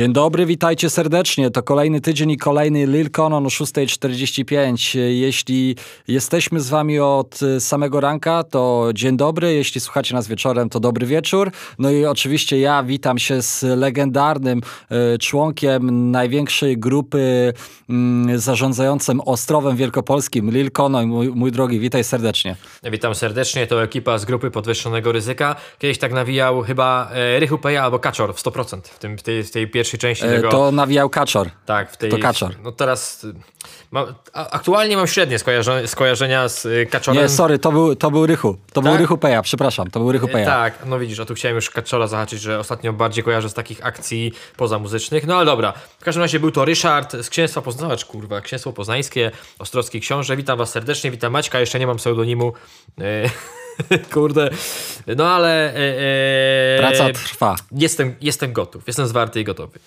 Dzień 0.00 0.12
dobry, 0.12 0.46
witajcie 0.46 0.90
serdecznie. 0.90 1.50
To 1.50 1.62
kolejny 1.62 2.00
tydzień 2.00 2.30
i 2.30 2.36
kolejny 2.36 2.86
Lil 2.86 3.10
Conon 3.10 3.46
o 3.46 3.48
6.45. 3.48 4.98
Jeśli 4.98 5.76
jesteśmy 6.08 6.60
z 6.60 6.68
wami 6.68 6.98
od 6.98 7.40
samego 7.58 8.00
ranka, 8.00 8.44
to 8.44 8.90
dzień 8.94 9.16
dobry. 9.16 9.54
Jeśli 9.54 9.80
słuchacie 9.80 10.14
nas 10.14 10.28
wieczorem, 10.28 10.68
to 10.68 10.80
dobry 10.80 11.06
wieczór. 11.06 11.50
No 11.78 11.90
i 11.90 12.04
oczywiście 12.04 12.60
ja 12.60 12.82
witam 12.82 13.18
się 13.18 13.42
z 13.42 13.62
legendarnym 13.62 14.60
e, 14.90 15.18
członkiem 15.18 16.10
największej 16.10 16.78
grupy 16.78 17.52
mm, 17.88 18.38
zarządzającym 18.38 19.20
Ostrowem 19.20 19.76
Wielkopolskim, 19.76 20.50
Lil 20.50 20.70
Conon. 20.70 21.06
Mój, 21.06 21.28
mój 21.28 21.52
drogi, 21.52 21.80
witaj 21.80 22.04
serdecznie. 22.04 22.56
Witam 22.92 23.14
serdecznie. 23.14 23.66
To 23.66 23.82
ekipa 23.82 24.18
z 24.18 24.24
grupy 24.24 24.50
podwyższonego 24.50 25.12
ryzyka. 25.12 25.56
Kiedyś 25.78 25.98
tak 25.98 26.12
nawijał 26.12 26.62
chyba 26.62 27.10
e, 27.12 27.40
Rychu 27.40 27.58
Peja 27.58 27.82
albo 27.82 27.98
Kaczor 27.98 28.34
w 28.34 28.42
100% 28.42 28.80
w, 28.82 28.98
tym, 28.98 29.18
w 29.18 29.22
tej, 29.22 29.44
w 29.44 29.50
tej 29.50 29.68
pierwszej 29.68 29.89
części 29.98 30.26
e, 30.26 30.28
tego. 30.28 30.50
To 30.50 30.72
nawijał 30.72 31.10
Kaczor. 31.10 31.50
Tak, 31.66 31.92
w 31.92 31.96
tej. 31.96 32.10
To 32.10 32.18
Kaczor. 32.18 32.54
No 32.62 32.72
teraz. 32.72 33.24
Y, 33.24 33.34
Mam, 33.90 34.14
aktualnie 34.32 34.96
mam 34.96 35.06
średnie 35.06 35.38
skojarzenia, 35.38 35.86
skojarzenia 35.86 36.48
z 36.48 36.66
y, 36.66 36.86
Kaczorem. 36.90 37.22
Nie, 37.22 37.28
sorry, 37.28 37.58
to 37.58 37.72
był, 37.72 37.96
to 37.96 38.10
był 38.10 38.26
Rychu. 38.26 38.56
To 38.72 38.80
tak? 38.80 38.84
był 38.84 38.96
Rychu 38.96 39.18
Peja, 39.18 39.42
przepraszam, 39.42 39.90
to 39.90 40.00
był 40.00 40.12
Rychu 40.12 40.28
Peja. 40.28 40.46
Tak, 40.46 40.74
no 40.86 40.98
widzisz, 40.98 41.20
a 41.20 41.24
tu 41.24 41.34
chciałem 41.34 41.54
już 41.54 41.70
Kaczora 41.70 42.06
zahaczyć, 42.06 42.40
że 42.40 42.58
ostatnio 42.58 42.92
bardziej 42.92 43.24
kojarzę 43.24 43.48
z 43.48 43.54
takich 43.54 43.86
akcji 43.86 44.32
pozamuzycznych. 44.56 45.26
No 45.26 45.36
ale 45.36 45.46
dobra. 45.46 45.72
W 45.98 46.04
każdym 46.04 46.22
razie 46.22 46.40
był 46.40 46.50
to 46.50 46.64
Ryszard 46.64 47.16
z 47.22 47.30
Księstwa 47.30 47.62
Poznawacz, 47.62 48.04
kurwa, 48.04 48.40
Księstwo 48.40 48.72
Poznańskie, 48.72 49.30
Ostrowski 49.58 50.00
Książę. 50.00 50.36
Witam 50.36 50.58
was 50.58 50.70
serdecznie, 50.70 51.10
witam 51.10 51.32
Maćka, 51.32 51.60
jeszcze 51.60 51.78
nie 51.78 51.86
mam 51.86 51.96
pseudonimu. 51.96 52.52
Kurde. 54.14 54.50
No 55.16 55.28
ale. 55.28 55.74
E, 55.74 56.78
Praca 56.78 57.12
trwa. 57.12 57.56
Jestem, 57.72 58.14
jestem 58.20 58.52
gotów. 58.52 58.86
Jestem 58.86 59.06
zwarty 59.06 59.40
i 59.40 59.44
gotowy. 59.44 59.78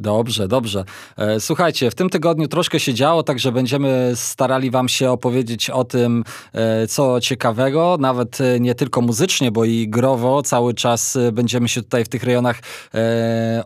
Dobrze, 0.00 0.48
dobrze. 0.48 0.84
E, 1.16 1.40
słuchajcie, 1.40 1.90
w 1.90 1.94
tym 1.94 2.10
tygodniu 2.10 2.48
troszkę 2.48 2.80
się 2.80 2.94
działo, 2.94 3.22
także 3.22 3.52
będziemy 3.52 4.12
starali 4.14 4.70
Wam 4.70 4.88
się 4.88 5.10
opowiedzieć 5.10 5.70
o 5.70 5.84
tym, 5.84 6.24
e, 6.52 6.86
co 6.86 7.20
ciekawego, 7.20 7.96
nawet 8.00 8.40
e, 8.40 8.60
nie 8.60 8.74
tylko 8.74 9.00
muzycznie, 9.00 9.52
bo 9.52 9.64
i 9.64 9.88
growo 9.88 10.42
cały 10.42 10.74
czas 10.74 11.18
będziemy 11.32 11.68
się 11.68 11.82
tutaj 11.82 12.04
w 12.04 12.08
tych 12.08 12.24
rejonach 12.24 12.60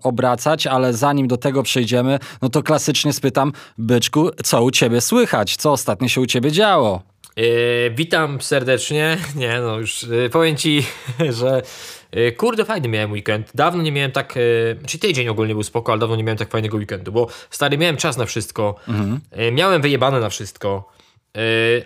obracać, 0.02 0.66
ale 0.66 0.92
zanim 0.92 1.28
do 1.28 1.36
tego 1.36 1.62
przejdziemy, 1.62 2.18
no 2.42 2.48
to 2.48 2.62
klasycznie 2.62 3.12
spytam, 3.12 3.52
Byczku, 3.78 4.30
co 4.44 4.62
u 4.62 4.70
Ciebie 4.70 5.00
słychać? 5.00 5.56
Co 5.56 5.72
ostatnio 5.72 6.08
się 6.08 6.20
u 6.20 6.26
Ciebie 6.26 6.52
działo? 6.52 7.13
Yy, 7.36 7.90
witam 7.94 8.40
serdecznie. 8.40 9.18
Nie, 9.36 9.60
no 9.60 9.78
już 9.78 10.02
yy, 10.02 10.30
powiem 10.30 10.56
ci, 10.56 10.86
że 11.38 11.62
yy, 12.12 12.32
kurde, 12.32 12.64
fajny 12.64 12.88
miałem 12.88 13.12
weekend. 13.12 13.50
Dawno 13.54 13.82
nie 13.82 13.92
miałem 13.92 14.12
tak. 14.12 14.36
Yy, 14.36 14.78
czyli 14.86 15.00
tydzień 15.00 15.28
ogólnie 15.28 15.54
był 15.54 15.62
spoko, 15.62 15.92
ale 15.92 16.00
dawno 16.00 16.16
nie 16.16 16.24
miałem 16.24 16.38
tak 16.38 16.50
fajnego 16.50 16.76
weekendu, 16.76 17.12
bo 17.12 17.28
stary, 17.50 17.78
miałem 17.78 17.96
czas 17.96 18.16
na 18.16 18.26
wszystko. 18.26 18.74
Mhm. 18.88 19.20
miałem 19.52 19.82
wyjebane 19.82 20.20
na 20.20 20.28
wszystko. 20.28 20.88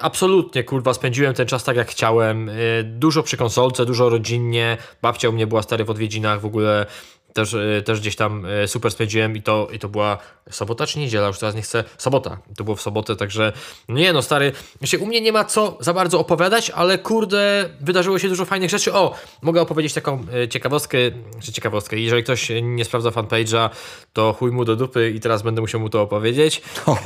absolutnie, 0.00 0.64
kurwa, 0.64 0.94
spędziłem 0.94 1.34
ten 1.34 1.46
czas 1.46 1.64
tak 1.64 1.76
jak 1.76 1.88
chciałem. 1.88 2.50
dużo 2.84 3.22
przy 3.22 3.36
konsolce, 3.36 3.86
dużo 3.86 4.08
rodzinnie. 4.08 4.76
Babcia 5.02 5.28
u 5.28 5.32
mnie 5.32 5.46
była 5.46 5.62
stary 5.62 5.84
w 5.84 5.90
odwiedzinach, 5.90 6.40
w 6.40 6.46
ogóle 6.46 6.86
też, 7.32 7.54
e, 7.54 7.82
też 7.82 8.00
gdzieś 8.00 8.16
tam 8.16 8.46
e, 8.46 8.68
super 8.68 8.92
spędziłem 8.92 9.36
i 9.36 9.42
to, 9.42 9.68
i 9.72 9.78
to 9.78 9.88
była 9.88 10.18
sobota 10.50 10.86
czy 10.86 10.98
niedziela, 10.98 11.26
już 11.26 11.38
teraz 11.38 11.54
nie 11.54 11.62
chcę, 11.62 11.84
sobota, 11.98 12.38
to 12.56 12.64
było 12.64 12.76
w 12.76 12.82
sobotę, 12.82 13.16
także 13.16 13.52
nie 13.88 14.12
no 14.12 14.22
stary, 14.22 14.52
u 15.00 15.06
mnie 15.06 15.20
nie 15.20 15.32
ma 15.32 15.44
co 15.44 15.78
za 15.80 15.94
bardzo 15.94 16.20
opowiadać, 16.20 16.70
ale 16.70 16.98
kurde, 16.98 17.68
wydarzyło 17.80 18.18
się 18.18 18.28
dużo 18.28 18.44
fajnych 18.44 18.70
rzeczy, 18.70 18.94
o, 18.94 19.14
mogę 19.42 19.60
opowiedzieć 19.60 19.92
taką 19.92 20.24
e, 20.34 20.48
ciekawostkę, 20.48 20.98
czy 21.40 21.52
ciekawostkę, 21.52 21.98
jeżeli 21.98 22.22
ktoś 22.22 22.48
nie 22.62 22.84
sprawdza 22.84 23.10
fanpage'a, 23.10 23.70
to 24.12 24.32
chuj 24.32 24.52
mu 24.52 24.64
do 24.64 24.76
dupy 24.76 25.10
i 25.10 25.20
teraz 25.20 25.42
będę 25.42 25.60
musiał 25.60 25.80
mu 25.80 25.88
to 25.88 26.02
opowiedzieć, 26.02 26.62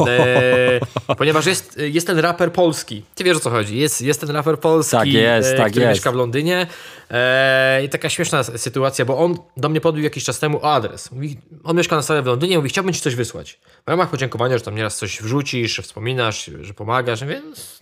e, 0.09 1.15
ponieważ 1.19 1.47
jest, 1.47 1.79
jest 1.79 2.07
ten 2.07 2.19
raper 2.19 2.53
polski, 2.53 3.03
ty 3.15 3.25
wiesz 3.25 3.37
o 3.37 3.41
co 3.41 3.51
chodzi, 3.51 3.79
jest, 3.79 4.03
jest 4.03 4.21
ten 4.21 4.31
raper 4.31 4.59
polski, 4.59 4.97
tak 4.97 5.09
jest, 5.09 5.57
tak 5.57 5.71
który 5.71 5.87
jest. 5.87 5.97
mieszka 5.97 6.13
w 6.13 6.15
Londynie. 6.15 6.67
E, 7.13 7.85
i 7.85 7.89
taka 7.89 8.09
śmieszna 8.09 8.43
sytuacja, 8.45 9.05
bo 9.05 9.19
on 9.19 9.37
do 9.57 9.69
mnie 9.69 9.81
podbił 9.81 10.05
jakiś 10.13 10.25
czas 10.25 10.39
temu 10.39 10.59
o 10.63 10.73
adres. 10.73 11.13
Mówi, 11.13 11.39
on 11.65 11.77
mieszka 11.77 11.97
na 11.97 12.03
stole 12.03 12.23
w 12.23 12.27
Londynie, 12.27 12.57
mówi, 12.57 12.69
chciałbym 12.69 12.95
ci 12.95 13.01
coś 13.01 13.15
wysłać. 13.15 13.61
W 13.87 13.89
ramach 13.89 14.11
podziękowania, 14.11 14.59
że 14.59 14.65
tam 14.65 14.75
nieraz 14.75 14.97
coś 14.97 15.23
wrzucisz, 15.23 15.81
wspominasz, 15.81 16.51
że 16.61 16.75
pomagasz, 16.75 17.25
więc 17.25 17.79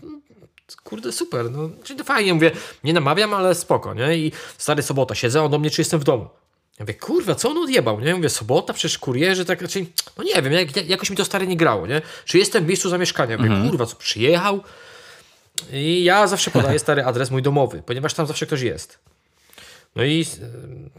kurde, 0.84 1.12
super, 1.12 1.50
no, 1.50 1.70
czyli 1.84 1.98
to 1.98 2.04
fajnie, 2.04 2.34
mówię, 2.34 2.50
nie 2.84 2.92
namawiam, 2.92 3.34
ale 3.34 3.54
spoko, 3.54 3.94
nie? 3.94 4.18
I 4.18 4.32
stary 4.58 4.82
sobota, 4.82 5.14
siedzę, 5.14 5.42
on 5.42 5.50
do 5.50 5.58
mnie, 5.58 5.70
czy 5.70 5.80
jestem 5.80 6.00
w 6.00 6.04
domu. 6.04 6.28
Ja 6.78 6.84
mówię, 6.84 6.94
kurwa, 6.94 7.34
co 7.34 7.50
on 7.50 7.58
odjebał, 7.58 8.00
nie? 8.00 8.14
Mówię, 8.14 8.28
sobota, 8.28 8.72
przecież 8.72 8.98
kurierzy, 8.98 9.44
tak 9.44 9.62
raczej, 9.62 9.92
no 10.18 10.24
nie 10.24 10.42
wiem, 10.42 10.52
jak, 10.52 10.88
jakoś 10.88 11.10
mi 11.10 11.16
to 11.16 11.24
stary 11.24 11.46
nie 11.46 11.56
grało, 11.56 11.86
nie? 11.86 12.02
Czy 12.24 12.38
jestem 12.38 12.64
w 12.64 12.66
miejscu 12.66 12.90
zamieszkania? 12.90 13.36
Mówię, 13.36 13.50
mhm. 13.50 13.68
kurwa, 13.68 13.86
co, 13.86 13.96
przyjechał? 13.96 14.60
I 15.72 16.04
ja 16.04 16.26
zawsze 16.26 16.50
podaję 16.50 16.78
stary 16.78 17.04
adres 17.04 17.30
mój 17.30 17.42
domowy, 17.42 17.82
ponieważ 17.86 18.14
tam 18.14 18.26
zawsze 18.26 18.46
ktoś 18.46 18.60
jest. 18.60 18.98
No 19.96 20.04
i 20.04 20.26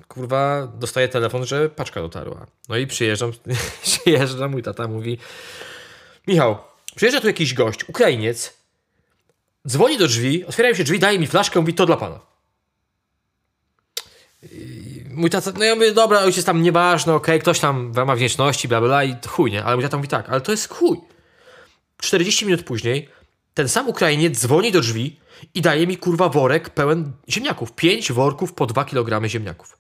kurwa 0.08 0.68
dostaję 0.68 1.08
telefon, 1.08 1.46
że 1.46 1.70
paczka 1.70 2.02
dotarła. 2.02 2.48
No 2.70 2.78
i 2.78 2.88
przyjeżdżam, 2.88 3.32
przyjeżdża 3.84 4.48
mój 4.48 4.64
tata 4.64 4.88
mówi 4.88 5.18
Michał, 6.28 6.58
przyjeżdża 6.96 7.22
tu 7.22 7.28
jakiś 7.28 7.54
gość, 7.54 7.90
Ukrainiec, 7.90 8.54
dzwoni 9.68 9.98
do 9.98 10.08
drzwi, 10.08 10.46
otwierają 10.46 10.76
się 10.76 10.84
drzwi, 10.84 11.00
daje 11.00 11.20
mi 11.20 11.28
flaszkę, 11.28 11.60
mówi 11.60 11.74
to 11.74 11.86
dla 11.86 11.98
pana. 11.98 12.20
I 14.52 15.04
mój 15.10 15.30
tata, 15.30 15.52
no 15.58 15.66
ja 15.66 15.76
mówię, 15.76 15.92
dobra, 15.92 16.20
ojciec 16.20 16.46
tam 16.46 16.62
nieważne, 16.62 17.14
okej, 17.14 17.36
okay, 17.36 17.40
ktoś 17.40 17.60
tam 17.60 17.94
w 17.94 17.98
ramach 17.98 18.18
wdzięczności, 18.18 18.68
bla, 18.68 18.82
bla, 18.82 19.04
i 19.04 19.16
chuj, 19.28 19.52
nie? 19.52 19.64
Ale 19.64 19.76
mój 19.76 19.84
tata 19.84 19.98
mówi 19.98 20.10
tak, 20.10 20.30
ale 20.30 20.42
to 20.42 20.52
jest 20.52 20.70
chuj. 20.70 20.98
40 21.98 22.46
minut 22.46 22.64
później 22.64 23.10
ten 23.54 23.70
sam 23.70 23.90
Ukrainiec 23.90 24.40
dzwoni 24.40 24.72
do 24.72 24.82
drzwi 24.82 25.20
i 25.54 25.62
daje 25.62 25.88
mi 25.88 25.98
kurwa 25.98 26.30
worek 26.30 26.70
pełen 26.70 27.12
ziemniaków. 27.30 27.72
Pięć 27.72 28.12
worków 28.12 28.54
po 28.54 28.66
dwa 28.66 28.86
kilogramy 28.86 29.30
ziemniaków. 29.30 29.78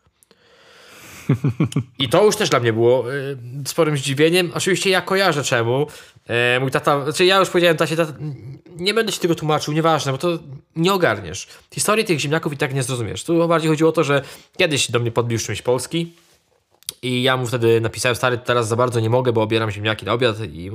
I 1.99 2.09
to 2.09 2.25
już 2.25 2.35
też 2.35 2.49
dla 2.49 2.59
mnie 2.59 2.73
było 2.73 3.13
y, 3.13 3.37
sporym 3.65 3.97
zdziwieniem. 3.97 4.51
Oczywiście 4.53 4.89
ja 4.89 5.01
kojarzę 5.01 5.43
czemu. 5.43 5.87
E, 6.27 6.59
mój 6.59 6.71
tata, 6.71 7.03
znaczy 7.03 7.25
ja 7.25 7.39
już 7.39 7.49
powiedziałem 7.49 7.77
tacie, 7.77 7.95
tata, 7.95 8.13
nie 8.75 8.93
będę 8.93 9.11
ci 9.11 9.19
tego 9.19 9.35
tłumaczył, 9.35 9.73
nieważne, 9.73 10.11
bo 10.11 10.17
to 10.17 10.39
nie 10.75 10.93
ogarniesz. 10.93 11.47
Historii 11.73 12.05
tych 12.05 12.19
ziemniaków 12.19 12.53
i 12.53 12.57
tak 12.57 12.73
nie 12.73 12.83
zrozumiesz. 12.83 13.23
Tu 13.23 13.47
bardziej 13.47 13.69
chodziło 13.69 13.89
o 13.89 13.93
to, 13.93 14.03
że 14.03 14.21
kiedyś 14.57 14.91
do 14.91 14.99
mnie 14.99 15.11
podbił 15.11 15.39
czymś 15.39 15.61
Polski 15.61 16.13
i 17.01 17.23
ja 17.23 17.37
mu 17.37 17.47
wtedy 17.47 17.81
napisałem, 17.81 18.15
stary, 18.15 18.37
teraz 18.37 18.67
za 18.67 18.75
bardzo 18.75 18.99
nie 18.99 19.09
mogę, 19.09 19.33
bo 19.33 19.41
obieram 19.41 19.71
ziemniaki 19.71 20.05
na 20.05 20.13
obiad 20.13 20.35
i 20.39 20.71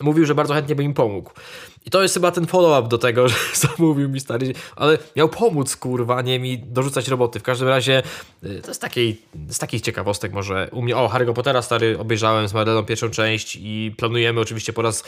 mówił, 0.00 0.26
że 0.26 0.34
bardzo 0.34 0.54
chętnie 0.54 0.74
by 0.74 0.82
im 0.84 0.94
pomógł. 0.94 1.30
I 1.86 1.90
to 1.90 2.02
jest 2.02 2.14
chyba 2.14 2.30
ten 2.30 2.46
follow-up 2.46 2.88
do 2.88 2.98
tego, 2.98 3.28
że 3.28 3.34
zamówił 3.54 4.08
mi 4.08 4.20
stary, 4.20 4.52
ale 4.76 4.98
miał 5.16 5.28
pomóc, 5.28 5.76
kurwa, 5.76 6.22
nie 6.22 6.38
mi 6.38 6.58
dorzucać 6.58 7.08
roboty. 7.08 7.40
W 7.40 7.42
każdym 7.42 7.68
razie 7.68 8.02
y, 8.44 8.60
to 8.62 8.68
jest 8.68 8.80
takiej, 8.80 9.22
z 9.48 9.58
takich 9.58 9.80
ciekawostek 9.80 10.32
może 10.32 10.68
u 10.72 10.82
mnie, 10.82 10.96
o, 10.96 11.08
Harry'ego 11.08 11.32
Pottera 11.32 11.62
stary 11.62 11.98
obejrzałem 11.98 12.48
z 12.48 12.54
Marleną 12.54 12.84
pierwszą 12.84 13.10
część 13.10 13.58
i 13.60 13.94
planujemy 13.96 14.40
oczywiście 14.40 14.72
po 14.72 14.82
raz 14.82 15.04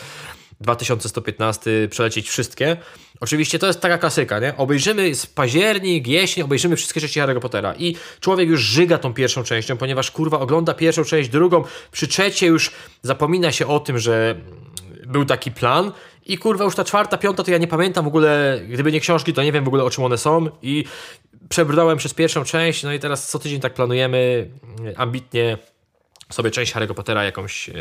2115 0.60 1.88
przelecieć 1.90 2.28
wszystkie. 2.28 2.76
Oczywiście 3.20 3.58
to 3.58 3.66
jest 3.66 3.80
taka 3.80 3.98
klasyka, 3.98 4.38
nie? 4.38 4.56
Obejrzymy 4.56 5.14
z 5.14 5.26
październik, 5.26 6.06
jesień, 6.06 6.44
obejrzymy 6.44 6.76
wszystkie 6.76 7.00
części 7.00 7.20
Harry'ego 7.20 7.40
Pottera 7.40 7.74
i 7.74 7.96
człowiek 8.20 8.48
już 8.48 8.60
żyga 8.60 8.98
tą 8.98 9.14
pierwszą 9.14 9.44
częścią, 9.44 9.76
ponieważ 9.76 10.10
kurwa 10.10 10.40
ogląda 10.40 10.74
pierwszą 10.74 11.04
część, 11.04 11.28
drugą, 11.28 11.64
przy 11.92 12.08
trzeciej 12.08 12.48
już 12.48 12.70
zapomina 13.02 13.52
się 13.52 13.66
o 13.66 13.80
tym, 13.80 13.98
że 13.98 14.36
był 15.06 15.24
taki 15.24 15.52
plan 15.52 15.92
i 16.26 16.38
kurwa 16.38 16.64
już 16.64 16.74
ta 16.74 16.84
czwarta, 16.84 17.18
piąta 17.18 17.42
to 17.42 17.50
ja 17.50 17.58
nie 17.58 17.66
pamiętam 17.66 18.04
w 18.04 18.08
ogóle, 18.08 18.60
gdyby 18.68 18.92
nie 18.92 19.00
książki, 19.00 19.32
to 19.32 19.42
nie 19.42 19.52
wiem 19.52 19.64
w 19.64 19.68
ogóle 19.68 19.84
o 19.84 19.90
czym 19.90 20.04
one 20.04 20.18
są 20.18 20.48
i 20.62 20.84
przebrnąłem 21.48 21.98
przez 21.98 22.14
pierwszą 22.14 22.44
część, 22.44 22.82
no 22.82 22.92
i 22.92 22.98
teraz 22.98 23.28
co 23.28 23.38
tydzień 23.38 23.60
tak 23.60 23.74
planujemy 23.74 24.50
ambitnie 24.96 25.58
sobie 26.30 26.50
część 26.50 26.74
Harry'ego 26.74 26.94
Pottera 26.94 27.24
jakąś 27.24 27.68
yy, 27.68 27.74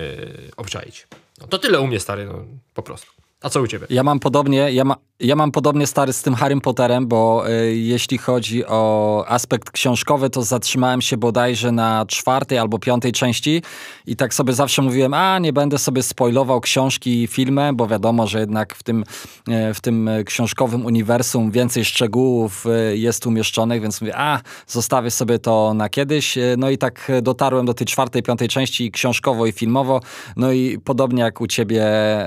obczaić. 0.58 1.08
No, 1.42 1.48
to 1.48 1.60
tyle 1.60 1.80
u 1.80 1.88
mnie, 1.88 2.00
stary, 2.00 2.26
no, 2.26 2.46
po 2.74 2.84
prostu. 2.84 3.23
A 3.44 3.50
co 3.50 3.62
u 3.62 3.68
ciebie? 3.68 3.88
Ja 3.90 4.04
mam 4.04 4.20
podobnie, 4.20 4.72
ja, 4.72 4.84
ma, 4.84 4.96
ja 5.20 5.36
mam 5.36 5.52
podobnie 5.52 5.88
stary 5.88 6.14
z 6.14 6.22
tym 6.22 6.36
Harrym 6.36 6.62
Potterem, 6.62 7.08
bo 7.08 7.50
y, 7.50 7.76
jeśli 7.76 8.18
chodzi 8.18 8.66
o 8.66 9.24
aspekt 9.28 9.72
książkowy, 9.72 10.30
to 10.30 10.44
zatrzymałem 10.44 11.02
się 11.02 11.18
bodajże 11.18 11.72
na 11.72 12.06
czwartej 12.06 12.58
albo 12.58 12.80
piątej 12.80 13.12
części 13.12 13.62
i 14.08 14.16
tak 14.16 14.34
sobie 14.34 14.54
zawsze 14.54 14.82
mówiłem, 14.82 15.14
a 15.14 15.40
nie 15.40 15.54
będę 15.54 15.78
sobie 15.78 16.04
spoilował 16.04 16.62
książki 16.62 17.24
i 17.24 17.28
filmy, 17.28 17.74
bo 17.74 17.88
wiadomo, 17.88 18.28
że 18.28 18.40
jednak 18.40 18.76
w 18.76 18.84
tym, 18.84 19.04
y, 19.50 19.74
w 19.74 19.82
tym 19.82 20.10
książkowym 20.26 20.86
uniwersum 20.86 21.52
więcej 21.52 21.86
szczegółów 21.86 22.66
y, 22.92 22.98
jest 22.98 23.28
umieszczonych, 23.28 23.82
więc 23.82 24.02
mówię, 24.02 24.18
a 24.18 24.42
zostawię 24.68 25.12
sobie 25.12 25.40
to 25.40 25.74
na 25.74 25.90
kiedyś. 25.90 26.38
No 26.58 26.70
i 26.70 26.78
tak 26.78 27.12
dotarłem 27.22 27.66
do 27.66 27.74
tej 27.74 27.88
czwartej, 27.88 28.24
piątej 28.24 28.48
części 28.48 28.92
książkowo 28.92 29.46
i 29.46 29.52
filmowo. 29.52 30.02
No 30.36 30.52
i 30.52 30.80
podobnie 30.80 31.24
jak 31.24 31.42
u 31.42 31.48
ciebie, 31.48 31.86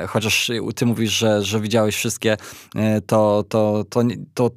chociaż 0.08 0.50
ty 0.74 0.86
mówisz, 0.86 1.05
że, 1.08 1.42
że 1.42 1.60
widziałeś 1.60 1.96
wszystkie 1.96 2.36
to, 3.06 3.44
to, 3.48 3.84
to, 3.90 4.02
to 4.34 4.50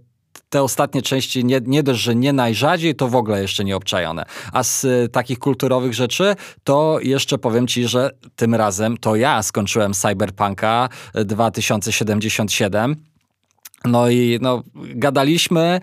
te 0.49 0.63
ostatnie 0.63 1.01
części 1.01 1.45
nie, 1.45 1.61
nie 1.65 1.83
dość, 1.83 2.01
że 2.01 2.15
nie 2.15 2.33
najrzadziej, 2.33 2.95
to 2.95 3.07
w 3.07 3.15
ogóle 3.15 3.41
jeszcze 3.41 3.63
nie 3.63 3.75
obczajone. 3.75 4.25
A 4.53 4.63
z 4.63 4.83
y, 4.83 5.09
takich 5.11 5.39
kulturowych 5.39 5.93
rzeczy, 5.93 6.35
to 6.63 6.99
jeszcze 7.01 7.37
powiem 7.37 7.67
ci, 7.67 7.87
że 7.87 8.11
tym 8.35 8.55
razem 8.55 8.97
to 8.97 9.15
ja 9.15 9.43
skończyłem 9.43 9.93
Cyberpunka 9.93 10.89
2077 11.13 12.95
no 13.85 14.09
i 14.09 14.39
no, 14.41 14.63
gadaliśmy, 14.75 15.81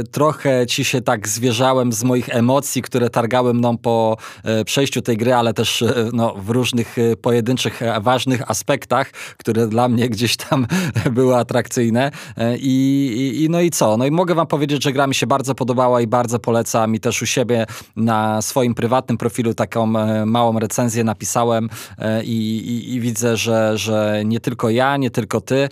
y, 0.00 0.04
trochę 0.04 0.66
ci 0.66 0.84
się 0.84 1.00
tak 1.00 1.28
zwierzałem 1.28 1.92
z 1.92 2.04
moich 2.04 2.28
emocji, 2.28 2.82
które 2.82 3.10
targały 3.10 3.54
mną 3.54 3.78
po 3.78 4.16
y, 4.60 4.64
przejściu 4.64 5.02
tej 5.02 5.16
gry, 5.16 5.34
ale 5.34 5.54
też 5.54 5.82
y, 5.82 6.10
no, 6.12 6.34
w 6.34 6.50
różnych 6.50 6.96
pojedynczych, 7.22 7.82
e, 7.82 8.00
ważnych 8.00 8.50
aspektach, 8.50 9.10
które 9.10 9.66
dla 9.66 9.88
mnie 9.88 10.08
gdzieś 10.08 10.36
tam 10.36 10.66
były 11.12 11.36
atrakcyjne. 11.36 12.10
I, 12.58 13.40
i, 13.42 13.50
no 13.50 13.60
i 13.60 13.70
co? 13.70 13.96
No 13.96 14.06
i 14.06 14.10
mogę 14.10 14.34
wam 14.34 14.46
powiedzieć, 14.46 14.84
że 14.84 14.92
gra 14.92 15.06
mi 15.06 15.14
się 15.14 15.26
bardzo 15.26 15.54
podobała 15.54 16.00
i 16.00 16.06
bardzo 16.06 16.38
polecam 16.38 16.94
i 16.94 17.00
też 17.00 17.22
u 17.22 17.26
siebie 17.26 17.66
na 17.96 18.42
swoim 18.42 18.74
prywatnym 18.74 19.18
profilu 19.18 19.54
taką 19.54 19.86
małą 20.26 20.58
recenzję 20.58 21.04
napisałem 21.04 21.68
i, 22.24 22.56
i, 22.56 22.94
i 22.94 23.00
widzę, 23.00 23.36
że, 23.36 23.78
że 23.78 24.22
nie 24.24 24.40
tylko 24.40 24.70
ja, 24.70 24.96
nie 24.96 25.10
tylko 25.10 25.40
ty, 25.40 25.68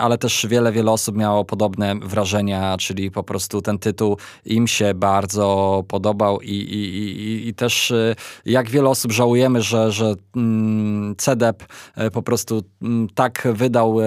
ale 0.00 0.18
też 0.18 0.46
wiele, 0.50 0.72
wiele 0.72 0.90
osób 0.90 1.09
osób 1.10 1.16
miało 1.16 1.44
podobne 1.44 1.94
wrażenia, 1.94 2.76
czyli 2.78 3.10
po 3.10 3.22
prostu 3.22 3.62
ten 3.62 3.78
tytuł 3.78 4.16
im 4.44 4.66
się 4.66 4.94
bardzo 4.94 5.84
podobał 5.88 6.40
i, 6.40 6.50
i, 6.50 6.96
i, 6.98 7.48
i 7.48 7.54
też 7.54 7.90
y, 7.90 8.16
jak 8.44 8.70
wiele 8.70 8.88
osób 8.88 9.12
żałujemy, 9.12 9.62
że, 9.62 9.92
że 9.92 10.14
mm, 10.36 11.16
CDEP 11.16 11.62
y, 11.62 12.10
po 12.10 12.22
prostu 12.22 12.62
mm, 12.82 13.08
tak 13.14 13.48
wydał 13.52 14.00
y, 14.00 14.04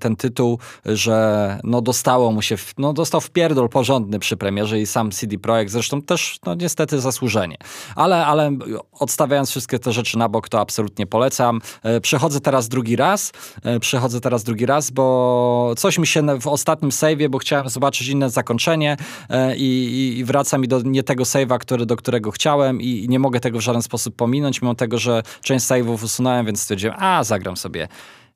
ten 0.00 0.16
tytuł, 0.16 0.58
że 0.84 1.58
no 1.64 1.82
dostało 1.82 2.32
mu 2.32 2.42
się, 2.42 2.56
no 2.78 2.92
dostał 2.92 3.20
wpierdol 3.20 3.68
porządny 3.68 4.18
przy 4.18 4.36
premierze 4.36 4.80
i 4.80 4.86
sam 4.86 5.10
CD 5.10 5.38
Projekt 5.38 5.72
zresztą 5.72 6.02
też 6.02 6.38
no 6.46 6.54
niestety 6.54 7.00
zasłużenie. 7.00 7.56
Ale, 7.96 8.26
ale 8.26 8.56
odstawiając 8.92 9.50
wszystkie 9.50 9.78
te 9.78 9.92
rzeczy 9.92 10.18
na 10.18 10.28
bok, 10.28 10.48
to 10.48 10.60
absolutnie 10.60 11.06
polecam. 11.06 11.60
Przechodzę 12.02 12.40
teraz 12.40 12.68
drugi 12.68 12.96
raz, 12.96 13.32
przechodzę 13.80 14.20
teraz 14.20 14.44
drugi 14.44 14.66
raz, 14.66 14.90
bo 14.90 15.74
coś 15.76 15.98
mi 15.98 16.03
się 16.06 16.40
w 16.40 16.46
ostatnim 16.46 16.90
save'ie, 16.90 17.28
bo 17.28 17.38
chciałem 17.38 17.68
zobaczyć 17.68 18.08
inne 18.08 18.30
zakończenie 18.30 18.96
e, 19.30 19.56
i, 19.56 20.18
i 20.18 20.24
wraca 20.24 20.58
mi 20.58 20.68
do 20.68 20.80
nie 20.80 21.02
tego 21.02 21.24
save'a, 21.24 21.58
który, 21.58 21.86
do 21.86 21.96
którego 21.96 22.30
chciałem 22.30 22.80
i 22.80 23.06
nie 23.08 23.18
mogę 23.18 23.40
tego 23.40 23.58
w 23.58 23.62
żaden 23.62 23.82
sposób 23.82 24.16
pominąć, 24.16 24.62
mimo 24.62 24.74
tego, 24.74 24.98
że 24.98 25.22
część 25.42 25.66
save'ów 25.66 26.04
usunąłem, 26.04 26.46
więc 26.46 26.62
stwierdziłem, 26.62 26.96
a 26.98 27.24
zagram 27.24 27.56
sobie 27.56 27.88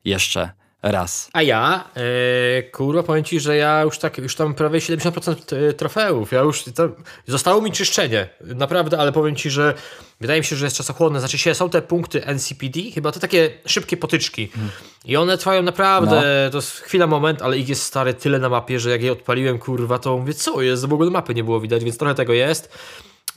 jeszcze 0.05 0.51
raz. 0.83 1.31
A 1.33 1.43
ja, 1.43 1.85
yy, 1.97 2.63
kurwa, 2.63 3.03
powiem 3.03 3.25
ci, 3.25 3.41
że 3.41 3.57
ja 3.57 3.83
już 3.83 3.99
tak, 3.99 4.19
już 4.19 4.35
tam 4.35 4.55
prawie 4.55 4.79
70% 4.79 5.57
e, 5.57 5.73
trofeów, 5.73 6.33
ja 6.33 6.41
już, 6.41 6.65
to, 6.75 6.89
zostało 7.27 7.63
mi 7.63 7.73
czyszczenie, 7.73 8.29
naprawdę, 8.41 8.99
ale 8.99 9.13
powiem 9.13 9.37
ci, 9.37 9.51
że 9.51 9.75
wydaje 10.21 10.41
mi 10.41 10.45
się, 10.45 10.57
że 10.57 10.65
jest 10.65 10.77
czasochłonne, 10.77 11.21
znaczy 11.21 11.39
się, 11.39 11.55
są 11.55 11.71
te 11.71 11.83
punkty 11.83 12.27
NCPD, 12.27 12.81
chyba 12.95 13.13
to 13.13 13.21
takie 13.21 13.51
szybkie 13.67 13.97
potyczki 13.97 14.49
hmm. 14.49 14.71
i 15.05 15.17
one 15.17 15.39
trwają 15.39 15.63
naprawdę, 15.63 16.43
no. 16.45 16.51
to 16.51 16.59
jest 16.59 16.81
chwila, 16.81 17.07
moment, 17.07 17.43
ale 17.43 17.59
ich 17.59 17.69
jest 17.69 17.83
stare 17.83 18.15
tyle 18.15 18.39
na 18.39 18.49
mapie, 18.49 18.81
że 18.81 18.91
jak 18.91 19.03
je 19.03 19.13
odpaliłem, 19.13 19.59
kurwa, 19.59 19.99
to 19.99 20.19
mówię, 20.19 20.35
co 20.35 20.63
jest, 20.63 20.87
w 20.87 20.93
ogóle 20.93 21.11
mapy 21.11 21.35
nie 21.35 21.45
było 21.45 21.61
widać, 21.61 21.85
więc 21.85 21.99
trochę 21.99 22.15
tego 22.15 22.33
jest. 22.33 22.79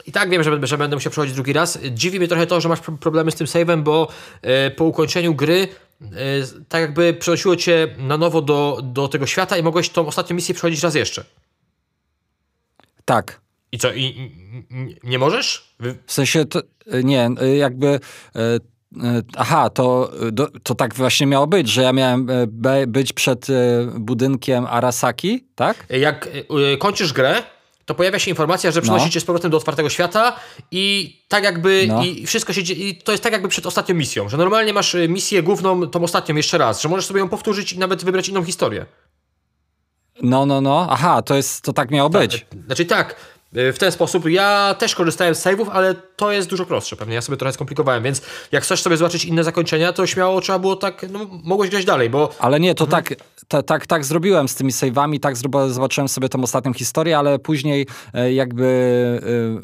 I 0.06 0.12
tak 0.12 0.30
wiem, 0.30 0.42
że, 0.42 0.66
że 0.66 0.78
będę 0.78 0.96
musiał 0.96 1.10
przechodzić 1.10 1.34
drugi 1.34 1.52
raz. 1.52 1.78
Dziwi 1.90 2.18
mnie 2.18 2.28
trochę 2.28 2.46
to, 2.46 2.60
że 2.60 2.68
masz 2.68 2.80
problemy 3.00 3.30
z 3.30 3.34
tym 3.34 3.46
save'em, 3.46 3.82
bo 3.82 4.08
yy, 4.42 4.70
po 4.70 4.84
ukończeniu 4.84 5.34
gry 5.34 5.68
E, 5.68 5.91
tak 6.68 6.80
jakby 6.80 7.14
przenosiło 7.14 7.56
cię 7.56 7.88
na 7.98 8.16
nowo 8.16 8.42
do, 8.42 8.80
do 8.82 9.08
tego 9.08 9.26
świata 9.26 9.56
i 9.56 9.62
mogłeś 9.62 9.88
tą 9.88 10.06
ostatnią 10.06 10.36
misję 10.36 10.54
przechodzić 10.54 10.82
raz 10.82 10.94
jeszcze. 10.94 11.24
Tak. 13.04 13.40
I 13.72 13.78
co, 13.78 13.92
i, 13.92 14.02
i 14.02 14.30
nie 15.02 15.18
możesz? 15.18 15.74
W 16.06 16.12
sensie, 16.12 16.44
to, 16.44 16.62
nie, 17.04 17.30
jakby... 17.56 17.86
E, 17.86 18.00
e, 18.38 18.58
aha, 19.36 19.70
to, 19.70 20.12
to 20.62 20.74
tak 20.74 20.94
właśnie 20.94 21.26
miało 21.26 21.46
być, 21.46 21.68
że 21.68 21.82
ja 21.82 21.92
miałem 21.92 22.26
być 22.86 23.12
przed 23.12 23.46
budynkiem 23.94 24.66
Arasaki, 24.66 25.44
tak? 25.54 25.86
Jak 25.90 26.28
kończysz 26.78 27.12
grę, 27.12 27.42
to 27.84 27.94
pojawia 27.94 28.18
się 28.18 28.30
informacja, 28.30 28.70
że 28.70 28.82
przenosi 28.82 29.04
no. 29.04 29.10
cię 29.10 29.20
z 29.20 29.24
powrotem 29.24 29.50
do 29.50 29.56
otwartego 29.56 29.90
świata 29.90 30.36
i 30.70 31.16
tak 31.28 31.44
jakby 31.44 31.84
no. 31.88 32.04
i 32.04 32.26
wszystko 32.26 32.52
się 32.52 32.62
dzieje, 32.62 32.88
i 32.88 32.96
to 32.96 33.12
jest 33.12 33.24
tak 33.24 33.32
jakby 33.32 33.48
przed 33.48 33.66
ostatnią 33.66 33.94
misją, 33.94 34.28
że 34.28 34.36
normalnie 34.36 34.72
masz 34.72 34.94
y, 34.94 35.08
misję 35.08 35.42
główną, 35.42 35.86
tą 35.86 36.02
ostatnią 36.02 36.34
jeszcze 36.36 36.58
raz, 36.58 36.82
że 36.82 36.88
możesz 36.88 37.06
sobie 37.06 37.20
ją 37.20 37.28
powtórzyć 37.28 37.72
i 37.72 37.78
nawet 37.78 38.04
wybrać 38.04 38.28
inną 38.28 38.44
historię. 38.44 38.86
No, 40.22 40.46
no, 40.46 40.60
no. 40.60 40.86
Aha, 40.90 41.22
to 41.22 41.34
jest, 41.34 41.62
to 41.62 41.72
tak 41.72 41.90
miało 41.90 42.10
tak, 42.10 42.22
być. 42.22 42.46
Znaczy 42.66 42.84
tak, 42.84 43.16
w 43.52 43.76
ten 43.78 43.92
sposób. 43.92 44.30
Ja 44.30 44.74
też 44.78 44.94
korzystałem 44.94 45.34
z 45.34 45.46
save'ów, 45.46 45.66
ale 45.72 45.94
to 45.94 46.32
jest 46.32 46.48
dużo 46.48 46.66
prostsze 46.66 46.96
pewnie. 46.96 47.14
Ja 47.14 47.20
sobie 47.20 47.38
trochę 47.38 47.52
skomplikowałem, 47.52 48.02
więc 48.02 48.22
jak 48.52 48.62
chcesz 48.62 48.82
sobie 48.82 48.96
zobaczyć 48.96 49.24
inne 49.24 49.44
zakończenia, 49.44 49.92
to 49.92 50.06
śmiało 50.06 50.40
trzeba 50.40 50.58
było 50.58 50.76
tak, 50.76 51.06
no 51.10 51.26
mogłeś 51.44 51.70
grać 51.70 51.84
dalej, 51.84 52.10
bo... 52.10 52.30
Ale 52.38 52.60
nie, 52.60 52.74
to 52.74 52.84
mhm. 52.84 53.04
tak, 53.04 53.14
ta, 53.48 53.62
tak, 53.62 53.86
tak 53.86 54.04
zrobiłem 54.04 54.48
z 54.48 54.54
tymi 54.54 54.72
save'ami, 54.72 55.20
tak 55.20 55.36
zobaczyłem 55.68 56.08
sobie 56.08 56.28
tą 56.28 56.42
ostatnią 56.42 56.72
historię, 56.72 57.18
ale 57.18 57.38
później 57.38 57.86
e, 58.14 58.32
jakby, 58.32 58.64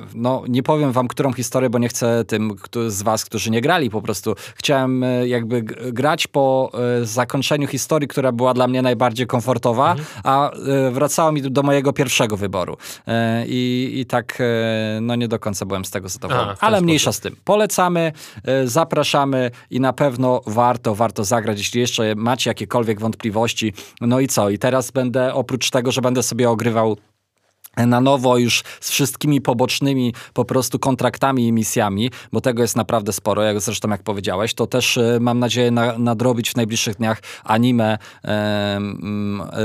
e, 0.00 0.06
no 0.14 0.42
nie 0.48 0.62
powiem 0.62 0.92
wam, 0.92 1.08
którą 1.08 1.32
historię, 1.32 1.70
bo 1.70 1.78
nie 1.78 1.88
chcę 1.88 2.24
tym 2.24 2.56
z 2.88 3.02
was, 3.02 3.24
którzy 3.24 3.50
nie 3.50 3.60
grali 3.60 3.90
po 3.90 4.02
prostu. 4.02 4.34
Chciałem 4.54 5.04
e, 5.04 5.28
jakby 5.28 5.62
grać 5.92 6.26
po 6.26 6.70
zakończeniu 7.02 7.66
historii, 7.66 8.08
która 8.08 8.32
była 8.32 8.54
dla 8.54 8.68
mnie 8.68 8.82
najbardziej 8.82 9.26
komfortowa, 9.26 9.90
mhm. 9.90 10.08
a 10.24 10.50
wracało 10.90 11.32
mi 11.32 11.42
do 11.42 11.62
mojego 11.62 11.92
pierwszego 11.92 12.36
wyboru. 12.36 12.76
I, 13.46 13.77
i 13.84 14.06
tak, 14.06 14.42
no 15.00 15.14
nie 15.14 15.28
do 15.28 15.38
końca 15.38 15.66
byłem 15.66 15.84
z 15.84 15.90
tego 15.90 16.08
zadowolony. 16.08 16.48
ale 16.48 16.56
sposób. 16.56 16.84
mniejsza 16.84 17.12
z 17.12 17.20
tym. 17.20 17.36
Polecamy, 17.44 18.12
zapraszamy 18.64 19.50
i 19.70 19.80
na 19.80 19.92
pewno 19.92 20.40
warto, 20.46 20.94
warto 20.94 21.24
zagrać. 21.24 21.58
Jeśli 21.58 21.80
jeszcze 21.80 22.14
macie 22.14 22.50
jakiekolwiek 22.50 23.00
wątpliwości, 23.00 23.72
no 24.00 24.20
i 24.20 24.28
co? 24.28 24.50
I 24.50 24.58
teraz 24.58 24.90
będę, 24.90 25.34
oprócz 25.34 25.70
tego, 25.70 25.92
że 25.92 26.00
będę 26.00 26.22
sobie 26.22 26.50
ogrywał 26.50 26.96
na 27.86 28.00
nowo 28.00 28.38
już 28.38 28.64
z 28.80 28.90
wszystkimi 28.90 29.40
pobocznymi 29.40 30.14
po 30.32 30.44
prostu 30.44 30.78
kontraktami 30.78 31.46
i 31.46 31.52
misjami, 31.52 32.10
bo 32.32 32.40
tego 32.40 32.62
jest 32.62 32.76
naprawdę 32.76 33.12
sporo, 33.12 33.42
jak 33.42 33.60
zresztą 33.60 33.90
jak 33.90 34.02
powiedziałeś, 34.02 34.54
to 34.54 34.66
też 34.66 34.98
e, 34.98 35.18
mam 35.20 35.38
nadzieję 35.38 35.70
na, 35.70 35.98
nadrobić 35.98 36.50
w 36.50 36.56
najbliższych 36.56 36.96
dniach 36.96 37.22
anime 37.44 37.98
e, 38.24 38.80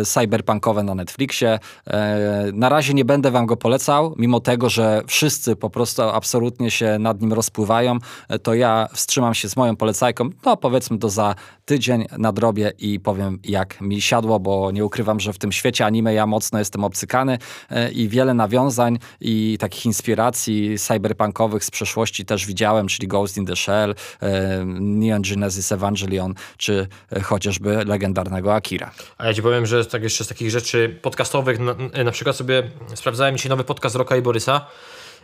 cyberpunkowe 0.06 0.84
na 0.84 0.96
Netflixie. 0.96 1.60
E, 1.88 2.52
na 2.54 2.70
razie 2.70 2.94
nie 2.94 3.06
będę 3.06 3.32
wam 3.32 3.46
go 3.46 3.58
polecał, 3.58 4.14
mimo 4.18 4.40
tego, 4.40 4.70
że 4.70 5.02
wszyscy 5.08 5.56
po 5.56 5.70
prostu 5.70 6.02
absolutnie 6.02 6.72
się 6.72 7.00
nad 7.00 7.22
nim 7.22 7.34
rozpływają, 7.34 7.98
e, 8.30 8.40
to 8.40 8.54
ja 8.54 8.88
wstrzymam 8.94 9.34
się 9.34 9.50
z 9.50 9.56
moją 9.56 9.76
polecajką, 9.76 10.30
no 10.46 10.58
powiedzmy 10.58 10.98
to 10.98 11.10
za 11.10 11.36
tydzień 11.66 12.06
nadrobię 12.18 12.72
i 12.80 13.00
powiem 13.00 13.40
jak 13.44 13.82
mi 13.82 14.02
siadło, 14.02 14.40
bo 14.40 14.72
nie 14.72 14.86
ukrywam, 14.86 15.20
że 15.20 15.34
w 15.34 15.38
tym 15.38 15.52
świecie 15.52 15.86
anime 15.86 16.14
ja 16.14 16.28
mocno 16.28 16.60
jestem 16.60 16.84
obcykany 16.84 17.38
e, 17.70 17.92
i 18.04 18.10
wiele 18.10 18.34
nawiązań 18.34 19.00
i 19.22 19.58
takich 19.60 19.86
inspiracji 19.86 20.80
cyberpunkowych 20.80 21.64
z 21.64 21.72
przeszłości 21.72 22.26
też 22.26 22.46
widziałem, 22.46 22.88
czyli 22.88 23.08
Ghost 23.08 23.38
in 23.38 23.46
the 23.46 23.56
Shell, 23.56 23.96
e, 24.22 24.66
Neon 24.66 25.22
Genesis 25.22 25.72
Evangelion, 25.72 26.34
czy 26.58 26.88
chociażby 27.24 27.86
legendarnego 27.86 28.56
Akira. 28.56 28.92
A 29.18 29.26
ja 29.26 29.34
ci 29.34 29.42
powiem, 29.42 29.66
że 29.66 29.86
tak 29.86 30.04
jeszcze 30.04 30.24
z 30.24 30.28
takich 30.28 30.50
rzeczy 30.50 31.00
podcastowych, 31.02 31.60
na, 31.60 31.76
na 32.04 32.12
przykład 32.12 32.36
sobie 32.36 32.64
sprawdzałem 32.96 33.38
dzisiaj 33.38 33.50
nowy 33.50 33.64
podcast 33.64 33.96
Roka 33.96 34.18
i 34.18 34.22
Borysa, 34.22 34.66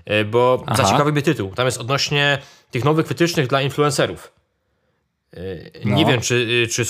e, 0.05 0.25
bo 0.25 0.63
Aha. 0.67 0.83
zaciekawił 0.83 1.13
mnie 1.13 1.21
tytuł. 1.21 1.51
Tam 1.55 1.65
jest 1.65 1.77
odnośnie 1.77 2.37
tych 2.71 2.83
nowych 2.85 3.07
wytycznych 3.07 3.47
dla 3.47 3.61
influencerów. 3.61 4.31
E, 5.33 5.39
no. 5.85 5.95
Nie 5.95 6.05
wiem, 6.05 6.21
czy, 6.21 6.67
czy 6.71 6.85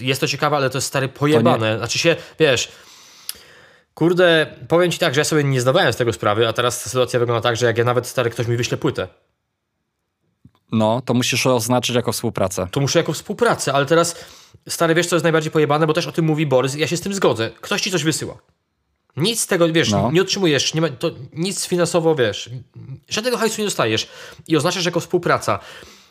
jest 0.00 0.20
to 0.20 0.28
ciekawe, 0.28 0.56
ale 0.56 0.70
to 0.70 0.78
jest 0.78 0.86
stary 0.86 1.08
pojebane. 1.08 1.78
Znaczy 1.78 1.98
się, 1.98 2.16
wiesz, 2.38 2.68
Kurde, 3.94 4.56
powiem 4.68 4.90
ci 4.90 4.98
tak, 4.98 5.14
że 5.14 5.20
ja 5.20 5.24
sobie 5.24 5.44
nie 5.44 5.60
zdawałem 5.60 5.92
z 5.92 5.96
tego 5.96 6.12
sprawy, 6.12 6.48
a 6.48 6.52
teraz 6.52 6.82
sytuacja 6.82 7.20
wygląda 7.20 7.40
tak, 7.40 7.56
że 7.56 7.66
jak 7.66 7.78
ja 7.78 7.84
nawet 7.84 8.06
stary 8.06 8.30
ktoś 8.30 8.46
mi 8.46 8.56
wyśle 8.56 8.76
płytę. 8.76 9.08
No, 10.72 11.02
to 11.04 11.14
musisz 11.14 11.46
oznaczyć 11.46 11.96
jako 11.96 12.12
współpracę. 12.12 12.66
To 12.70 12.80
muszę 12.80 12.98
jako 12.98 13.12
współpracę, 13.12 13.72
ale 13.72 13.86
teraz 13.86 14.24
stary, 14.68 14.94
wiesz 14.94 15.06
co 15.06 15.16
jest 15.16 15.22
najbardziej 15.22 15.52
pojebane, 15.52 15.86
bo 15.86 15.92
też 15.92 16.06
o 16.06 16.12
tym 16.12 16.24
mówi 16.24 16.46
Borys, 16.46 16.74
ja 16.74 16.86
się 16.86 16.96
z 16.96 17.00
tym 17.00 17.14
zgodzę. 17.14 17.50
Ktoś 17.60 17.80
ci 17.80 17.90
coś 17.90 18.04
wysyła. 18.04 18.38
Nic 19.16 19.40
z 19.40 19.46
tego, 19.46 19.72
wiesz, 19.72 19.90
no. 19.90 20.10
nie 20.12 20.22
otrzymujesz, 20.22 20.74
nie 20.74 20.80
ma, 20.80 20.88
to 20.88 21.10
nic 21.32 21.66
finansowo, 21.66 22.14
wiesz, 22.14 22.50
żadnego 23.08 23.38
hajsu 23.38 23.60
nie 23.60 23.64
dostajesz 23.64 24.08
i 24.48 24.56
oznaczasz 24.56 24.84
jako 24.84 25.00
współpraca. 25.00 25.58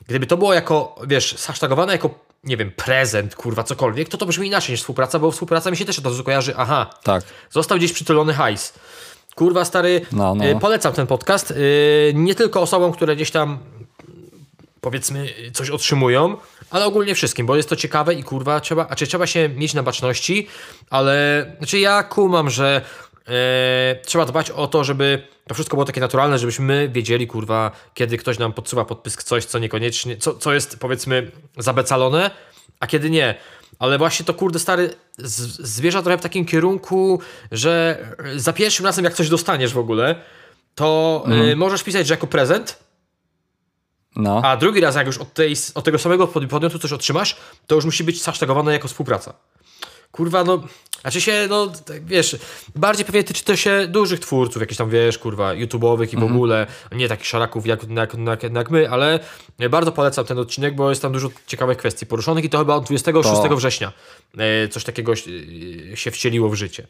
Gdyby 0.07 0.27
to 0.27 0.37
było 0.37 0.53
jako, 0.53 0.95
wiesz, 1.07 1.35
zhashtagowane 1.37 1.93
jako 1.93 2.19
nie 2.43 2.57
wiem, 2.57 2.71
prezent, 2.71 3.35
kurwa, 3.35 3.63
cokolwiek, 3.63 4.09
to 4.09 4.17
to 4.17 4.25
brzmi 4.25 4.47
inaczej 4.47 4.73
niż 4.73 4.79
współpraca, 4.79 5.19
bo 5.19 5.31
współpraca 5.31 5.71
mi 5.71 5.77
się 5.77 5.85
też 5.85 6.00
od 6.00 6.05
razu 6.05 6.23
kojarzy, 6.23 6.53
aha, 6.57 6.89
tak. 7.03 7.23
został 7.51 7.77
gdzieś 7.77 7.93
przytulony 7.93 8.33
hajs. 8.33 8.73
Kurwa, 9.35 9.65
stary, 9.65 10.01
no, 10.12 10.35
no. 10.35 10.45
Y, 10.45 10.59
polecam 10.59 10.93
ten 10.93 11.07
podcast. 11.07 11.51
Y, 11.51 12.12
nie 12.15 12.35
tylko 12.35 12.62
osobom, 12.62 12.91
które 12.91 13.15
gdzieś 13.15 13.31
tam 13.31 13.59
powiedzmy 14.81 15.33
coś 15.53 15.69
otrzymują, 15.69 16.38
ale 16.69 16.85
ogólnie 16.85 17.15
wszystkim, 17.15 17.45
bo 17.45 17.55
jest 17.55 17.69
to 17.69 17.75
ciekawe 17.75 18.13
i 18.13 18.23
kurwa 18.23 18.59
trzeba, 18.59 18.88
a 18.89 18.95
czy 18.95 19.07
trzeba 19.07 19.27
się 19.27 19.50
mieć 19.50 19.73
na 19.73 19.83
baczności, 19.83 20.47
ale 20.89 21.45
znaczy 21.57 21.79
ja 21.79 22.03
kumam, 22.03 22.50
że 22.50 22.81
e, 23.27 23.96
trzeba 24.06 24.25
dbać 24.25 24.51
o 24.51 24.68
to, 24.68 24.84
żeby 24.84 25.27
to 25.48 25.53
wszystko 25.53 25.75
było 25.75 25.86
takie 25.86 26.01
naturalne, 26.01 26.39
żebyśmy 26.39 26.89
wiedzieli, 26.89 27.27
kurwa, 27.27 27.72
kiedy 27.94 28.18
ktoś 28.18 28.39
nam 28.39 28.53
podsuwa 28.53 28.86
podpysk 28.86 29.24
coś, 29.24 29.46
co 29.46 29.60
niekoniecznie, 29.60 30.18
co, 30.18 30.36
co 30.36 30.53
jest 30.53 30.80
powiedzmy 30.80 31.32
zabecalone, 31.58 32.32
a 32.80 32.88
kiedy 32.88 33.10
nie. 33.10 33.36
Ale 33.80 33.98
właśnie 33.98 34.25
to 34.25 34.34
kurde 34.34 34.60
stary 34.60 34.96
zwierza 35.18 36.01
trochę 36.01 36.18
w 36.18 36.22
takim 36.22 36.46
kierunku, 36.46 37.20
że 37.51 37.98
za 38.36 38.53
pierwszym 38.53 38.86
razem 38.86 39.06
jak 39.06 39.13
coś 39.13 39.30
dostaniesz 39.30 39.74
w 39.74 39.77
ogóle, 39.77 40.15
to 40.75 41.22
mhm. 41.25 41.50
y, 41.50 41.56
możesz 41.56 41.84
pisać, 41.84 42.08
że 42.08 42.13
jako 42.13 42.27
prezent, 42.27 42.80
no. 44.15 44.42
a 44.44 44.58
drugi 44.58 44.82
raz 44.82 44.96
jak 44.96 45.08
już 45.08 45.18
od, 45.18 45.34
tej, 45.34 45.56
od 45.75 45.86
tego 45.86 46.00
samego 46.00 46.27
podmiotu 46.27 46.80
coś 46.80 46.92
otrzymasz, 46.92 47.36
to 47.68 47.75
już 47.75 47.86
musi 47.86 48.03
być 48.03 48.24
zasztagowane 48.24 48.74
jako 48.74 48.88
współpraca. 48.88 49.34
Kurwa, 50.12 50.44
no, 50.44 50.63
znaczy 51.03 51.22
się, 51.22 51.48
no, 51.50 51.67
tak, 51.67 52.05
wiesz, 52.05 52.38
bardziej 52.75 53.05
pewnie 53.05 53.24
tyczy 53.24 53.43
to 53.43 53.55
się 53.55 53.88
dużych 53.88 54.19
twórców, 54.19 54.62
jakichś 54.62 54.77
tam, 54.77 54.89
wiesz, 54.89 55.17
kurwa, 55.17 55.53
YouTube'owych 55.53 56.03
i 56.03 56.07
w 56.07 56.13
mhm. 56.13 56.31
ogóle, 56.31 56.67
nie 56.91 57.07
takich 57.07 57.25
szaraków 57.25 57.67
jak, 57.67 57.89
jak, 57.89 58.15
jak, 58.25 58.53
jak, 58.53 58.72
my, 58.72 58.89
ale 58.89 59.19
bardzo 59.69 59.91
polecam 59.91 60.25
ten 60.25 60.39
odcinek, 60.39 60.75
bo 60.75 60.89
jest 60.89 61.01
tam 61.01 61.12
dużo 61.12 61.29
ciekawych 61.48 61.77
kwestii 61.77 62.05
poruszonych 62.05 62.45
i 62.45 62.50
to 62.50 62.57
chyba 62.57 62.75
od 62.75 62.86
26 62.86 63.41
to... 63.50 63.55
września 63.55 63.93
e, 64.38 64.67
coś 64.67 64.83
takiego 64.83 65.13
się 65.95 66.12
wcieliło 66.12 66.50
w 66.50 66.55
życie. 66.55 66.88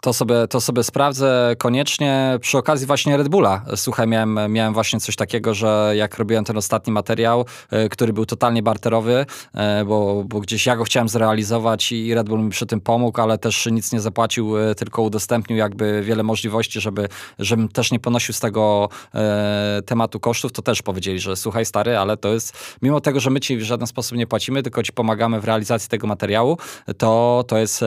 To 0.00 0.12
sobie, 0.12 0.48
to 0.48 0.60
sobie 0.60 0.82
sprawdzę 0.82 1.54
koniecznie. 1.58 2.38
Przy 2.40 2.58
okazji 2.58 2.86
właśnie 2.86 3.16
Red 3.16 3.28
Bulla. 3.28 3.64
Słuchaj, 3.76 4.06
miałem, 4.06 4.52
miałem 4.52 4.74
właśnie 4.74 5.00
coś 5.00 5.16
takiego, 5.16 5.54
że 5.54 5.92
jak 5.96 6.18
robiłem 6.18 6.44
ten 6.44 6.56
ostatni 6.56 6.92
materiał, 6.92 7.44
e, 7.70 7.88
który 7.88 8.12
był 8.12 8.26
totalnie 8.26 8.62
barterowy, 8.62 9.26
e, 9.54 9.84
bo, 9.84 10.24
bo 10.24 10.40
gdzieś 10.40 10.66
ja 10.66 10.76
go 10.76 10.84
chciałem 10.84 11.08
zrealizować 11.08 11.92
i 11.92 12.14
Red 12.14 12.28
Bull 12.28 12.40
mi 12.40 12.50
przy 12.50 12.66
tym 12.66 12.80
pomógł, 12.80 13.20
ale 13.20 13.38
też 13.38 13.66
nic 13.66 13.92
nie 13.92 14.00
zapłacił, 14.00 14.58
e, 14.58 14.74
tylko 14.74 15.02
udostępnił 15.02 15.58
jakby 15.58 16.02
wiele 16.02 16.22
możliwości, 16.22 16.80
żeby, 16.80 17.08
żebym 17.38 17.68
też 17.68 17.92
nie 17.92 18.00
ponosił 18.00 18.34
z 18.34 18.40
tego 18.40 18.88
tematu 19.86 20.20
kosztów, 20.20 20.52
to 20.52 20.62
też 20.62 20.82
powiedzieli, 20.82 21.18
że 21.18 21.36
słuchaj 21.36 21.64
stary, 21.64 21.98
ale 21.98 22.16
to 22.16 22.28
jest, 22.28 22.76
mimo 22.82 23.00
tego, 23.00 23.20
że 23.20 23.30
my 23.30 23.40
ci 23.40 23.56
w 23.56 23.62
żaden 23.62 23.86
sposób 23.86 24.18
nie 24.18 24.26
płacimy, 24.26 24.62
tylko 24.62 24.82
ci 24.82 24.92
pomagamy 24.92 25.40
w 25.40 25.44
realizacji 25.44 25.88
tego 25.88 26.06
materiału, 26.06 26.58
to, 26.98 27.44
to 27.48 27.58
jest 27.58 27.84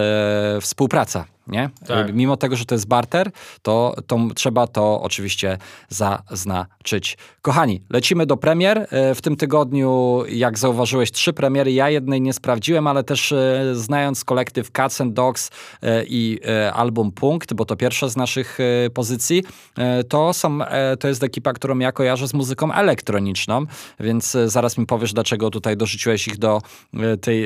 współpraca 0.61 1.25
nie? 1.47 1.69
Tak. 1.87 2.13
Mimo 2.13 2.37
tego, 2.37 2.55
że 2.55 2.65
to 2.65 2.75
jest 2.75 2.87
barter, 2.87 3.31
to, 3.61 3.95
to 4.07 4.19
trzeba 4.35 4.67
to 4.67 5.01
oczywiście 5.01 5.57
zaznaczyć. 5.89 7.17
Kochani, 7.41 7.81
lecimy 7.89 8.25
do 8.25 8.37
premier. 8.37 8.87
E, 8.91 9.15
w 9.15 9.21
tym 9.21 9.35
tygodniu, 9.35 10.23
jak 10.29 10.59
zauważyłeś, 10.59 11.11
trzy 11.11 11.33
premiery. 11.33 11.71
Ja 11.71 11.89
jednej 11.89 12.21
nie 12.21 12.33
sprawdziłem, 12.33 12.87
ale 12.87 13.03
też 13.03 13.31
e, 13.31 13.61
znając 13.73 14.25
kolektyw 14.25 14.71
Cats 14.71 15.01
and 15.01 15.13
Dogs 15.13 15.49
e, 15.81 16.03
i 16.05 16.39
album 16.73 17.11
Punkt, 17.11 17.53
bo 17.53 17.65
to 17.65 17.75
pierwsza 17.75 18.09
z 18.09 18.17
naszych 18.17 18.57
pozycji, 18.93 19.43
to, 20.09 20.33
są, 20.33 20.59
to 20.99 21.07
jest 21.07 21.23
ekipa, 21.23 21.53
którą 21.53 21.79
ja 21.79 21.91
kojarzę 21.91 22.27
z 22.27 22.33
muzyką 22.33 22.73
elektroniczną, 22.73 23.65
więc 23.99 24.37
zaraz 24.45 24.77
mi 24.77 24.85
powiesz, 24.85 25.13
dlaczego 25.13 25.49
tutaj 25.49 25.77
dorzuciłeś 25.77 26.27
ich 26.27 26.37
do 26.37 26.61
tej, 27.21 27.45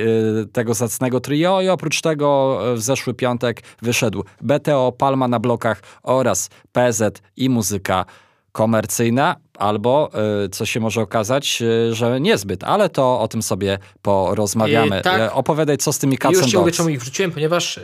tego 0.52 0.74
zacnego 0.74 1.20
trio 1.20 1.62
i 1.62 1.70
oprócz 1.70 2.02
tego 2.02 2.60
w 2.76 2.82
zeszły 2.82 3.14
piątek 3.14 3.64
wyszedł 3.82 4.24
BTO, 4.42 4.92
Palma 4.98 5.28
na 5.28 5.40
blokach 5.40 5.82
oraz 6.04 6.50
PZ 6.72 7.22
i 7.38 7.50
muzyka 7.50 8.06
komercyjna, 8.52 9.36
albo 9.58 10.10
y, 10.46 10.50
co 10.50 10.66
się 10.66 10.80
może 10.80 11.02
okazać, 11.02 11.62
y, 11.62 11.94
że 11.96 12.22
niezbyt, 12.22 12.64
ale 12.64 12.90
to 12.90 13.20
o 13.20 13.28
tym 13.28 13.42
sobie 13.42 13.80
porozmawiamy. 14.02 15.02
tak. 15.02 15.32
Opowiadaj, 15.34 15.78
co 15.78 15.94
z 15.94 16.00
tymi 16.00 16.18
Cats 16.18 16.34
Już 16.34 16.46
ci 16.46 16.58
mówię, 16.58 16.72
czemu 16.72 16.90
ich 16.90 17.00
wrzuciłem, 17.00 17.32
ponieważ 17.32 17.80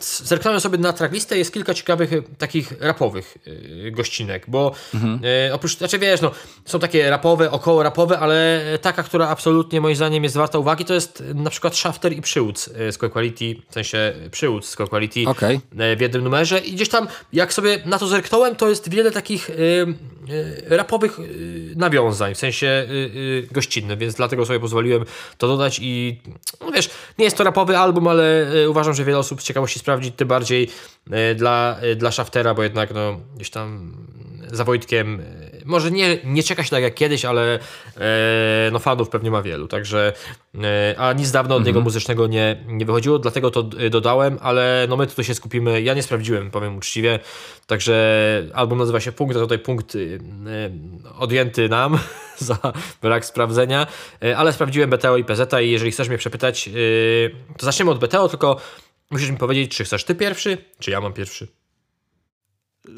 zerknąłem 0.00 0.60
sobie 0.60 0.78
na 0.78 0.92
tracklistę, 0.92 1.38
jest 1.38 1.52
kilka 1.52 1.74
ciekawych 1.74 2.12
e, 2.12 2.22
takich 2.22 2.72
rapowych 2.80 3.38
e, 3.86 3.90
gościnek, 3.90 4.44
bo 4.48 4.74
mhm. 4.94 5.20
E, 5.48 5.54
oprócz, 5.54 5.78
znaczy 5.78 5.98
wiesz, 5.98 6.20
no, 6.20 6.30
są 6.64 6.78
takie 6.78 7.10
rapowe, 7.10 7.50
około 7.50 7.82
rapowe, 7.82 8.18
ale 8.18 8.62
taka, 8.82 9.02
która 9.02 9.28
absolutnie 9.28 9.80
moim 9.80 9.96
zdaniem 9.96 10.24
jest 10.24 10.36
warta 10.36 10.58
uwagi, 10.58 10.84
to 10.84 10.94
jest 10.94 11.22
na 11.34 11.50
przykład 11.50 11.76
Shafter 11.76 12.12
i 12.12 12.22
Przyłód 12.22 12.58
z 12.90 12.98
Quality, 12.98 13.62
w 13.70 13.74
sensie 13.74 14.12
Przyłód 14.30 14.66
z 14.66 14.76
Quality 14.76 15.24
okay. 15.26 15.60
w 15.96 16.00
jednym 16.00 16.24
numerze 16.24 16.58
i 16.58 16.72
gdzieś 16.72 16.88
tam, 16.88 17.08
jak 17.32 17.52
sobie 17.52 17.78
na 17.84 17.98
to 17.98 18.06
zerknąłem, 18.06 18.56
to 18.56 18.68
jest 18.68 18.90
wiele 18.90 19.10
takich 19.10 19.50
rapowych 20.68 21.18
nawiązań, 21.76 22.34
w 22.34 22.38
sensie 22.38 22.88
gościnnych, 23.50 23.98
więc 23.98 24.14
dlatego 24.14 24.46
sobie 24.46 24.60
pozwoliłem 24.60 25.04
to 25.38 25.48
dodać 25.48 25.78
i 25.82 26.20
no 26.60 26.72
wiesz, 26.72 26.90
nie 27.18 27.24
jest 27.24 27.36
to 27.36 27.44
rapowy 27.44 27.78
album, 27.78 28.08
ale 28.08 28.46
uważam, 28.70 28.94
że 28.94 29.04
wiele 29.04 29.18
osób 29.18 29.42
z 29.42 29.44
ciekawości 29.44 29.78
sprawdzić, 29.78 30.14
tym 30.16 30.28
bardziej 30.28 30.70
e, 31.10 31.34
dla, 31.34 31.76
e, 31.80 31.96
dla 31.96 32.12
Shaftera, 32.12 32.54
bo 32.54 32.62
jednak 32.62 32.94
no, 32.94 33.20
gdzieś 33.34 33.50
tam 33.50 33.96
za 34.52 34.64
Wojtkiem 34.64 35.20
e, 35.20 35.24
może 35.64 35.90
nie, 35.90 36.18
nie 36.24 36.42
czeka 36.42 36.64
się 36.64 36.70
tak 36.70 36.82
jak 36.82 36.94
kiedyś, 36.94 37.24
ale 37.24 37.58
e, 37.96 38.70
no 38.72 38.78
fanów 38.78 39.08
pewnie 39.08 39.30
ma 39.30 39.42
wielu, 39.42 39.68
także 39.68 40.12
e, 40.62 40.94
a 40.98 41.12
nic 41.12 41.30
dawno 41.30 41.54
od 41.54 41.60
mhm. 41.60 41.66
niego 41.66 41.84
muzycznego 41.84 42.26
nie, 42.26 42.64
nie 42.66 42.86
wychodziło, 42.86 43.18
dlatego 43.18 43.50
to 43.50 43.62
dodałem, 43.90 44.38
ale 44.42 44.86
no 44.88 44.96
my 44.96 45.06
tutaj 45.06 45.24
się 45.24 45.34
skupimy, 45.34 45.82
ja 45.82 45.94
nie 45.94 46.02
sprawdziłem, 46.02 46.50
powiem 46.50 46.76
uczciwie, 46.76 47.18
także 47.66 48.44
album 48.54 48.78
nazywa 48.78 49.00
się 49.00 49.12
Punkt, 49.12 49.36
a 49.36 49.40
tutaj 49.40 49.58
punkt 49.58 49.94
e, 49.94 49.98
odjęty 51.18 51.68
nam 51.68 51.98
za 52.38 52.58
brak 53.02 53.24
sprawdzenia, 53.24 53.86
e, 54.22 54.36
ale 54.36 54.52
sprawdziłem 54.52 54.90
BTO 54.90 55.16
i 55.16 55.24
PZ 55.24 55.52
i 55.62 55.70
jeżeli 55.70 55.90
chcesz 55.90 56.08
mnie 56.08 56.18
przepytać, 56.18 56.68
e, 56.68 56.72
to 57.58 57.66
zaczniemy 57.66 57.90
od 57.90 57.98
BTO, 57.98 58.28
tylko 58.28 58.60
musisz 59.10 59.30
mi 59.30 59.36
powiedzieć, 59.36 59.76
czy 59.76 59.84
chcesz 59.84 60.04
ty 60.04 60.14
pierwszy, 60.14 60.58
czy 60.78 60.90
ja 60.90 61.00
mam 61.00 61.12
pierwszy. 61.12 61.57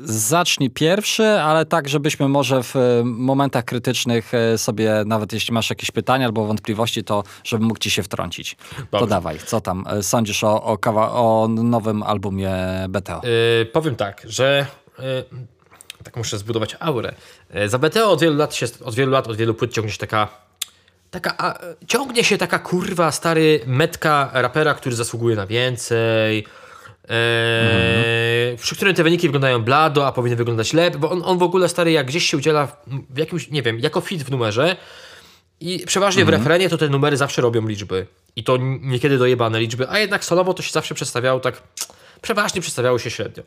Zacznij 0.04 0.70
pierwszy, 0.70 1.24
ale 1.24 1.66
tak, 1.66 1.88
żebyśmy 1.88 2.28
może 2.28 2.62
w 2.62 2.76
e, 2.76 3.02
momentach 3.04 3.64
krytycznych 3.64 4.34
e, 4.34 4.58
sobie, 4.58 5.02
nawet 5.06 5.32
jeśli 5.32 5.54
masz 5.54 5.70
jakieś 5.70 5.90
pytania 5.90 6.26
albo 6.26 6.46
wątpliwości, 6.46 7.04
to 7.04 7.24
żebym 7.44 7.68
mógł 7.68 7.80
ci 7.80 7.90
się 7.90 8.02
wtrącić. 8.02 8.56
Dobrze. 8.78 8.98
To 8.98 9.06
dawaj, 9.06 9.38
co 9.46 9.60
tam 9.60 9.84
e, 9.90 10.02
sądzisz 10.02 10.44
o, 10.44 10.62
o, 10.62 10.76
kawa- 10.76 11.10
o 11.12 11.48
nowym 11.48 12.02
albumie 12.02 12.52
BTO? 12.88 13.20
Yy, 13.24 13.66
powiem 13.66 13.96
tak, 13.96 14.22
że 14.24 14.66
yy, 14.98 15.04
tak 16.04 16.16
muszę 16.16 16.38
zbudować 16.38 16.76
aurę. 16.80 17.14
Yy, 17.54 17.68
za 17.68 17.78
BTO 17.78 18.10
od 18.10 18.20
wielu 18.20 18.36
lat, 18.36 18.54
się, 18.54 18.66
od 18.84 18.94
wielu 18.94 19.12
lat, 19.12 19.28
od 19.28 19.36
wielu 19.36 19.54
płyt 19.54 19.72
ciągnie 19.72 19.92
się 19.92 19.98
taka 19.98 20.28
taka, 21.10 21.34
a, 21.38 21.58
ciągnie 21.86 22.24
się 22.24 22.38
taka 22.38 22.58
kurwa 22.58 23.12
stary 23.12 23.60
metka 23.66 24.30
rapera, 24.32 24.74
który 24.74 24.96
zasługuje 24.96 25.36
na 25.36 25.46
więcej, 25.46 26.46
Eee, 27.10 28.56
przy 28.56 28.76
którym 28.76 28.94
te 28.94 29.04
wyniki 29.04 29.28
wyglądają 29.28 29.62
blado, 29.62 30.06
a 30.06 30.12
powinny 30.12 30.36
wyglądać 30.36 30.72
lepiej, 30.72 31.00
bo 31.00 31.10
on, 31.10 31.22
on 31.24 31.38
w 31.38 31.42
ogóle 31.42 31.68
stary 31.68 31.92
jak 31.92 32.06
gdzieś 32.06 32.30
się 32.30 32.36
udziela 32.36 32.66
w, 33.10 33.18
jakimś, 33.18 33.50
nie 33.50 33.62
wiem, 33.62 33.78
jako 33.80 34.00
fit 34.00 34.22
w 34.22 34.30
numerze 34.30 34.76
i 35.60 35.86
przeważnie 35.86 36.22
mhm. 36.22 36.40
w 36.40 36.42
refrenie 36.42 36.68
to 36.68 36.78
te 36.78 36.88
numery 36.88 37.16
zawsze 37.16 37.42
robią 37.42 37.66
liczby. 37.68 38.06
I 38.36 38.44
to 38.44 38.56
niekiedy 38.80 39.18
dojebane 39.18 39.60
liczby, 39.60 39.88
a 39.88 39.98
jednak 39.98 40.24
solowo 40.24 40.54
to 40.54 40.62
się 40.62 40.72
zawsze 40.72 40.94
przedstawiało 40.94 41.40
tak, 41.40 41.62
przeważnie 42.22 42.60
przedstawiało 42.60 42.98
się 42.98 43.10
średnio. 43.10 43.42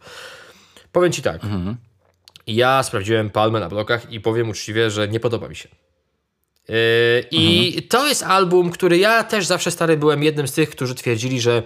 Powiem 0.92 1.12
Ci 1.12 1.22
tak, 1.22 1.44
mhm. 1.44 1.76
ja 2.48 2.84
sprawdziłem 2.84 3.30
Palmę 3.30 3.60
na 3.60 3.70
blokach 3.70 4.12
i 4.12 4.20
powiem 4.20 4.50
uczciwie, 4.50 4.92
że 4.92 5.08
nie 5.08 5.20
podoba 5.20 5.48
mi 5.48 5.56
się. 5.56 5.70
Yy, 6.70 6.76
I 7.32 7.68
mhm. 7.68 7.88
to 7.88 8.08
jest 8.08 8.24
album, 8.24 8.72
który 8.72 8.98
ja 8.98 9.24
też 9.24 9.46
zawsze 9.46 9.72
stary 9.72 9.98
byłem 9.98 10.24
jednym 10.24 10.48
z 10.48 10.54
tych, 10.54 10.70
którzy 10.70 10.96
twierdzili, 10.96 11.42
że 11.42 11.64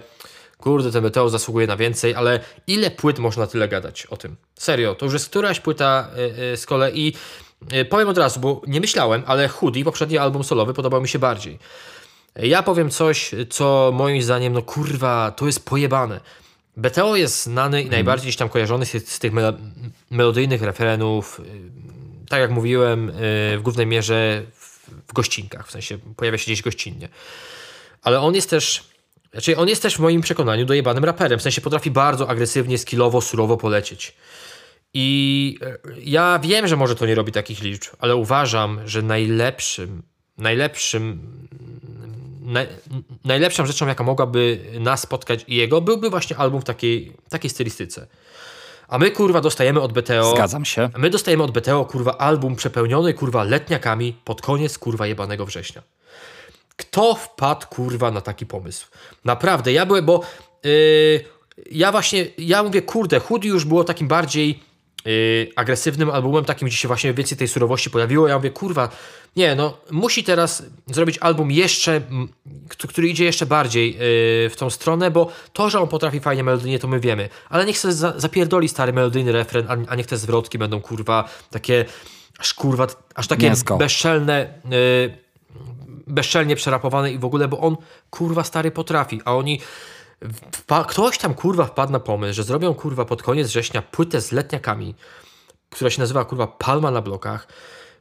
kurde, 0.58 0.92
ten 0.92 1.02
Meteo 1.02 1.28
zasługuje 1.28 1.66
na 1.66 1.76
więcej, 1.76 2.14
ale 2.14 2.40
ile 2.66 2.90
płyt 2.90 3.18
można 3.18 3.46
tyle 3.46 3.68
gadać 3.68 4.06
o 4.06 4.16
tym? 4.16 4.36
Serio, 4.54 4.94
to 4.94 5.06
już 5.06 5.12
jest 5.12 5.28
któraś 5.28 5.60
płyta 5.60 6.08
yy, 6.50 6.56
z 6.56 6.66
kolei. 6.66 7.14
Yy, 7.72 7.84
powiem 7.84 8.08
od 8.08 8.18
razu, 8.18 8.40
bo 8.40 8.62
nie 8.66 8.80
myślałem, 8.80 9.22
ale 9.26 9.48
Hoodie, 9.48 9.84
poprzedni 9.84 10.18
album 10.18 10.44
solowy, 10.44 10.74
podobał 10.74 11.00
mi 11.00 11.08
się 11.08 11.18
bardziej. 11.18 11.58
Ja 12.36 12.62
powiem 12.62 12.90
coś, 12.90 13.30
co 13.50 13.90
moim 13.94 14.22
zdaniem, 14.22 14.52
no 14.52 14.62
kurwa, 14.62 15.32
to 15.36 15.46
jest 15.46 15.64
pojebane. 15.64 16.20
BTO 16.76 17.16
jest 17.16 17.42
znany 17.42 17.78
i 17.78 17.82
mm. 17.82 17.92
najbardziej 17.92 18.24
gdzieś 18.24 18.36
tam 18.36 18.48
kojarzony 18.48 18.86
z, 18.86 19.08
z 19.08 19.18
tych 19.18 19.32
melodyjnych 20.10 20.62
referenów. 20.62 21.40
Tak 22.28 22.40
jak 22.40 22.50
mówiłem, 22.50 23.12
w 23.56 23.60
głównej 23.62 23.86
mierze 23.86 24.42
w 25.08 25.12
gościnkach, 25.12 25.68
w 25.68 25.70
sensie 25.70 25.98
pojawia 26.16 26.38
się 26.38 26.44
gdzieś 26.44 26.62
gościnnie. 26.62 27.08
Ale 28.02 28.20
on 28.20 28.34
jest 28.34 28.50
też 28.50 28.84
znaczy, 29.32 29.56
on 29.56 29.68
jest 29.68 29.82
też 29.82 29.96
w 29.96 29.98
moim 29.98 30.20
przekonaniu 30.20 30.66
dojebanym 30.66 31.04
raperem. 31.04 31.38
W 31.38 31.42
sensie 31.42 31.60
potrafi 31.60 31.90
bardzo 31.90 32.28
agresywnie, 32.28 32.78
skillowo, 32.78 33.20
surowo 33.20 33.56
polecieć. 33.56 34.16
I 34.94 35.58
e, 35.62 35.78
ja 36.04 36.38
wiem, 36.38 36.68
że 36.68 36.76
może 36.76 36.94
to 36.94 37.06
nie 37.06 37.14
robi 37.14 37.32
takich 37.32 37.62
liczb, 37.62 37.92
ale 37.98 38.16
uważam, 38.16 38.80
że 38.84 39.02
najlepszym, 39.02 40.02
najlepszym, 40.38 41.20
naj, 42.40 42.66
najlepszą 43.24 43.66
rzeczą, 43.66 43.86
jaka 43.86 44.04
mogłaby 44.04 44.58
nas 44.80 45.00
spotkać 45.00 45.44
i 45.48 45.56
jego, 45.56 45.80
byłby 45.80 46.10
właśnie 46.10 46.36
album 46.36 46.60
w 46.60 46.64
takiej, 46.64 47.12
takiej 47.28 47.50
stylistyce. 47.50 48.06
A 48.88 48.98
my 48.98 49.10
kurwa 49.10 49.40
dostajemy 49.40 49.80
od 49.80 49.92
BTO. 49.92 50.30
Zgadzam 50.30 50.64
się. 50.64 50.90
My 50.98 51.10
dostajemy 51.10 51.42
od 51.42 51.50
BTO 51.50 51.84
kurwa 51.84 52.18
album 52.18 52.56
przepełniony 52.56 53.14
kurwa 53.14 53.44
letniakami 53.44 54.16
pod 54.24 54.42
koniec 54.42 54.78
kurwa 54.78 55.06
jebanego 55.06 55.46
września. 55.46 55.82
Kto 56.78 57.14
wpadł 57.14 57.66
kurwa 57.66 58.10
na 58.10 58.20
taki 58.20 58.46
pomysł? 58.46 58.86
Naprawdę, 59.24 59.72
ja 59.72 59.86
byłem, 59.86 60.06
bo 60.06 60.22
yy, 60.64 61.24
ja 61.70 61.92
właśnie, 61.92 62.26
ja 62.38 62.62
mówię, 62.62 62.82
kurde, 62.82 63.20
Hoodie 63.20 63.48
już 63.48 63.64
było 63.64 63.84
takim 63.84 64.08
bardziej 64.08 64.60
yy, 65.04 65.48
agresywnym 65.56 66.10
albumem, 66.10 66.44
takim, 66.44 66.68
gdzie 66.68 66.76
się 66.76 66.88
właśnie 66.88 67.14
więcej 67.14 67.38
tej 67.38 67.48
surowości 67.48 67.90
pojawiło. 67.90 68.28
Ja 68.28 68.36
mówię, 68.36 68.50
kurwa, 68.50 68.88
nie, 69.36 69.54
no, 69.54 69.78
musi 69.90 70.24
teraz 70.24 70.62
zrobić 70.86 71.18
album 71.18 71.50
jeszcze, 71.50 72.00
który 72.88 73.08
idzie 73.08 73.24
jeszcze 73.24 73.46
bardziej 73.46 73.92
yy, 73.92 73.98
w 74.50 74.54
tą 74.56 74.70
stronę, 74.70 75.10
bo 75.10 75.32
to, 75.52 75.70
że 75.70 75.80
on 75.80 75.88
potrafi 75.88 76.20
fajnie 76.20 76.44
melodyjnie, 76.44 76.78
to 76.78 76.88
my 76.88 77.00
wiemy, 77.00 77.28
ale 77.48 77.66
niech 77.66 77.78
sobie 77.78 77.94
za, 77.94 78.14
zapierdoli 78.16 78.68
stary 78.68 78.92
melodyjny 78.92 79.32
refren, 79.32 79.66
a, 79.68 79.76
a 79.88 79.94
niech 79.94 80.06
te 80.06 80.16
zwrotki 80.16 80.58
będą, 80.58 80.80
kurwa, 80.80 81.28
takie, 81.50 81.84
aż 82.38 82.54
kurwa, 82.54 82.86
aż 83.14 83.26
takie 83.26 83.46
Mięsko. 83.46 83.76
bezczelne, 83.76 84.54
yy, 84.64 85.27
bezczelnie 86.08 86.56
przerapowane 86.56 87.12
i 87.12 87.18
w 87.18 87.24
ogóle, 87.24 87.48
bo 87.48 87.58
on 87.58 87.76
kurwa 88.10 88.44
stary 88.44 88.70
potrafi, 88.70 89.20
a 89.24 89.36
oni 89.36 89.60
ktoś 90.88 91.18
tam 91.18 91.34
kurwa 91.34 91.64
wpadł 91.64 91.92
na 91.92 92.00
pomysł, 92.00 92.34
że 92.34 92.42
zrobią 92.42 92.74
kurwa 92.74 93.04
pod 93.04 93.22
koniec 93.22 93.48
września 93.48 93.82
płytę 93.82 94.20
z 94.20 94.32
letniakami, 94.32 94.94
która 95.70 95.90
się 95.90 96.00
nazywa 96.00 96.24
kurwa 96.24 96.46
Palma 96.46 96.90
na 96.90 97.02
blokach, 97.02 97.48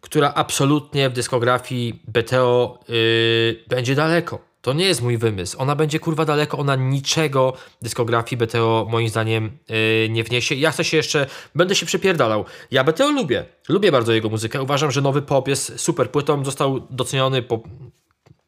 która 0.02 0.34
absolutnie 0.34 1.10
w 1.10 1.14
dyskografii 1.14 2.02
BTO 2.08 2.80
yy, 2.88 3.64
będzie 3.68 3.96
daleko. 3.96 4.47
To 4.62 4.74
nie 4.74 4.86
jest 4.86 5.02
mój 5.02 5.18
wymysł. 5.18 5.58
Ona 5.60 5.76
będzie 5.76 6.00
kurwa 6.00 6.26
daleko, 6.26 6.58
ona 6.58 6.76
niczego 6.76 7.54
dyskografii 7.82 8.38
BTO 8.38 8.88
moim 8.90 9.10
zdaniem 9.10 9.58
yy, 9.70 10.10
nie 10.10 10.24
wniesie. 10.24 10.56
Ja 10.56 10.72
chcę 10.72 10.84
się 10.84 10.98
jeszcze, 10.98 11.28
będę 11.56 11.76
się 11.76 11.86
przypierdalał. 11.86 12.46
Ja 12.72 12.84
BTO 12.84 13.12
lubię. 13.12 13.46
Lubię 13.70 13.92
bardzo 13.92 14.14
jego 14.14 14.30
muzykę. 14.30 14.62
Uważam, 14.62 14.92
że 14.92 15.02
nowy 15.02 15.22
pop 15.22 15.48
jest 15.48 15.80
super 15.80 16.12
płytą. 16.12 16.46
Został 16.46 16.88
doceniony 16.90 17.42
po, 17.42 17.60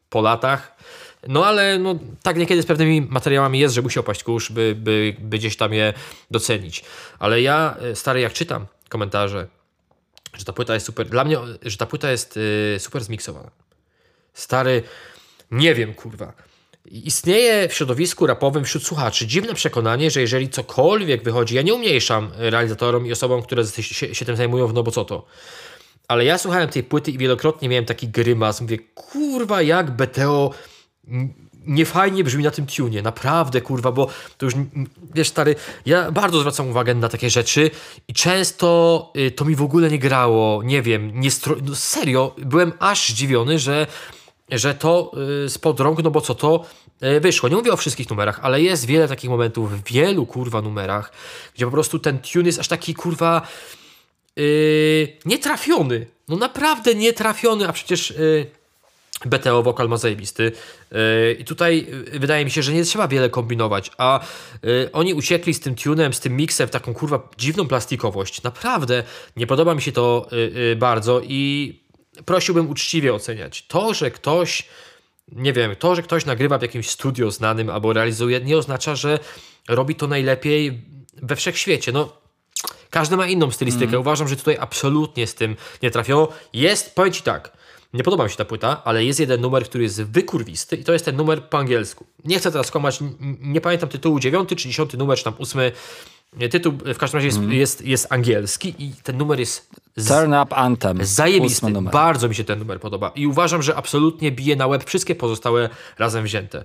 po 0.08 0.20
latach. 0.20 0.76
No 1.28 1.46
ale 1.46 1.78
no, 1.78 1.94
tak 2.22 2.36
niekiedy 2.36 2.62
z 2.62 2.66
pewnymi 2.66 3.00
materiałami 3.00 3.58
jest, 3.58 3.74
że 3.74 3.82
musi 3.82 3.98
opaść 3.98 4.24
kurz, 4.24 4.52
by, 4.52 4.74
by, 4.78 5.16
by 5.18 5.38
gdzieś 5.38 5.56
tam 5.56 5.72
je 5.72 5.92
docenić. 6.30 6.84
Ale 7.18 7.42
ja, 7.42 7.76
y, 7.90 7.96
stary, 7.96 8.20
jak 8.20 8.32
czytam 8.32 8.66
komentarze, 8.88 9.46
że 10.34 10.44
ta 10.44 10.52
płyta 10.52 10.74
jest 10.74 10.86
super, 10.86 11.08
dla 11.08 11.24
mnie, 11.24 11.38
że 11.62 11.76
ta 11.76 11.86
płyta 11.86 12.10
jest 12.10 12.36
y, 12.36 12.76
super 12.78 13.04
zmiksowana. 13.04 13.50
Stary, 14.34 14.82
nie 15.50 15.74
wiem, 15.74 15.94
kurwa. 15.94 16.32
Istnieje 16.86 17.68
w 17.68 17.74
środowisku 17.74 18.26
rapowym 18.26 18.64
wśród 18.64 18.84
słuchaczy 18.84 19.26
dziwne 19.26 19.54
przekonanie, 19.54 20.10
że 20.10 20.20
jeżeli 20.20 20.48
cokolwiek 20.48 21.22
wychodzi, 21.22 21.54
ja 21.54 21.62
nie 21.62 21.74
umniejszam 21.74 22.30
realizatorom 22.36 23.06
i 23.06 23.12
osobom, 23.12 23.42
które 23.42 23.66
się, 23.66 24.14
się 24.14 24.24
tym 24.24 24.36
zajmują, 24.36 24.72
no 24.72 24.82
bo 24.82 24.90
co 24.90 25.04
to? 25.04 25.26
Ale 26.08 26.24
ja 26.24 26.38
słuchałem 26.38 26.68
tej 26.68 26.82
płyty 26.82 27.10
i 27.10 27.18
wielokrotnie 27.18 27.68
miałem 27.68 27.84
taki 27.84 28.08
grymas. 28.08 28.60
Mówię, 28.60 28.78
kurwa, 28.94 29.62
jak 29.62 29.90
BTO 29.90 30.50
niefajnie 31.66 32.24
brzmi 32.24 32.44
na 32.44 32.50
tym 32.50 32.66
tunie. 32.66 33.02
Naprawdę, 33.02 33.60
kurwa, 33.60 33.92
bo 33.92 34.08
to 34.38 34.46
już, 34.46 34.54
wiesz, 35.14 35.28
stary, 35.28 35.54
ja 35.86 36.12
bardzo 36.12 36.40
zwracam 36.40 36.68
uwagę 36.68 36.94
na 36.94 37.08
takie 37.08 37.30
rzeczy 37.30 37.70
i 38.08 38.12
często 38.12 39.12
y, 39.16 39.30
to 39.30 39.44
mi 39.44 39.54
w 39.54 39.62
ogóle 39.62 39.90
nie 39.90 39.98
grało. 39.98 40.62
Nie 40.62 40.82
wiem, 40.82 41.20
nie 41.20 41.30
stro... 41.30 41.56
no, 41.62 41.74
serio, 41.74 42.34
byłem 42.38 42.72
aż 42.78 43.08
zdziwiony, 43.08 43.58
że 43.58 43.86
że 44.50 44.74
to 44.74 45.12
y, 45.44 45.48
spod 45.48 45.80
rąk, 45.80 46.02
no 46.02 46.10
bo 46.10 46.20
co 46.20 46.34
to 46.34 46.64
y, 47.02 47.20
wyszło. 47.20 47.48
Nie 47.48 47.56
mówię 47.56 47.72
o 47.72 47.76
wszystkich 47.76 48.10
numerach, 48.10 48.40
ale 48.42 48.62
jest 48.62 48.86
wiele 48.86 49.08
takich 49.08 49.30
momentów 49.30 49.72
w 49.72 49.92
wielu 49.92 50.26
kurwa 50.26 50.62
numerach, 50.62 51.12
gdzie 51.54 51.64
po 51.64 51.70
prostu 51.70 51.98
ten 51.98 52.18
tune 52.18 52.46
jest 52.46 52.58
aż 52.58 52.68
taki 52.68 52.94
kurwa 52.94 53.42
yy, 54.36 55.08
nietrafiony. 55.24 56.06
No 56.28 56.36
naprawdę 56.36 56.94
nietrafiony, 56.94 57.68
a 57.68 57.72
przecież 57.72 58.10
yy, 58.10 58.46
BTO 59.26 59.62
wokal 59.62 59.88
ma 59.88 59.96
zajebisty. 59.96 60.52
Yy, 60.92 61.36
I 61.38 61.44
tutaj 61.44 61.86
yy, 62.12 62.18
wydaje 62.18 62.44
mi 62.44 62.50
się, 62.50 62.62
że 62.62 62.72
nie 62.72 62.84
trzeba 62.84 63.08
wiele 63.08 63.30
kombinować, 63.30 63.90
a 63.98 64.20
yy, 64.62 64.90
oni 64.92 65.14
uciekli 65.14 65.54
z 65.54 65.60
tym 65.60 65.74
tunem, 65.74 66.12
z 66.12 66.20
tym 66.20 66.36
miksem 66.36 66.68
w 66.68 66.70
taką 66.70 66.94
kurwa 66.94 67.28
dziwną 67.38 67.68
plastikowość. 67.68 68.42
Naprawdę 68.42 69.02
nie 69.36 69.46
podoba 69.46 69.74
mi 69.74 69.82
się 69.82 69.92
to 69.92 70.28
bardzo 70.76 71.20
i 71.24 71.79
prosiłbym 72.24 72.70
uczciwie 72.70 73.14
oceniać. 73.14 73.66
To, 73.66 73.94
że 73.94 74.10
ktoś 74.10 74.64
nie 75.32 75.52
wiem, 75.52 75.76
to, 75.76 75.94
że 75.94 76.02
ktoś 76.02 76.24
nagrywa 76.26 76.58
w 76.58 76.62
jakimś 76.62 76.90
studio 76.90 77.30
znanym 77.30 77.70
albo 77.70 77.92
realizuje, 77.92 78.40
nie 78.40 78.56
oznacza, 78.58 78.94
że 78.96 79.18
robi 79.68 79.94
to 79.94 80.06
najlepiej 80.06 80.80
we 81.22 81.36
wszechświecie. 81.36 81.92
No, 81.92 82.12
każdy 82.90 83.16
ma 83.16 83.26
inną 83.26 83.50
stylistykę. 83.50 83.98
Uważam, 84.00 84.28
że 84.28 84.36
tutaj 84.36 84.56
absolutnie 84.60 85.26
z 85.26 85.34
tym 85.34 85.56
nie 85.82 85.90
trafiono. 85.90 86.28
Jest, 86.52 86.94
powiem 86.94 87.12
Ci 87.12 87.22
tak, 87.22 87.52
nie 87.94 88.02
podoba 88.02 88.24
mi 88.24 88.30
się 88.30 88.36
ta 88.36 88.44
płyta, 88.44 88.82
ale 88.84 89.04
jest 89.04 89.20
jeden 89.20 89.40
numer, 89.40 89.64
który 89.64 89.84
jest 89.84 90.02
wykurwisty 90.02 90.76
i 90.76 90.84
to 90.84 90.92
jest 90.92 91.04
ten 91.04 91.16
numer 91.16 91.48
po 91.48 91.58
angielsku. 91.58 92.06
Nie 92.24 92.38
chcę 92.38 92.52
teraz 92.52 92.72
n- 93.00 93.36
nie 93.40 93.60
pamiętam 93.60 93.88
tytułu, 93.88 94.20
dziewiąty 94.20 94.56
czy 94.56 94.68
dziesiąty 94.68 94.96
numer, 94.96 95.18
czy 95.18 95.24
tam 95.24 95.34
ósmy. 95.38 95.72
Tytuł 96.50 96.72
w 96.94 96.98
każdym 96.98 97.18
razie 97.18 97.26
jest, 97.26 97.42
jest, 97.42 97.86
jest 97.86 98.12
angielski 98.12 98.74
i 98.78 98.92
ten 99.02 99.18
numer 99.18 99.40
jest 99.40 99.70
z, 99.96 100.08
Turn 100.08 100.34
Up 100.34 100.56
Anthem. 100.56 101.04
Zajebisty. 101.04 101.72
Bardzo 101.92 102.28
mi 102.28 102.34
się 102.34 102.44
ten 102.44 102.58
numer 102.58 102.80
podoba. 102.80 103.12
I 103.14 103.26
uważam, 103.26 103.62
że 103.62 103.76
absolutnie 103.76 104.32
bije 104.32 104.56
na 104.56 104.66
łeb 104.66 104.84
wszystkie 104.84 105.14
pozostałe 105.14 105.68
razem 105.98 106.24
wzięte. 106.24 106.64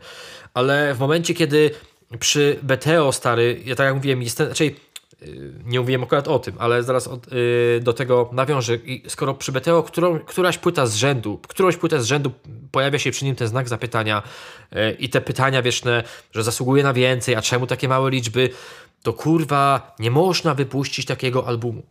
Ale 0.53 0.93
w 0.93 0.99
momencie, 0.99 1.33
kiedy 1.33 1.71
przy 2.19 2.59
BTO 2.63 3.11
stary, 3.11 3.61
ja 3.65 3.75
tak 3.75 3.85
jak 3.85 3.95
mówiłem, 3.95 4.21
jestem, 4.21 4.47
raczej 4.47 4.75
yy, 5.21 5.53
nie 5.65 5.79
mówiłem 5.79 6.03
akurat 6.03 6.27
o 6.27 6.39
tym, 6.39 6.55
ale 6.59 6.83
zaraz 6.83 7.07
od, 7.07 7.31
yy, 7.31 7.79
do 7.83 7.93
tego 7.93 8.29
nawiążę. 8.33 8.75
I 8.75 9.03
skoro 9.07 9.33
przy 9.33 9.51
BTO 9.51 9.83
którą, 9.83 10.19
któraś 10.19 10.57
płyta 10.57 10.85
z 10.85 10.95
rzędu, 10.95 11.39
którąś 11.47 11.77
płytę 11.77 12.01
z 12.01 12.05
rzędu 12.05 12.31
pojawia 12.71 12.99
się 12.99 13.11
przy 13.11 13.25
nim 13.25 13.35
ten 13.35 13.47
znak 13.47 13.69
zapytania 13.69 14.23
yy, 14.71 14.91
i 14.91 15.09
te 15.09 15.21
pytania 15.21 15.61
wieczne, 15.61 16.03
że 16.31 16.43
zasługuje 16.43 16.83
na 16.83 16.93
więcej, 16.93 17.35
a 17.35 17.41
czemu 17.41 17.67
takie 17.67 17.87
małe 17.87 18.11
liczby, 18.11 18.49
to 19.05 19.13
kurwa 19.13 19.95
nie 19.99 20.11
można 20.11 20.53
wypuścić 20.53 21.05
takiego 21.05 21.47
albumu. 21.47 21.83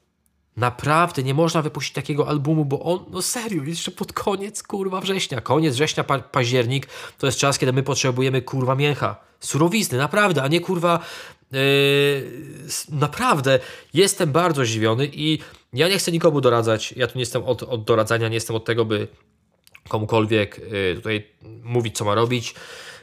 Naprawdę 0.57 1.22
nie 1.22 1.35
można 1.35 1.62
wypuścić 1.62 1.94
takiego 1.94 2.29
albumu, 2.29 2.64
bo 2.64 2.81
on, 2.81 3.05
no 3.11 3.22
serio, 3.22 3.62
jeszcze 3.62 3.90
pod 3.90 4.12
koniec 4.12 4.62
kurwa 4.62 5.00
września. 5.00 5.40
Koniec 5.40 5.74
września, 5.74 6.05
pa 6.05 6.18
październik 6.18 6.88
to 7.18 7.27
jest 7.27 7.38
czas, 7.38 7.59
kiedy 7.59 7.72
my 7.72 7.83
potrzebujemy 7.83 8.42
kurwa 8.42 8.74
mięcha. 8.74 9.16
Surowizny, 9.40 9.98
naprawdę, 9.98 10.42
a 10.42 10.48
nie 10.48 10.61
kurwa. 10.61 11.00
Yy, 11.53 11.61
naprawdę 12.88 13.59
jestem 13.94 14.33
bardzo 14.33 14.64
zdziwiony 14.64 15.11
i 15.12 15.38
ja 15.72 15.88
nie 15.88 15.98
chcę 15.98 16.12
nikomu 16.12 16.40
doradzać. 16.40 16.92
Ja 16.96 17.07
tu 17.07 17.18
nie 17.18 17.22
jestem 17.22 17.42
od, 17.44 17.62
od 17.62 17.85
doradzania, 17.85 18.29
nie 18.29 18.35
jestem 18.35 18.57
od 18.57 18.64
tego, 18.64 18.85
by 18.85 19.09
komukolwiek 19.88 20.59
yy, 20.59 20.94
tutaj 20.94 21.27
mówić, 21.62 21.96
co 21.96 22.05
ma 22.05 22.14
robić. 22.14 22.55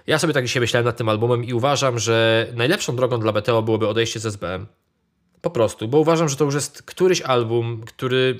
Ja 0.07 0.19
sobie 0.19 0.33
tak 0.33 0.45
dzisiaj 0.45 0.61
myślałem 0.61 0.85
nad 0.85 0.97
tym 0.97 1.09
albumem 1.09 1.45
i 1.45 1.53
uważam, 1.53 1.99
że 1.99 2.47
najlepszą 2.55 2.95
drogą 2.95 3.19
dla 3.19 3.31
BTO 3.31 3.61
byłoby 3.61 3.87
odejście 3.87 4.19
z 4.19 4.25
SBM. 4.25 4.65
Po 5.41 5.49
prostu, 5.49 5.87
bo 5.87 5.99
uważam, 5.99 6.29
że 6.29 6.35
to 6.35 6.45
już 6.45 6.53
jest 6.53 6.83
któryś 6.83 7.21
album, 7.21 7.83
który. 7.85 8.39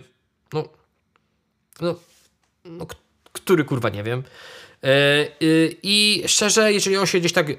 No. 0.54 0.64
No. 1.82 1.96
no 2.66 2.86
który 3.32 3.64
kurwa 3.64 3.90
nie 3.90 4.04
wiem. 4.04 4.24
E, 4.84 5.28
y, 5.42 5.76
I 5.84 6.24
szczerze, 6.28 6.74
jeżeli 6.74 6.98
on 6.98 7.06
się 7.06 7.20
gdzieś 7.20 7.34
tak 7.34 7.50
y, 7.50 7.58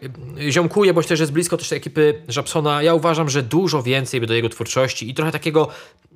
ziomkuje, 0.50 0.94
bądź 0.94 1.06
też 1.06 1.20
jest 1.20 1.32
blisko 1.32 1.56
też 1.56 1.68
tej 1.68 1.78
ekipy 1.78 2.22
Żabsona, 2.28 2.82
ja 2.82 2.94
uważam, 2.94 3.30
że 3.30 3.42
dużo 3.42 3.82
więcej 3.82 4.20
by 4.20 4.26
do 4.26 4.34
jego 4.34 4.48
twórczości 4.48 5.10
i 5.10 5.14
trochę 5.14 5.32
takiego 5.32 5.68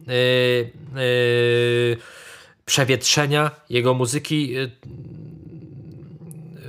y, 0.09 0.13
y, 0.99 1.97
przewietrzenia 2.65 3.51
jego 3.71 3.95
muzyki 3.95 4.59
y, 4.59 4.71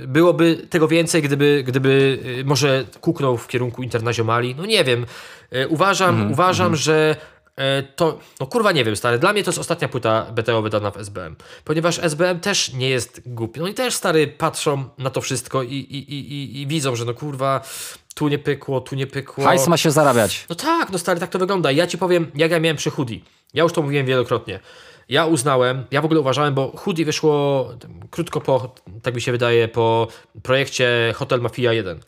byłoby 0.08 0.56
tego 0.70 0.88
więcej, 0.88 1.22
gdyby, 1.22 1.64
gdyby 1.66 2.18
y, 2.40 2.44
może 2.44 2.84
kuknął 3.00 3.36
w 3.36 3.48
kierunku 3.48 3.82
Internaziomali. 3.82 4.54
No 4.54 4.66
nie 4.66 4.84
wiem. 4.84 5.06
Y, 5.52 5.68
Uważam, 5.68 6.32
uważam 6.32 6.76
że 6.76 7.16
e, 7.56 7.82
to, 7.82 8.18
no 8.40 8.46
kurwa 8.46 8.72
nie 8.72 8.84
wiem, 8.84 8.96
stary, 8.96 9.18
dla 9.18 9.32
mnie 9.32 9.44
to 9.44 9.50
jest 9.50 9.58
ostatnia 9.58 9.88
płyta 9.88 10.26
BTO 10.32 10.62
wydana 10.62 10.90
w 10.90 10.96
SBM, 10.96 11.36
ponieważ 11.64 11.98
SBM 11.98 12.40
też 12.40 12.72
nie 12.72 12.88
jest 12.88 13.22
głupi. 13.26 13.60
No 13.60 13.68
i 13.68 13.74
też, 13.74 13.94
stary, 13.94 14.28
patrzą 14.28 14.84
na 14.98 15.10
to 15.10 15.20
wszystko 15.20 15.62
i, 15.62 15.74
i, 15.74 16.14
i, 16.14 16.32
i, 16.32 16.60
i 16.62 16.66
widzą, 16.66 16.96
że 16.96 17.04
no 17.04 17.14
kurwa, 17.14 17.60
tu 18.14 18.28
nie 18.28 18.38
pykło, 18.38 18.80
tu 18.80 18.96
nie 18.96 19.06
pykło. 19.06 19.44
Hajs 19.44 19.68
ma 19.68 19.76
się 19.76 19.90
zarabiać. 19.90 20.46
No 20.48 20.54
tak, 20.56 20.90
no 20.90 20.98
stary, 20.98 21.20
tak 21.20 21.30
to 21.30 21.38
wygląda. 21.38 21.70
Ja 21.70 21.86
ci 21.86 21.98
powiem, 21.98 22.30
jak 22.34 22.50
ja 22.50 22.60
miałem 22.60 22.76
przy 22.76 22.90
Hoodie. 22.90 23.20
Ja 23.54 23.62
już 23.62 23.72
to 23.72 23.82
mówiłem 23.82 24.06
wielokrotnie. 24.06 24.60
Ja 25.08 25.26
uznałem, 25.26 25.84
ja 25.90 26.02
w 26.02 26.04
ogóle 26.04 26.20
uważałem, 26.20 26.54
bo 26.54 26.72
Hoodie 26.76 27.04
wyszło 27.04 27.68
krótko 28.10 28.40
po, 28.40 28.74
tak 29.02 29.14
mi 29.14 29.20
się 29.20 29.32
wydaje, 29.32 29.68
po 29.68 30.08
projekcie 30.42 31.12
Hotel 31.16 31.40
Mafia 31.40 31.72
1. 31.72 32.00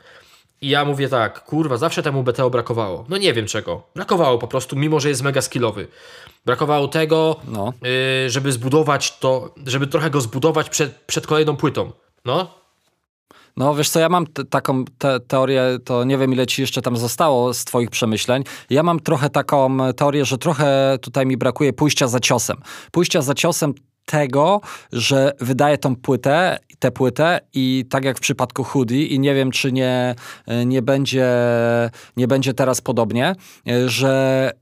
I 0.62 0.68
ja 0.68 0.84
mówię 0.84 1.08
tak, 1.08 1.44
kurwa, 1.44 1.76
zawsze 1.76 2.02
temu 2.02 2.22
BTO 2.22 2.50
brakowało. 2.50 3.04
No 3.08 3.16
nie 3.16 3.32
wiem 3.32 3.46
czego. 3.46 3.82
Brakowało 3.94 4.38
po 4.38 4.48
prostu, 4.48 4.76
mimo 4.76 5.00
że 5.00 5.08
jest 5.08 5.22
mega 5.22 5.42
skillowy. 5.42 5.88
Brakowało 6.46 6.88
tego, 6.88 7.36
No. 7.48 7.72
y, 8.26 8.30
żeby 8.30 8.52
zbudować 8.52 9.18
to, 9.18 9.54
żeby 9.66 9.86
trochę 9.86 10.10
go 10.10 10.20
zbudować 10.20 10.70
przed, 10.70 10.94
przed 10.94 11.26
kolejną 11.26 11.56
płytą. 11.56 11.92
No, 12.24 12.59
No 13.56 13.74
wiesz 13.74 13.90
co, 13.90 14.00
ja 14.00 14.08
mam 14.08 14.26
taką 14.50 14.84
te 14.98 15.20
teorię, 15.20 15.62
to 15.84 16.04
nie 16.04 16.18
wiem 16.18 16.32
ile 16.32 16.46
ci 16.46 16.62
jeszcze 16.62 16.82
tam 16.82 16.96
zostało 16.96 17.54
z 17.54 17.64
twoich 17.64 17.90
przemyśleń. 17.90 18.44
Ja 18.70 18.82
mam 18.82 19.00
trochę 19.00 19.30
taką 19.30 19.78
teorię, 19.96 20.24
że 20.24 20.38
trochę 20.38 20.98
tutaj 21.02 21.26
mi 21.26 21.36
brakuje 21.36 21.72
pójścia 21.72 22.08
za 22.08 22.20
ciosem. 22.20 22.56
Pójścia 22.90 23.22
za 23.22 23.34
ciosem 23.34 23.74
tego, 24.04 24.60
że 24.92 25.32
wydaje 25.40 25.78
tą 25.78 25.96
płytę, 25.96 26.58
tę 26.78 26.90
płytę 26.90 27.40
i 27.54 27.84
tak 27.90 28.04
jak 28.04 28.18
w 28.18 28.20
przypadku 28.20 28.64
Hoodie 28.64 29.06
i 29.06 29.20
nie 29.20 29.34
wiem, 29.34 29.50
czy 29.50 29.72
nie, 29.72 30.14
nie, 30.66 30.82
będzie, 30.82 31.28
nie 32.16 32.28
będzie 32.28 32.54
teraz 32.54 32.80
podobnie, 32.80 33.34
że 33.86 34.52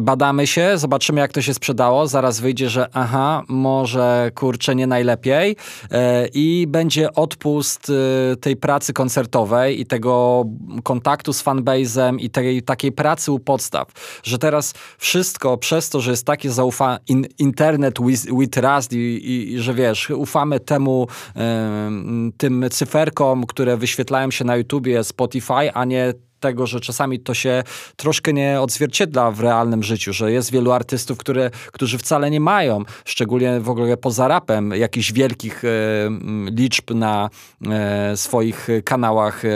badamy 0.00 0.46
się, 0.46 0.78
zobaczymy 0.78 1.20
jak 1.20 1.32
to 1.32 1.42
się 1.42 1.54
sprzedało, 1.54 2.06
zaraz 2.06 2.40
wyjdzie, 2.40 2.68
że 2.68 2.88
aha, 2.92 3.42
może 3.48 4.30
kurczę 4.34 4.74
nie 4.74 4.86
najlepiej. 4.86 5.56
E, 5.90 6.26
i 6.26 6.66
będzie 6.68 7.12
odpust 7.12 7.90
e, 8.32 8.36
tej 8.36 8.56
pracy 8.56 8.92
koncertowej 8.92 9.80
i 9.80 9.86
tego 9.86 10.44
kontaktu 10.82 11.32
z 11.32 11.44
fanbase'em 11.44 12.16
i 12.20 12.30
tej 12.30 12.62
takiej 12.62 12.92
pracy 12.92 13.32
u 13.32 13.38
podstaw, 13.38 13.88
że 14.22 14.38
teraz 14.38 14.74
wszystko 14.98 15.56
przez 15.56 15.90
to, 15.90 16.00
że 16.00 16.10
jest 16.10 16.26
takie 16.26 16.50
zaufanie, 16.50 16.98
in, 17.08 17.26
internet 17.38 17.98
with, 18.00 18.26
with 18.38 18.50
trust 18.50 18.92
i, 18.92 18.96
i, 18.96 19.52
i, 19.52 19.58
że 19.60 19.74
wiesz, 19.74 20.10
ufamy 20.10 20.60
temu 20.60 21.06
e, 21.36 21.90
tym 22.36 22.64
cyferkom, 22.70 23.46
które 23.46 23.76
wyświetlają 23.76 24.30
się 24.30 24.44
na 24.44 24.56
YouTubie, 24.56 25.04
Spotify, 25.04 25.72
a 25.74 25.84
nie 25.84 26.12
tego, 26.40 26.66
że 26.66 26.80
czasami 26.80 27.20
to 27.20 27.34
się 27.34 27.62
troszkę 27.96 28.32
nie 28.32 28.60
odzwierciedla 28.60 29.30
w 29.30 29.40
realnym 29.40 29.82
życiu, 29.82 30.12
że 30.12 30.32
jest 30.32 30.50
wielu 30.50 30.72
artystów, 30.72 31.18
które, 31.18 31.50
którzy 31.72 31.98
wcale 31.98 32.30
nie 32.30 32.40
mają, 32.40 32.84
szczególnie 33.04 33.60
w 33.60 33.70
ogóle 33.70 33.96
poza 33.96 34.28
rapem, 34.28 34.70
jakichś 34.70 35.12
wielkich 35.12 35.64
e, 35.64 35.68
liczb 36.50 36.90
na 36.94 37.30
e, 37.70 38.16
swoich 38.16 38.68
kanałach 38.84 39.44
e, 39.44 39.50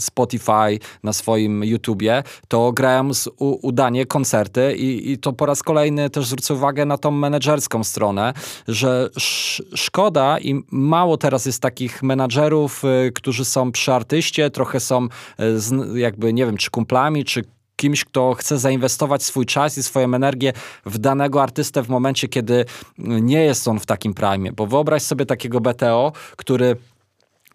Spotify, 0.00 0.78
na 1.02 1.12
swoim 1.12 1.64
YouTubie, 1.64 2.22
to 2.48 2.72
grają 2.72 3.14
z, 3.14 3.26
u, 3.26 3.66
udanie 3.66 4.06
koncerty 4.06 4.76
i, 4.76 5.12
i 5.12 5.18
to 5.18 5.32
po 5.32 5.46
raz 5.46 5.62
kolejny 5.62 6.10
też 6.10 6.26
zwrócę 6.26 6.54
uwagę 6.54 6.86
na 6.86 6.98
tą 6.98 7.10
menedżerską 7.10 7.84
stronę, 7.84 8.32
że 8.68 9.10
sz, 9.16 9.62
szkoda 9.74 10.38
i 10.38 10.62
mało 10.70 11.16
teraz 11.16 11.46
jest 11.46 11.62
takich 11.62 12.02
menadżerów, 12.02 12.82
e, 12.84 13.10
którzy 13.10 13.44
są 13.44 13.72
przy 13.72 13.92
artyście, 13.92 14.50
trochę 14.50 14.80
są 14.80 15.08
e, 15.38 15.58
z, 15.58 15.72
jakby, 15.94 16.32
nie 16.32 16.46
wiem, 16.46 16.56
czy 16.56 16.70
kumplami, 16.70 17.24
czy 17.24 17.44
kimś, 17.76 18.04
kto 18.04 18.34
chce 18.34 18.58
zainwestować 18.58 19.22
swój 19.22 19.46
czas 19.46 19.78
i 19.78 19.82
swoją 19.82 20.14
energię 20.14 20.52
w 20.86 20.98
danego 20.98 21.42
artystę 21.42 21.82
w 21.82 21.88
momencie, 21.88 22.28
kiedy 22.28 22.64
nie 22.98 23.44
jest 23.44 23.68
on 23.68 23.80
w 23.80 23.86
takim 23.86 24.14
prime. 24.14 24.52
Bo 24.52 24.66
wyobraź 24.66 25.02
sobie 25.02 25.26
takiego 25.26 25.60
BTO, 25.60 26.12
który 26.36 26.76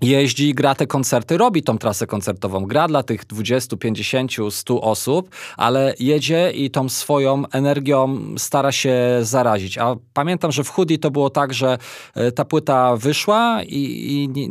jeździ 0.01 0.49
i 0.49 0.53
gra 0.53 0.75
te 0.75 0.87
koncerty, 0.87 1.37
robi 1.37 1.63
tą 1.63 1.77
trasę 1.77 2.07
koncertową. 2.07 2.65
Gra 2.65 2.87
dla 2.87 3.03
tych 3.03 3.25
20, 3.25 3.77
50, 3.77 4.31
100 4.49 4.81
osób, 4.81 5.29
ale 5.57 5.93
jedzie 5.99 6.51
i 6.51 6.71
tą 6.71 6.89
swoją 6.89 7.43
energią 7.51 8.19
stara 8.37 8.71
się 8.71 8.95
zarazić. 9.21 9.77
A 9.77 9.95
pamiętam, 10.13 10.51
że 10.51 10.63
w 10.63 10.69
Hoodie 10.69 10.97
to 10.97 11.11
było 11.11 11.29
tak, 11.29 11.53
że 11.53 11.77
e, 12.15 12.31
ta 12.31 12.45
płyta 12.45 12.95
wyszła 12.97 13.63
i, 13.63 13.75
i, 13.75 14.23
i 14.23 14.49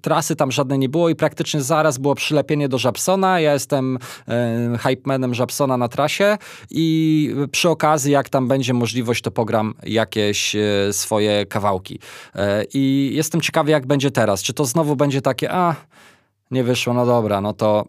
trasy 0.00 0.36
tam 0.36 0.52
żadnej 0.52 0.78
nie 0.78 0.88
było 0.88 1.08
i 1.08 1.14
praktycznie 1.14 1.62
zaraz 1.62 1.98
było 1.98 2.14
przylepienie 2.14 2.68
do 2.68 2.78
Żabsona. 2.78 3.40
Ja 3.40 3.52
jestem 3.52 3.98
e, 4.28 4.78
hypemanem 4.78 5.34
Żabsona 5.34 5.76
na 5.76 5.88
trasie 5.88 6.38
i 6.70 7.34
przy 7.50 7.68
okazji, 7.68 8.12
jak 8.12 8.28
tam 8.28 8.48
będzie 8.48 8.74
możliwość, 8.74 9.22
to 9.22 9.30
pogram 9.30 9.74
jakieś 9.82 10.56
e, 10.56 10.92
swoje 10.92 11.46
kawałki. 11.46 11.98
E, 12.34 12.64
I 12.74 13.10
jestem 13.14 13.40
ciekawy, 13.40 13.70
jak 13.70 13.86
będzie 13.86 14.10
teraz. 14.10 14.42
Czy 14.42 14.54
to 14.54 14.64
znowu 14.72 14.96
będzie 14.96 15.22
takie, 15.22 15.52
a 15.52 15.74
nie 16.50 16.64
wyszło, 16.64 16.94
no 16.94 17.06
dobra, 17.06 17.40
no 17.40 17.52
to 17.52 17.86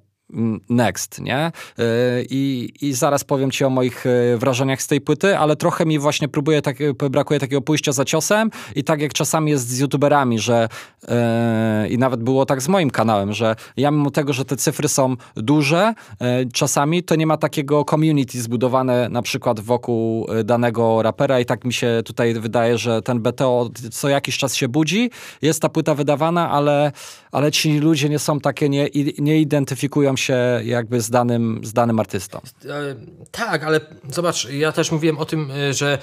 next, 0.69 1.21
nie? 1.21 1.51
Y, 1.79 1.83
I, 2.29 2.73
I 2.81 2.93
zaraz 2.93 3.23
powiem 3.23 3.51
ci 3.51 3.65
o 3.65 3.69
moich 3.69 4.05
y, 4.05 4.37
wrażeniach 4.37 4.81
z 4.81 4.87
tej 4.87 5.01
płyty, 5.01 5.37
ale 5.37 5.55
trochę 5.55 5.85
mi 5.85 5.99
właśnie 5.99 6.27
próbuje 6.27 6.61
tak, 6.61 6.77
brakuje 7.09 7.39
takiego 7.39 7.61
pójścia 7.61 7.91
za 7.91 8.05
ciosem 8.05 8.49
i 8.75 8.83
tak 8.83 9.01
jak 9.01 9.13
czasami 9.13 9.51
jest 9.51 9.69
z 9.69 9.79
youtuberami, 9.79 10.39
że 10.39 10.69
yy, 11.07 11.89
i 11.89 11.97
nawet 11.97 12.23
było 12.23 12.45
tak 12.45 12.61
z 12.61 12.67
moim 12.67 12.89
kanałem, 12.89 13.33
że 13.33 13.55
ja 13.77 13.91
mimo 13.91 14.11
tego, 14.11 14.33
że 14.33 14.45
te 14.45 14.57
cyfry 14.57 14.87
są 14.87 15.15
duże, 15.35 15.93
yy, 16.21 16.27
czasami 16.53 17.03
to 17.03 17.15
nie 17.15 17.27
ma 17.27 17.37
takiego 17.37 17.85
community 17.85 18.41
zbudowane 18.41 19.09
na 19.09 19.21
przykład 19.21 19.59
wokół 19.59 20.27
danego 20.43 21.01
rapera 21.01 21.39
i 21.39 21.45
tak 21.45 21.65
mi 21.65 21.73
się 21.73 22.01
tutaj 22.05 22.33
wydaje, 22.33 22.77
że 22.77 23.01
ten 23.01 23.19
BTO 23.19 23.69
co 23.91 24.09
jakiś 24.09 24.37
czas 24.37 24.55
się 24.55 24.67
budzi, 24.67 25.09
jest 25.41 25.61
ta 25.61 25.69
płyta 25.69 25.95
wydawana, 25.95 26.51
ale, 26.51 26.91
ale 27.33 27.51
ci 27.51 27.79
ludzie 27.79 28.09
nie 28.09 28.19
są 28.19 28.39
takie, 28.39 28.69
nie, 28.69 28.89
nie 29.17 29.39
identyfikują 29.39 30.17
się 30.17 30.35
jakby 30.63 31.01
z 31.01 31.09
danym, 31.09 31.61
z 31.63 31.73
danym 31.73 31.99
artystą. 31.99 32.41
E, 32.65 32.95
tak, 33.31 33.63
ale 33.63 33.79
zobacz, 34.09 34.49
ja 34.49 34.71
też 34.71 34.91
mówiłem 34.91 35.17
o 35.17 35.25
tym, 35.25 35.51
e, 35.51 35.73
że 35.73 35.97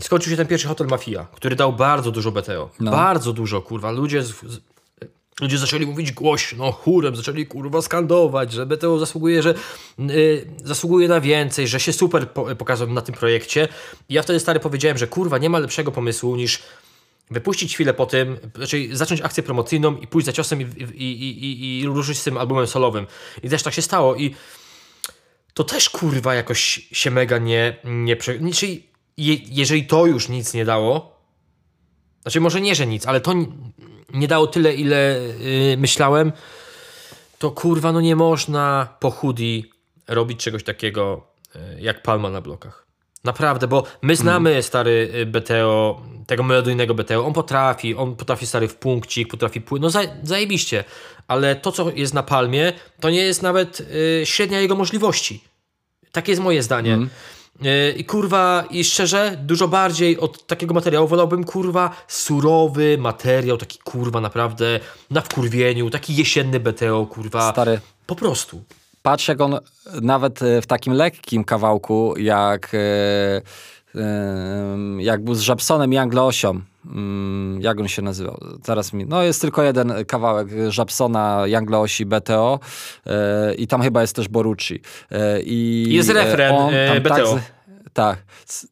skończył 0.00 0.30
się 0.30 0.36
ten 0.36 0.46
pierwszy 0.46 0.68
hotel 0.68 0.86
Mafia, 0.86 1.26
który 1.32 1.56
dał 1.56 1.72
bardzo 1.72 2.10
dużo 2.10 2.32
BTO. 2.32 2.70
No. 2.80 2.90
Bardzo 2.90 3.32
dużo, 3.32 3.62
kurwa. 3.62 3.90
Ludzie, 3.90 4.22
z, 4.22 4.32
ludzie 5.40 5.58
zaczęli 5.58 5.86
mówić 5.86 6.12
głośno, 6.12 6.72
chórem, 6.72 7.16
zaczęli 7.16 7.46
kurwa 7.46 7.82
skandować, 7.82 8.52
że 8.52 8.66
BTO 8.66 8.98
zasługuje, 8.98 9.42
że 9.42 9.54
y, 10.10 10.46
zasługuje 10.64 11.08
na 11.08 11.20
więcej, 11.20 11.68
że 11.68 11.80
się 11.80 11.92
super 11.92 12.30
po, 12.30 12.56
pokazał 12.56 12.88
na 12.88 13.00
tym 13.00 13.14
projekcie. 13.14 13.68
I 14.08 14.14
ja 14.14 14.22
wtedy 14.22 14.40
stary 14.40 14.60
powiedziałem, 14.60 14.98
że 14.98 15.06
kurwa 15.06 15.38
nie 15.38 15.50
ma 15.50 15.58
lepszego 15.58 15.92
pomysłu 15.92 16.36
niż 16.36 16.62
wypuścić 17.32 17.74
chwilę 17.74 17.94
po 17.94 18.06
tym, 18.06 18.38
znaczy 18.56 18.96
zacząć 18.96 19.20
akcję 19.20 19.42
promocyjną 19.42 19.96
i 19.96 20.06
pójść 20.06 20.26
za 20.26 20.32
ciosem 20.32 20.60
i, 20.60 20.64
i, 20.94 21.44
i, 21.44 21.80
i 21.80 21.86
ruszyć 21.86 22.18
z 22.18 22.24
tym 22.24 22.38
albumem 22.38 22.66
solowym. 22.66 23.06
I 23.42 23.48
też 23.48 23.62
tak 23.62 23.74
się 23.74 23.82
stało 23.82 24.16
i 24.16 24.34
to 25.54 25.64
też 25.64 25.90
kurwa 25.90 26.34
jakoś 26.34 26.88
się 26.92 27.10
mega 27.10 27.38
nie... 27.38 27.76
nie 27.84 28.16
prze... 28.16 28.38
Czyli 28.54 28.86
je, 29.16 29.34
jeżeli 29.34 29.86
to 29.86 30.06
już 30.06 30.28
nic 30.28 30.54
nie 30.54 30.64
dało, 30.64 31.22
znaczy 32.22 32.40
może 32.40 32.60
nie, 32.60 32.74
że 32.74 32.86
nic, 32.86 33.06
ale 33.06 33.20
to 33.20 33.34
nie 34.12 34.28
dało 34.28 34.46
tyle, 34.46 34.74
ile 34.74 35.20
yy, 35.40 35.76
myślałem, 35.76 36.32
to 37.38 37.50
kurwa 37.50 37.92
no 37.92 38.00
nie 38.00 38.16
można 38.16 38.96
po 39.00 39.10
hoodie 39.10 39.62
robić 40.08 40.40
czegoś 40.40 40.64
takiego 40.64 41.26
yy, 41.54 41.80
jak 41.80 42.02
Palma 42.02 42.30
na 42.30 42.40
blokach. 42.40 42.86
Naprawdę, 43.24 43.68
bo 43.68 43.84
my 44.02 44.16
znamy 44.16 44.50
mm. 44.50 44.62
stary 44.62 45.10
y, 45.14 45.26
BTO, 45.26 46.02
tego 46.26 46.42
melodyjnego 46.42 46.94
BTO. 46.94 47.26
On 47.26 47.32
potrafi, 47.32 47.94
on 47.94 48.16
potrafi 48.16 48.46
stary 48.46 48.68
w 48.68 48.76
punkcik, 48.76 49.28
potrafi 49.28 49.60
płynąć. 49.60 49.94
No 49.94 50.00
zajebiście. 50.22 50.84
Ale 51.28 51.56
to, 51.56 51.72
co 51.72 51.90
jest 51.90 52.14
na 52.14 52.22
Palmie, 52.22 52.72
to 53.00 53.10
nie 53.10 53.22
jest 53.22 53.42
nawet 53.42 53.80
y, 53.80 54.22
średnia 54.24 54.60
jego 54.60 54.76
możliwości. 54.76 55.44
Takie 56.12 56.32
jest 56.32 56.42
moje 56.42 56.62
zdanie. 56.62 56.94
Mm. 56.94 57.10
Y, 57.64 57.94
I 57.96 58.04
kurwa, 58.04 58.64
i 58.70 58.84
szczerze, 58.84 59.38
dużo 59.42 59.68
bardziej 59.68 60.18
od 60.18 60.46
takiego 60.46 60.74
materiału 60.74 61.08
wolałbym 61.08 61.44
kurwa 61.44 61.96
surowy 62.08 62.98
materiał, 62.98 63.56
taki 63.56 63.78
kurwa 63.78 64.20
naprawdę 64.20 64.80
na 65.10 65.20
wkurwieniu, 65.20 65.90
taki 65.90 66.16
jesienny 66.16 66.60
BTO, 66.60 67.06
kurwa. 67.06 67.52
Stary. 67.52 67.80
Po 68.06 68.14
prostu 68.16 68.64
patrz 69.02 69.28
jak 69.28 69.40
on 69.40 69.58
nawet 70.02 70.42
e, 70.42 70.62
w 70.62 70.66
takim 70.66 70.92
lekkim 70.92 71.44
kawałku, 71.44 72.14
jak, 72.18 72.72
e, 72.74 73.42
jak 74.98 75.24
był 75.24 75.34
z 75.34 75.40
Żabsonem 75.40 75.92
i 75.92 75.96
Anglo-Osią, 75.96 76.60
mm, 76.86 77.60
jak 77.60 77.80
on 77.80 77.88
się 77.88 78.02
nazywał? 78.02 78.40
Zaraz 78.64 78.92
mi. 78.92 79.06
No 79.06 79.22
jest 79.22 79.40
tylko 79.40 79.62
jeden 79.62 79.92
kawałek 80.06 80.48
Żabsona, 80.68 81.42
Jangloosi, 81.46 82.06
BTO 82.06 82.60
e, 83.06 83.54
i 83.54 83.66
tam 83.66 83.82
chyba 83.82 84.00
jest 84.00 84.16
też 84.16 84.28
Borucci. 84.28 84.80
I 85.44 85.86
jest 85.90 86.10
refren 86.10 86.54
on, 86.54 86.72
BTO. 87.02 87.38
Tak, 87.92 88.18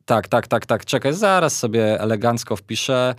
tak, 0.04 0.28
tak, 0.28 0.46
tak, 0.46 0.66
tak. 0.66 0.84
Czekaj, 0.84 1.14
zaraz 1.14 1.58
sobie 1.58 2.00
elegancko 2.00 2.56
wpiszę. 2.56 3.14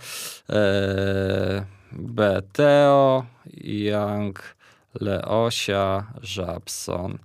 BTO, 1.92 3.24
Young. 3.64 4.54
Leosia 5.00 6.06
Żabson. 6.22 7.18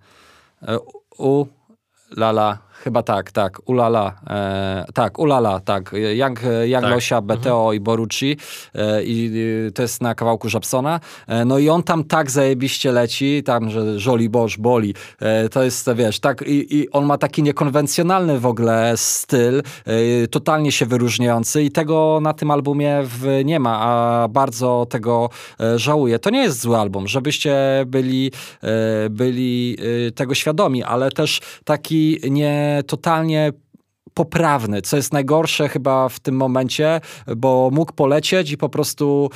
E, 0.61 0.77
u 1.17 1.47
Lala 2.11 2.66
Chyba 2.87 3.03
tak, 3.03 3.31
tak. 3.31 3.59
Ulala. 3.65 4.15
E, 4.29 4.85
tak, 4.93 5.19
Ulala, 5.19 5.59
tak. 5.59 5.91
Young, 5.93 6.39
Young 6.63 6.83
tak. 6.83 6.91
Losia, 6.91 7.21
BTO 7.21 7.61
mhm. 7.61 7.75
i 7.75 7.79
Borucci. 7.79 8.37
E, 8.75 9.03
I 9.03 9.31
to 9.75 9.81
jest 9.81 10.01
na 10.01 10.15
kawałku 10.15 10.49
Żabsona. 10.49 10.99
E, 11.27 11.45
no 11.45 11.59
i 11.59 11.69
on 11.69 11.83
tam 11.83 12.03
tak 12.03 12.31
zajebiście 12.31 12.91
leci, 12.91 13.43
tam, 13.43 13.69
że 13.69 13.99
żoli 13.99 14.29
boż 14.29 14.57
boli. 14.57 14.93
E, 15.19 15.49
to 15.49 15.63
jest, 15.63 15.89
wiesz, 15.95 16.19
tak. 16.19 16.41
I, 16.41 16.77
I, 16.77 16.89
on 16.91 17.05
ma 17.05 17.17
taki 17.17 17.43
niekonwencjonalny 17.43 18.39
w 18.39 18.45
ogóle 18.45 18.93
styl, 18.95 19.63
e, 19.85 20.27
totalnie 20.27 20.71
się 20.71 20.85
wyróżniający 20.85 21.63
i 21.63 21.71
tego 21.71 22.19
na 22.21 22.33
tym 22.33 22.51
albumie 22.51 22.99
w, 23.03 23.41
nie 23.45 23.59
ma, 23.59 23.79
a 23.79 24.27
bardzo 24.27 24.87
tego 24.89 25.29
e, 25.59 25.79
żałuję. 25.79 26.19
To 26.19 26.29
nie 26.29 26.41
jest 26.41 26.59
zły 26.59 26.77
album, 26.77 27.07
żebyście 27.07 27.57
byli, 27.85 28.31
byli 29.09 29.77
tego 30.15 30.35
świadomi, 30.35 30.83
ale 30.83 31.11
też 31.11 31.41
taki 31.63 32.19
nie 32.29 32.76
totalnie 32.83 33.53
poprawny, 34.17 34.81
co 34.81 34.97
jest 34.97 35.13
najgorsze 35.13 35.69
chyba 35.69 36.09
w 36.09 36.19
tym 36.19 36.35
momencie, 36.35 37.01
bo 37.37 37.69
mógł 37.73 37.93
polecieć 37.93 38.51
i 38.51 38.57
po 38.57 38.69
prostu 38.69 39.29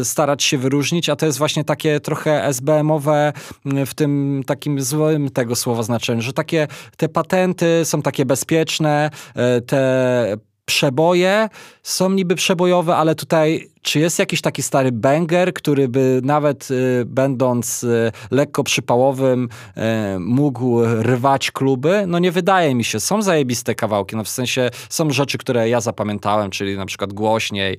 y, 0.00 0.04
starać 0.04 0.42
się 0.42 0.58
wyróżnić, 0.58 1.08
a 1.08 1.16
to 1.16 1.26
jest 1.26 1.38
właśnie 1.38 1.64
takie 1.64 2.00
trochę 2.00 2.44
SBM-owe 2.44 3.32
y, 3.66 3.86
w 3.86 3.94
tym 3.94 4.42
takim 4.46 4.82
złym 4.82 5.30
tego 5.30 5.56
słowa 5.56 5.82
znaczeniu, 5.82 6.22
że 6.22 6.32
takie 6.32 6.68
te 6.96 7.08
patenty 7.08 7.80
są 7.84 8.02
takie 8.02 8.26
bezpieczne, 8.26 9.10
y, 9.58 9.60
te 9.60 10.36
przeboje 10.68 11.48
są 11.82 12.10
niby 12.10 12.34
przebojowe, 12.34 12.96
ale 12.96 13.14
tutaj 13.14 13.70
czy 13.82 14.00
jest 14.00 14.18
jakiś 14.18 14.40
taki 14.40 14.62
stary 14.62 14.92
banger, 14.92 15.54
który 15.54 15.88
by 15.88 16.20
nawet 16.24 16.70
y, 16.70 17.04
będąc 17.06 17.84
y, 17.84 18.12
lekko 18.30 18.64
przypałowym 18.64 19.48
y, 19.76 19.80
mógł 20.18 20.84
rwać 21.02 21.50
kluby? 21.50 22.04
No 22.06 22.18
nie 22.18 22.32
wydaje 22.32 22.74
mi 22.74 22.84
się. 22.84 23.00
Są 23.00 23.22
zajebiste 23.22 23.74
kawałki, 23.74 24.16
no 24.16 24.24
w 24.24 24.28
sensie 24.28 24.70
są 24.88 25.10
rzeczy, 25.10 25.38
które 25.38 25.68
ja 25.68 25.80
zapamiętałem, 25.80 26.50
czyli 26.50 26.76
na 26.76 26.86
przykład 26.86 27.12
Głośniej, 27.12 27.78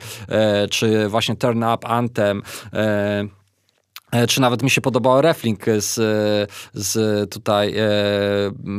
y, 0.66 0.70
czy 0.70 1.10
właśnie 1.10 1.36
Turn 1.36 1.64
Up 1.64 1.88
Anthem, 1.88 2.42
y, 2.74 3.39
czy 4.28 4.42
nawet 4.42 4.64
mi 4.64 4.70
się 4.70 4.82
podobał 4.82 5.22
reflink 5.22 5.66
z, 5.78 5.94
z 6.74 7.30
tutaj 7.32 7.74
e, 7.78 7.88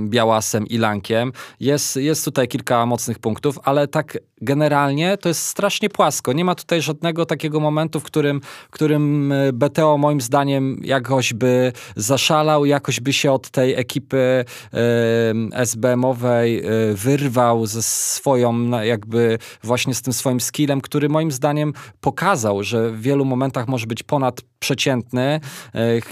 Białasem 0.09 0.67
i 0.67 0.79
Lankiem. 0.79 1.33
Jest, 1.61 1.97
jest 1.97 2.25
tutaj 2.25 2.49
kilka 2.49 2.87
mocnych 2.87 3.19
punktów, 3.19 3.59
ale 3.65 3.89
tak 3.89 4.19
generalnie 4.41 5.17
to 5.17 5.29
jest 5.29 5.47
strasznie 5.47 5.91
płasko. 5.91 6.33
Nie 6.33 6.45
ma 6.45 6.55
tutaj 6.55 6.83
żadnego 6.83 7.27
takiego 7.27 7.61
momentu, 7.61 8.01
w 8.01 8.03
którym, 8.03 8.41
w 8.69 8.71
którym 8.71 9.33
e, 9.33 9.53
BTO 9.53 9.99
moim 9.99 10.21
zdaniem 10.21 10.81
jakoś 10.85 11.35
by 11.35 11.73
zaszalał, 11.97 12.65
jakoś 12.65 13.01
by 13.01 13.13
się 13.13 13.33
od 13.33 13.51
tej 13.51 13.75
ekipy 13.75 14.19
e, 14.19 14.47
SBM-owej 15.53 16.59
e, 16.59 16.95
wyrwał 16.95 17.67
ze 17.67 17.83
swoją, 17.83 18.71
jakby 18.81 19.39
właśnie 19.63 19.95
z 19.95 20.03
tym 20.03 20.13
swoim 20.13 20.41
skillem, 20.41 20.81
który 20.81 21.09
moim 21.09 21.31
zdaniem 21.31 21.73
pokazał, 22.01 22.63
że 22.63 22.91
w 22.91 23.01
wielu 23.01 23.25
momentach 23.25 23.69
może 23.69 23.87
być 23.87 24.03
ponad 24.03 24.41
przeciętny, 24.59 25.20
e, 25.21 25.41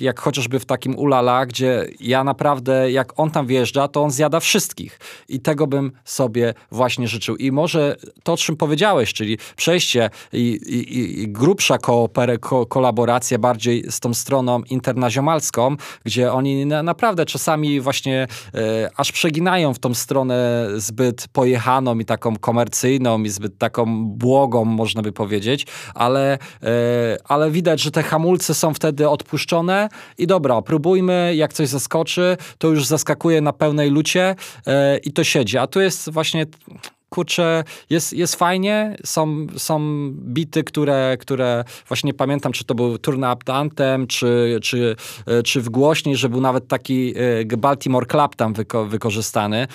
jak 0.01 0.21
chociażby 0.21 0.59
w 0.59 0.65
takim 0.65 0.97
Ulala, 0.97 1.47
gdzie 1.47 1.87
ja 2.01 2.25
naprawdę, 2.25 2.91
jak 2.91 3.21
on 3.21 3.31
tam 3.31 3.47
wjeżdża, 3.47 3.89
to 3.89 4.03
on 4.03 4.11
zjada 4.11 4.41
wszystkich. 4.41 5.01
I 5.29 5.41
tego 5.41 5.67
bym 5.67 5.93
sobie 6.05 6.55
właśnie 6.71 7.09
życzył. 7.09 7.37
I 7.37 7.53
może 7.53 7.97
to, 8.23 8.33
o 8.33 8.37
czym 8.37 8.57
powiedziałeś, 8.57 9.13
czyli 9.13 9.39
przejście 9.57 10.11
i, 10.33 10.39
i, 10.67 11.23
i 11.23 11.29
grubsza 11.29 11.79
kooper, 11.79 12.41
ko, 12.41 12.67
kolaboracja 12.67 13.39
bardziej 13.39 13.85
z 13.91 14.01
tą 14.01 14.15
stroną 14.15 14.63
internaziomalską, 14.63 15.77
gdzie 16.05 16.33
oni 16.33 16.67
na, 16.67 16.83
naprawdę 16.83 17.27
czasami 17.27 17.81
właśnie 17.81 18.27
e, 18.55 18.91
aż 18.97 19.13
przeginają 19.13 19.75
w 19.75 19.79
tą 19.79 19.95
stronę 19.95 20.69
zbyt 20.77 21.29
pojechaną 21.33 21.99
i 21.99 22.05
taką 22.05 22.37
komercyjną 22.37 23.23
i 23.23 23.29
zbyt 23.29 23.59
taką 23.59 24.05
błogą, 24.05 24.65
można 24.65 25.03
by 25.03 25.13
powiedzieć, 25.13 25.67
ale, 25.95 26.33
e, 26.33 26.39
ale 27.25 27.51
widać, 27.51 27.81
że 27.81 27.91
te 27.91 28.03
hamulce 28.03 28.55
są 28.55 28.75
wtedy 28.75 28.98
odpuszczone. 29.07 29.89
I 30.19 30.27
dobra, 30.27 30.63
próbujmy, 30.63 31.33
jak 31.37 31.53
coś 31.53 31.69
zaskoczy, 31.69 32.37
to 32.59 32.69
już 32.69 32.87
zaskakuje 32.87 33.41
na 33.41 33.53
pełnej 33.53 33.91
lucie 33.91 34.37
e, 34.67 34.99
i 34.99 35.13
to 35.13 35.25
siedzi. 35.25 35.59
A 35.59 35.67
tu 35.67 35.81
jest 35.81 36.11
właśnie 36.11 36.47
kurczę, 37.09 37.65
jest, 37.91 38.13
jest 38.13 38.37
fajnie, 38.37 38.97
są, 39.05 39.47
są 39.57 39.81
bity, 40.13 40.65
które, 40.65 41.17
które 41.21 41.65
właśnie 41.89 42.15
pamiętam, 42.15 42.53
czy 42.53 42.65
to 42.65 42.75
był 42.75 42.99
Turn 42.99 43.25
Up 43.25 43.53
Anthem, 43.53 44.07
czy, 44.07 44.59
czy, 44.63 44.97
e, 45.27 45.43
czy 45.43 45.61
w 45.61 45.69
głośniej, 45.69 46.17
że 46.17 46.29
był 46.29 46.41
nawet 46.41 46.69
taki 46.69 47.15
e, 47.53 47.57
Baltimore 47.57 48.07
Club 48.07 48.37
tam 48.37 48.53
wyko 48.53 48.85
wykorzystany. 48.85 49.67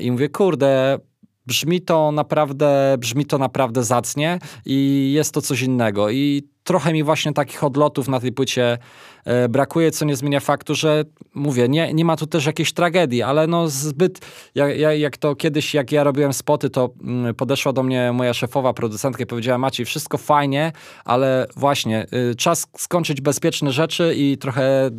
I 0.00 0.10
mówię, 0.10 0.28
kurde, 0.28 0.98
brzmi 1.46 1.80
to 1.80 2.12
naprawdę, 2.12 2.96
brzmi 2.98 3.26
to 3.26 3.38
naprawdę 3.38 3.84
zacnie 3.84 4.38
i 4.66 5.10
jest 5.14 5.34
to 5.34 5.42
coś 5.42 5.62
innego. 5.62 6.10
I 6.10 6.42
trochę 6.64 6.92
mi 6.92 7.02
właśnie 7.02 7.32
takich 7.32 7.64
odlotów 7.64 8.08
na 8.08 8.20
tej 8.20 8.32
płycie 8.32 8.78
e, 9.24 9.48
brakuje, 9.48 9.90
co 9.90 10.04
nie 10.04 10.16
zmienia 10.16 10.40
faktu, 10.40 10.74
że 10.74 11.04
mówię, 11.34 11.68
nie, 11.68 11.94
nie 11.94 12.04
ma 12.04 12.16
tu 12.16 12.26
też 12.26 12.46
jakiejś 12.46 12.72
tragedii, 12.72 13.22
ale 13.22 13.46
no 13.46 13.68
zbyt, 13.68 14.20
jak, 14.54 14.78
jak 14.98 15.16
to 15.16 15.36
kiedyś, 15.36 15.74
jak 15.74 15.92
ja 15.92 16.04
robiłem 16.04 16.32
spoty, 16.32 16.70
to 16.70 16.90
mm, 17.02 17.34
podeszła 17.34 17.72
do 17.72 17.82
mnie 17.82 18.12
moja 18.12 18.34
szefowa, 18.34 18.72
producentka 18.72 19.22
i 19.22 19.26
powiedziała, 19.26 19.58
Maciej, 19.58 19.86
wszystko 19.86 20.18
fajnie, 20.18 20.72
ale 21.04 21.46
właśnie, 21.56 22.06
y, 22.30 22.34
czas 22.34 22.66
skończyć 22.76 23.20
bezpieczne 23.20 23.72
rzeczy 23.72 24.14
i 24.16 24.38
trochę 24.38 24.90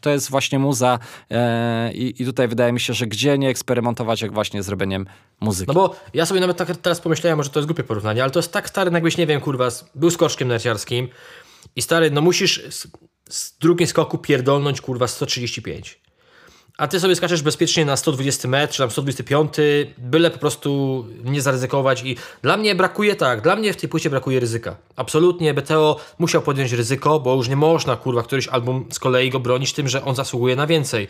To 0.00 0.10
jest 0.10 0.30
właśnie 0.30 0.58
muza 0.58 0.98
e, 1.30 1.92
i, 1.92 2.22
i, 2.22 2.26
tutaj 2.26 2.48
wydaje 2.48 2.72
mi 2.72 2.80
się, 2.80 2.94
że 2.94 3.06
gdzie 3.06 3.38
nie 3.38 3.48
eksperymentować, 3.48 4.22
jak 4.22 4.32
właśnie 4.32 4.62
z 4.62 4.68
robieniem 4.68 5.06
muzyki. 5.40 5.68
No 5.68 5.74
bo 5.74 5.96
ja 6.14 6.26
sobie 6.26 6.40
nawet 6.40 6.56
tak 6.56 6.76
teraz 6.76 7.00
pomyślałem, 7.00 7.36
może 7.36 7.50
to 7.50 7.60
jest 7.60 7.68
głupie 7.68 7.84
porównanie, 7.84 8.22
ale 8.22 8.30
to 8.30 8.38
jest 8.38 8.52
tak 8.52 8.68
stary, 8.68 8.90
jakbyś, 8.90 9.16
nie 9.16 9.26
wiem, 9.26 9.40
kurwa, 9.40 9.68
był 9.94 10.10
skoczkiem 10.10 10.48
narciarskim 10.48 11.08
i 11.76 11.82
stary, 11.82 12.10
no 12.10 12.20
musisz 12.20 12.62
z, 12.70 12.86
z 13.28 13.58
drugim 13.58 13.86
skoku 13.86 14.18
pierdolnąć, 14.18 14.80
kurwa, 14.80 15.06
135 15.06 16.03
a 16.78 16.88
ty 16.88 17.00
sobie 17.00 17.16
skaczesz 17.16 17.42
bezpiecznie 17.42 17.84
na 17.84 17.96
120 17.96 18.48
metr, 18.48 18.72
czy 18.72 18.78
tam 18.78 18.90
125, 18.90 19.54
byle 19.98 20.30
po 20.30 20.38
prostu 20.38 21.04
nie 21.24 21.42
zaryzykować 21.42 22.02
i 22.04 22.16
dla 22.42 22.56
mnie 22.56 22.74
brakuje 22.74 23.16
tak, 23.16 23.40
dla 23.40 23.56
mnie 23.56 23.72
w 23.72 23.76
tej 23.76 23.88
płycie 23.88 24.10
brakuje 24.10 24.40
ryzyka. 24.40 24.76
Absolutnie 24.96 25.54
BTO 25.54 26.00
musiał 26.18 26.42
podjąć 26.42 26.72
ryzyko, 26.72 27.20
bo 27.20 27.34
już 27.34 27.48
nie 27.48 27.56
można, 27.56 27.96
kurwa, 27.96 28.22
któryś 28.22 28.48
album 28.48 28.86
z 28.90 28.98
kolei 28.98 29.30
go 29.30 29.40
bronić 29.40 29.72
tym, 29.72 29.88
że 29.88 30.04
on 30.04 30.14
zasługuje 30.14 30.56
na 30.56 30.66
więcej. 30.66 31.08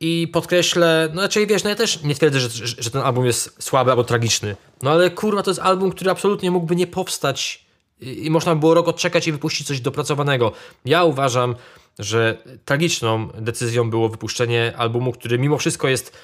I 0.00 0.28
podkreślę, 0.32 1.08
no 1.14 1.22
raczej 1.22 1.46
wiesz, 1.46 1.64
no 1.64 1.70
ja 1.70 1.76
też 1.76 2.02
nie 2.02 2.14
twierdzę, 2.14 2.40
że, 2.40 2.48
że, 2.82 2.90
ten 2.90 3.02
album 3.02 3.26
jest 3.26 3.62
słaby 3.62 3.90
albo 3.90 4.04
tragiczny, 4.04 4.56
no 4.82 4.90
ale 4.90 5.10
kurwa 5.10 5.42
to 5.42 5.50
jest 5.50 5.60
album, 5.60 5.90
który 5.90 6.10
absolutnie 6.10 6.50
mógłby 6.50 6.76
nie 6.76 6.86
powstać 6.86 7.64
i, 8.00 8.30
można 8.30 8.54
by 8.54 8.60
było 8.60 8.74
rok 8.74 8.88
odczekać 8.88 9.26
i 9.26 9.32
wypuścić 9.32 9.66
coś 9.66 9.80
dopracowanego. 9.80 10.52
Ja 10.84 11.04
uważam, 11.04 11.54
że 11.98 12.42
tragiczną 12.64 13.28
decyzją 13.28 13.90
było 13.90 14.08
wypuszczenie 14.08 14.72
albumu, 14.76 15.12
który 15.12 15.38
mimo 15.38 15.58
wszystko 15.58 15.88
jest 15.88 16.16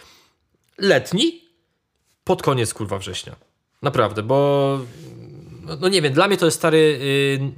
letni 0.79 1.43
pod 2.25 2.43
koniec 2.43 2.75
kurwa 2.75 2.99
września. 2.99 3.37
Naprawdę, 3.83 4.23
bo 4.23 4.79
no, 5.63 5.77
no 5.81 5.89
nie 5.89 6.03
wiem, 6.03 6.13
dla 6.13 6.29
mnie 6.29 6.37
to 6.37 6.45
jest 6.45 6.59
stary 6.59 6.99
yy, 7.39 7.53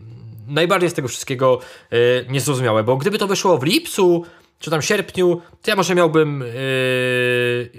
najbardziej 0.55 0.91
z 0.91 0.95
tego 0.95 1.09
wszystkiego 1.09 1.61
yy, 1.91 2.27
niezrozumiałe, 2.29 2.85
bo 2.85 2.97
gdyby 2.97 3.19
to 3.19 3.27
wyszło 3.27 3.59
w 3.59 3.63
lipcu 3.63 4.25
czy 4.59 4.71
tam 4.71 4.83
sierpniu, 4.83 5.43
to 5.63 5.71
ja 5.71 5.77
może 5.77 5.95
miałbym 5.95 6.41
yy, 6.41 7.71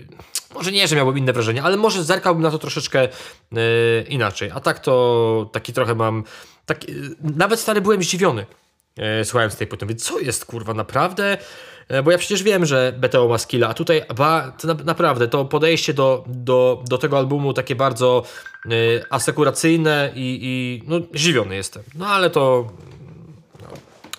może 0.53 0.71
nie, 0.71 0.87
że 0.87 0.95
miałbym 0.95 1.17
inne 1.17 1.33
wrażenie, 1.33 1.63
ale 1.63 1.77
może 1.77 2.03
zerkałbym 2.03 2.43
na 2.43 2.51
to 2.51 2.59
troszeczkę 2.59 3.07
yy, 3.51 3.59
inaczej. 4.09 4.51
A 4.53 4.59
tak 4.59 4.79
to 4.79 5.49
taki 5.51 5.73
trochę 5.73 5.95
mam. 5.95 6.23
Taki, 6.65 6.87
nawet 7.21 7.59
stary 7.59 7.81
byłem 7.81 8.03
zdziwiony 8.03 8.45
e, 8.97 9.25
słuchając 9.25 9.55
tej 9.55 9.67
płyty. 9.67 9.85
Mówię, 9.85 9.95
co 9.95 10.19
jest 10.19 10.45
kurwa, 10.45 10.73
naprawdę? 10.73 11.37
E, 11.87 12.03
bo 12.03 12.11
ja 12.11 12.17
przecież 12.17 12.43
wiem, 12.43 12.65
że 12.65 12.93
BTO 12.97 13.27
ma 13.27 13.37
skilla, 13.37 13.67
a 13.69 13.73
tutaj 13.73 14.01
ba, 14.15 14.51
to 14.51 14.67
na, 14.67 14.73
naprawdę 14.73 15.27
to 15.27 15.45
podejście 15.45 15.93
do, 15.93 16.23
do, 16.27 16.83
do 16.89 16.97
tego 16.97 17.17
albumu 17.17 17.53
takie 17.53 17.75
bardzo 17.75 18.23
e, 18.65 18.69
asekuracyjne 19.09 20.11
i, 20.15 20.39
i 20.41 20.83
no, 20.87 20.99
zdziwiony 21.13 21.55
jestem. 21.55 21.83
No 21.95 22.07
ale 22.07 22.29
to, 22.29 22.71
no, 23.61 23.67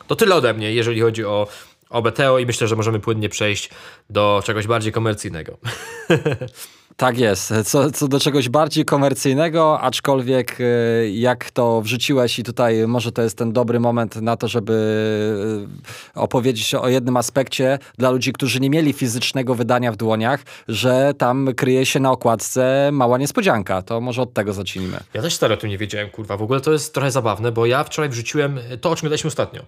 to 0.06 0.16
tyle 0.16 0.34
ode 0.34 0.54
mnie, 0.54 0.72
jeżeli 0.72 1.00
chodzi 1.00 1.24
o, 1.24 1.48
o 1.90 2.02
BTO 2.02 2.38
i 2.38 2.46
myślę, 2.46 2.68
że 2.68 2.76
możemy 2.76 3.00
płynnie 3.00 3.28
przejść 3.28 3.70
do 4.10 4.42
czegoś 4.44 4.66
bardziej 4.66 4.92
komercyjnego. 4.92 5.58
Tak 6.96 7.18
jest. 7.18 7.52
Co, 7.64 7.90
co 7.90 8.08
do 8.08 8.20
czegoś 8.20 8.48
bardziej 8.48 8.84
komercyjnego, 8.84 9.80
aczkolwiek 9.80 10.58
e, 10.60 10.64
jak 11.10 11.50
to 11.50 11.82
wrzuciłeś 11.82 12.38
i 12.38 12.42
tutaj 12.42 12.86
może 12.86 13.12
to 13.12 13.22
jest 13.22 13.38
ten 13.38 13.52
dobry 13.52 13.80
moment 13.80 14.16
na 14.16 14.36
to, 14.36 14.48
żeby 14.48 15.66
e, 16.14 16.20
opowiedzieć 16.20 16.74
o 16.74 16.88
jednym 16.88 17.16
aspekcie 17.16 17.78
dla 17.98 18.10
ludzi, 18.10 18.32
którzy 18.32 18.60
nie 18.60 18.70
mieli 18.70 18.92
fizycznego 18.92 19.54
wydania 19.54 19.92
w 19.92 19.96
dłoniach, 19.96 20.42
że 20.68 21.14
tam 21.18 21.48
kryje 21.56 21.86
się 21.86 22.00
na 22.00 22.10
okładce 22.10 22.90
mała 22.92 23.18
niespodzianka. 23.18 23.82
To 23.82 24.00
może 24.00 24.22
od 24.22 24.32
tego 24.32 24.52
zacznijmy. 24.52 25.00
Ja 25.14 25.22
też 25.22 25.34
stary 25.34 25.54
o 25.54 25.56
tym 25.56 25.70
nie 25.70 25.78
wiedziałem, 25.78 26.10
kurwa. 26.10 26.36
W 26.36 26.42
ogóle 26.42 26.60
to 26.60 26.72
jest 26.72 26.94
trochę 26.94 27.10
zabawne, 27.10 27.52
bo 27.52 27.66
ja 27.66 27.84
wczoraj 27.84 28.10
wrzuciłem 28.10 28.58
to, 28.80 28.90
o 28.90 28.96
czym 28.96 29.06
gadaliśmy 29.06 29.28
ostatnio. 29.28 29.62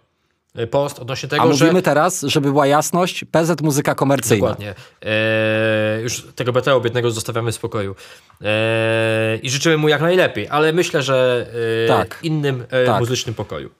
E, 0.55 0.67
post 0.67 0.99
odnośnie 0.99 1.29
tego, 1.29 1.43
A 1.43 1.47
mówimy 1.47 1.73
że... 1.73 1.83
teraz, 1.83 2.23
żeby 2.23 2.49
była 2.49 2.67
jasność, 2.67 3.25
PZ 3.31 3.63
muzyka 3.63 3.95
komercyjna. 3.95 4.49
Dokładnie. 4.49 4.75
Eee, 5.03 6.03
już 6.03 6.27
tego 6.35 6.53
BTO 6.53 6.81
biednego 6.81 7.11
zostawiamy 7.11 7.53
w 7.53 7.55
spokoju. 7.55 7.95
Eee, 8.41 9.47
I 9.47 9.51
życzymy 9.51 9.77
mu 9.77 9.89
jak 9.89 10.01
najlepiej, 10.01 10.49
ale 10.49 10.73
myślę, 10.73 11.03
że 11.03 11.47
e, 11.85 11.89
tak. 11.89 12.19
innym 12.23 12.65
e, 12.71 12.87
tak. 12.87 13.01
muzycznym 13.01 13.35
pokoju. 13.35 13.71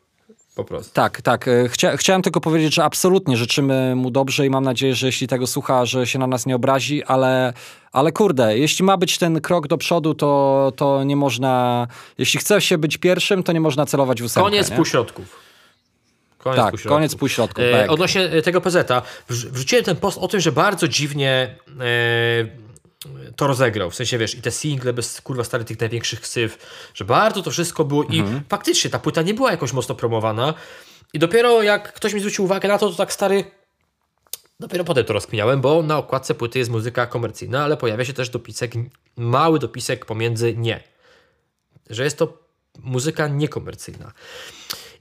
Po 0.55 0.65
prostu. 0.65 0.95
Tak, 0.95 1.23
tak. 1.23 1.51
Chcia, 1.69 1.97
chciałem 1.97 2.23
tylko 2.23 2.41
powiedzieć, 2.41 2.75
że 2.75 2.85
absolutnie 2.85 3.37
życzymy 3.37 3.95
mu 3.95 4.11
dobrze 4.11 4.47
i 4.47 4.51
mam 4.51 4.65
nadzieję, 4.65 4.95
że 4.95 5.07
jeśli 5.07 5.29
tego 5.29 5.47
słucha, 5.47 5.87
że 5.87 6.07
się 6.07 6.19
na 6.19 6.27
nas 6.27 6.47
nie 6.47 6.57
obrazi, 6.57 7.05
ale, 7.05 7.53
ale 7.93 8.13
kurde, 8.13 8.59
jeśli 8.59 8.85
ma 8.85 8.97
być 8.97 9.19
ten 9.19 9.41
krok 9.41 9.67
do 9.67 9.79
przodu, 9.79 10.15
to, 10.15 10.73
to 10.77 11.05
nie 11.05 11.17
można, 11.17 11.87
jeśli 12.19 12.41
chce 12.41 12.61
się 12.61 12.79
być 12.79 12.97
pierwszym, 12.97 13.43
to 13.43 13.53
nie 13.53 13.61
można 13.61 13.87
celować 13.87 14.23
w 14.23 14.25
ósemkę. 14.25 14.51
Koniec 14.51 14.71
nie? 14.71 14.77
półśrodków. 14.77 15.44
Koniec 16.45 16.59
tak, 16.59 16.71
półśrodków. 16.71 16.97
koniec 16.97 17.15
półśrodków. 17.15 17.65
E, 17.65 17.89
odnośnie 17.89 18.23
e, 18.23 18.43
tego 18.43 18.61
PZ-a, 18.61 19.03
wrzuciłem 19.29 19.85
ten 19.85 19.97
post 19.97 20.19
o 20.19 20.29
tym, 20.29 20.41
że 20.41 20.53
bardzo 20.53 20.89
dziwnie 20.89 21.57
e, 21.81 23.35
to 23.37 23.47
rozegrał. 23.47 23.91
W 23.91 23.95
sensie, 23.95 24.19
wiesz, 24.19 24.35
i 24.35 24.43
te 24.43 24.51
single 24.51 24.93
bez 24.93 25.21
kurwa 25.21 25.45
stary 25.45 25.65
tych 25.65 25.81
największych 25.81 26.27
syf, 26.27 26.59
że 26.95 27.05
bardzo 27.05 27.43
to 27.43 27.51
wszystko 27.51 27.85
było 27.85 28.03
mhm. 28.03 28.37
i 28.37 28.41
faktycznie 28.49 28.91
ta 28.91 28.99
płyta 28.99 29.23
nie 29.23 29.35
była 29.35 29.51
jakoś 29.51 29.73
mocno 29.73 29.95
promowana 29.95 30.55
i 31.13 31.19
dopiero 31.19 31.63
jak 31.63 31.93
ktoś 31.93 32.15
mi 32.15 32.21
zwrócił 32.21 32.45
uwagę 32.45 32.69
na 32.69 32.79
to, 32.79 32.91
to 32.91 32.97
tak 32.97 33.13
stary 33.13 33.45
Dopiero 34.61 34.85
potem 34.85 35.05
to 35.05 35.13
rozkminiałem, 35.13 35.61
bo 35.61 35.83
na 35.83 35.99
okładce 35.99 36.35
płyty 36.35 36.59
jest 36.59 36.71
muzyka 36.71 37.07
komercyjna, 37.07 37.65
ale 37.65 37.77
pojawia 37.77 38.05
się 38.05 38.13
też 38.13 38.31
dopisek, 38.31 38.73
mały 39.17 39.59
dopisek 39.59 40.07
pomiędzy 40.07 40.57
nie. 40.57 40.81
Że 41.91 42.05
jest 42.05 42.19
to 42.19 42.39
muzyka 42.79 43.29
niekomercyjna. 43.29 44.13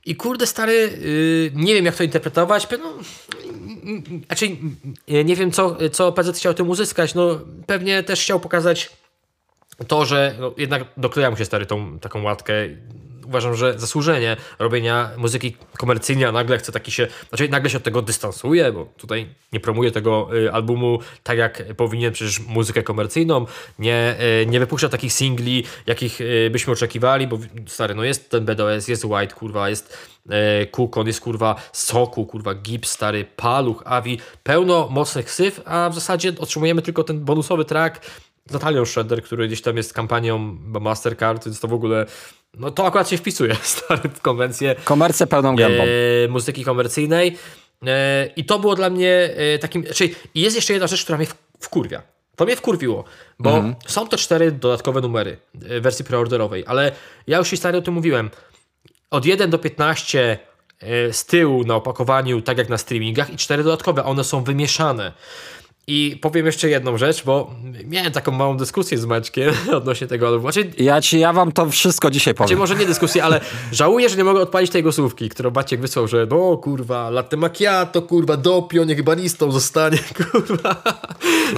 I 0.06 0.16
kurde 0.16 0.48
stary, 0.48 0.74
yy, 1.54 1.64
nie 1.64 1.74
wiem 1.74 1.86
jak 1.86 1.96
to 1.96 2.04
interpretować, 2.04 2.68
no, 2.80 2.94
znaczy, 4.26 4.58
nie 5.08 5.36
wiem 5.36 5.52
co, 5.52 5.78
co 5.92 6.12
PZ 6.12 6.38
chciał 6.38 6.54
tym 6.54 6.70
uzyskać, 6.70 7.16
no 7.16 7.40
pewnie 7.68 8.04
też 8.04 8.22
chciał 8.22 8.40
pokazać 8.40 8.90
to, 9.88 10.06
że 10.06 10.36
no, 10.40 10.54
jednak 10.58 10.86
dokleja 10.98 11.32
mu 11.32 11.38
się 11.38 11.46
stary 11.46 11.66
tą 11.66 12.00
taką 12.00 12.24
łatkę 12.24 12.54
uważam, 13.26 13.56
że 13.56 13.80
zasłużenie 13.80 14.38
robienia 14.60 15.10
muzyki 15.18 15.56
komercyjnej, 15.78 16.26
a 16.26 16.32
nagle 16.32 16.58
chce 16.58 16.72
taki 16.72 16.92
się, 16.92 17.08
znaczy 17.30 17.50
nagle 17.50 17.70
się 17.70 17.78
od 17.78 17.84
tego 17.84 18.02
dystansuje, 18.02 18.72
bo 18.72 18.86
tutaj 18.98 19.28
nie 19.54 19.60
promuje 19.60 19.92
tego 19.92 20.30
y, 20.38 20.52
albumu 20.52 21.00
tak 21.24 21.38
jak 21.38 21.64
powinien 21.78 22.14
przecież 22.14 22.40
muzykę 22.40 22.84
komercyjną, 22.84 23.46
nie, 23.80 24.16
y, 24.42 24.46
nie 24.46 24.60
wypuszcza 24.60 24.90
takich 24.90 25.14
singli, 25.14 25.64
jakich 25.88 26.22
y, 26.22 26.50
byśmy 26.52 26.74
oczekiwali, 26.74 27.28
bo 27.28 27.40
stary, 27.68 27.96
no 27.96 28.04
jest 28.04 28.30
ten 28.30 28.46
BDOS, 28.46 28.88
jest 28.88 29.06
White, 29.06 29.36
kurwa, 29.36 29.70
jest 29.70 30.14
Kukon, 30.72 31.08
jest 31.08 31.22
kurwa 31.22 31.56
Soku, 31.74 32.26
kurwa 32.26 32.56
Gibbs, 32.56 32.90
stary 32.90 33.26
Paluch, 33.36 33.84
Avi, 33.86 34.20
pełno 34.44 34.88
mocnych 34.92 35.32
syf, 35.32 35.62
a 35.66 35.90
w 35.90 35.96
zasadzie 35.96 36.34
otrzymujemy 36.40 36.82
tylko 36.82 37.04
ten 37.04 37.26
bonusowy 37.26 37.66
track 37.66 38.02
z 38.50 38.54
Natalią 38.54 38.86
Shredder, 38.86 39.24
który 39.24 39.48
gdzieś 39.48 39.62
tam 39.62 39.78
jest 39.78 39.94
kampanią 39.94 40.38
Mastercard, 40.82 41.46
więc 41.46 41.60
to 41.60 41.68
w 41.68 41.74
ogóle 41.74 42.06
no 42.58 42.72
to 42.72 42.88
akurat 42.88 43.10
się 43.10 43.18
wpisuje 43.18 43.56
stary, 43.64 44.10
w 44.10 44.22
konwencję. 44.22 44.76
Komercję 44.84 45.28
pełną 45.28 45.56
gębą. 45.56 45.84
E, 45.84 46.28
muzyki 46.28 46.64
komercyjnej. 46.64 47.38
E, 47.86 48.30
I 48.36 48.46
to 48.46 48.60
było 48.60 48.76
dla 48.76 48.90
mnie 48.90 49.34
e, 49.36 49.60
takim. 49.60 49.84
Czyli 49.94 50.16
jest 50.36 50.56
jeszcze 50.56 50.74
jedna 50.74 50.88
rzecz, 50.88 51.04
która 51.04 51.18
mnie 51.18 51.28
wkurwia. 51.60 52.02
To 52.36 52.46
mnie 52.46 52.56
wkurwiło, 52.56 53.04
bo 53.40 53.56
mhm. 53.56 53.76
są 53.88 54.08
to 54.08 54.18
cztery 54.18 54.52
dodatkowe 54.52 55.02
numery 55.02 55.38
e, 55.70 55.82
wersji 55.82 56.06
preorderowej, 56.06 56.64
ale 56.68 56.92
ja 57.28 57.38
już 57.38 57.50
stary 57.50 57.78
o 57.78 57.82
tym 57.82 57.94
mówiłem. 57.94 58.30
Od 59.12 59.26
1 59.26 59.50
do 59.50 59.60
15 59.60 60.38
e, 60.80 61.14
z 61.14 61.26
tyłu 61.26 61.64
na 61.64 61.76
opakowaniu, 61.76 62.42
tak 62.42 62.58
jak 62.58 62.70
na 62.70 62.78
streamingach, 62.78 63.34
i 63.34 63.38
cztery 63.38 63.64
dodatkowe, 63.64 64.04
one 64.04 64.24
są 64.24 64.44
wymieszane. 64.44 65.12
I 65.88 66.20
powiem 66.22 66.46
jeszcze 66.46 66.70
jedną 66.70 66.98
rzecz, 66.98 67.24
bo 67.24 67.52
miałem 67.86 68.12
taką 68.12 68.32
małą 68.32 68.58
dyskusję 68.58 68.98
z 68.98 69.06
Maćkiem 69.06 69.54
odnośnie 69.78 70.08
tego 70.08 70.28
albumu. 70.28 70.52
Znaczy, 70.52 70.72
ja 70.78 71.02
ci, 71.02 71.20
ja 71.20 71.34
wam 71.34 71.52
to 71.52 71.70
wszystko 71.70 72.12
dzisiaj 72.12 72.34
powiem. 72.34 72.48
Znaczy, 72.48 72.60
może 72.60 72.76
nie 72.76 72.86
dyskusję, 72.86 73.24
ale 73.24 73.42
żałuję, 73.72 74.10
że 74.10 74.18
nie 74.18 74.24
mogę 74.24 74.42
odpalić 74.42 74.72
tej 74.72 74.84
głosówki, 74.84 75.30
którą 75.30 75.52
Maciek 75.52 75.82
wysłał, 75.82 76.08
że 76.08 76.28
no 76.30 76.58
kurwa, 76.58 77.10
latte 77.10 77.38
macchiato, 77.38 78.02
kurwa, 78.02 78.38
dopio, 78.38 78.84
niech 78.84 79.04
baristą 79.04 79.52
zostanie, 79.52 79.98
kurwa. 80.32 80.84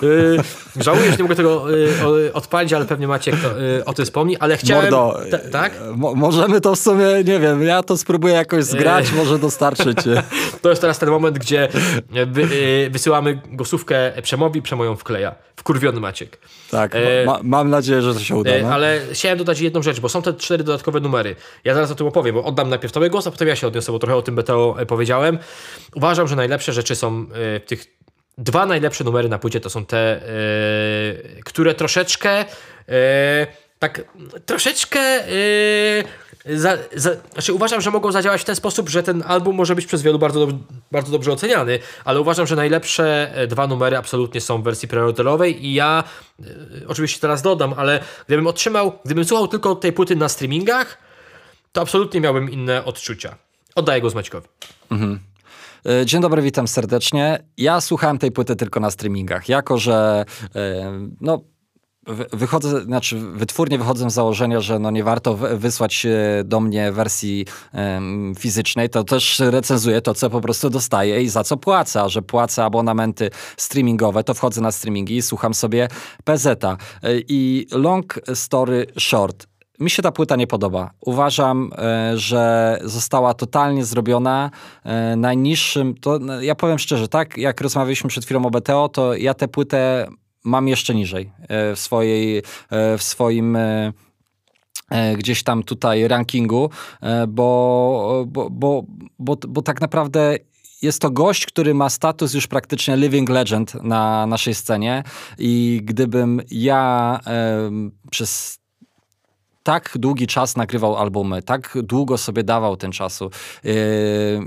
Yy, 0.02 0.84
żałuję, 0.84 1.12
że 1.12 1.18
nie 1.18 1.24
mogę 1.24 1.36
tego 1.36 1.70
yy, 1.70 2.34
odpalić, 2.34 2.74
ale 2.74 2.86
pewnie 2.86 3.08
Maciek 3.08 3.36
to, 3.42 3.60
yy, 3.60 3.86
o 3.86 3.94
tym 3.94 4.06
wspomni, 4.06 4.38
ale 4.38 4.58
chciałem... 4.58 4.92
Mordo, 4.92 5.20
tak? 5.52 5.74
Mo 5.96 6.16
możemy 6.16 6.62
to 6.62 6.76
w 6.76 6.80
sumie, 6.80 7.06
nie 7.26 7.40
wiem, 7.40 7.64
ja 7.64 7.84
to 7.84 7.98
spróbuję 7.98 8.34
jakoś 8.34 8.64
zgrać, 8.64 9.12
może 9.12 9.40
dostarczyć. 9.40 9.98
to 10.62 10.70
jest 10.70 10.82
teraz 10.82 11.00
ten 11.00 11.10
moment, 11.10 11.40
gdzie 11.40 11.68
wy, 12.28 12.48
wysyłamy 12.92 13.42
głosówkę 13.52 14.15
Przemowi, 14.22 14.62
Przemo 14.62 14.86
ją 14.86 14.96
wkleja. 14.96 15.36
Wkurwiony 15.56 16.00
Maciek. 16.00 16.38
Tak, 16.72 16.96
e, 16.96 17.26
ma, 17.26 17.40
mam 17.44 17.70
nadzieję, 17.70 18.02
że 18.02 18.14
to 18.14 18.20
się 18.20 18.36
uda. 18.36 18.52
E, 18.52 18.62
no. 18.62 18.74
Ale 18.74 19.02
chciałem 19.12 19.38
dodać 19.38 19.60
jedną 19.60 19.82
rzecz, 19.82 20.00
bo 20.00 20.10
są 20.10 20.22
te 20.22 20.34
cztery 20.34 20.64
dodatkowe 20.64 21.00
numery. 21.00 21.36
Ja 21.64 21.74
zaraz 21.74 21.92
o 21.92 21.96
tym 21.96 22.08
opowiem, 22.08 22.36
bo 22.36 22.44
oddam 22.44 22.70
najpierw 22.70 22.94
tobie 22.94 23.10
głos, 23.10 23.28
a 23.28 23.32
potem 23.32 23.48
ja 23.48 23.56
się 23.56 23.68
odniosę, 23.68 23.92
bo 23.92 24.00
trochę 24.00 24.16
o 24.16 24.22
tym 24.22 24.36
BTO 24.36 24.76
e, 24.80 24.86
powiedziałem. 24.86 25.40
Uważam, 25.96 26.28
że 26.28 26.36
najlepsze 26.36 26.74
rzeczy 26.74 26.96
są 26.96 27.26
e, 27.56 27.60
tych 27.60 27.86
dwa 28.38 28.66
najlepsze 28.66 29.04
numery 29.04 29.30
na 29.30 29.40
płycie 29.40 29.60
to 29.60 29.70
są 29.70 29.86
te, 29.86 29.98
e, 29.98 30.22
które 31.46 31.74
troszeczkę 31.74 32.46
tak 33.80 34.04
troszeczkę 34.46 35.00
za, 36.54 36.78
za, 36.96 37.10
znaczy 37.34 37.54
uważam, 37.54 37.82
że 37.82 37.92
mogą 37.92 38.12
zadziałać 38.12 38.42
w 38.42 38.46
ten 38.46 38.56
sposób, 38.56 38.90
że 38.90 39.04
ten 39.04 39.24
album 39.28 39.56
może 39.56 39.76
być 39.76 39.86
przez 39.86 40.02
wielu 40.02 40.20
bardzo, 40.20 40.48
do, 40.48 40.54
bardzo 40.92 41.12
dobrze 41.12 41.32
oceniany, 41.32 41.80
ale 42.06 42.22
uważam, 42.22 42.48
że 42.48 42.56
najlepsze 42.56 43.36
e, 43.36 43.48
dwa 43.48 43.68
numery 43.68 43.98
absolutnie 43.98 44.42
są 44.42 44.62
w 44.62 44.64
wersji 44.64 44.88
preorderowej 44.88 45.66
i 45.66 45.74
ja 45.74 46.04
y, 46.40 46.88
oczywiście 46.88 47.20
teraz 47.20 47.42
dodam, 47.42 47.74
ale 47.78 48.04
gdybym 48.28 48.48
otrzymał, 48.48 49.00
gdybym 49.06 49.26
słuchał 49.26 49.48
tylko 49.48 49.76
tej 49.76 49.94
płyty 49.94 50.16
na 50.16 50.30
streamingach, 50.30 50.98
to 51.72 51.82
absolutnie 51.82 52.22
miałbym 52.22 52.52
inne 52.52 52.86
odczucia. 52.86 53.36
Oddaję 53.76 54.02
go 54.02 54.10
Maćkowi. 54.16 54.48
Mhm. 54.92 55.20
E, 55.86 56.06
dzień 56.06 56.22
dobry, 56.22 56.42
witam 56.42 56.68
serdecznie. 56.68 57.44
Ja 57.58 57.82
słuchałem 57.82 58.18
tej 58.18 58.32
płyty 58.32 58.56
tylko 58.56 58.80
na 58.80 58.92
streamingach, 58.92 59.50
jako 59.50 59.78
że 59.78 60.26
no 61.22 61.42
wychodzę, 62.34 62.82
znaczy 62.82 63.20
wytwórnie 63.20 63.78
wychodzę 63.78 64.10
z 64.10 64.14
założenia, 64.14 64.62
że 64.62 64.80
no 64.80 64.92
nie 64.92 65.04
warto 65.04 65.36
wysłać 65.36 66.08
do 66.44 66.60
mnie 66.60 66.92
wersji 66.92 67.46
fizycznej, 68.40 68.90
to 68.90 69.04
też 69.04 69.40
recenzuję 69.40 70.02
to, 70.02 70.14
co 70.14 70.30
po 70.30 70.42
prostu 70.42 70.70
dostaję 70.70 71.24
i 71.24 71.30
za 71.30 71.44
co 71.44 71.58
płacę, 71.58 72.02
a 72.02 72.10
że 72.10 72.22
płacę 72.22 72.64
abonamenty 72.64 73.30
streamingowe, 73.58 74.24
to 74.24 74.34
wchodzę 74.34 74.62
na 74.62 74.72
streamingi 74.72 75.16
i 75.16 75.22
słucham 75.22 75.54
sobie 75.54 75.88
PZ-a. 76.24 76.72
E, 76.72 76.78
I 77.28 77.68
long 77.72 78.20
story 78.34 78.86
short, 79.00 79.48
mi 79.80 79.90
się 79.90 80.02
ta 80.04 80.12
płyta 80.12 80.36
nie 80.36 80.48
podoba. 80.48 80.92
Uważam, 81.02 81.72
e, 81.78 82.18
że 82.18 82.78
została 82.84 83.34
totalnie 83.34 83.86
zrobiona 83.86 84.52
e, 84.84 85.16
najniższym. 85.16 85.96
To, 85.96 86.20
ja 86.42 86.56
powiem 86.56 86.80
szczerze, 86.80 87.08
tak 87.08 87.38
jak 87.38 87.62
rozmawialiśmy 87.62 88.10
przed 88.10 88.26
chwilą 88.26 88.46
o 88.46 88.50
BTO, 88.50 88.90
to 88.90 89.16
ja 89.16 89.34
tę 89.34 89.48
płytę 89.48 90.08
mam 90.46 90.68
jeszcze 90.68 90.96
niżej 90.96 91.32
e, 91.42 91.76
w, 91.76 91.80
swojej, 91.80 92.38
e, 92.38 92.98
w 92.98 93.04
swoim 93.04 93.56
e, 93.56 93.94
gdzieś 95.18 95.44
tam 95.44 95.64
tutaj 95.64 96.08
rankingu, 96.08 96.70
bo, 97.28 98.26
bo, 98.28 98.50
bo, 98.50 98.84
bo, 99.20 99.38
bo 99.48 99.62
tak 99.62 99.82
naprawdę 99.82 100.38
jest 100.82 101.02
to 101.02 101.12
gość, 101.12 101.46
który 101.46 101.74
ma 101.74 101.90
status 101.90 102.34
już 102.34 102.48
praktycznie 102.48 102.98
living 102.98 103.30
legend 103.30 103.74
na 103.84 104.28
naszej 104.28 104.56
scenie 104.56 105.04
i 105.38 105.82
gdybym 105.84 106.42
ja 106.52 107.20
przez 108.12 108.60
tak 109.66 109.92
długi 109.96 110.28
czas 110.28 110.56
nagrywał 110.56 110.98
albumy, 110.98 111.42
tak 111.42 111.78
długo 111.84 112.18
sobie 112.18 112.44
dawał 112.44 112.78
ten 112.78 112.92
czasu. 112.92 113.30
Yy, 113.64 113.74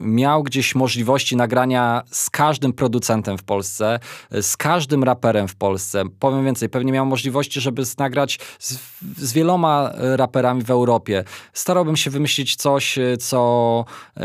miał 0.01 0.43
gdzieś 0.43 0.75
możliwości 0.75 1.37
nagrania 1.37 2.03
z 2.11 2.31
każdym 2.31 2.73
producentem 2.73 3.39
w 3.39 3.43
Polsce, 3.43 3.99
z 4.41 4.57
każdym 4.57 5.05
raperem 5.05 5.49
w 5.49 5.57
Polsce. 5.57 6.03
Powiem 6.19 6.45
więcej, 6.45 6.69
pewnie 6.69 6.93
miał 6.93 7.07
możliwości, 7.07 7.61
żeby 7.61 7.83
nagrać 7.99 8.39
z, 8.59 8.79
z 9.17 9.33
wieloma 9.33 9.93
raperami 9.97 10.63
w 10.63 10.71
Europie. 10.71 11.25
Starałbym 11.53 11.97
się 11.97 12.11
wymyślić 12.11 12.57
coś, 12.57 12.99
co 13.19 13.85
yy, 14.17 14.23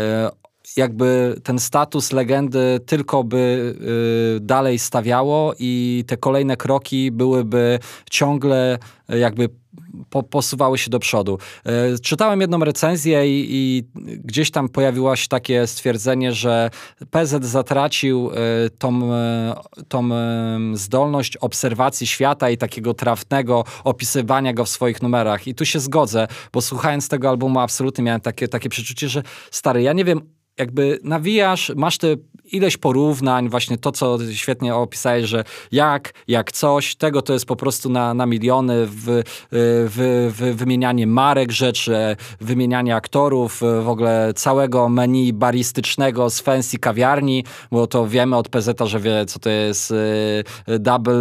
jakby 0.78 1.36
ten 1.44 1.60
status 1.60 2.12
legendy 2.12 2.80
tylko 2.86 3.24
by 3.24 3.76
y, 4.38 4.40
dalej 4.40 4.80
stawiało 4.80 5.54
i 5.60 6.04
te 6.08 6.18
kolejne 6.18 6.58
kroki 6.58 7.12
byłyby 7.12 7.80
ciągle 8.10 8.78
y, 9.14 9.20
jakby 9.20 9.50
po, 10.10 10.24
posuwały 10.24 10.78
się 10.78 10.90
do 10.90 11.00
przodu. 11.00 11.38
E, 11.66 12.00
czytałem 12.00 12.42
jedną 12.42 12.60
recenzję 12.60 13.28
i, 13.28 13.48
i, 13.50 13.84
gdzieś 14.24 14.52
tam 14.52 14.70
pojawiło 14.70 15.16
się 15.16 15.28
takie 15.28 15.68
stwierdzenie, 15.68 16.34
że 16.34 16.70
PZ 17.12 17.46
zatracił 17.46 18.32
e, 18.32 18.70
tą, 18.70 19.14
e, 19.14 19.56
tą 19.88 20.10
zdolność 20.74 21.38
obserwacji 21.38 22.08
świata 22.08 22.50
i 22.50 22.58
takiego 22.58 22.94
trafnego 22.94 23.64
opisywania 23.84 24.54
go 24.54 24.66
w 24.66 24.70
swoich 24.70 25.02
numerach. 25.02 25.48
I 25.48 25.56
tu 25.56 25.66
się 25.66 25.80
zgodzę, 25.80 26.28
bo 26.54 26.62
słuchając 26.62 27.10
tego 27.10 27.30
albumu 27.30 27.60
absolutnie 27.60 28.04
miałem 28.04 28.22
takie, 28.22 28.48
takie 28.48 28.70
przeczucie, 28.70 29.10
że 29.10 29.24
stary, 29.52 29.82
ja 29.82 29.94
nie 29.94 30.06
wiem 30.06 30.22
jakby 30.58 31.00
nawijasz, 31.04 31.72
masz 31.76 31.98
te 31.98 32.08
ileś 32.52 32.78
porównań, 32.78 33.50
właśnie 33.50 33.78
to, 33.78 33.92
co 33.92 34.18
świetnie 34.34 34.76
opisałeś, 34.76 35.26
że 35.26 35.44
jak, 35.72 36.14
jak 36.28 36.52
coś, 36.52 36.96
tego 36.96 37.22
to 37.22 37.34
jest 37.34 37.46
po 37.46 37.56
prostu 37.56 37.90
na, 37.90 38.14
na 38.14 38.26
miliony, 38.26 38.86
w, 38.86 39.24
w, 39.52 40.32
w 40.38 40.56
wymienianie 40.56 41.08
marek 41.08 41.52
rzeczy, 41.52 42.16
wymienianie 42.42 42.96
aktorów, 42.96 43.62
w 43.82 43.90
ogóle 43.90 44.34
całego 44.36 44.90
menu 44.90 45.34
baristycznego 45.34 46.30
z 46.30 46.40
fancy 46.40 46.80
kawiarni, 46.80 47.44
bo 47.72 47.88
to 47.88 48.08
wiemy 48.08 48.38
od 48.38 48.50
PZ, 48.50 48.82
że 48.86 49.00
wie, 49.00 49.26
co 49.26 49.40
to 49.40 49.50
jest 49.50 49.92
y, 49.92 50.44
double, 50.80 51.16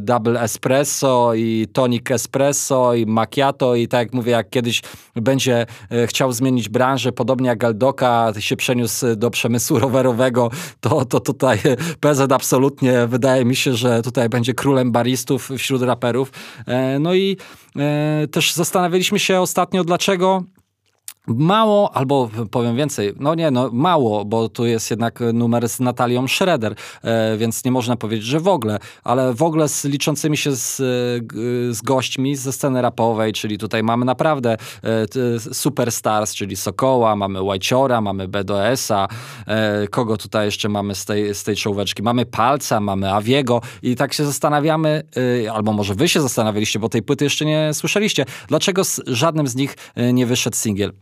double 0.00 0.40
espresso 0.40 1.34
i 1.34 1.66
tonic 1.72 2.10
espresso 2.10 2.94
i 2.94 3.06
macchiato 3.06 3.74
i 3.74 3.88
tak 3.88 4.00
jak 4.06 4.12
mówię, 4.12 4.32
jak 4.32 4.50
kiedyś 4.50 4.82
będzie 5.14 5.66
y, 5.92 6.06
chciał 6.06 6.32
zmienić 6.32 6.68
branżę, 6.68 7.12
podobnie 7.12 7.48
jak 7.48 7.58
Galdoka, 7.58 8.32
się 8.38 8.56
przeniósł 8.58 9.16
do 9.16 9.30
przemysłu 9.30 9.78
rowerowego, 9.78 10.50
to, 10.80 11.04
to 11.04 11.20
tutaj 11.20 11.58
PZ 12.00 12.32
absolutnie 12.32 13.06
wydaje 13.06 13.44
mi 13.44 13.56
się, 13.56 13.74
że 13.74 14.02
tutaj 14.02 14.28
będzie 14.28 14.54
królem 14.54 14.92
baristów 14.92 15.50
wśród 15.58 15.82
raperów. 15.82 16.32
E, 16.66 16.98
no 16.98 17.14
i 17.14 17.36
e, 17.76 18.26
też 18.30 18.54
zastanawialiśmy 18.54 19.18
się 19.18 19.40
ostatnio, 19.40 19.84
dlaczego 19.84 20.44
Mało, 21.36 21.96
albo 21.96 22.30
powiem 22.50 22.76
więcej, 22.76 23.12
no 23.20 23.34
nie, 23.34 23.50
no 23.50 23.70
mało, 23.72 24.24
bo 24.24 24.48
tu 24.48 24.66
jest 24.66 24.90
jednak 24.90 25.20
numer 25.34 25.68
z 25.68 25.80
Natalią 25.80 26.28
Schroeder, 26.28 26.74
e, 27.02 27.36
więc 27.36 27.64
nie 27.64 27.70
można 27.70 27.96
powiedzieć, 27.96 28.26
że 28.26 28.40
w 28.40 28.48
ogóle, 28.48 28.78
ale 29.04 29.34
w 29.34 29.42
ogóle 29.42 29.68
z 29.68 29.84
liczącymi 29.84 30.36
się 30.36 30.56
z, 30.56 30.76
z 31.76 31.82
gośćmi 31.82 32.36
ze 32.36 32.52
sceny 32.52 32.82
rapowej, 32.82 33.32
czyli 33.32 33.58
tutaj 33.58 33.82
mamy 33.82 34.04
naprawdę 34.04 34.56
e, 34.84 35.54
superstars, 35.54 36.34
czyli 36.34 36.56
Sokoła, 36.56 37.16
mamy 37.16 37.42
Łajciora, 37.42 38.00
mamy 38.00 38.28
BDS-a, 38.28 39.08
e, 39.46 39.88
kogo 39.88 40.16
tutaj 40.16 40.46
jeszcze 40.46 40.68
mamy 40.68 40.94
z 40.94 41.04
tej, 41.04 41.34
z 41.34 41.44
tej 41.44 41.56
czołóweczki? 41.56 42.02
Mamy 42.02 42.26
Palca, 42.26 42.80
mamy 42.80 43.12
Aviego 43.12 43.60
i 43.82 43.96
tak 43.96 44.12
się 44.12 44.24
zastanawiamy, 44.24 45.02
e, 45.44 45.52
albo 45.52 45.72
może 45.72 45.94
wy 45.94 46.08
się 46.08 46.20
zastanawialiście, 46.20 46.78
bo 46.78 46.88
tej 46.88 47.02
płyty 47.02 47.24
jeszcze 47.24 47.44
nie 47.44 47.74
słyszeliście, 47.74 48.24
dlaczego 48.48 48.84
z 48.84 49.00
żadnym 49.06 49.48
z 49.48 49.56
nich 49.56 49.76
e, 49.94 50.12
nie 50.12 50.26
wyszedł 50.26 50.56
singiel? 50.56 50.92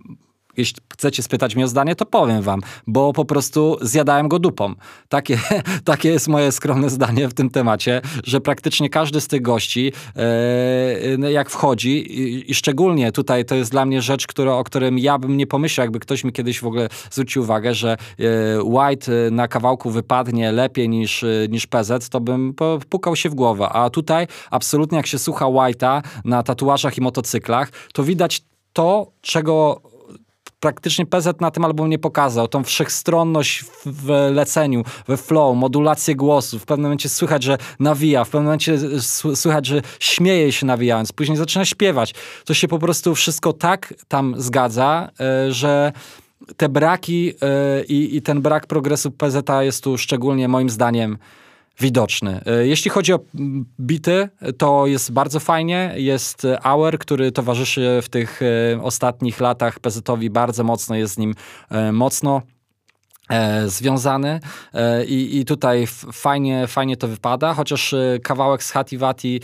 Jeśli 0.57 0.83
chcecie 0.93 1.23
spytać 1.23 1.57
mnie 1.57 1.65
o 1.65 1.69
zdanie, 1.69 1.97
to 1.97 2.07
powiem 2.07 2.43
wam, 2.43 2.61
bo 2.87 3.13
po 3.13 3.25
prostu 3.25 3.77
zjadałem 3.81 4.29
go 4.29 4.39
dupą. 4.39 4.75
Takie, 5.09 5.39
takie 5.85 6.09
jest 6.09 6.29
moje 6.29 6.53
skromne 6.53 6.91
zdanie 6.91 7.29
w 7.29 7.35
tym 7.35 7.51
temacie, 7.51 8.03
że 8.25 8.41
praktycznie 8.41 8.91
każdy 8.91 9.21
z 9.21 9.29
tych 9.29 9.43
gości, 9.43 9.93
e, 10.17 11.33
jak 11.33 11.51
wchodzi 11.51 12.21
i, 12.21 12.51
i, 12.51 12.55
szczególnie 12.55 13.13
tutaj 13.13 13.45
to 13.45 13.55
jest 13.55 13.71
dla 13.71 13.87
mnie 13.87 14.03
rzecz, 14.03 14.27
która, 14.27 14.55
o 14.55 14.65
którym 14.65 14.99
ja 14.99 15.19
bym 15.19 15.37
nie 15.37 15.47
pomyślał, 15.47 15.85
jakby 15.85 16.01
ktoś 16.01 16.25
mi 16.25 16.33
kiedyś 16.33 16.61
w 16.61 16.67
ogóle 16.67 16.89
zwrócił 17.11 17.43
uwagę, 17.43 17.75
że 17.75 17.97
e, 18.19 18.63
White 18.63 19.13
na 19.31 19.49
kawałku 19.49 19.91
wypadnie 19.91 20.53
lepiej 20.53 20.89
niż, 20.89 21.25
niż 21.49 21.67
PZ, 21.67 22.09
to 22.09 22.21
bym 22.21 22.55
pukał 22.89 23.17
się 23.17 23.31
w 23.31 23.35
głowę. 23.35 23.69
A 23.69 23.91
tutaj 23.91 24.27
absolutnie 24.51 24.97
jak 24.97 25.07
się 25.07 25.19
słucha 25.19 25.45
White'a 25.45 26.03
na 26.25 26.43
tatuażach 26.43 26.99
i 26.99 27.01
motocyklach, 27.01 27.71
to 27.93 28.05
widać 28.05 28.43
to, 28.73 29.13
czego 29.21 29.81
praktycznie 30.67 31.07
PZ 31.07 31.41
na 31.41 31.51
tym 31.51 31.65
albumie 31.65 31.89
nie 31.91 31.99
pokazał. 31.99 32.49
Tą 32.49 32.65
wszechstronność 32.65 33.65
w 33.87 34.31
leceniu, 34.33 34.83
we 35.09 35.17
flow, 35.17 35.57
modulację 35.57 36.17
głosu. 36.17 36.59
W 36.59 36.67
pewnym 36.67 36.83
momencie 36.83 37.09
słychać, 37.09 37.43
że 37.43 37.59
nawija, 37.81 38.25
w 38.25 38.29
pewnym 38.29 38.45
momencie 38.45 38.79
słychać, 39.35 39.67
że 39.67 39.83
śmieje 40.01 40.53
się 40.53 40.67
nawijając. 40.67 41.13
Później 41.13 41.39
zaczyna 41.39 41.65
śpiewać. 41.65 42.15
To 42.45 42.55
się 42.55 42.69
po 42.69 42.79
prostu 42.79 43.15
wszystko 43.15 43.53
tak 43.53 43.95
tam 44.09 44.35
zgadza, 44.39 45.09
e, 45.21 45.53
że 45.53 45.93
te 46.57 46.69
braki 46.69 47.33
e, 47.43 47.85
i, 47.85 48.17
i 48.17 48.23
ten 48.23 48.43
brak 48.43 48.67
progresu 48.67 49.11
PZ 49.11 49.49
jest 49.61 49.85
tu 49.85 49.99
szczególnie 49.99 50.49
moim 50.49 50.71
zdaniem 50.71 51.19
widoczny. 51.81 52.41
E, 52.47 52.67
jeśli 52.67 52.91
chodzi 52.91 53.13
o 53.13 53.21
bity, 53.81 54.29
to 54.59 54.87
jest 54.87 55.13
bardzo 55.13 55.41
fajnie. 55.41 55.95
Jest 55.97 56.47
Hour, 56.63 56.99
który 56.99 57.33
towarzyszy 57.33 58.01
w 58.03 58.09
tych 58.09 58.41
e, 58.43 58.83
ostatnich 58.83 59.41
latach 59.41 59.81
PZ-owi 59.81 60.31
bardzo 60.31 60.65
mocno, 60.65 60.97
jest 60.97 61.15
z 61.15 61.19
nim 61.19 61.35
e, 61.71 61.93
mocno 61.93 62.43
E, 63.31 63.69
związany 63.69 64.41
e, 64.75 65.05
i, 65.05 65.39
i 65.39 65.45
tutaj 65.45 65.87
fajnie, 66.13 66.67
fajnie 66.67 66.97
to 66.97 67.09
wypada, 67.09 67.55
chociaż 67.55 67.95
e, 67.95 68.19
kawałek 68.23 68.63
z 68.63 68.71
Hativati 68.71 69.41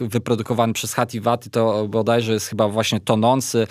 wyprodukowany 0.00 0.72
przez 0.72 0.94
Hativati 0.94 1.50
to 1.50 1.88
bodajże 1.88 2.32
jest 2.32 2.48
chyba 2.48 2.68
właśnie 2.68 3.00
tonący, 3.00 3.66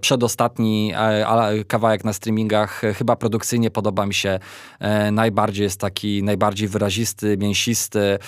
przedostatni 0.00 0.92
kawałek 1.68 2.04
na 2.04 2.12
streamingach, 2.12 2.82
chyba 2.98 3.16
produkcyjnie 3.16 3.70
podoba 3.70 4.06
mi 4.06 4.14
się 4.14 4.38
najbardziej, 5.12 5.64
jest 5.64 5.80
taki 5.80 6.22
najbardziej 6.22 6.68
wyrazisty, 6.68 7.36
mięsisty. 7.36 8.18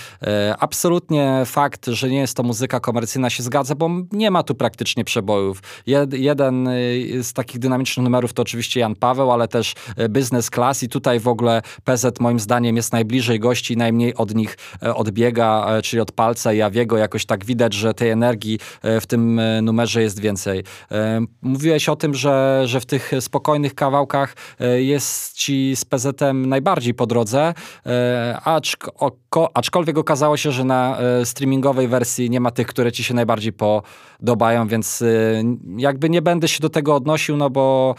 Absolutnie 0.59 1.43
fakt, 1.47 1.87
że 1.87 2.09
nie 2.09 2.19
jest 2.19 2.37
to 2.37 2.43
muzyka 2.43 2.81
komercyjna 2.81 3.31
się 3.31 3.43
zgadza, 3.43 3.75
bo 3.75 3.91
nie 4.13 4.31
ma 4.31 4.43
tu 4.43 4.55
praktycznie 4.55 5.05
przebojów. 5.05 5.63
jeden 6.13 6.69
z 7.23 7.33
takich 7.33 7.59
dynamicznych 7.59 8.05
numerów 8.05 8.33
to 8.33 8.43
oczywiście 8.43 8.81
Jan 8.81 8.95
Paweł, 8.95 9.33
ale 9.33 9.49
też 9.49 9.75
Business 10.49 10.51
klas 10.51 10.83
i 10.83 10.89
tutaj 10.89 11.21
w 11.21 11.29
ogóle 11.29 11.63
PZ 11.85 12.21
moim 12.21 12.41
zdaniem 12.41 12.77
jest 12.77 12.93
najbliżej 12.93 13.41
gości, 13.41 13.77
najmniej 13.77 14.15
od 14.15 14.35
nich 14.35 14.57
e, 14.83 14.95
odbiega, 14.95 15.67
e, 15.69 15.83
czyli 15.83 16.01
od 16.01 16.13
palca 16.13 16.53
i 16.53 16.63
Awiego. 16.63 16.97
Jakoś 16.97 17.27
tak 17.27 17.45
widać, 17.45 17.75
że 17.75 17.95
tej 17.95 18.11
energii 18.11 18.59
e, 18.83 19.01
w 19.01 19.07
tym 19.07 19.41
numerze 19.63 20.03
jest 20.03 20.21
więcej. 20.21 20.65
Mówiłeś 21.43 21.89
o 21.89 21.97
tym, 21.97 22.15
że, 22.15 22.63
że 22.65 22.81
w 22.81 22.87
tych 22.87 23.11
spokojnych 23.21 23.75
kawałkach 23.75 24.35
jest 24.77 25.37
ci 25.37 25.77
z 25.77 25.85
PZ-em 25.85 26.49
najbardziej 26.49 26.95
po 26.95 27.07
drodze, 27.07 27.55
aczk, 28.45 28.91
aczkolwiek 29.55 29.99
okazało 29.99 30.37
się, 30.37 30.53
że 30.53 30.65
na 30.65 30.99
streamingowej 31.25 31.89
wersji 31.89 32.31
nie 32.31 32.41
ma 32.41 32.51
tych, 32.51 32.67
które 32.67 32.93
ci 32.93 33.05
się 33.05 33.15
najbardziej 33.15 33.53
podobają, 33.53 34.69
więc 34.69 35.05
jakby 35.77 36.11
nie 36.11 36.23
będę 36.23 36.49
się 36.49 36.61
do 36.61 36.69
tego 36.69 36.95
odnosił, 36.95 37.37
no 37.37 37.51
bo 37.51 37.95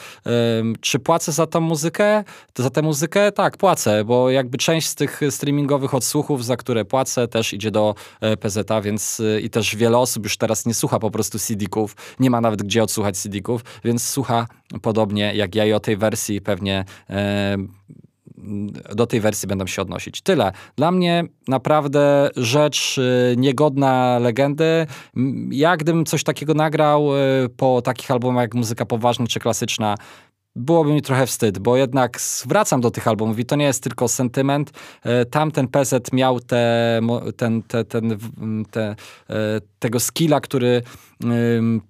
czy 0.81 0.99
płacę 0.99 1.31
za 1.31 1.47
tą 1.47 1.61
muzykę? 1.61 2.23
To 2.53 2.63
za 2.63 2.69
tę 2.69 2.81
muzykę 2.81 3.31
tak, 3.31 3.57
płacę, 3.57 4.05
bo 4.05 4.29
jakby 4.29 4.57
część 4.57 4.87
z 4.87 4.95
tych 4.95 5.21
streamingowych 5.29 5.93
odsłuchów, 5.93 6.45
za 6.45 6.57
które 6.57 6.85
płacę, 6.85 7.27
też 7.27 7.53
idzie 7.53 7.71
do 7.71 7.95
e, 8.21 8.37
PZ, 8.37 8.69
więc 8.83 9.19
e, 9.19 9.41
i 9.41 9.49
też 9.49 9.75
wiele 9.75 9.97
osób 9.97 10.23
już 10.23 10.37
teraz 10.37 10.65
nie 10.65 10.73
słucha 10.73 10.99
po 10.99 11.11
prostu 11.11 11.39
CD-ków, 11.39 11.95
nie 12.19 12.29
ma 12.29 12.41
nawet 12.41 12.63
gdzie 12.63 12.83
odsłuchać 12.83 13.17
CD-ków, 13.17 13.63
więc 13.83 14.09
słucha 14.09 14.47
podobnie 14.81 15.35
jak 15.35 15.55
ja 15.55 15.65
i 15.65 15.73
o 15.73 15.79
tej 15.79 15.97
wersji 15.97 16.41
pewnie 16.41 16.85
e, 17.09 17.57
do 18.95 19.07
tej 19.07 19.19
wersji 19.19 19.47
będą 19.47 19.67
się 19.67 19.81
odnosić. 19.81 20.21
Tyle. 20.21 20.51
Dla 20.75 20.91
mnie 20.91 21.23
naprawdę 21.47 22.29
rzecz 22.35 22.99
niegodna 23.37 24.19
legendy. 24.19 24.87
Ja 25.51 25.77
gdybym 25.77 26.05
coś 26.05 26.23
takiego 26.23 26.53
nagrał 26.53 27.09
po 27.57 27.81
takich 27.81 28.11
albumach 28.11 28.41
jak 28.41 28.53
muzyka 28.53 28.85
poważna 28.85 29.27
czy 29.27 29.39
klasyczna, 29.39 29.95
byłoby 30.59 30.93
mi 30.93 31.01
trochę 31.01 31.25
wstyd, 31.25 31.59
bo 31.59 31.77
jednak 31.77 32.19
wracam 32.45 32.81
do 32.81 32.91
tych 32.91 33.07
albumów 33.07 33.39
i 33.39 33.45
to 33.45 33.55
nie 33.55 33.65
jest 33.65 33.83
tylko 33.83 34.07
sentyment. 34.07 34.71
E, 35.03 35.25
tamten 35.25 35.67
PZ 35.67 36.13
miał 36.13 36.39
te, 36.39 37.01
ten, 37.37 37.63
te, 37.63 37.85
ten, 37.85 38.17
te, 38.71 38.95
e, 39.29 39.35
tego 39.79 39.99
skilla, 39.99 40.41
który 40.41 40.81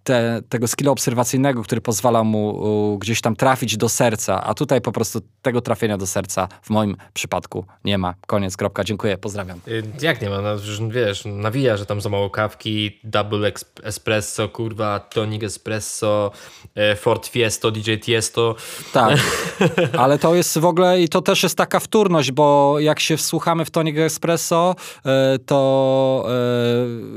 te, 0.04 0.42
tego 0.50 0.68
skilla 0.68 0.92
obserwacyjnego, 0.92 1.64
który 1.64 1.82
pozwala 1.82 2.24
mu 2.24 2.98
gdzieś 3.02 3.22
tam 3.22 3.36
trafić 3.36 3.78
do 3.78 3.90
serca, 3.90 4.44
a 4.44 4.54
tutaj 4.54 4.82
po 4.82 4.92
prostu 4.92 5.22
tego 5.42 5.62
trafienia 5.62 5.98
do 5.98 6.08
serca 6.08 6.48
w 6.62 6.70
moim 6.70 6.98
przypadku 7.14 7.66
nie 7.84 7.98
ma. 7.98 8.14
Koniec, 8.28 8.58
kropka. 8.58 8.84
Dziękuję, 8.84 9.18
pozdrawiam. 9.18 9.60
Y, 9.68 9.84
jak 10.02 10.22
nie 10.22 10.30
ma? 10.30 10.42
No, 10.42 10.56
wiesz, 10.90 11.24
nawija, 11.26 11.78
że 11.78 11.86
tam 11.86 12.02
za 12.02 12.10
mało 12.10 12.30
kawki, 12.30 13.00
double 13.04 13.52
espresso, 13.84 14.50
kurwa, 14.50 15.00
tonic 15.00 15.44
espresso, 15.44 16.32
e, 16.76 16.96
Ford 16.96 17.28
Fiesto, 17.28 17.72
DJ 17.72 17.96
Tiesto. 17.96 18.56
Tak, 18.94 19.20
ale 20.04 20.20
to 20.20 20.36
jest 20.36 20.60
w 20.60 20.66
ogóle 20.66 21.02
i 21.02 21.10
to 21.10 21.22
też 21.22 21.44
jest 21.44 21.58
taka 21.58 21.80
wtórność, 21.80 22.32
bo 22.32 22.76
jak 22.80 23.00
się 23.00 23.18
wsłuchamy 23.18 23.66
w 23.66 23.72
tonic 23.72 23.98
espresso, 23.98 24.76
e, 25.06 25.40
to 25.46 26.30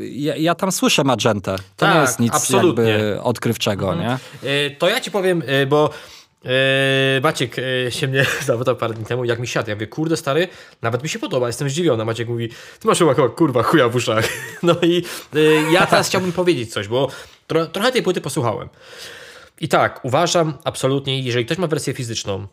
ja, 0.00 0.36
ja 0.36 0.54
tam 0.54 0.72
słyszę 0.72 1.04
magentę. 1.04 1.56
To 1.56 1.62
tak, 1.76 2.01
jest 2.02 2.20
nic 2.20 2.34
absolutnie. 2.34 2.84
jakby 2.84 3.20
odkrywczego, 3.22 3.92
mhm. 3.92 4.18
nie? 4.42 4.70
To 4.70 4.88
ja 4.88 5.00
ci 5.00 5.10
powiem, 5.10 5.42
bo 5.68 5.90
Maciek 7.22 7.56
się 7.90 8.08
mnie 8.08 8.26
zapytał 8.46 8.76
parę 8.76 8.94
dni 8.94 9.04
temu, 9.04 9.24
jak 9.24 9.38
mi 9.38 9.46
siadł. 9.46 9.68
Ja 9.68 9.74
mówię, 9.74 9.86
kurde 9.86 10.16
stary, 10.16 10.48
nawet 10.82 11.02
mi 11.02 11.08
się 11.08 11.18
podoba, 11.18 11.46
jestem 11.46 11.70
zdziwiony. 11.70 12.04
Maciek 12.04 12.28
mówi, 12.28 12.48
ty 12.80 12.88
masz 12.88 12.98
chyba 12.98 13.14
kurwa 13.14 13.62
chuja 13.62 13.88
w 13.88 13.94
uszach. 13.94 14.28
No 14.62 14.76
i 14.82 15.02
ja 15.72 15.86
teraz 15.86 16.08
chciałbym 16.08 16.32
powiedzieć 16.32 16.72
coś, 16.72 16.88
bo 16.88 17.08
tro, 17.46 17.66
trochę 17.66 17.92
tej 17.92 18.02
płyty 18.02 18.20
posłuchałem. 18.20 18.68
I 19.60 19.68
tak, 19.68 20.04
uważam 20.04 20.54
absolutnie, 20.64 21.20
jeżeli 21.20 21.44
ktoś 21.44 21.58
ma 21.58 21.66
wersję 21.66 21.94
fizyczną, 21.94 22.46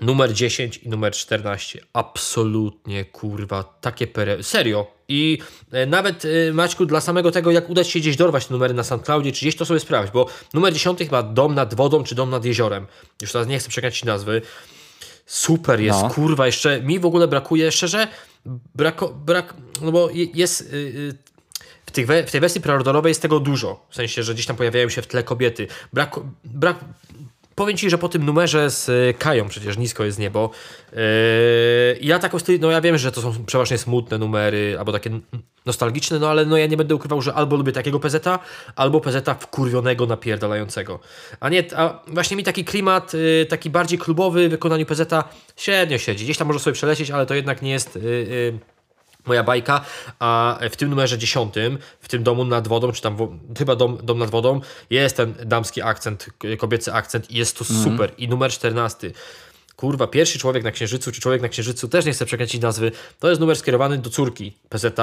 numer 0.00 0.32
10 0.32 0.76
i 0.76 0.88
numer 0.88 1.12
14, 1.12 1.80
absolutnie 1.92 3.04
kurwa, 3.04 3.62
takie 3.80 4.06
pere... 4.06 4.42
Serio. 4.42 4.97
I 5.08 5.38
e, 5.72 5.86
nawet 5.86 6.24
e, 6.24 6.52
Maćku, 6.52 6.86
dla 6.86 7.00
samego 7.00 7.30
tego, 7.30 7.50
jak 7.50 7.70
udać 7.70 7.88
się 7.88 8.00
gdzieś 8.00 8.16
dorwać 8.16 8.46
te 8.46 8.54
numery 8.54 8.74
na 8.74 8.84
SoundCloudzie, 8.84 9.32
czy 9.32 9.40
gdzieś 9.40 9.56
to 9.56 9.66
sobie 9.66 9.80
sprawdzić, 9.80 10.12
bo 10.12 10.26
numer 10.54 10.72
10 10.72 10.98
chyba 10.98 11.22
dom 11.22 11.54
nad 11.54 11.74
wodą, 11.74 12.04
czy 12.04 12.14
dom 12.14 12.30
nad 12.30 12.44
jeziorem. 12.44 12.86
Już 13.22 13.32
teraz 13.32 13.48
nie 13.48 13.58
chcę 13.58 13.68
przekręcić 13.68 14.04
nazwy. 14.04 14.42
Super 15.26 15.80
jest, 15.80 16.02
no. 16.02 16.10
kurwa, 16.10 16.46
jeszcze 16.46 16.82
mi 16.82 16.98
w 16.98 17.06
ogóle 17.06 17.28
brakuje, 17.28 17.72
szczerze, 17.72 18.08
brako, 18.74 19.08
brak, 19.08 19.54
no 19.82 19.92
bo 19.92 20.08
jest, 20.34 20.60
y, 20.72 21.14
w, 21.86 21.90
tych 21.90 22.06
w 22.26 22.30
tej 22.30 22.40
wersji 22.40 22.60
preorderowej 22.60 23.10
jest 23.10 23.22
tego 23.22 23.40
dużo. 23.40 23.86
W 23.90 23.94
sensie, 23.94 24.22
że 24.22 24.34
gdzieś 24.34 24.46
tam 24.46 24.56
pojawiają 24.56 24.88
się 24.88 25.02
w 25.02 25.06
tle 25.06 25.22
kobiety. 25.22 25.66
Brak, 25.92 26.20
brak, 26.44 26.78
powiem 27.58 27.76
ci, 27.76 27.90
że 27.90 27.98
po 27.98 28.08
tym 28.08 28.24
numerze 28.24 28.70
z 28.70 28.88
y, 28.88 29.14
Kają 29.18 29.48
przecież 29.48 29.78
nisko 29.78 30.04
jest 30.04 30.18
niebo. 30.18 30.50
Yy, 30.92 30.98
ja 32.00 32.18
tak 32.18 32.32
no 32.60 32.70
ja 32.70 32.80
wiem, 32.80 32.98
że 32.98 33.12
to 33.12 33.20
są 33.20 33.44
przeważnie 33.44 33.78
smutne 33.78 34.18
numery, 34.18 34.76
albo 34.78 34.92
takie 34.92 35.10
nostalgiczne, 35.66 36.18
no 36.18 36.30
ale 36.30 36.46
no 36.46 36.56
ja 36.56 36.66
nie 36.66 36.76
będę 36.76 36.94
ukrywał, 36.94 37.22
że 37.22 37.34
albo 37.34 37.56
lubię 37.56 37.72
takiego 37.72 38.00
PZ, 38.00 38.26
albo 38.76 39.00
PZ 39.00 39.30
wkurwionego, 39.40 40.06
napierdalającego. 40.06 41.00
A 41.40 41.48
nie, 41.48 41.64
a 41.76 42.02
właśnie 42.06 42.36
mi 42.36 42.44
taki 42.44 42.64
klimat, 42.64 43.14
y, 43.14 43.46
taki 43.48 43.70
bardziej 43.70 43.98
klubowy 43.98 44.48
w 44.48 44.50
wykonaniu 44.50 44.86
PZ 44.86 45.14
średnio 45.56 45.98
siedzi. 45.98 46.24
Gdzieś 46.24 46.38
tam 46.38 46.46
może 46.46 46.60
sobie 46.60 46.74
przelecieć, 46.74 47.10
ale 47.10 47.26
to 47.26 47.34
jednak 47.34 47.62
nie 47.62 47.70
jest... 47.70 47.96
Y, 47.96 48.00
y, 48.00 48.77
moja 49.28 49.42
bajka, 49.42 49.84
a 50.18 50.58
w 50.70 50.76
tym 50.76 50.90
numerze 50.90 51.18
dziesiątym, 51.18 51.78
w 52.00 52.08
tym 52.08 52.22
domu 52.22 52.44
nad 52.44 52.68
wodą, 52.68 52.92
czy 52.92 53.02
tam 53.02 53.16
chyba 53.58 53.76
dom, 53.76 53.98
dom 54.02 54.18
nad 54.18 54.30
wodą, 54.30 54.60
jest 54.90 55.16
ten 55.16 55.34
damski 55.44 55.82
akcent, 55.82 56.26
kobiecy 56.58 56.92
akcent 56.92 57.30
i 57.30 57.36
jest 57.36 57.58
to 57.58 57.64
mm. 57.70 57.84
super. 57.84 58.12
I 58.18 58.28
numer 58.28 58.50
czternasty. 58.50 59.12
Kurwa, 59.76 60.06
pierwszy 60.06 60.38
człowiek 60.38 60.64
na 60.64 60.70
Księżycu, 60.70 61.12
czy 61.12 61.20
człowiek 61.20 61.42
na 61.42 61.48
Księżycu, 61.48 61.88
też 61.88 62.04
nie 62.04 62.12
chcę 62.12 62.26
przekręcić 62.26 62.62
nazwy, 62.62 62.92
to 63.18 63.28
jest 63.28 63.40
numer 63.40 63.56
skierowany 63.56 63.98
do 63.98 64.10
córki 64.10 64.52
PZ. 64.68 65.00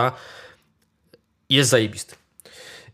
Jest 1.49 1.69
zajebisty. 1.69 2.15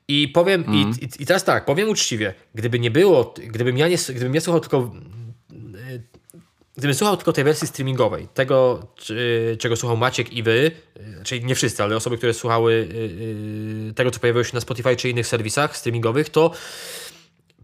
I 0.08 0.28
powiem, 0.28 0.64
mm. 0.68 0.76
i, 0.76 1.06
i, 1.06 1.10
i, 1.20 1.26
teraz 1.26 1.44
tak, 1.44 1.66
powiem 1.66 1.90
uczciwie, 1.90 2.34
gdyby 2.56 2.80
nie 2.80 2.92
było, 2.92 3.34
gdybym 3.48 3.78
ja 3.78 3.88
nie, 3.88 3.98
gdybym 4.10 4.36
ja 4.36 4.42
słuchał 4.42 4.60
tylko 4.60 4.92
Gdybym 6.78 6.96
słuchał 6.96 7.18
tylko 7.18 7.34
tej 7.34 7.44
wersji 7.44 7.68
streamingowej, 7.68 8.28
tego, 8.34 8.88
czy, 8.96 9.58
czego 9.60 9.76
słuchał 9.76 9.98
Maciek 9.98 10.34
i 10.34 10.44
wy, 10.44 10.72
y, 10.98 11.24
czyli 11.24 11.46
nie 11.46 11.56
wszyscy, 11.56 11.84
ale 11.84 11.96
osoby, 11.96 12.18
które 12.18 12.34
słuchały 12.34 12.88
yy, 13.88 13.94
tego, 13.94 14.12
co 14.12 14.20
pojawiło 14.20 14.44
się 14.44 14.52
na 14.54 14.62
Spotify 14.62 14.96
czy 14.96 15.10
innych 15.10 15.28
serwisach 15.28 15.78
streamingowych, 15.78 16.30
to 16.30 16.52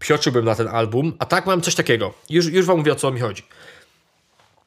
psioczyłbym 0.00 0.44
na 0.44 0.54
ten 0.54 0.68
album. 0.68 1.12
A 1.18 1.26
tak 1.26 1.46
mam 1.46 1.60
coś 1.60 1.74
takiego. 1.74 2.14
Już, 2.30 2.46
już 2.46 2.66
wam 2.66 2.78
mówię, 2.78 2.92
o 2.92 2.94
co 2.94 3.10
mi 3.10 3.20
chodzi. 3.20 3.42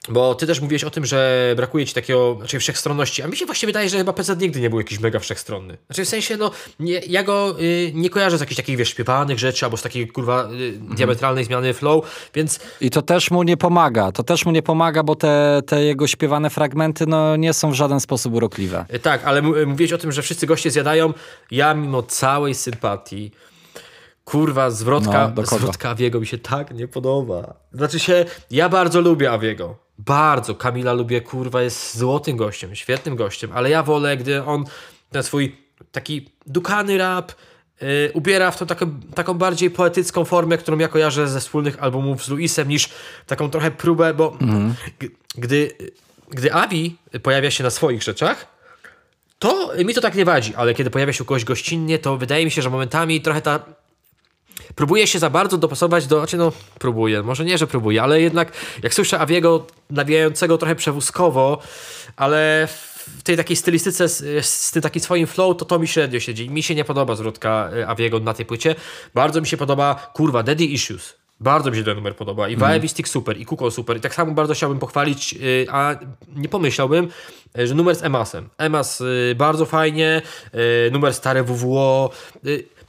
Bo 0.10 0.36
ty 0.36 0.48
też 0.48 0.62
mówiłeś 0.62 0.84
o 0.84 0.90
tym, 0.90 1.06
że 1.06 1.54
brakuje 1.56 1.86
ci 1.86 1.94
takiego, 1.94 2.36
znaczy 2.38 2.60
wszechstronności, 2.60 3.24
a 3.24 3.28
mi 3.28 3.38
się 3.38 3.46
właśnie 3.46 3.66
wydaje, 3.66 3.90
że 3.90 3.98
chyba 3.98 4.14
PC 4.14 4.36
nigdy 4.36 4.62
nie 4.62 4.70
był 4.70 4.80
jakiś 4.80 5.00
mega 5.00 5.20
wszechstronny. 5.20 5.78
Znaczy 5.86 6.06
w 6.06 6.10
sensie, 6.10 6.38
no, 6.38 6.52
nie, 6.80 7.02
ja 7.08 7.24
go 7.24 7.60
y, 7.60 7.92
nie 7.94 8.10
kojarzę 8.10 8.38
z 8.38 8.42
jakichś 8.42 8.58
takich, 8.58 8.78
wiesz, 8.78 8.90
śpiewanych 8.90 9.40
rzeczy, 9.40 9.66
albo 9.66 9.78
z 9.78 9.82
takiej, 9.82 10.08
kurwa, 10.08 10.44
y, 10.44 10.46
mhm. 10.46 10.96
diametralnej 10.96 11.46
zmiany 11.46 11.74
flow, 11.74 12.06
więc... 12.34 12.60
I 12.82 12.90
to 12.90 13.02
też 13.02 13.32
mu 13.32 13.44
nie 13.44 13.58
pomaga, 13.58 14.12
to 14.12 14.24
też 14.24 14.46
mu 14.46 14.52
nie 14.52 14.62
pomaga, 14.62 15.04
bo 15.04 15.16
te, 15.16 15.62
te 15.66 15.84
jego 15.84 16.08
śpiewane 16.08 16.50
fragmenty, 16.50 17.06
no, 17.08 17.36
nie 17.36 17.54
są 17.54 17.72
w 17.72 17.74
żaden 17.74 18.00
sposób 18.00 18.34
urokliwe. 18.34 18.86
Y, 18.94 19.00
tak, 19.00 19.24
ale 19.24 19.40
y, 19.40 19.66
mówiłeś 19.66 19.94
o 19.94 19.98
tym, 19.98 20.12
że 20.12 20.22
wszyscy 20.22 20.48
goście 20.48 20.72
zjadają, 20.72 21.14
ja 21.52 21.74
mimo 21.74 22.04
całej 22.04 22.56
sympatii 22.56 23.32
Kurwa, 24.26 24.72
zwrotka, 24.72 25.34
no, 25.36 25.46
zwrotka 25.46 25.90
Awiego 25.90 26.20
mi 26.20 26.28
się 26.28 26.38
tak 26.38 26.74
nie 26.74 26.88
podoba. 26.88 27.54
Znaczy 27.74 28.00
się, 28.00 28.26
ja 28.52 28.70
bardzo 28.70 29.02
lubię 29.02 29.32
Awiego. 29.32 29.78
Bardzo. 29.98 30.56
Kamila 30.56 30.94
lubię, 30.94 31.22
kurwa, 31.22 31.62
jest 31.62 31.98
złotym 31.98 32.38
gościem, 32.38 32.76
świetnym 32.76 33.16
gościem, 33.16 33.52
ale 33.54 33.70
ja 33.70 33.84
wolę, 33.84 34.18
gdy 34.18 34.44
on 34.44 34.66
ten 35.12 35.24
swój 35.24 35.56
taki 35.92 36.30
dukany 36.46 36.98
rap 36.98 37.32
yy, 37.82 37.88
ubiera 38.14 38.52
w 38.52 38.58
tą 38.58 38.66
taką, 38.66 39.00
taką 39.16 39.34
bardziej 39.34 39.72
poetycką 39.72 40.26
formę, 40.26 40.58
którą 40.58 40.78
ja 40.78 40.88
kojarzę 40.88 41.28
ze 41.28 41.40
wspólnych 41.40 41.84
albumów 41.84 42.24
z 42.24 42.30
Luisem, 42.30 42.68
niż 42.68 42.90
taką 43.28 43.50
trochę 43.50 43.72
próbę, 43.72 44.14
bo 44.14 44.38
mm. 44.42 44.74
gdy, 45.36 45.72
gdy 46.30 46.54
Avi 46.54 46.98
pojawia 47.24 47.52
się 47.52 47.64
na 47.64 47.70
swoich 47.70 48.04
rzeczach, 48.04 48.48
to 49.40 49.72
mi 49.86 49.94
to 49.94 50.02
tak 50.02 50.16
nie 50.16 50.26
wadzi, 50.26 50.56
ale 50.56 50.74
kiedy 50.74 50.90
pojawia 50.90 51.14
się 51.14 51.24
u 51.24 51.28
kogoś 51.28 51.46
gościnnie, 51.46 52.00
to 52.00 52.18
wydaje 52.18 52.46
mi 52.46 52.52
się, 52.52 52.62
że 52.62 52.70
momentami 52.70 53.22
trochę 53.22 53.42
ta 53.42 53.60
próbuje 54.76 55.08
się 55.08 55.20
za 55.20 55.30
bardzo 55.30 55.58
dopasować 55.58 56.08
do, 56.08 56.18
znaczy 56.18 56.38
no 56.38 56.52
próbuje, 56.80 57.24
może 57.24 57.46
nie, 57.46 57.58
że 57.58 57.68
próbuje, 57.68 58.04
ale 58.04 58.22
jednak 58.22 58.52
jak 58.84 58.94
słyszę 58.94 59.20
Aviego 59.20 59.66
nawijającego 59.90 60.58
trochę 60.58 60.76
przewózkowo, 60.76 61.62
ale 62.16 62.68
w 63.08 63.24
tej 63.24 63.38
takiej 63.38 63.56
stylistyce 63.56 64.10
z, 64.10 64.46
z 64.46 64.72
tym 64.72 64.82
takim 64.82 65.02
swoim 65.02 65.28
flow, 65.28 65.58
to 65.58 65.66
to 65.66 65.80
mi 65.80 65.88
średnio 65.88 66.20
siedzi. 66.20 66.50
Mi 66.50 66.64
się 66.64 66.76
nie 66.76 66.86
podoba 66.86 67.16
zwrotka 67.16 67.70
y, 67.76 67.88
Aviego 67.88 68.20
na 68.20 68.34
tej 68.34 68.46
płycie. 68.46 68.76
Bardzo 69.14 69.42
mi 69.42 69.48
się 69.48 69.58
podoba, 69.58 70.12
kurwa, 70.14 70.44
Daddy 70.44 70.66
Issues. 70.66 71.14
Bardzo 71.40 71.72
mi 71.72 71.78
się 71.78 71.84
ten 71.84 71.96
numer 71.96 72.16
podoba. 72.16 72.50
I 72.50 72.54
mm. 72.54 72.90
Stick 72.90 73.10
super, 73.10 73.38
i 73.38 73.46
Kuko 73.46 73.72
super. 73.72 73.98
I 73.98 74.00
tak 74.00 74.16
samo 74.16 74.32
bardzo 74.32 74.54
chciałbym 74.54 74.80
pochwalić, 74.80 75.34
yy, 75.34 75.66
a 75.72 75.96
nie 76.36 76.50
pomyślałbym, 76.50 77.08
yy, 77.58 77.68
że 77.68 77.76
numer 77.76 77.96
z 77.96 78.04
Emasem. 78.04 78.50
Emas 78.58 79.04
bardzo 79.36 79.66
fajnie, 79.66 80.22
y, 80.88 80.92
numer 80.92 81.14
stare 81.14 81.44
WWO. 81.44 82.10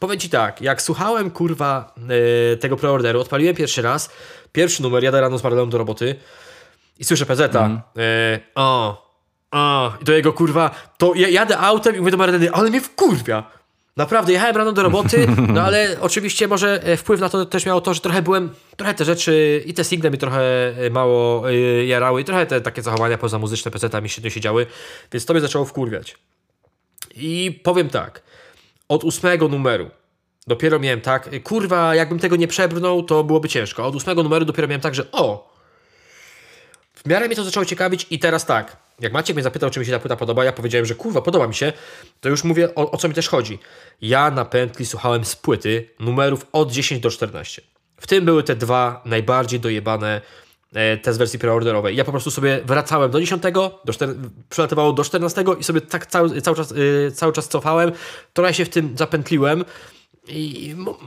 Powiem 0.03 0.19
ci 0.19 0.31
tak, 0.31 0.61
jak 0.61 0.83
słuchałem 0.83 1.31
kurwa 1.31 1.95
yy, 2.51 2.57
tego 2.57 2.77
preorderu, 2.77 3.21
odpaliłem 3.21 3.57
pierwszy 3.57 3.83
raz, 3.83 4.11
pierwszy 4.53 4.83
numer, 4.83 5.05
jadę 5.05 5.21
rano 5.21 5.39
z 5.39 5.45
Marleną 5.45 5.71
do 5.71 5.79
roboty 5.79 6.15
i 6.99 7.05
słyszę 7.05 7.27
PZ. 7.27 7.57
Mm. 7.57 7.81
Yy, 7.97 8.03
o, 8.55 9.03
o, 9.51 9.93
i 10.03 10.05
to 10.05 10.13
jego 10.13 10.33
kurwa, 10.33 10.71
to 10.99 11.13
ja 11.15 11.29
jadę 11.29 11.59
autem 11.59 11.97
i 11.97 11.99
mówię 11.99 12.11
do 12.11 12.17
Marleny, 12.17 12.53
ale 12.53 12.71
mnie 12.71 12.81
wkurwia. 12.81 13.51
Naprawdę, 13.97 14.33
jechałem 14.33 14.57
rano 14.57 14.73
do 14.73 14.83
roboty, 14.83 15.27
no 15.55 15.63
ale 15.63 15.97
oczywiście 16.01 16.49
może 16.49 16.83
e, 16.85 16.97
wpływ 16.97 17.21
na 17.21 17.29
to 17.29 17.47
też 17.47 17.67
miało 17.67 17.81
to, 17.81 17.95
że 17.95 18.01
trochę 18.01 18.23
byłem, 18.23 18.55
trochę 18.77 18.95
te 18.95 19.05
rzeczy 19.05 19.63
i 19.67 19.75
te 19.75 19.85
single 19.85 20.11
mi 20.11 20.19
trochę 20.19 20.41
mało 20.91 21.51
jarały 21.87 22.21
i 22.21 22.25
trochę 22.25 22.47
te 22.47 22.61
takie 22.61 22.83
zachowania 22.83 23.19
poza 23.19 23.39
muzyczne 23.39 23.71
pc 23.71 24.03
mi 24.03 24.09
średnio 24.09 24.31
siedziały, 24.31 24.67
więc 25.13 25.25
to 25.25 25.33
mnie 25.33 25.41
zaczęło 25.41 25.65
wkurwiać. 25.65 26.17
I 27.15 27.61
powiem 27.63 27.89
tak, 27.89 28.23
od 28.93 29.05
ósmego 29.05 29.49
numeru 29.49 29.91
dopiero 30.47 30.79
miałem 30.79 31.01
tak, 31.01 31.31
kurwa, 31.45 31.95
jakbym 31.95 32.19
tego 32.19 32.37
nie 32.37 32.49
przebrnął, 32.49 33.03
to 33.03 33.25
byłoby 33.25 33.49
ciężko. 33.49 33.87
Od 33.87 33.95
ósmego 33.95 34.23
numeru 34.23 34.45
dopiero 34.45 34.69
miałem 34.69 34.81
tak, 34.81 34.95
że 34.95 35.13
o, 35.13 35.53
w 36.95 37.09
miarę 37.09 37.27
mnie 37.27 37.37
to 37.37 37.45
zaczęło 37.45 37.67
ciekawić 37.67 38.07
i 38.11 38.19
teraz 38.19 38.47
tak, 38.47 38.77
jak 39.01 39.13
Maciek 39.13 39.37
mnie 39.37 39.43
zapytał, 39.43 39.71
czy 39.71 39.81
mi 39.81 39.87
się 39.87 39.93
ta 39.93 39.99
płyta 39.99 40.17
podoba, 40.17 40.45
ja 40.45 40.53
powiedziałem, 40.53 40.87
że 40.87 40.95
kurwa, 40.95 41.23
podoba 41.23 41.47
mi 41.47 41.55
się, 41.55 41.73
to 42.21 42.29
już 42.29 42.45
mówię, 42.45 42.75
o, 42.75 42.91
o 42.91 42.97
co 42.97 43.09
mi 43.09 43.15
też 43.15 43.29
chodzi. 43.29 43.59
Ja 44.01 44.31
na 44.31 44.45
pętli 44.45 44.87
słuchałem 44.87 45.25
z 45.25 45.37
płyty 45.37 45.89
numerów 46.01 46.47
od 46.53 46.73
10 46.73 47.01
do 47.01 47.11
14. 47.11 47.63
W 48.01 48.07
tym 48.07 48.25
były 48.25 48.43
te 48.43 48.57
dwa 48.57 49.03
najbardziej 49.05 49.61
dojebane 49.61 50.21
E, 50.75 50.97
te 50.97 51.13
z 51.13 51.19
wersji 51.19 51.39
preorderowej. 51.39 51.97
Ja 51.97 52.05
po 52.05 52.11
prostu 52.11 52.31
sobie 52.31 52.61
wracałem 52.65 53.11
do 53.11 53.21
10, 53.21 53.43
do 53.85 53.93
4, 53.93 54.15
przelatywało 54.51 54.93
do 54.93 55.05
14 55.05 55.45
i 55.61 55.65
sobie 55.65 55.81
tak 55.81 56.07
cały, 56.07 56.41
cały, 56.43 56.57
czas, 56.57 56.71
yy, 56.71 57.13
cały 57.15 57.33
czas 57.33 57.49
cofałem. 57.49 57.93
Trochę 58.33 58.55
się 58.55 58.65
w 58.65 58.69
tym 58.69 58.95
zapętliłem. 58.97 59.65
I 60.29 60.75
mo 60.77 60.99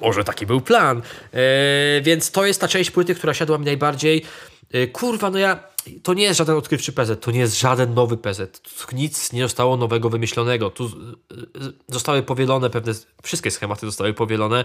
może 0.00 0.24
taki 0.24 0.46
był 0.46 0.60
plan. 0.60 1.02
Yy, 1.32 1.40
więc 2.02 2.30
to 2.30 2.46
jest 2.46 2.60
ta 2.60 2.68
część 2.68 2.90
płyty, 2.90 3.14
która 3.14 3.34
siadła 3.34 3.58
mi 3.58 3.64
najbardziej. 3.64 4.24
Kurwa, 4.92 5.30
no 5.30 5.38
ja. 5.38 5.60
To 6.02 6.14
nie 6.14 6.24
jest 6.24 6.38
żaden 6.38 6.56
odkrywczy 6.56 6.92
PZ, 6.92 7.20
to 7.20 7.30
nie 7.30 7.40
jest 7.40 7.60
żaden 7.60 7.94
nowy 7.94 8.16
PZ. 8.16 8.62
Nic 8.92 9.32
nie 9.32 9.42
zostało 9.42 9.76
nowego 9.76 10.10
wymyślonego. 10.10 10.70
Tu 10.70 10.90
zostały 11.88 12.22
powielone 12.22 12.70
pewne. 12.70 12.92
Wszystkie 13.22 13.50
schematy 13.50 13.86
zostały 13.86 14.14
powielone. 14.14 14.64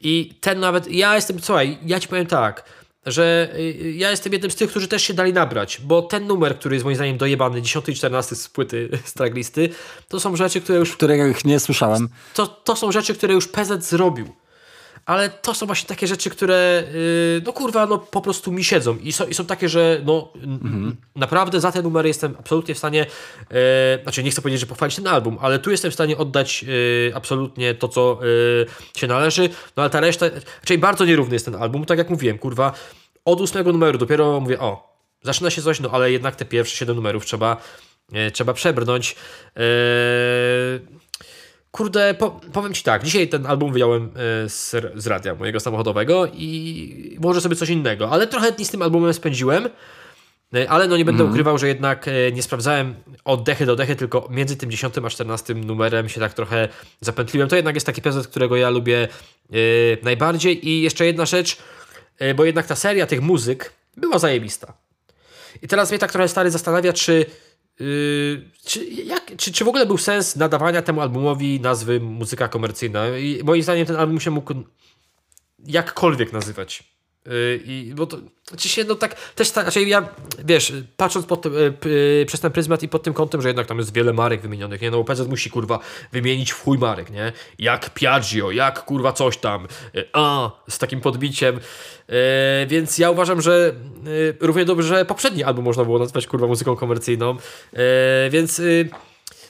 I 0.00 0.34
ten 0.40 0.60
nawet. 0.60 0.90
Ja 0.90 1.14
jestem. 1.14 1.40
Słuchaj, 1.40 1.78
ja 1.86 2.00
ci 2.00 2.08
powiem 2.08 2.26
tak 2.26 2.64
że 3.06 3.54
y, 3.58 3.92
ja 3.92 4.10
jestem 4.10 4.32
jednym 4.32 4.50
z 4.50 4.54
tych, 4.54 4.70
którzy 4.70 4.88
też 4.88 5.02
się 5.02 5.14
dali 5.14 5.32
nabrać, 5.32 5.80
bo 5.84 6.02
ten 6.02 6.26
numer, 6.26 6.58
który 6.58 6.76
jest 6.76 6.84
moim 6.84 6.96
zdaniem 6.96 7.16
dojebany, 7.16 7.62
10 7.62 7.88
i 7.88 7.94
14 7.94 8.36
z 8.36 8.48
płyty 8.48 8.88
z 9.04 9.12
traglisty, 9.12 9.68
to 10.08 10.20
są 10.20 10.36
rzeczy, 10.36 10.60
które 10.60 10.78
już... 10.78 10.96
Których 10.96 11.44
nie 11.44 11.60
słyszałem. 11.60 12.08
To, 12.34 12.46
to 12.46 12.76
są 12.76 12.92
rzeczy, 12.92 13.14
które 13.14 13.34
już 13.34 13.48
PZ 13.48 13.84
zrobił. 13.84 14.41
Ale 15.06 15.30
to 15.30 15.54
są 15.54 15.66
właśnie 15.66 15.88
takie 15.88 16.06
rzeczy, 16.06 16.30
które 16.30 16.84
yy, 16.94 17.42
no 17.46 17.52
kurwa, 17.52 17.86
no 17.86 17.98
po 17.98 18.20
prostu 18.20 18.52
mi 18.52 18.64
siedzą 18.64 18.96
i 18.96 19.12
są, 19.12 19.26
i 19.26 19.34
są 19.34 19.46
takie, 19.46 19.68
że 19.68 20.00
no 20.04 20.32
mhm. 20.34 20.96
naprawdę 21.16 21.60
za 21.60 21.72
te 21.72 21.82
numery 21.82 22.08
jestem 22.08 22.36
absolutnie 22.38 22.74
w 22.74 22.78
stanie 22.78 23.06
yy, 23.50 23.56
znaczy 24.02 24.22
nie 24.22 24.30
chcę 24.30 24.42
powiedzieć, 24.42 24.60
że 24.60 24.66
pochwalić 24.66 24.96
ten 24.96 25.06
album, 25.06 25.38
ale 25.40 25.58
tu 25.58 25.70
jestem 25.70 25.90
w 25.90 25.94
stanie 25.94 26.18
oddać 26.18 26.62
yy, 26.62 27.12
absolutnie 27.14 27.74
to, 27.74 27.88
co 27.88 28.18
yy, 28.22 28.66
się 28.96 29.06
należy, 29.06 29.48
no 29.76 29.82
ale 29.82 29.90
ta 29.90 30.00
reszta, 30.00 30.26
czyli 30.64 30.78
bardzo 30.78 31.04
nierówny 31.04 31.34
jest 31.34 31.44
ten 31.44 31.54
album, 31.54 31.84
tak 31.84 31.98
jak 31.98 32.10
mówiłem, 32.10 32.38
kurwa, 32.38 32.72
od 33.24 33.40
ósmego 33.40 33.72
numeru 33.72 33.98
dopiero 33.98 34.40
mówię, 34.40 34.60
o, 34.60 34.96
zaczyna 35.22 35.50
się 35.50 35.62
coś, 35.62 35.80
no 35.80 35.90
ale 35.92 36.12
jednak 36.12 36.36
te 36.36 36.44
pierwsze 36.44 36.76
siedem 36.76 36.96
numerów 36.96 37.24
trzeba, 37.24 37.56
yy, 38.12 38.30
trzeba 38.30 38.52
przebrnąć. 38.52 39.16
Yy, 39.56 39.62
Kurde, 41.72 42.14
po, 42.14 42.40
powiem 42.52 42.74
Ci 42.74 42.82
tak, 42.82 43.04
dzisiaj 43.04 43.28
ten 43.28 43.46
album 43.46 43.72
wyjąłem 43.72 44.04
e, 44.04 44.48
z, 44.48 44.74
z 44.94 45.06
radia 45.06 45.34
mojego 45.34 45.60
samochodowego 45.60 46.26
i 46.26 47.16
może 47.20 47.40
sobie 47.40 47.56
coś 47.56 47.68
innego, 47.68 48.10
ale 48.10 48.26
trochę 48.26 48.52
dni 48.52 48.64
z 48.64 48.70
tym 48.70 48.82
albumem 48.82 49.14
spędziłem, 49.14 49.68
e, 50.54 50.70
ale 50.70 50.88
no 50.88 50.96
nie 50.96 51.04
będę 51.04 51.22
mm. 51.22 51.32
ukrywał, 51.32 51.58
że 51.58 51.68
jednak 51.68 52.08
e, 52.08 52.32
nie 52.32 52.42
sprawdzałem 52.42 52.94
od 53.24 53.42
dechy 53.42 53.66
do 53.66 53.76
dechy, 53.76 53.96
tylko 53.96 54.28
między 54.30 54.56
tym 54.56 54.70
10 54.70 54.94
a 55.04 55.10
14 55.10 55.54
numerem 55.54 56.08
się 56.08 56.20
tak 56.20 56.34
trochę 56.34 56.68
zapętliłem. 57.00 57.48
To 57.48 57.56
jednak 57.56 57.74
jest 57.74 57.86
taki 57.86 58.02
prezent, 58.02 58.26
którego 58.26 58.56
ja 58.56 58.70
lubię 58.70 59.08
najbardziej 60.02 60.68
i 60.68 60.82
jeszcze 60.82 61.06
jedna 61.06 61.26
rzecz, 61.26 61.56
bo 62.36 62.44
jednak 62.44 62.66
ta 62.66 62.76
seria 62.76 63.06
tych 63.06 63.20
muzyk 63.20 63.72
była 63.96 64.18
zajebista. 64.18 64.72
I 65.62 65.68
teraz 65.68 65.90
mnie 65.90 65.98
tak 65.98 66.12
trochę 66.12 66.28
stary 66.28 66.50
zastanawia, 66.50 66.92
czy 66.92 67.26
Yy, 67.80 68.50
czy, 68.64 68.84
jak, 68.84 69.36
czy, 69.36 69.52
czy 69.52 69.64
w 69.64 69.68
ogóle 69.68 69.86
był 69.86 69.98
sens 69.98 70.36
nadawania 70.36 70.82
temu 70.82 71.00
albumowi 71.00 71.60
nazwy 71.60 72.00
muzyka 72.00 72.48
komercyjna? 72.48 73.18
I 73.18 73.40
moim 73.44 73.62
zdaniem 73.62 73.86
ten 73.86 73.96
album 73.96 74.20
się 74.20 74.30
mógł 74.30 74.54
jakkolwiek 75.66 76.32
nazywać. 76.32 76.84
Yy, 77.26 77.60
I, 77.64 77.92
bo 77.94 78.06
to, 78.06 78.18
znaczy 78.48 78.68
się, 78.68 78.84
no 78.84 78.94
tak, 78.94 79.14
też 79.14 79.50
tak, 79.50 79.64
znaczy 79.64 79.82
ja, 79.82 80.08
wiesz, 80.44 80.72
patrząc 80.96 81.26
pod, 81.26 81.44
yy, 81.44 81.74
yy, 81.84 82.26
przez 82.26 82.40
ten 82.40 82.52
pryzmat 82.52 82.82
i 82.82 82.88
pod 82.88 83.02
tym 83.02 83.14
kątem, 83.14 83.42
że 83.42 83.48
jednak 83.48 83.66
tam 83.66 83.78
jest 83.78 83.94
wiele 83.94 84.12
marek 84.12 84.40
wymienionych, 84.40 84.80
nie, 84.80 84.90
no 84.90 85.04
PZ 85.04 85.28
musi, 85.28 85.50
kurwa, 85.50 85.78
wymienić 86.12 86.50
w 86.50 86.62
chuj 86.62 86.78
marek, 86.78 87.10
nie, 87.10 87.32
jak 87.58 87.94
Piaggio, 87.94 88.50
jak, 88.50 88.84
kurwa, 88.84 89.12
coś 89.12 89.36
tam, 89.36 89.66
yy, 89.94 90.08
a, 90.12 90.50
z 90.68 90.78
takim 90.78 91.00
podbiciem, 91.00 91.60
yy, 92.08 92.14
więc 92.66 92.98
ja 92.98 93.10
uważam, 93.10 93.40
że 93.40 93.74
yy, 94.04 94.36
równie 94.40 94.64
dobrze 94.64 95.04
poprzedni 95.04 95.44
album 95.44 95.64
można 95.64 95.84
było 95.84 95.98
nazwać, 95.98 96.26
kurwa, 96.26 96.46
muzyką 96.46 96.76
komercyjną, 96.76 97.36
więc, 98.30 98.62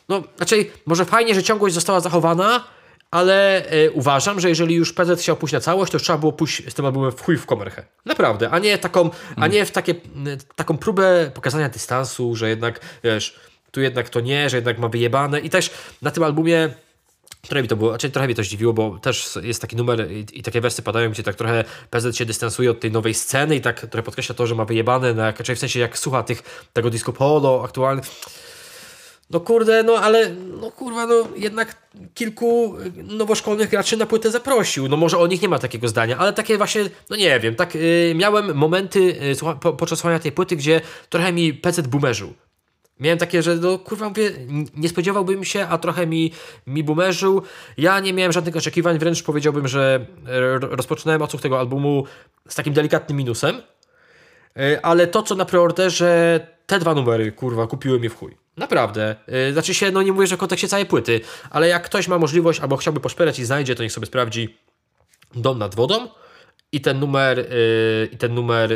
no, 0.09 0.23
znaczy, 0.37 0.67
może 0.87 1.05
fajnie, 1.05 1.35
że 1.35 1.43
ciągłość 1.43 1.75
została 1.75 2.01
zachowana, 2.01 2.65
ale 3.13 3.67
e, 3.67 3.91
uważam, 3.91 4.41
że 4.41 4.49
jeżeli 4.49 4.75
już 4.75 4.93
PZ 4.93 5.21
chciał 5.21 5.37
pójść 5.37 5.53
na 5.53 5.61
całość, 5.61 5.93
to 5.93 5.99
trzeba 5.99 6.19
było 6.19 6.33
pójść 6.33 6.71
z 6.71 6.75
tym 6.75 6.85
albumem 6.85 7.13
w 7.13 7.21
chuj 7.21 7.37
w 7.37 7.47
komerchę. 7.47 7.85
Naprawdę, 8.05 8.51
a 8.51 8.59
nie 8.59 8.79
taką, 8.79 9.11
a 9.37 9.47
nie 9.47 9.67
w 9.67 9.71
takie, 9.71 9.95
taką 10.57 10.79
próbę 10.79 11.31
pokazania 11.35 11.69
dystansu, 11.69 12.37
że 12.37 12.49
jednak, 12.49 12.81
wiesz, 13.05 13.41
tu 13.71 13.81
jednak 13.81 14.09
to 14.09 14.21
nie, 14.21 14.51
że 14.51 14.57
jednak 14.57 14.79
ma 14.79 14.89
wyjebane 14.89 15.41
i 15.41 15.51
też 15.51 15.71
na 16.03 16.11
tym 16.11 16.23
albumie 16.23 16.71
Trochę 17.49 17.63
mi 17.63 17.69
to 17.69 17.77
było, 17.77 17.91
znaczy 17.91 18.11
trochę 18.11 18.27
mnie 18.27 18.35
to 18.35 18.43
zdziwiło, 18.43 18.73
bo 18.73 18.99
też 18.99 19.39
jest 19.43 19.61
taki 19.61 19.77
numer 19.77 20.13
i, 20.13 20.27
i, 20.33 20.43
takie 20.43 20.61
wersy 20.61 20.83
padają, 20.83 21.11
gdzie 21.11 21.23
tak 21.23 21.37
trochę 21.37 21.65
PZ 21.91 22.17
się 22.17 22.25
dystansuje 22.25 22.71
od 22.71 22.81
tej 22.81 22.93
nowej 22.93 23.15
sceny 23.15 23.57
i 23.57 23.61
tak 23.61 23.81
trochę 23.81 24.03
podkreśla 24.03 24.35
to, 24.35 24.47
że 24.47 24.55
ma 24.55 24.65
wyjebane, 24.65 25.15
na, 25.15 25.33
czyli 25.33 25.57
w 25.57 25.59
sensie 25.59 25.81
jak 25.81 25.99
słucha 25.99 26.23
tych, 26.23 26.67
tego 26.73 26.91
disco 26.91 27.13
polo 27.13 27.63
aktualnych 27.65 28.05
no 29.33 29.41
kurde, 29.41 29.83
no 29.83 29.95
ale 29.95 30.31
no 30.61 30.71
kurwa, 30.71 31.07
no 31.07 31.15
jednak 31.37 31.77
kilku 32.15 32.75
nowoszkolnych 33.03 33.71
graczy 33.71 33.97
na 33.97 34.07
płytę 34.07 34.31
zaprosił. 34.31 34.89
No 34.89 34.97
może 34.97 35.19
o 35.19 35.27
nich 35.27 35.43
nie 35.43 35.49
ma 35.49 35.59
takiego 35.59 35.89
zdania, 35.89 36.19
ale 36.19 36.33
takie 36.33 36.59
właśnie, 36.59 36.83
no 37.11 37.17
nie 37.17 37.41
wiem, 37.41 37.55
tak 37.55 37.75
yy, 37.75 38.15
miałem 38.15 38.55
momenty 38.55 39.17
słucha, 39.35 39.55
po, 39.55 39.73
podczas 39.73 39.99
słuchania 39.99 40.19
tej 40.19 40.33
płyty, 40.33 40.57
gdzie 40.57 40.81
trochę 41.09 41.33
mi 41.33 41.55
PC 41.55 41.83
boomerzył. 41.83 42.35
Miałem 43.01 43.19
takie, 43.19 43.43
że 43.43 43.57
no 43.57 43.79
kurwa 43.79 44.09
mówię, 44.09 44.31
nie 44.77 44.89
spodziewałbym 44.89 45.45
się, 45.45 45.67
a 45.67 45.79
trochę 45.79 46.07
mi, 46.07 46.33
mi 46.67 46.85
boomerzył. 46.85 47.43
Ja 47.77 48.01
nie 48.01 48.13
miałem 48.13 48.33
żadnych 48.33 48.57
oczekiwań, 48.57 48.99
wręcz 48.99 49.23
powiedziałbym, 49.23 49.69
że 49.69 50.07
rozpoczynałem 50.61 51.23
odsłuch 51.23 51.43
tego 51.43 51.59
albumu 51.59 52.05
z 52.49 52.55
takim 52.55 52.73
delikatnym 52.73 53.19
minusem. 53.19 53.63
Yy, 54.57 54.83
ale 54.83 55.07
to, 55.07 55.23
co 55.23 55.35
na 55.35 55.45
preorderze, 55.45 56.41
te 56.67 56.79
dwa 56.79 56.95
numery, 56.95 57.33
kurwa, 57.33 57.67
kupiły 57.67 57.99
mnie 57.99 58.11
w 58.11 58.17
chuj. 58.17 58.37
Naprawdę. 58.57 59.17
Yy, 59.29 59.53
znaczy 59.53 59.75
się, 59.75 59.91
no 59.91 60.03
nie 60.03 60.13
mówię, 60.13 60.27
że 60.27 60.37
w 60.37 60.39
kontekście 60.39 60.69
całej 60.69 60.87
płyty, 60.87 61.21
ale 61.51 61.69
jak 61.69 61.85
ktoś 61.85 62.09
ma 62.09 62.19
możliwość 62.19 62.61
albo 62.61 62.77
chciałby 62.77 63.01
poszperać 63.01 63.39
i 63.39 63.45
znajdzie, 63.45 63.75
to 63.75 63.83
niech 63.83 63.93
sobie 63.93 64.07
sprawdzi 64.07 64.57
Dom 65.35 65.59
nad 65.59 65.75
wodą 65.75 66.09
i 66.73 66.81
ten 66.81 67.01
numer, 67.01 67.39
yy, 67.39 68.09
i 68.13 68.17
ten 68.17 68.35
numer 68.35 68.71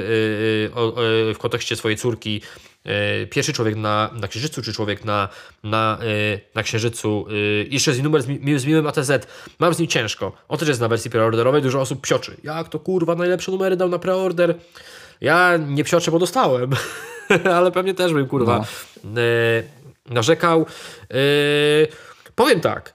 w 1.35 1.37
kontekście 1.39 1.77
swojej 1.77 1.99
córki 1.99 2.43
pierwszy 3.31 3.53
człowiek 3.53 3.77
na, 3.77 4.11
na 4.21 4.29
Księżycu, 4.29 4.63
czy 4.63 4.73
człowiek 4.73 5.05
na, 5.05 5.29
na, 5.65 5.99
na 6.55 6.63
Księżycu. 6.63 7.27
Jeszcze 7.71 7.91
jest 7.91 8.03
numer 8.03 8.23
z, 8.23 8.27
mi, 8.27 8.59
z 8.59 8.65
miłym 8.65 8.87
ATZ. 8.87 9.11
Mam 9.59 9.75
z 9.75 9.79
nim 9.79 9.89
ciężko. 9.89 10.33
On 10.49 10.59
też 10.59 10.69
jest 10.69 10.81
na 10.81 10.89
wersji 10.89 11.11
preorderowej, 11.11 11.63
dużo 11.63 11.81
osób 11.81 12.01
psioczy. 12.01 12.37
Jak 12.43 12.69
to 12.69 12.79
kurwa, 12.79 13.15
najlepsze 13.15 13.53
numery 13.53 13.77
dał 13.77 13.89
na 13.89 13.99
preorder. 13.99 14.55
Ja 15.21 15.57
nie 15.57 15.85
psioczę, 15.85 16.11
bo 16.11 16.19
dostałem. 16.19 16.71
ale 17.57 17.73
pewnie 17.73 17.95
też 17.95 18.13
bym 18.13 18.27
kurwa 18.27 18.65
no. 19.05 19.21
e, 19.21 20.15
narzekał. 20.15 20.67
E, 21.11 21.17
powiem 22.35 22.61
tak. 22.61 22.95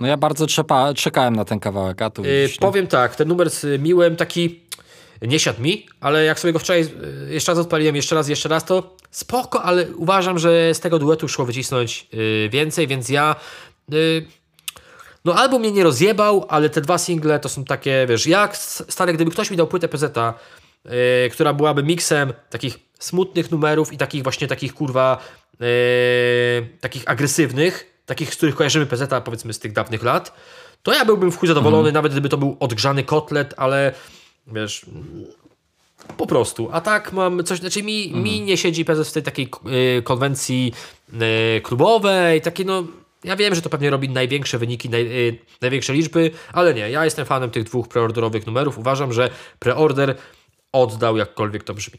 No 0.00 0.06
ja 0.06 0.16
bardzo 0.16 0.46
trzepa, 0.46 0.94
czekałem 0.94 1.36
na 1.36 1.44
ten 1.44 1.60
kawałek, 1.60 2.02
a 2.02 2.10
tu 2.10 2.22
e, 2.22 2.26
Powiem 2.60 2.86
tak, 2.86 3.16
ten 3.16 3.28
numer 3.28 3.50
z 3.50 3.82
Miłem 3.82 4.16
taki 4.16 4.60
nie 5.22 5.38
siadł 5.38 5.62
mi, 5.62 5.86
ale 6.00 6.24
jak 6.24 6.40
sobie 6.40 6.52
go 6.52 6.58
wczoraj 6.58 6.88
jeszcze 7.28 7.52
raz 7.52 7.58
odpaliłem, 7.58 7.96
jeszcze 7.96 8.14
raz, 8.14 8.28
jeszcze 8.28 8.48
raz, 8.48 8.64
to 8.64 8.96
spoko, 9.10 9.62
ale 9.62 9.86
uważam, 9.96 10.38
że 10.38 10.74
z 10.74 10.80
tego 10.80 10.98
duetu 10.98 11.28
szło 11.28 11.44
wycisnąć 11.44 12.06
więcej, 12.50 12.86
więc 12.86 13.08
ja 13.08 13.36
no 15.24 15.34
album 15.34 15.60
mnie 15.60 15.72
nie 15.72 15.84
rozjebał, 15.84 16.46
ale 16.48 16.70
te 16.70 16.80
dwa 16.80 16.98
single 16.98 17.40
to 17.40 17.48
są 17.48 17.64
takie, 17.64 18.06
wiesz, 18.08 18.26
jak 18.26 18.56
stary, 18.56 19.12
gdyby 19.12 19.30
ktoś 19.30 19.50
mi 19.50 19.56
dał 19.56 19.66
płytę 19.66 19.88
PZ, 19.88 20.16
yy, 20.84 20.90
która 21.32 21.52
byłaby 21.52 21.82
miksem 21.82 22.32
takich 22.50 22.78
smutnych 22.98 23.50
numerów 23.50 23.92
i 23.92 23.98
takich 23.98 24.22
właśnie 24.22 24.48
takich 24.48 24.74
kurwa 24.74 25.18
yy, 25.60 25.66
takich 26.80 27.02
agresywnych, 27.06 28.02
takich, 28.06 28.34
z 28.34 28.36
których 28.36 28.54
kojarzymy 28.54 28.86
PZ 28.86 29.10
powiedzmy 29.24 29.52
z 29.52 29.58
tych 29.58 29.72
dawnych 29.72 30.02
lat, 30.02 30.34
to 30.82 30.92
ja 30.92 31.04
byłbym 31.04 31.32
w 31.32 31.38
chuj 31.38 31.48
zadowolony, 31.48 31.88
mm. 31.88 31.94
nawet 31.94 32.12
gdyby 32.12 32.28
to 32.28 32.36
był 32.36 32.56
odgrzany 32.60 33.04
kotlet, 33.04 33.54
ale 33.56 33.92
wiesz, 34.46 34.86
po 36.16 36.26
prostu. 36.26 36.68
A 36.72 36.80
tak 36.80 37.12
mam 37.12 37.44
coś, 37.44 37.58
znaczy 37.58 37.82
mi, 37.82 38.08
mm. 38.08 38.22
mi 38.22 38.30
mhm. 38.30 38.46
nie 38.46 38.56
siedzi 38.56 38.84
PZ 38.84 39.08
w 39.08 39.12
tej 39.12 39.22
takiej 39.22 39.48
yy, 39.64 40.02
konwencji 40.02 40.72
klubowej, 41.62 42.40
takie 42.40 42.64
no 42.64 42.84
ja 43.24 43.36
wiem, 43.36 43.54
że 43.54 43.62
to 43.62 43.70
pewnie 43.70 43.90
robi 43.90 44.08
największe 44.08 44.58
wyniki, 44.58 44.90
naj, 44.90 45.04
yy, 45.04 45.38
największe 45.60 45.92
liczby, 45.92 46.30
ale 46.52 46.74
nie, 46.74 46.90
ja 46.90 47.04
jestem 47.04 47.26
fanem 47.26 47.50
tych 47.50 47.64
dwóch 47.64 47.88
preorderowych 47.88 48.46
numerów. 48.46 48.78
Uważam, 48.78 49.12
że 49.12 49.30
preorder 49.58 50.14
oddał 50.74 51.16
jakkolwiek 51.16 51.64
to 51.64 51.74
brzmi. 51.74 51.98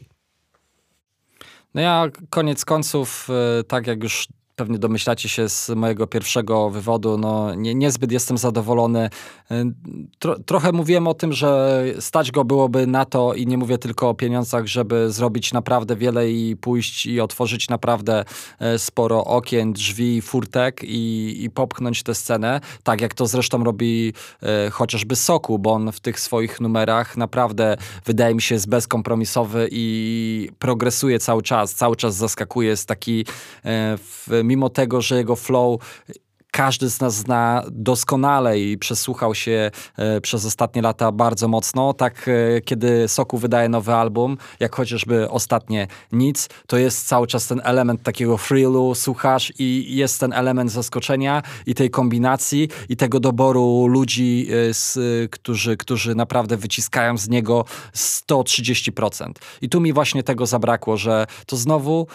No 1.74 1.80
ja 1.80 2.06
koniec 2.30 2.64
końców, 2.64 3.28
e, 3.30 3.64
tak 3.64 3.86
jak 3.86 4.02
już 4.02 4.28
pewnie 4.56 4.78
domyślacie 4.78 5.28
się 5.28 5.48
z 5.48 5.68
mojego 5.68 6.06
pierwszego 6.06 6.70
wywodu, 6.70 7.18
no 7.18 7.54
nie, 7.54 7.74
niezbyt 7.74 8.12
jestem 8.12 8.38
zadowolony. 8.38 9.10
Tro, 10.18 10.38
trochę 10.38 10.72
mówiłem 10.72 11.06
o 11.06 11.14
tym, 11.14 11.32
że 11.32 11.84
stać 12.00 12.32
go 12.32 12.44
byłoby 12.44 12.86
na 12.86 13.04
to 13.04 13.34
i 13.34 13.46
nie 13.46 13.58
mówię 13.58 13.78
tylko 13.78 14.08
o 14.08 14.14
pieniądzach, 14.14 14.66
żeby 14.66 15.12
zrobić 15.12 15.52
naprawdę 15.52 15.96
wiele 15.96 16.30
i 16.30 16.56
pójść 16.56 17.06
i 17.06 17.20
otworzyć 17.20 17.68
naprawdę 17.68 18.24
e, 18.58 18.78
sporo 18.78 19.24
okien, 19.24 19.72
drzwi, 19.72 20.22
furtek 20.22 20.84
i, 20.84 21.36
i 21.44 21.50
popchnąć 21.50 22.02
tę 22.02 22.14
scenę, 22.14 22.60
tak 22.82 23.00
jak 23.00 23.14
to 23.14 23.26
zresztą 23.26 23.64
robi 23.64 24.12
e, 24.42 24.70
chociażby 24.70 25.16
Soku, 25.16 25.58
bo 25.58 25.72
on 25.72 25.92
w 25.92 26.00
tych 26.00 26.20
swoich 26.20 26.60
numerach 26.60 27.16
naprawdę 27.16 27.76
wydaje 28.04 28.34
mi 28.34 28.42
się 28.42 28.54
jest 28.54 28.68
bezkompromisowy 28.68 29.68
i 29.70 30.48
progresuje 30.58 31.18
cały 31.18 31.42
czas, 31.42 31.74
cały 31.74 31.96
czas 31.96 32.14
zaskakuje, 32.14 32.68
jest 32.68 32.88
taki 32.88 33.20
e, 33.64 33.98
w 33.98 34.45
mimo 34.46 34.70
tego, 34.70 35.02
że 35.02 35.16
jego 35.16 35.36
flow 35.36 35.80
każdy 36.56 36.90
z 36.90 37.00
nas 37.00 37.14
zna 37.14 37.62
doskonale 37.70 38.60
i 38.60 38.78
przesłuchał 38.78 39.34
się 39.34 39.70
e, 39.96 40.20
przez 40.20 40.46
ostatnie 40.46 40.82
lata 40.82 41.12
bardzo 41.12 41.48
mocno. 41.48 41.94
Tak, 41.94 42.28
e, 42.28 42.60
kiedy 42.60 43.08
Soku 43.08 43.38
wydaje 43.38 43.68
nowy 43.68 43.94
album, 43.94 44.36
jak 44.60 44.76
chociażby 44.76 45.30
ostatnie 45.30 45.86
Nic, 46.12 46.48
to 46.66 46.76
jest 46.76 47.08
cały 47.08 47.26
czas 47.26 47.46
ten 47.46 47.60
element 47.64 48.02
takiego 48.02 48.38
thrillu, 48.38 48.94
słuchasz 48.94 49.52
i 49.58 49.96
jest 49.96 50.20
ten 50.20 50.32
element 50.32 50.72
zaskoczenia 50.72 51.42
i 51.66 51.74
tej 51.74 51.90
kombinacji 51.90 52.68
i 52.88 52.96
tego 52.96 53.20
doboru 53.20 53.86
ludzi, 53.86 54.48
e, 54.70 54.74
z, 54.74 54.98
którzy, 55.30 55.76
którzy 55.76 56.14
naprawdę 56.14 56.56
wyciskają 56.56 57.18
z 57.18 57.28
niego 57.28 57.64
130%. 57.94 59.30
I 59.62 59.68
tu 59.68 59.80
mi 59.80 59.92
właśnie 59.92 60.22
tego 60.22 60.46
zabrakło, 60.46 60.96
że 60.96 61.26
to 61.46 61.56
znowu 61.56 62.06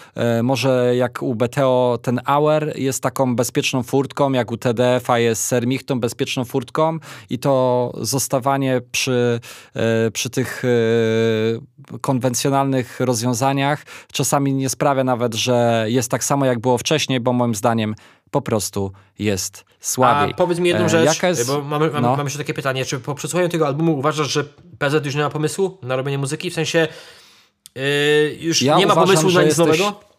może 0.42 0.96
jak 0.96 1.22
u 1.22 1.34
BTO 1.34 1.98
ten 2.02 2.20
Hour 2.26 2.72
jest 2.76 3.02
taką 3.02 3.36
bezpieczną 3.36 3.82
furtką, 3.82 4.31
jak 4.34 4.52
u 4.52 4.56
TDF-a 4.56 5.18
jest 5.18 5.44
sermich, 5.44 5.84
tą 5.84 6.00
bezpieczną 6.00 6.44
furtką 6.44 6.98
i 7.30 7.38
to 7.38 7.92
zostawanie 8.00 8.80
przy, 8.92 9.40
e, 9.74 10.10
przy 10.10 10.30
tych 10.30 10.62
e, 10.64 11.98
konwencjonalnych 11.98 13.00
rozwiązaniach 13.00 13.84
czasami 14.12 14.54
nie 14.54 14.68
sprawia 14.68 15.04
nawet, 15.04 15.34
że 15.34 15.84
jest 15.88 16.10
tak 16.10 16.24
samo 16.24 16.46
jak 16.46 16.58
było 16.58 16.78
wcześniej, 16.78 17.20
bo 17.20 17.32
moim 17.32 17.54
zdaniem 17.54 17.94
po 18.30 18.42
prostu 18.42 18.92
jest 19.18 19.64
słabiej. 19.80 20.32
A 20.32 20.36
powiedz 20.36 20.58
mi 20.58 20.68
jedną 20.68 20.84
e, 20.84 20.88
rzecz, 20.88 21.22
jest... 21.22 21.46
bo 21.46 21.62
mamy, 21.62 21.86
mamy, 21.86 22.00
no. 22.00 22.10
mamy 22.10 22.24
jeszcze 22.24 22.38
takie 22.38 22.54
pytanie, 22.54 22.84
czy 22.84 23.00
po 23.00 23.14
przesłuchaniu 23.14 23.48
tego 23.48 23.66
albumu 23.66 23.98
uważasz, 23.98 24.30
że 24.32 24.44
PZ 24.78 25.06
już 25.06 25.14
nie 25.14 25.22
ma 25.22 25.30
pomysłu 25.30 25.78
na 25.82 25.96
robienie 25.96 26.18
muzyki? 26.18 26.50
W 26.50 26.54
sensie 26.54 26.88
yy, 27.74 27.82
już 28.40 28.62
ja 28.62 28.76
nie 28.76 28.86
ma 28.86 28.94
pomysłu 28.94 29.30
na 29.30 29.42
nic 29.42 29.58
jesteś... 29.58 29.80
nowego? 29.80 30.11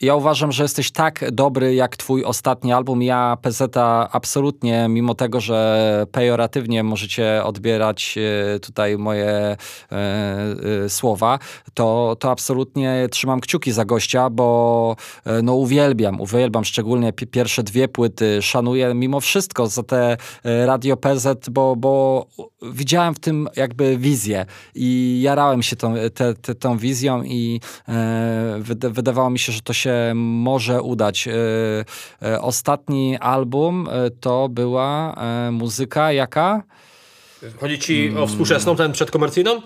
Ja 0.00 0.14
uważam, 0.14 0.52
że 0.52 0.62
jesteś 0.62 0.90
tak 0.90 1.24
dobry 1.32 1.74
jak 1.74 1.96
twój 1.96 2.24
ostatni 2.24 2.72
album. 2.72 3.02
Ja 3.02 3.36
PZ 3.42 3.76
absolutnie, 4.12 4.86
mimo 4.88 5.14
tego, 5.14 5.40
że 5.40 6.06
pejoratywnie 6.12 6.82
możecie 6.82 7.44
odbierać 7.44 8.18
e, 8.18 8.60
tutaj 8.60 8.98
moje 8.98 9.26
e, 9.26 9.56
e, 9.92 10.88
słowa, 10.88 11.38
to, 11.74 12.16
to 12.20 12.30
absolutnie 12.30 13.06
trzymam 13.10 13.40
kciuki 13.40 13.72
za 13.72 13.84
gościa, 13.84 14.30
bo 14.30 14.96
no 15.42 15.54
uwielbiam, 15.54 16.20
uwielbiam 16.20 16.64
szczególnie 16.64 17.12
pierwsze 17.12 17.62
dwie 17.62 17.88
płyty. 17.88 18.42
Szanuję 18.42 18.94
mimo 18.94 19.20
wszystko 19.20 19.66
za 19.66 19.82
te 19.82 20.16
Radio 20.44 20.96
PZ, 20.96 21.48
bo, 21.50 21.76
bo 21.76 22.26
widziałem 22.62 23.14
w 23.14 23.18
tym 23.18 23.48
jakby 23.56 23.96
wizję 23.96 24.46
i 24.74 25.18
jarałem 25.22 25.62
się 25.62 25.76
tą, 25.76 25.94
te, 26.14 26.34
te, 26.34 26.54
tą 26.54 26.78
wizją 26.78 27.22
i 27.22 27.60
wydawało 28.90 29.30
mi 29.30 29.38
się, 29.38 29.52
że 29.52 29.60
to 29.60 29.72
się 29.72 29.87
się 29.88 30.14
może 30.14 30.82
udać. 30.82 31.28
E, 31.28 31.32
e, 32.22 32.40
ostatni 32.40 33.18
album 33.18 33.88
e, 33.90 34.10
to 34.10 34.48
była 34.48 35.14
muzyka 35.52 36.12
jaka? 36.12 36.62
Chodzi 37.60 37.78
ci 37.78 38.12
o 38.16 38.26
współczesną, 38.26 38.76
ten 38.76 38.92
przedkomercyjną? 38.92 39.62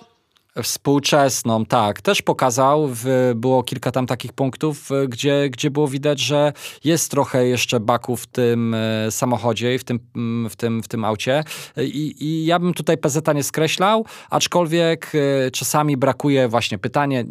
Współczesną, 0.63 1.67
tak. 1.67 2.01
Też 2.01 2.23
pokazał, 2.23 2.89
w, 2.93 3.33
było 3.35 3.63
kilka 3.63 3.93
tam 3.93 4.07
takich 4.07 4.33
punktów, 4.33 4.89
gdzie, 5.09 5.51
gdzie 5.51 5.71
było 5.71 5.89
widać, 5.89 6.21
że 6.21 6.53
jest 6.85 7.11
trochę 7.11 7.47
jeszcze 7.47 7.81
baku 7.81 8.17
w 8.17 8.27
tym 8.27 8.77
samochodzie 9.11 9.75
i 9.75 9.79
w 9.79 9.85
tym, 9.85 9.99
mm, 10.17 10.51
w 10.51 10.57
tym, 10.57 10.83
w 10.83 10.89
tym 10.89 11.05
aucie. 11.05 11.45
I, 11.77 12.15
I 12.21 12.47
ja 12.47 12.59
bym 12.59 12.75
tutaj 12.75 12.99
PZ 12.99 13.35
nie 13.35 13.43
skreślał, 13.43 14.07
aczkolwiek 14.31 15.13
czasami 15.53 15.97
brakuje 15.97 16.49
właśnie 16.49 16.79
pytanie, 16.79 17.25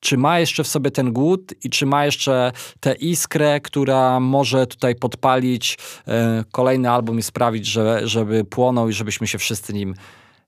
czy 0.00 0.16
ma 0.16 0.38
jeszcze 0.38 0.64
w 0.64 0.68
sobie 0.68 0.90
ten 0.90 1.12
głód 1.12 1.54
i 1.64 1.70
czy 1.70 1.86
ma 1.86 2.04
jeszcze 2.04 2.52
tę 2.80 2.94
iskrę, 2.94 3.60
która 3.60 4.20
może 4.20 4.66
tutaj 4.66 4.94
podpalić 4.94 5.78
e, 6.08 6.44
kolejny 6.52 6.90
album 6.90 7.18
i 7.18 7.22
sprawić, 7.22 7.66
że, 7.66 8.08
żeby 8.08 8.44
płonął 8.44 8.88
i 8.88 8.92
żebyśmy 8.92 9.26
się 9.26 9.38
wszyscy 9.38 9.72
nim 9.72 9.94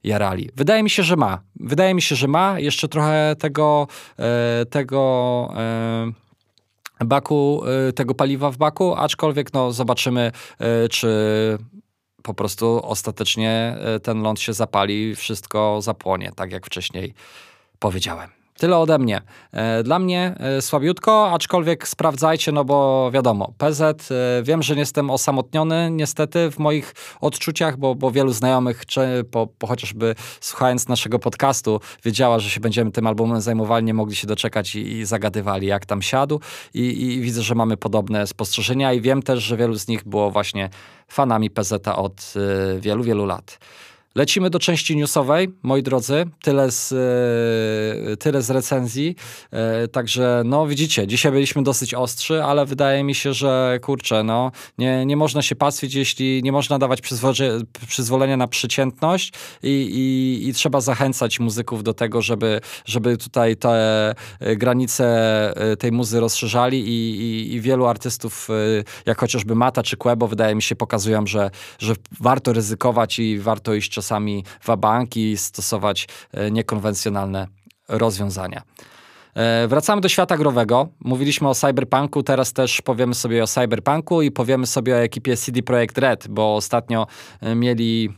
jarali. 0.05 0.51
Wydaje 0.57 0.83
mi 0.83 0.91
się, 0.91 1.03
że 1.03 1.17
ma. 1.17 1.43
Wydaje 1.57 1.95
mi 1.95 2.03
się, 2.03 2.17
że 2.17 2.29
ma 2.29 2.61
jeszcze 2.61 2.89
trochę 2.89 3.37
tego, 3.39 3.89
e, 4.19 4.67
tego 4.67 5.53
e, 7.01 7.05
baku, 7.05 7.63
tego 7.95 8.15
paliwa 8.15 8.51
w 8.51 8.57
baku, 8.57 8.95
aczkolwiek 8.95 9.53
no, 9.53 9.73
zobaczymy, 9.73 10.33
czy 10.91 11.09
po 12.23 12.35
prostu 12.35 12.81
ostatecznie 12.83 13.77
ten 14.03 14.23
ląd 14.23 14.41
się 14.41 14.53
zapali, 14.53 15.17
wszystko 15.17 15.83
zapłonie, 15.83 16.33
tak 16.37 16.53
jak 16.53 16.67
wcześniej 16.67 17.15
powiedziałem. 17.79 18.38
Tyle 18.59 18.79
ode 18.79 18.99
mnie. 18.99 19.21
E, 19.53 19.83
dla 19.83 19.99
mnie 19.99 20.35
e, 20.39 20.63
słabiutko, 20.63 21.31
aczkolwiek 21.33 21.89
sprawdzajcie, 21.89 22.53
no 22.53 22.65
bo 22.65 23.11
wiadomo, 23.15 23.53
PZ, 23.59 23.81
e, 23.81 23.95
wiem, 24.43 24.63
że 24.63 24.75
nie 24.75 24.81
jestem 24.81 25.11
osamotniony 25.11 25.91
niestety 25.91 26.51
w 26.51 26.59
moich 26.59 26.95
odczuciach, 27.21 27.77
bo, 27.77 27.95
bo 27.95 28.11
wielu 28.11 28.33
znajomych, 28.33 28.87
czy 28.87 29.25
po, 29.31 29.47
po 29.47 29.67
chociażby 29.67 30.15
słuchając 30.41 30.89
naszego 30.89 31.19
podcastu, 31.19 31.81
wiedziała, 32.05 32.39
że 32.39 32.51
się 32.51 32.61
będziemy 32.61 32.91
tym 32.91 33.07
albumem 33.07 33.41
zajmowali, 33.41 33.85
nie 33.85 33.95
mogli 33.95 34.17
się 34.17 34.27
doczekać 34.27 34.75
i, 34.75 34.93
i 34.93 35.05
zagadywali, 35.05 35.67
jak 35.67 35.87
tam 35.87 36.03
siadł. 36.03 36.41
I, 36.75 37.05
I, 37.05 37.21
widzę, 37.21 37.43
że 37.43 37.55
mamy 37.55 37.77
podobne 37.77 38.27
spostrzeżenia 38.27 38.93
i 38.93 39.01
wiem 39.01 39.23
też, 39.23 39.43
że 39.43 39.57
wielu 39.57 39.75
z 39.75 39.89
nich 39.89 40.05
było 40.05 40.31
właśnie 40.31 40.71
fanami 41.09 41.51
PZ 41.51 41.89
od 41.89 42.35
wielu, 42.81 43.05
wielu 43.05 43.27
lat. 43.27 43.59
Lecimy 44.19 44.51
do 44.51 44.59
części 44.59 44.97
newsowej, 44.97 45.49
moi 45.63 45.83
drodzy. 45.83 46.25
Tyle 46.43 46.71
z, 46.71 46.93
e, 46.93 48.17
tyle 48.17 48.43
z 48.43 48.51
recenzji. 48.51 49.17
E, 49.51 49.89
także, 49.89 50.43
no 50.45 50.67
widzicie, 50.67 51.07
dzisiaj 51.07 51.33
byliśmy 51.33 51.63
dosyć 51.63 51.95
ostrzy, 51.95 52.45
ale 52.45 52.67
wydaje 52.67 53.05
mi 53.05 53.15
się, 53.15 53.33
że 53.33 53.79
kurczę, 53.83 54.23
no 54.25 54.53
nie, 54.79 55.07
nie 55.07 55.17
można 55.17 55.43
się 55.43 55.57
pastwić, 55.57 55.95
jeśli 55.95 56.43
nie 56.43 56.53
można 56.53 56.79
dawać 56.79 57.01
przyzwolenia 57.89 58.37
na 58.37 58.49
przeciętność 58.49 59.33
i, 59.63 59.69
i, 59.69 60.49
i 60.49 60.55
trzeba 60.55 60.81
zachęcać 60.81 61.41
muzyków 61.41 61.83
do 61.83 61.95
tego, 61.95 62.23
żeby, 62.23 62.61
żeby 62.85 63.17
tutaj 63.17 63.57
te 63.57 64.15
e, 64.41 64.57
granice 64.57 65.09
tej 65.79 65.93
muzy 65.93 66.21
rozszerzali 66.21 66.89
i, 66.89 67.21
i, 67.21 67.55
i 67.55 67.61
wielu 67.61 67.87
artystów, 67.87 68.49
jak 69.07 69.21
chociażby 69.21 69.55
Mata 69.55 69.83
czy 69.83 69.97
Quebo, 69.97 70.29
wydaje 70.29 70.55
mi 70.55 70.63
się, 70.63 70.77
pokazują, 70.77 71.27
że, 71.27 71.51
że 71.79 71.95
warto 72.21 72.53
ryzykować 72.53 73.19
i 73.19 73.39
warto 73.39 73.75
iść 73.75 73.99
czasami 74.09 74.19
czasami 74.19 74.45
wabanki, 74.65 75.37
stosować 75.37 76.09
e, 76.33 76.51
niekonwencjonalne 76.51 77.47
rozwiązania. 77.89 78.63
E, 79.35 79.69
wracamy 79.69 80.01
do 80.01 80.09
świata 80.09 80.37
growego. 80.37 80.89
Mówiliśmy 81.05 81.49
o 81.49 81.55
cyberpunku, 81.55 82.23
teraz 82.23 82.53
też 82.53 82.83
powiemy 82.83 83.15
sobie 83.15 83.43
o 83.43 83.47
cyberpunku 83.47 84.23
i 84.23 84.31
powiemy 84.31 84.67
sobie 84.67 84.95
o 84.95 84.99
ekipie 84.99 85.37
CD 85.37 85.63
Projekt 85.63 85.99
Red, 85.99 86.29
bo 86.29 86.57
ostatnio 86.57 87.07
e, 87.41 87.55
mieli 87.55 88.11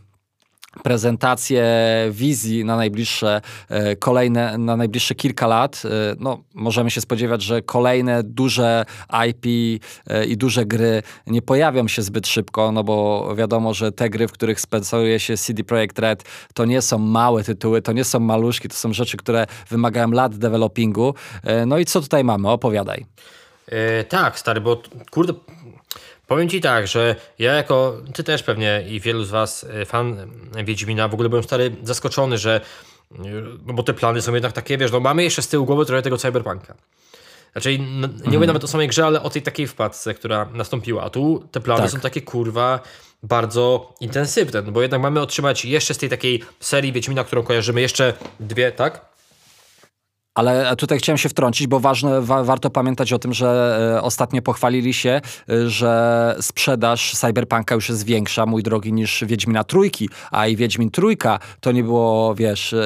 prezentację 0.83 1.64
wizji 2.11 2.64
na 2.64 2.77
najbliższe 2.77 3.41
e, 3.68 3.97
kolejne, 3.97 4.59
na 4.59 4.77
najbliższe 4.77 5.14
kilka 5.14 5.47
lat. 5.47 5.83
E, 5.85 5.89
no, 6.18 6.43
możemy 6.55 6.91
się 6.91 7.01
spodziewać, 7.01 7.43
że 7.43 7.62
kolejne 7.62 8.23
duże 8.23 8.85
IP 9.29 9.47
e, 10.07 10.25
i 10.25 10.37
duże 10.37 10.66
gry 10.66 11.03
nie 11.27 11.43
pojawią 11.43 11.89
się 11.89 12.03
zbyt 12.03 12.27
szybko, 12.27 12.73
no 12.73 12.85
bo 12.85 13.27
wiadomo, 13.37 13.75
że 13.75 13.93
te 13.93 14.11
gry, 14.11 14.29
w 14.29 14.33
których 14.33 14.61
specjaluje 14.61 15.21
się 15.21 15.37
CD 15.37 15.64
Projekt 15.64 15.99
Red, 15.99 16.25
to 16.55 16.64
nie 16.64 16.83
są 16.83 16.99
małe 16.99 17.45
tytuły, 17.45 17.83
to 17.83 17.93
nie 17.93 18.05
są 18.05 18.21
maluszki, 18.21 18.68
to 18.68 18.75
są 18.75 18.93
rzeczy, 18.93 19.16
które 19.16 19.47
wymagają 19.68 20.11
lat 20.11 20.37
developingu. 20.37 21.14
No 21.66 21.79
i 21.79 21.85
co 21.85 22.01
tutaj 22.01 22.25
mamy? 22.25 22.49
Opowiadaj. 22.49 23.07
tak, 24.09 24.39
stary, 24.39 24.61
bo 24.61 24.83
kurde, 25.11 25.33
Powiem 26.31 26.49
Ci 26.49 26.61
tak, 26.61 26.87
że 26.87 27.16
ja 27.39 27.53
jako, 27.53 27.97
Ty 28.14 28.24
też 28.24 28.43
pewnie 28.43 28.85
i 28.89 29.01
wielu 29.01 29.24
z 29.24 29.31
Was 29.31 29.66
e, 29.70 29.87
fan 29.87 30.31
Wiedźmina, 30.64 31.09
w 31.09 31.14
ogóle 31.14 31.28
byłem 31.28 31.45
stary 31.45 31.76
zaskoczony, 31.83 32.39
że, 32.39 32.61
no 33.66 33.74
bo 33.74 33.83
te 33.83 33.95
plany 33.95 34.22
są 34.22 34.35
jednak 34.35 34.53
takie, 34.53 34.78
wiesz, 34.78 34.93
no 34.93 35.01
mamy 35.01 35.24
jeszcze 35.24 35.43
z 35.43 35.49
tyłu 35.49 35.66
głowy 35.66 35.87
trochę 35.87 36.03
tego 36.03 36.18
cyberpunka. 36.18 36.74
Znaczy, 37.53 37.78
nie 37.78 37.85
mhm. 37.85 38.33
mówię 38.33 38.47
nawet 38.47 38.64
o 38.64 38.68
samej 38.68 38.89
grze, 38.89 39.07
ale 39.07 39.22
o 39.22 39.31
tej 39.31 39.43
takiej 39.43 39.66
wpadce, 39.66 40.14
która 40.14 40.49
nastąpiła. 40.53 41.03
A 41.03 41.11
tu 41.11 41.49
te 41.51 41.61
plany 41.61 41.83
tak. 41.83 41.91
są 41.91 42.01
takie, 42.01 42.22
kurwa, 42.22 42.81
bardzo 43.22 43.95
intensywne, 44.01 44.62
no 44.62 44.72
bo 44.72 44.83
jednak 44.83 45.01
mamy 45.01 45.20
otrzymać 45.20 45.64
jeszcze 45.64 45.95
z 45.95 45.99
tej 45.99 46.09
takiej 46.09 46.45
serii 46.61 46.93
Wiedźmina, 46.93 47.24
którą 47.24 47.43
kojarzymy, 47.43 47.81
jeszcze 47.81 48.14
dwie, 48.41 48.72
tak? 48.72 49.05
Ale 50.35 50.76
tutaj 50.76 50.99
chciałem 50.99 51.18
się 51.18 51.28
wtrącić, 51.28 51.66
bo 51.66 51.81
ważne, 51.81 52.20
wa 52.20 52.45
warto 52.45 52.70
pamiętać 52.70 53.12
o 53.12 53.18
tym, 53.18 53.35
że 53.35 53.78
e, 53.97 54.03
ostatnio 54.03 54.43
pochwalili 54.43 54.95
się, 54.95 55.20
e, 55.51 55.68
że 55.68 56.37
sprzedaż 56.41 57.12
Cyberpunka 57.16 57.74
już 57.74 57.89
jest 57.89 58.05
większa, 58.05 58.47
mój 58.47 58.62
drogi, 58.62 58.93
niż 58.93 59.24
Wiedźmina 59.26 59.64
Trójki, 59.64 60.09
a 60.31 60.47
i 60.47 60.57
Wiedźmin 60.57 60.91
Trójka 60.91 61.39
to 61.61 61.72
nie 61.72 61.83
było, 61.83 62.35
wiesz, 62.35 62.72
e, 62.72 62.78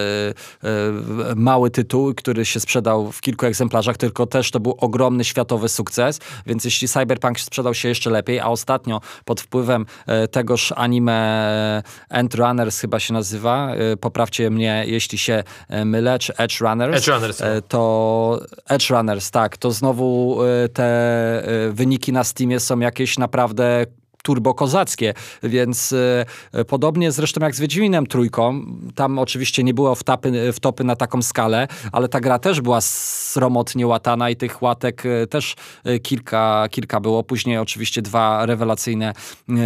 e, 0.63 1.35
mały 1.37 1.71
tytuł, 1.71 2.15
który 2.15 2.45
się 2.45 2.61
sprzedał 2.61 3.13
w 3.13 3.21
kilku 3.21 3.47
egzemplarzach, 3.47 3.97
tylko 3.97 4.27
też 4.27 4.51
to 4.51 4.61
był 4.61 4.77
ogromny 4.79 5.25
światowy 5.25 5.69
sukces, 5.69 6.21
więc 6.47 6.65
jeśli 6.65 6.89
Cyberpunk 6.89 7.41
sprzedał 7.41 7.75
się 7.75 7.89
jeszcze 7.89 8.11
lepiej, 8.11 8.41
a 8.41 8.47
ostatnio 8.47 9.01
pod 9.25 9.41
wpływem 9.41 9.87
e, 10.07 10.29
tegoż 10.29 10.73
anime 10.77 11.83
End 12.09 12.35
Runners 12.35 12.81
chyba 12.81 13.01
się 13.01 13.13
nazywa, 13.13 13.71
e, 13.75 13.97
poprawcie 13.97 14.51
mnie, 14.51 14.85
jeśli 14.87 15.19
się 15.19 15.45
mylę, 15.85 16.19
czy 16.19 16.37
Edge 16.37 16.61
Runners. 16.61 16.97
Edge 16.97 17.09
Runners 17.09 17.34
E, 17.41 17.63
to 17.63 18.41
Edge 18.69 18.91
Runners, 18.91 19.31
tak, 19.31 19.57
to 19.57 19.71
znowu 19.71 20.39
e, 20.45 20.69
te 20.69 20.85
e, 20.85 21.71
wyniki 21.71 22.13
na 22.13 22.25
Steamie 22.25 22.61
są 22.61 22.79
jakieś 22.79 23.19
naprawdę 23.19 23.87
turbokozackie, 24.25 25.15
więc 25.43 25.93
y, 25.93 26.25
podobnie 26.69 27.13
zresztą 27.13 27.41
jak 27.41 27.55
z 27.55 27.61
Wiedźminem 27.61 28.07
trójką, 28.07 28.65
tam 28.95 29.19
oczywiście 29.19 29.65
nie 29.65 29.75
było 29.75 29.95
wtapy, 29.95 30.53
wtopy 30.53 30.85
na 30.85 30.97
taką 30.97 31.23
skalę, 31.23 31.69
ale 31.93 32.09
ta 32.09 32.21
gra 32.21 32.39
też 32.39 32.61
była 32.61 32.81
sromotnie 32.81 33.87
łatana 33.87 34.31
i 34.31 34.37
tych 34.37 34.63
łatek 34.63 35.07
y, 35.07 35.27
też 35.27 35.57
y, 35.87 36.01
kilka, 36.01 36.67
kilka 36.71 37.01
było. 37.01 37.23
Później 37.23 37.59
oczywiście 37.59 38.03
dwa 38.03 38.47
rewelacyjne 38.47 39.13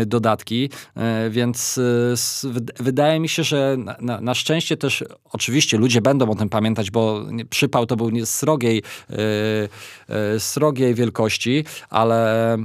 dodatki, 0.06 0.70
więc 1.30 1.80
wydaje 2.80 3.20
mi 3.20 3.28
się, 3.28 3.42
że 3.44 3.76
na, 4.00 4.20
na, 4.20 4.34
szczęście 4.34 4.76
też 4.76 5.04
oczywiście 5.32 5.78
ludzie 5.78 6.00
będą 6.00 6.30
o 6.30 6.34
tym 6.34 6.48
pamiętać, 6.48 6.90
bo 6.90 7.20
przypał 7.50 7.86
to 7.86 7.96
był 7.96 8.10
nie 8.10 8.26
srogiej, 8.26 8.82
srogiej 10.38 10.94
wielkości, 10.94 11.64
ale 11.90 12.18
E, 12.18 12.56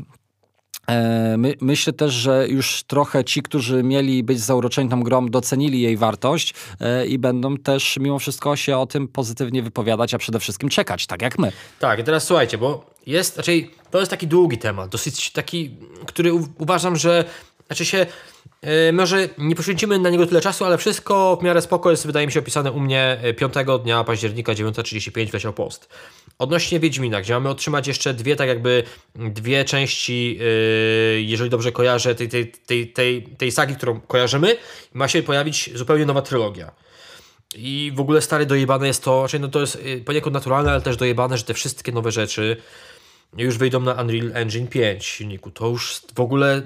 my, 1.38 1.53
myślę 1.61 1.93
też, 1.93 2.13
że 2.13 2.47
już 2.47 2.84
trochę 2.84 3.23
ci, 3.23 3.41
którzy 3.41 3.84
mieli 3.84 4.23
być 4.23 4.39
zauroczeni 4.39 4.89
tą 4.89 5.03
grą, 5.03 5.29
docenili 5.29 5.81
jej 5.81 5.97
wartość 5.97 6.53
e, 6.79 7.05
i 7.05 7.19
będą 7.19 7.57
też 7.57 7.97
mimo 7.97 8.19
wszystko 8.19 8.55
się 8.55 8.77
o 8.77 8.86
tym 8.86 9.07
pozytywnie 9.07 9.63
wypowiadać, 9.63 10.13
a 10.13 10.17
przede 10.17 10.39
wszystkim 10.39 10.69
czekać, 10.69 11.07
tak 11.07 11.21
jak 11.21 11.39
my. 11.39 11.51
Tak, 11.79 11.99
i 11.99 12.03
teraz 12.03 12.23
słuchajcie, 12.23 12.57
bo 12.57 12.86
jest, 13.07 13.38
raczej 13.38 13.71
to 13.91 13.99
jest 13.99 14.11
taki 14.11 14.27
długi 14.27 14.57
temat, 14.57 14.89
dosyć 14.89 15.31
taki, 15.31 15.77
który 16.05 16.34
uważam, 16.57 16.95
że 16.95 17.25
znaczy 17.67 17.86
się 17.86 18.05
E, 18.63 18.91
może 18.91 19.29
nie 19.38 19.55
poświęcimy 19.55 19.99
na 19.99 20.09
niego 20.09 20.25
tyle 20.25 20.41
czasu, 20.41 20.65
ale 20.65 20.77
wszystko 20.77 21.38
w 21.41 21.43
miarę 21.43 21.61
spoko 21.61 21.91
jest, 21.91 22.05
wydaje 22.05 22.27
mi 22.27 22.34
się, 22.34 22.39
opisane 22.39 22.71
u 22.71 22.79
mnie 22.79 23.19
5 23.38 23.57
e, 23.57 23.79
dnia 23.79 24.03
października 24.03 24.53
9.35 24.53 25.31
wleciał 25.31 25.53
post. 25.53 25.89
Odnośnie 26.39 26.79
Wiedźmina, 26.79 27.21
gdzie 27.21 27.34
mamy 27.34 27.49
otrzymać 27.49 27.88
jeszcze 27.88 28.13
dwie, 28.13 28.36
tak 28.36 28.47
jakby 28.47 28.84
dwie 29.15 29.65
części, 29.65 30.38
yy, 30.38 31.21
jeżeli 31.21 31.49
dobrze 31.49 31.71
kojarzę, 31.71 32.15
tej, 32.15 32.29
tej, 32.29 32.51
tej, 32.51 32.88
tej, 32.88 33.23
tej 33.23 33.51
sagi, 33.51 33.75
którą 33.75 34.01
kojarzymy, 34.01 34.57
ma 34.93 35.07
się 35.07 35.23
pojawić 35.23 35.69
zupełnie 35.75 36.05
nowa 36.05 36.21
trylogia. 36.21 36.71
I 37.55 37.91
w 37.95 37.99
ogóle 37.99 38.21
stary 38.21 38.45
dojebane 38.45 38.88
jest 38.88 39.03
to, 39.03 39.19
znaczy 39.19 39.39
no 39.39 39.47
to 39.47 39.61
jest 39.61 39.84
poniekąd 40.05 40.34
naturalne, 40.34 40.71
ale 40.71 40.81
też 40.81 40.97
dojebane, 40.97 41.38
że 41.38 41.43
te 41.43 41.53
wszystkie 41.53 41.91
nowe 41.91 42.11
rzeczy 42.11 42.57
już 43.38 43.57
wyjdą 43.57 43.79
na 43.79 43.93
Unreal 43.93 44.31
Engine 44.34 44.67
5 44.67 45.05
silniku. 45.05 45.51
To 45.51 45.67
już 45.67 46.01
w 46.15 46.19
ogóle 46.19 46.61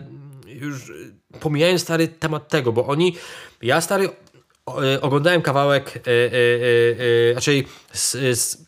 już 0.47 0.91
pomijając 1.39 1.81
stary 1.81 2.07
temat 2.07 2.47
tego, 2.47 2.71
bo 2.71 2.87
oni, 2.87 3.15
ja 3.61 3.81
stary 3.81 4.09
e, 4.83 5.01
oglądałem 5.01 5.41
kawałek, 5.41 5.95
yy, 5.95 6.13
yy, 6.13 7.05
yy, 7.05 7.33
raczej 7.33 7.67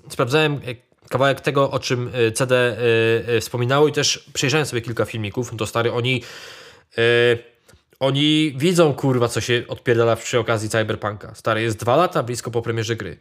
sprawdzałem 0.10 0.62
kawałek 1.10 1.42
tego, 1.42 1.72
o 1.72 1.80
czym 1.80 2.12
CD 2.34 2.78
wspominało 3.42 3.88
i 3.88 3.92
też 3.92 4.30
przejrzałem 4.34 4.66
sobie 4.66 4.82
kilka 4.82 5.06
filmików, 5.06 5.52
to 5.58 5.68
stary, 5.68 5.94
oni 5.94 6.24
oni 8.00 8.54
widzą, 8.58 8.94
kurwa, 8.94 9.28
co 9.28 9.42
się 9.42 9.64
odpierdala 9.68 10.16
przy 10.16 10.40
okazji 10.40 10.70
Cyberpunka. 10.70 11.36
Stary, 11.36 11.62
jest 11.62 11.78
dwa 11.78 11.96
lata 11.96 12.24
blisko 12.24 12.52
po 12.52 12.62
premierze 12.62 12.96
gry. 12.96 13.18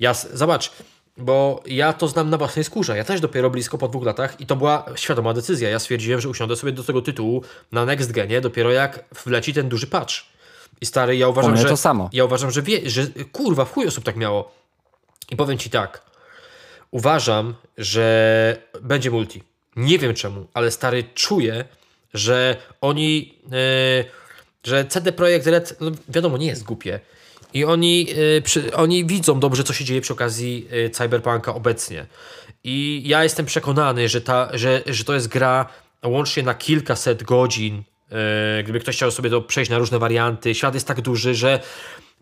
Ja, 0.00 0.14
zobacz, 0.14 0.72
bo 1.16 1.62
ja 1.66 1.92
to 1.92 2.08
znam 2.08 2.30
na 2.30 2.38
własnej 2.38 2.64
skórze. 2.64 2.96
Ja 2.96 3.04
też 3.04 3.20
dopiero 3.20 3.50
blisko 3.50 3.78
po 3.78 3.88
dwóch 3.88 4.04
latach 4.04 4.40
i 4.40 4.46
to 4.46 4.56
była 4.56 4.84
świadoma 4.96 5.34
decyzja. 5.34 5.70
Ja 5.70 5.78
stwierdziłem, 5.78 6.20
że 6.20 6.28
usiądę 6.28 6.56
sobie 6.56 6.72
do 6.72 6.84
tego 6.84 7.02
tytułu 7.02 7.42
na 7.72 7.84
Next 7.84 8.12
Genie 8.12 8.40
dopiero 8.40 8.70
jak 8.70 9.04
wleci 9.24 9.54
ten 9.54 9.68
duży 9.68 9.86
patch. 9.86 10.14
I 10.80 10.86
stary, 10.86 11.16
ja 11.16 11.28
uważam, 11.28 11.56
że... 11.56 11.68
to 11.68 11.76
samo. 11.76 12.10
Ja 12.12 12.24
uważam, 12.24 12.50
że, 12.50 12.62
wie, 12.62 12.90
że 12.90 13.06
kurwa, 13.32 13.64
w 13.64 13.72
chuj 13.72 13.86
osób 13.86 14.04
tak 14.04 14.16
miało. 14.16 14.54
I 15.30 15.36
powiem 15.36 15.58
ci 15.58 15.70
tak. 15.70 16.02
Uważam, 16.92 17.54
że 17.78 18.56
będzie 18.80 19.10
multi. 19.10 19.42
Nie 19.76 19.98
wiem 19.98 20.14
czemu, 20.14 20.46
ale 20.54 20.70
stary, 20.70 21.04
czuję, 21.14 21.64
że 22.14 22.56
oni... 22.80 23.34
Yy, 23.50 24.04
że 24.64 24.84
CD 24.84 25.12
Projekt 25.12 25.46
Red, 25.46 25.76
no 25.80 25.90
wiadomo, 26.08 26.38
nie 26.38 26.46
jest 26.46 26.64
głupie. 26.64 27.00
I 27.54 27.64
oni, 27.64 28.04
yy, 28.04 28.42
przy, 28.42 28.74
oni 28.74 29.06
widzą 29.06 29.40
dobrze, 29.40 29.64
co 29.64 29.72
się 29.72 29.84
dzieje 29.84 30.00
przy 30.00 30.12
okazji 30.12 30.68
yy, 30.70 30.90
Cyberpunka 30.90 31.54
obecnie. 31.54 32.06
I 32.64 33.02
ja 33.04 33.22
jestem 33.22 33.46
przekonany, 33.46 34.08
że, 34.08 34.20
ta, 34.20 34.50
że, 34.52 34.82
że 34.86 35.04
to 35.04 35.14
jest 35.14 35.28
gra 35.28 35.68
łącznie 36.04 36.42
na 36.42 36.54
kilkaset 36.54 37.22
godzin. 37.22 37.82
Gdyby 38.64 38.80
ktoś 38.80 38.96
chciał 38.96 39.10
sobie 39.10 39.30
to 39.30 39.42
przejść 39.42 39.70
na 39.70 39.78
różne 39.78 39.98
warianty, 39.98 40.54
świat 40.54 40.74
jest 40.74 40.86
tak 40.86 41.00
duży, 41.00 41.34
że 41.34 41.60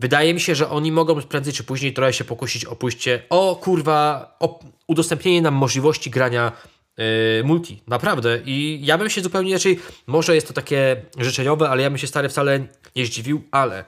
wydaje 0.01 0.34
mi 0.34 0.40
się, 0.40 0.55
że 0.55 0.70
oni 0.70 0.92
mogą 0.92 1.22
prędzej 1.22 1.53
czy 1.53 1.64
później 1.64 1.92
trochę 1.92 2.12
się 2.12 2.24
pokusić 2.24 2.64
o 2.64 2.76
pójście, 2.76 3.22
o 3.30 3.57
kurwa, 3.57 4.36
o 4.40 4.61
udostępnienie 4.86 5.42
nam 5.42 5.55
możliwości 5.55 6.11
grania 6.11 6.53
Yy, 6.98 7.44
multi, 7.44 7.82
naprawdę. 7.86 8.40
I 8.46 8.80
ja 8.82 8.98
bym 8.98 9.11
się 9.11 9.20
zupełnie 9.20 9.51
inaczej, 9.51 9.78
może 10.07 10.34
jest 10.34 10.48
to 10.48 10.53
takie 10.53 11.03
życzeniowe, 11.18 11.70
ale 11.70 11.82
ja 11.82 11.90
bym 11.90 11.98
się 11.98 12.07
stary 12.07 12.28
wcale 12.28 12.66
nie 12.96 13.07
zdziwił, 13.07 13.42
ale 13.51 13.84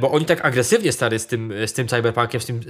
bo 0.00 0.10
oni 0.10 0.24
tak 0.24 0.44
agresywnie 0.44 0.92
stary 0.92 1.18
z 1.18 1.26
tym, 1.26 1.52
z 1.66 1.72
tym 1.72 1.88
cyberpunkiem, 1.88 2.40
z 2.40 2.46
tym 2.46 2.60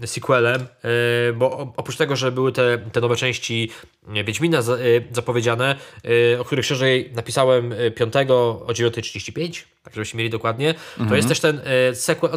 yy, 0.00 0.06
sequelem, 0.06 0.60
yy, 0.84 0.90
bo 1.32 1.72
oprócz 1.76 1.96
tego, 1.96 2.16
że 2.16 2.32
były 2.32 2.52
te, 2.52 2.78
te 2.92 3.00
nowe 3.00 3.16
części 3.16 3.70
Wiedźmina 4.24 4.62
za, 4.62 4.78
yy, 4.78 5.04
zapowiedziane, 5.12 5.76
o 6.38 6.44
których 6.44 6.66
szerzej 6.66 7.10
napisałem 7.14 7.74
5 7.94 8.14
o 8.30 8.66
9.35, 8.68 9.62
tak 9.82 9.94
żebyście 9.94 10.18
mieli 10.18 10.30
dokładnie, 10.30 10.68
mhm. 10.68 11.08
to 11.08 11.16
jest 11.16 11.28
też 11.28 11.40
ten 11.40 11.60
sequel, 11.94 12.30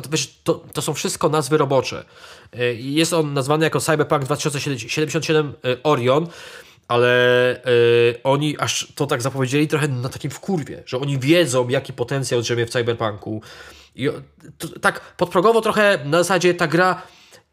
to, 0.44 0.54
to 0.74 0.82
są 0.82 0.94
wszystko 0.94 1.30
nazwy 1.30 1.58
robocze. 1.58 2.06
E, 2.54 2.74
jest 2.74 3.14
on 3.14 3.34
nazwany 3.34 3.66
jako 3.66 3.80
Cyberpunk 3.80 4.24
2077 4.24 5.54
e, 5.64 5.84
Orion, 5.84 6.28
ale 6.88 7.56
y, 7.68 8.24
oni 8.24 8.58
aż 8.60 8.94
to 8.96 9.08
tak 9.08 9.22
zapowiedzieli 9.22 9.68
trochę 9.68 9.88
na 9.88 10.10
takim 10.10 10.32
wkurwie, 10.32 10.84
że 10.86 11.00
oni 11.00 11.20
wiedzą, 11.20 11.68
jaki 11.68 11.94
potencjał 11.94 12.42
drzemie 12.42 12.66
w 12.66 12.70
Cyberpunku. 12.70 13.42
I 13.96 14.10
to, 14.58 14.80
tak 14.80 15.00
podprogowo 15.18 15.62
trochę 15.62 16.00
na 16.06 16.18
zasadzie 16.18 16.54
ta 16.54 16.68
gra 16.68 17.02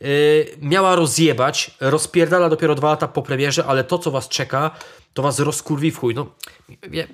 y, 0.02 0.46
miała 0.62 0.96
rozjebać, 0.96 1.70
rozpierdala 1.80 2.48
dopiero 2.48 2.74
dwa 2.74 2.90
lata 2.90 3.08
po 3.08 3.22
premierze, 3.22 3.64
ale 3.66 3.84
to, 3.84 3.98
co 3.98 4.10
was 4.10 4.28
czeka, 4.28 4.70
to 5.14 5.22
was 5.22 5.38
rozkurwi 5.38 5.90
w 5.90 5.98
chuj. 5.98 6.14
No, 6.14 6.26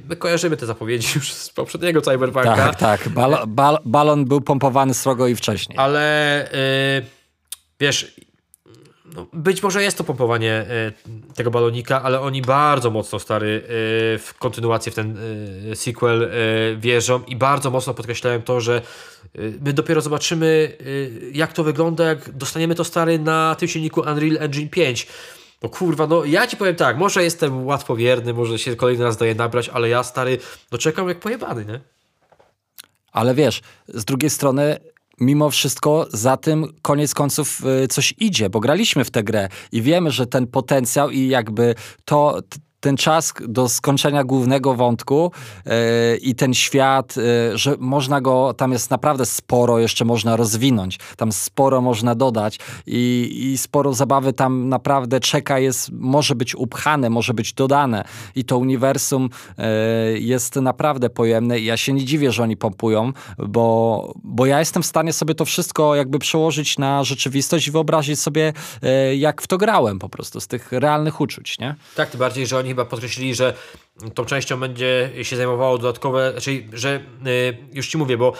my 0.08 0.16
kojarzymy 0.16 0.56
te 0.56 0.66
zapowiedzi 0.66 1.08
już 1.18 1.32
z 1.32 1.50
poprzedniego 1.50 2.00
Cyberpunka. 2.00 2.56
Tak, 2.56 2.76
tak. 2.76 3.08
Bal, 3.08 3.36
bal, 3.46 3.78
balon 3.84 4.24
był 4.24 4.40
pompowany 4.40 4.94
srogo 4.94 5.26
i 5.26 5.36
wcześniej. 5.36 5.78
Ale... 5.78 6.48
Y, 6.98 7.20
wiesz, 7.80 8.14
no, 9.14 9.26
być 9.32 9.62
może 9.62 9.82
jest 9.82 9.98
to 9.98 10.04
pompowanie 10.04 10.66
y, 11.30 11.34
tego 11.34 11.50
balonika, 11.50 12.02
ale 12.02 12.20
oni 12.20 12.42
bardzo 12.42 12.90
mocno 12.90 13.18
stary 13.18 13.46
y, 13.46 13.62
w 14.18 14.34
kontynuację 14.38 14.92
w 14.92 14.94
ten 14.94 15.18
y, 15.72 15.76
sequel 15.76 16.30
wierzą 16.78 17.22
i 17.26 17.36
bardzo 17.36 17.70
mocno 17.70 17.94
podkreślają 17.94 18.42
to, 18.42 18.61
że 18.61 18.82
my 19.61 19.72
dopiero 19.72 20.00
zobaczymy 20.00 20.76
jak 21.32 21.52
to 21.52 21.64
wygląda, 21.64 22.04
jak 22.04 22.30
dostaniemy 22.30 22.74
to 22.74 22.84
stary 22.84 23.18
na 23.18 23.56
tym 23.58 23.68
silniku 23.68 24.00
Unreal 24.00 24.36
Engine 24.38 24.68
5. 24.68 25.06
No 25.62 25.68
kurwa, 25.68 26.06
no 26.06 26.24
ja 26.24 26.46
ci 26.46 26.56
powiem 26.56 26.76
tak, 26.76 26.96
może 26.96 27.22
jestem 27.24 27.66
łatwowierny, 27.66 28.34
może 28.34 28.58
się 28.58 28.76
kolejny 28.76 29.04
raz 29.04 29.16
daje 29.16 29.34
nabrać, 29.34 29.68
ale 29.68 29.88
ja 29.88 30.02
stary, 30.02 30.38
no 30.72 30.78
czekam 30.78 31.08
jak 31.08 31.20
pojebany, 31.20 31.64
nie? 31.64 31.80
Ale 33.12 33.34
wiesz, 33.34 33.61
z 33.88 34.04
drugiej 34.04 34.30
strony 34.30 34.78
mimo 35.20 35.50
wszystko 35.50 36.06
za 36.12 36.36
tym 36.36 36.66
koniec 36.82 37.14
końców 37.14 37.62
y, 37.84 37.88
coś 37.88 38.14
idzie, 38.18 38.50
bo 38.50 38.60
graliśmy 38.60 39.04
w 39.04 39.10
tę 39.10 39.22
grę 39.22 39.48
i 39.72 39.82
wiemy, 39.82 40.10
że 40.10 40.26
ten 40.26 40.46
potencjał 40.46 41.10
i 41.10 41.28
jakby 41.28 41.74
to 42.04 42.38
ten 42.80 42.96
czas 42.96 43.34
do 43.48 43.68
skończenia 43.68 44.24
głównego 44.24 44.74
wątku 44.74 45.32
yy, 45.66 45.72
i 46.16 46.34
ten 46.34 46.54
świat, 46.54 47.16
yy, 47.16 47.58
że 47.58 47.76
można 47.78 48.20
go, 48.20 48.54
tam 48.54 48.72
jest 48.72 48.90
naprawdę 48.90 49.26
sporo 49.26 49.78
jeszcze 49.78 50.04
można 50.04 50.36
rozwinąć, 50.36 50.98
tam 51.16 51.32
sporo 51.32 51.80
można 51.80 52.14
dodać 52.14 52.58
i, 52.86 53.30
i 53.52 53.58
sporo 53.58 53.94
zabawy 53.94 54.32
tam 54.32 54.68
naprawdę 54.68 55.20
czeka, 55.20 55.58
jest, 55.58 55.92
może 55.92 56.34
być 56.34 56.54
upchane, 56.54 57.10
może 57.10 57.34
być 57.34 57.52
dodane 57.52 58.04
i 58.34 58.44
to 58.44 58.58
uniwersum 58.58 59.30
yy, 59.58 59.64
jest 60.18 60.56
naprawdę 60.56 61.10
pojemne 61.10 61.58
i 61.58 61.64
ja 61.64 61.76
się 61.76 61.92
nie 61.92 62.04
dziwię, 62.04 62.32
że 62.32 62.42
oni 62.42 62.56
pompują, 62.56 63.12
bo, 63.38 64.12
bo 64.24 64.46
ja 64.46 64.58
jestem 64.58 64.82
w 64.82 64.86
stanie 64.86 65.12
sobie 65.12 65.34
to 65.34 65.44
wszystko 65.44 65.94
jakby 65.94 66.18
przełożyć 66.18 66.78
na 66.78 67.04
rzeczywistość 67.04 67.68
i 67.68 67.70
wyobrazić 67.70 68.20
sobie, 68.20 68.52
jak 69.16 69.42
w 69.42 69.46
to 69.46 69.58
grałem 69.58 69.98
po 69.98 70.08
prostu, 70.08 70.40
z 70.40 70.46
tych 70.46 70.72
realnych 70.72 71.20
uczuć, 71.20 71.58
nie? 71.58 71.74
Tak, 71.96 72.10
tym 72.10 72.20
bardziej, 72.20 72.46
że 72.46 72.58
oni 72.58 72.69
chyba 72.70 72.84
podkreślili, 72.84 73.34
że 73.34 73.54
tą 74.14 74.24
częścią 74.24 74.60
będzie 74.60 75.10
się 75.22 75.36
zajmowało 75.36 75.78
dodatkowe, 75.78 76.34
czyli 76.40 76.68
że 76.72 77.00
y, 77.26 77.56
już 77.72 77.88
ci 77.88 77.98
mówię, 77.98 78.16
bo 78.16 78.32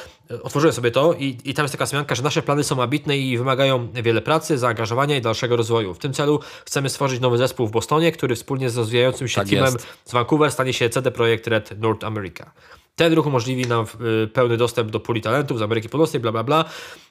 otworzyłem 0.43 0.75
sobie 0.75 0.91
to 0.91 1.13
i, 1.13 1.39
i 1.45 1.55
tam 1.55 1.65
jest 1.65 1.73
taka 1.73 1.87
zmianka, 1.87 2.15
że 2.15 2.23
nasze 2.23 2.43
plany 2.43 2.65
są 2.65 2.83
ambitne 2.83 3.19
i 3.19 3.39
wymagają 3.39 3.89
wiele 3.93 4.23
pracy, 4.23 4.59
zaangażowania 4.59 5.17
i 5.17 5.21
dalszego 5.21 5.57
rozwoju. 5.57 5.95
W 5.95 5.99
tym 5.99 6.13
celu 6.13 6.41
chcemy 6.67 6.89
stworzyć 6.91 7.21
nowy 7.21 7.39
zespół 7.39 7.67
w 7.67 7.71
Bostonie, 7.71 8.13
który 8.13 8.37
wspólnie 8.37 8.71
z 8.71 8.77
rozwijającym 8.77 9.29
się 9.29 9.41
tak 9.41 9.49
teamem 9.49 9.73
jest. 9.73 9.87
z 10.05 10.13
Vancouver 10.13 10.53
stanie 10.53 10.73
się 10.73 10.91
CD 10.91 11.11
Projekt 11.11 11.47
Red 11.47 11.81
North 11.81 12.05
America. 12.05 12.51
Ten 12.97 13.13
ruch 13.13 13.27
umożliwi 13.27 13.67
nam 13.67 13.87
y, 14.25 14.29
pełny 14.29 14.57
dostęp 14.57 14.91
do 14.91 15.01
puli 15.01 15.21
talentów 15.21 15.59
z 15.59 15.63
Ameryki 15.63 15.89
Północnej, 15.89 16.21
bla 16.21 16.33
bla 16.33 16.45
bla. 16.45 16.65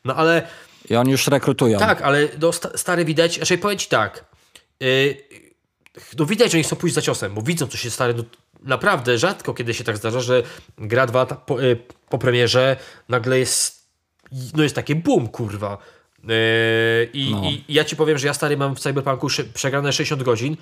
No 0.06 0.16
ale. 0.16 0.48
I 0.90 0.96
oni 0.96 1.12
już 1.12 1.28
rekrutują. 1.28 1.80
Tak, 1.80 2.02
ale 2.02 2.28
do 2.28 2.54
stary 2.54 3.06
widać, 3.06 3.38
raczej 3.38 3.58
powiem 3.58 3.78
ci 3.78 3.90
tak. 3.90 4.26
Yy, 4.80 5.49
no 6.20 6.26
widać, 6.26 6.52
że 6.52 6.58
oni 6.58 6.64
chcą 6.64 6.76
pójść 6.76 6.96
za 6.96 7.02
ciosem, 7.02 7.34
bo 7.34 7.42
widzą, 7.42 7.68
co 7.68 7.78
się 7.78 7.90
stanie. 7.90 8.14
No, 8.14 8.24
naprawdę 8.64 9.18
rzadko 9.18 9.54
kiedy 9.54 9.74
się 9.74 9.84
tak 9.84 9.98
zdarza, 9.98 10.20
że 10.20 10.44
gra 10.78 11.08
dwa 11.08 11.26
po, 11.26 11.64
y, 11.64 11.78
po 12.10 12.18
premierze 12.18 12.78
nagle 13.10 13.40
jest 13.40 13.80
no 14.54 14.64
jest 14.64 14.76
takie 14.76 14.96
boom, 14.96 15.28
kurwa. 15.28 15.78
Yy, 16.24 17.10
i, 17.14 17.32
no. 17.32 17.44
i, 17.44 17.64
ja 17.70 17.86
ci 17.86 17.96
powiem, 17.96 18.18
że 18.18 18.28
ja 18.28 18.34
stary 18.34 18.58
mam 18.58 18.76
w 18.76 18.80
Cyberpunku 18.80 19.28
przegrane 19.54 19.94
60 19.94 20.24
godzin, 20.24 20.58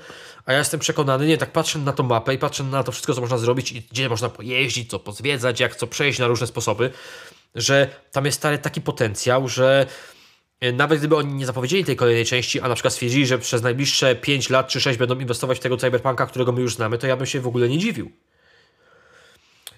a 0.45 0.51
ja 0.51 0.57
jestem 0.57 0.79
przekonany, 0.79 1.27
nie, 1.27 1.37
tak 1.37 1.51
patrzę 1.51 1.79
na 1.79 1.93
tą 1.93 2.03
mapę 2.03 2.33
i 2.33 2.37
patrzę 2.37 2.63
na 2.63 2.83
to 2.83 2.91
wszystko, 2.91 3.13
co 3.13 3.21
można 3.21 3.37
zrobić 3.37 3.71
i 3.71 3.81
gdzie 3.81 4.09
można 4.09 4.29
pojeździć, 4.29 4.89
co 4.89 4.99
pozwiedzać, 4.99 5.59
jak 5.59 5.75
co 5.75 5.87
przejść 5.87 6.19
na 6.19 6.27
różne 6.27 6.47
sposoby, 6.47 6.91
że 7.55 7.87
tam 8.11 8.25
jest 8.25 8.37
stary 8.37 8.57
taki 8.57 8.81
potencjał, 8.81 9.47
że 9.47 9.85
nawet 10.73 10.99
gdyby 10.99 11.15
oni 11.15 11.33
nie 11.33 11.45
zapowiedzieli 11.45 11.85
tej 11.85 11.95
kolejnej 11.95 12.25
części, 12.25 12.61
a 12.61 12.67
na 12.67 12.75
przykład 12.75 12.93
stwierdzili, 12.93 13.27
że 13.27 13.39
przez 13.39 13.61
najbliższe 13.61 14.15
5 14.15 14.49
lat 14.49 14.67
czy 14.67 14.81
6 14.81 14.99
będą 14.99 15.19
inwestować 15.19 15.57
w 15.57 15.61
tego 15.61 15.77
cyberpunka, 15.77 16.25
którego 16.25 16.51
my 16.51 16.61
już 16.61 16.75
znamy, 16.75 16.97
to 16.97 17.07
ja 17.07 17.17
bym 17.17 17.25
się 17.25 17.41
w 17.41 17.47
ogóle 17.47 17.69
nie 17.69 17.77
dziwił. 17.77 18.11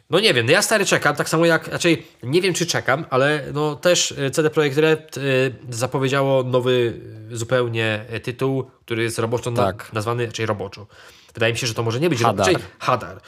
No 0.09 0.19
nie 0.19 0.33
wiem, 0.33 0.45
no 0.45 0.51
ja 0.51 0.61
stary 0.61 0.85
czekam, 0.85 1.15
tak 1.15 1.29
samo 1.29 1.45
jak, 1.45 1.67
raczej 1.67 2.07
nie 2.23 2.41
wiem 2.41 2.53
czy 2.53 2.65
czekam, 2.65 3.05
ale 3.09 3.43
no 3.53 3.75
też 3.75 4.11
e, 4.11 4.31
CD 4.31 4.49
Projekt 4.49 4.77
Red 4.77 5.17
y, 5.17 5.21
zapowiedziało 5.69 6.43
nowy 6.43 7.01
zupełnie 7.31 8.05
tytuł, 8.23 8.71
który 8.85 9.03
jest 9.03 9.19
roboczo 9.19 9.51
tak. 9.51 9.89
na, 9.89 9.93
nazwany, 9.93 10.25
raczej 10.25 10.45
roboczo. 10.45 10.87
Wydaje 11.33 11.53
mi 11.53 11.59
się, 11.59 11.67
że 11.67 11.73
to 11.73 11.83
może 11.83 11.99
nie 11.99 12.09
być 12.09 12.21
Hadar. 12.21 12.47
Raczej, 12.47 12.63
Hadar. 12.79 13.21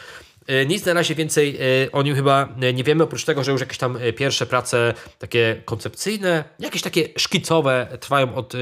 E, 0.52 0.66
nic 0.66 0.86
na 0.86 0.94
razie 0.94 1.16
więcej 1.16 1.58
e, 1.86 1.92
o 1.92 2.02
nim 2.04 2.16
chyba 2.16 2.48
e, 2.62 2.74
nie 2.74 2.84
wiemy, 2.84 3.04
oprócz 3.04 3.26
tego, 3.26 3.44
że 3.44 3.52
już 3.52 3.62
jakieś 3.62 3.78
tam 3.78 3.98
pierwsze 4.18 4.46
prace 4.46 4.94
takie 5.20 5.62
koncepcyjne, 5.66 6.44
jakieś 6.60 6.82
takie 6.82 7.10
szkicowe 7.18 7.98
trwają 8.00 8.36
od 8.36 8.54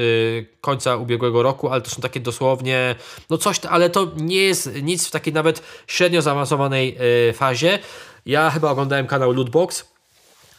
końca 0.60 0.96
ubiegłego 0.96 1.42
roku, 1.42 1.68
ale 1.68 1.80
to 1.80 1.90
są 1.90 2.02
takie 2.02 2.20
dosłownie, 2.20 2.94
no 3.30 3.38
coś, 3.38 3.60
ale 3.68 3.90
to 3.90 4.12
nie 4.16 4.42
jest 4.42 4.82
nic 4.82 5.08
w 5.08 5.10
takiej 5.10 5.32
nawet 5.32 5.62
średnio 5.86 6.22
zaawansowanej 6.22 6.98
fazie. 7.34 7.78
Ja 8.26 8.50
chyba 8.50 8.70
oglądałem 8.70 9.06
kanał 9.06 9.32
Lootbox, 9.32 9.84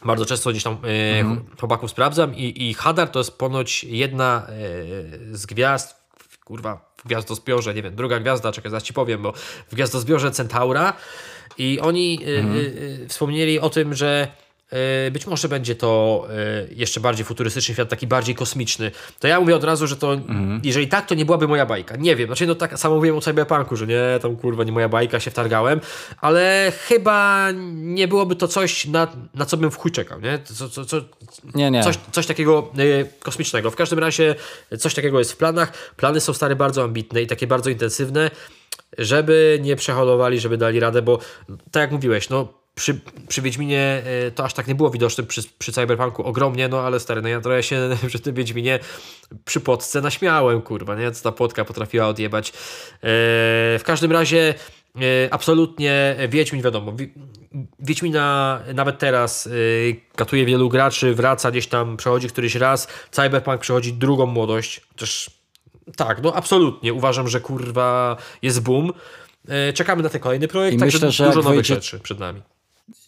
bardzo 0.05 0.25
często 0.25 0.49
gdzieś 0.49 0.63
tam 0.63 0.73
mhm. 0.73 1.45
chłopaków 1.59 1.91
sprawdzam 1.91 2.35
i, 2.35 2.69
i 2.69 2.73
Hadar 2.73 3.09
to 3.09 3.19
jest 3.19 3.37
ponoć 3.37 3.83
jedna 3.83 4.47
z 5.31 5.45
gwiazd, 5.45 5.95
kurwa, 6.45 6.90
w 7.03 7.07
gwiazdozbiorze, 7.07 7.73
nie 7.73 7.81
wiem, 7.81 7.95
druga 7.95 8.19
gwiazda, 8.19 8.51
czekaj, 8.51 8.71
zaraz 8.71 8.83
ci 8.83 8.93
powiem, 8.93 9.21
bo 9.21 9.33
w 9.67 9.75
gwiazdozbiorze 9.75 10.31
Centaura 10.31 10.93
i 11.57 11.79
oni 11.79 12.19
y, 12.27 12.39
mhm. 12.39 12.57
y, 12.57 12.59
y, 13.03 13.07
wspomnieli 13.07 13.59
o 13.59 13.69
tym, 13.69 13.93
że 13.95 14.27
być 15.11 15.27
może 15.27 15.49
będzie 15.49 15.75
to 15.75 16.23
e, 16.29 16.73
jeszcze 16.75 16.99
bardziej 16.99 17.25
futurystyczny 17.25 17.73
świat, 17.73 17.89
taki 17.89 18.07
bardziej 18.07 18.35
kosmiczny. 18.35 18.91
To 19.19 19.27
ja 19.27 19.39
mówię 19.39 19.55
od 19.55 19.63
razu, 19.63 19.87
że 19.87 19.95
to, 19.95 20.13
mhm. 20.13 20.61
jeżeli 20.63 20.87
tak, 20.87 21.05
to 21.05 21.15
nie 21.15 21.25
byłaby 21.25 21.47
moja 21.47 21.65
bajka. 21.65 21.95
Nie 21.95 22.15
wiem, 22.15 22.27
znaczy 22.27 22.47
no 22.47 22.55
tak 22.55 22.79
samo 22.79 22.95
mówiłem 22.95 23.17
o 23.17 23.21
Cyberpunku, 23.21 23.75
że 23.75 23.87
nie, 23.87 24.01
tam 24.21 24.35
kurwa 24.35 24.63
nie 24.63 24.71
moja 24.71 24.89
bajka, 24.89 25.19
się 25.19 25.31
wtargałem, 25.31 25.81
ale 26.21 26.71
chyba 26.87 27.47
nie 27.73 28.07
byłoby 28.07 28.35
to 28.35 28.47
coś, 28.47 28.85
na, 28.85 29.07
na 29.35 29.45
co 29.45 29.57
bym 29.57 29.71
w 29.71 29.77
chuj 29.77 29.91
czekał, 29.91 30.21
nie? 30.21 30.39
Co, 30.43 30.69
co, 30.69 30.85
co, 30.85 31.01
nie, 31.55 31.71
nie. 31.71 31.83
Coś, 31.83 31.95
coś 32.11 32.27
takiego 32.27 32.71
e, 32.77 33.05
kosmicznego. 33.19 33.71
W 33.71 33.75
każdym 33.75 33.99
razie 33.99 34.35
coś 34.79 34.93
takiego 34.93 35.19
jest 35.19 35.31
w 35.31 35.37
planach. 35.37 35.93
Plany 35.95 36.19
są 36.19 36.33
stare 36.33 36.55
bardzo 36.55 36.83
ambitne 36.83 37.21
i 37.21 37.27
takie 37.27 37.47
bardzo 37.47 37.69
intensywne 37.69 38.31
żeby 38.97 39.59
nie 39.61 39.75
przeholowali, 39.75 40.39
żeby 40.39 40.57
dali 40.57 40.79
radę, 40.79 41.01
bo 41.01 41.19
tak 41.71 41.81
jak 41.81 41.91
mówiłeś, 41.91 42.29
no 42.29 42.60
przy, 42.75 42.99
przy 43.27 43.41
Wiedźminie 43.41 44.03
e, 44.27 44.31
to 44.31 44.43
aż 44.43 44.53
tak 44.53 44.67
nie 44.67 44.75
było 44.75 44.89
widoczne, 44.89 45.23
przy, 45.23 45.41
przy 45.59 45.71
Cyberpunku 45.71 46.23
ogromnie, 46.23 46.67
no 46.67 46.79
ale 46.79 46.99
stary, 46.99 47.21
no 47.21 47.29
ja 47.29 47.41
trochę 47.41 47.63
się 47.63 47.89
przy 48.07 48.19
tym 48.19 48.35
Wiedźminie 48.35 48.79
przy 49.45 49.59
potce 49.59 50.01
naśmiałem, 50.01 50.61
kurwa, 50.61 50.95
nie? 50.95 51.11
Co 51.11 51.23
ta 51.23 51.31
potka 51.31 51.65
potrafiła 51.65 52.07
odjebać. 52.07 52.49
E, 52.49 52.53
w 53.79 53.81
każdym 53.85 54.11
razie 54.11 54.53
e, 54.95 55.01
absolutnie 55.31 56.15
Wiedźmin, 56.29 56.61
wiadomo, 56.61 56.93
Wiedźmina 57.79 58.59
nawet 58.73 58.99
teraz 58.99 59.49
katuje 60.15 60.45
wielu 60.45 60.69
graczy, 60.69 61.15
wraca 61.15 61.51
gdzieś 61.51 61.67
tam, 61.67 61.97
przechodzi 61.97 62.27
któryś 62.27 62.55
raz, 62.55 62.87
Cyberpunk 63.11 63.61
przechodzi 63.61 63.93
drugą 63.93 64.25
młodość, 64.25 64.81
też 64.95 65.29
tak, 65.95 66.23
no 66.23 66.33
absolutnie. 66.33 66.93
Uważam, 66.93 67.27
że 67.27 67.41
kurwa 67.41 68.17
jest 68.41 68.61
boom. 68.61 68.93
Czekamy 69.73 70.03
na 70.03 70.09
ten 70.09 70.21
kolejny 70.21 70.47
projekt, 70.47 70.77
I 70.77 70.79
także 70.79 70.97
myślę, 70.97 71.11
że 71.11 71.25
dużo 71.25 71.41
nowych 71.41 71.55
wyjdzie... 71.55 71.75
rzeczy 71.75 71.99
przed 71.99 72.19
nami. 72.19 72.41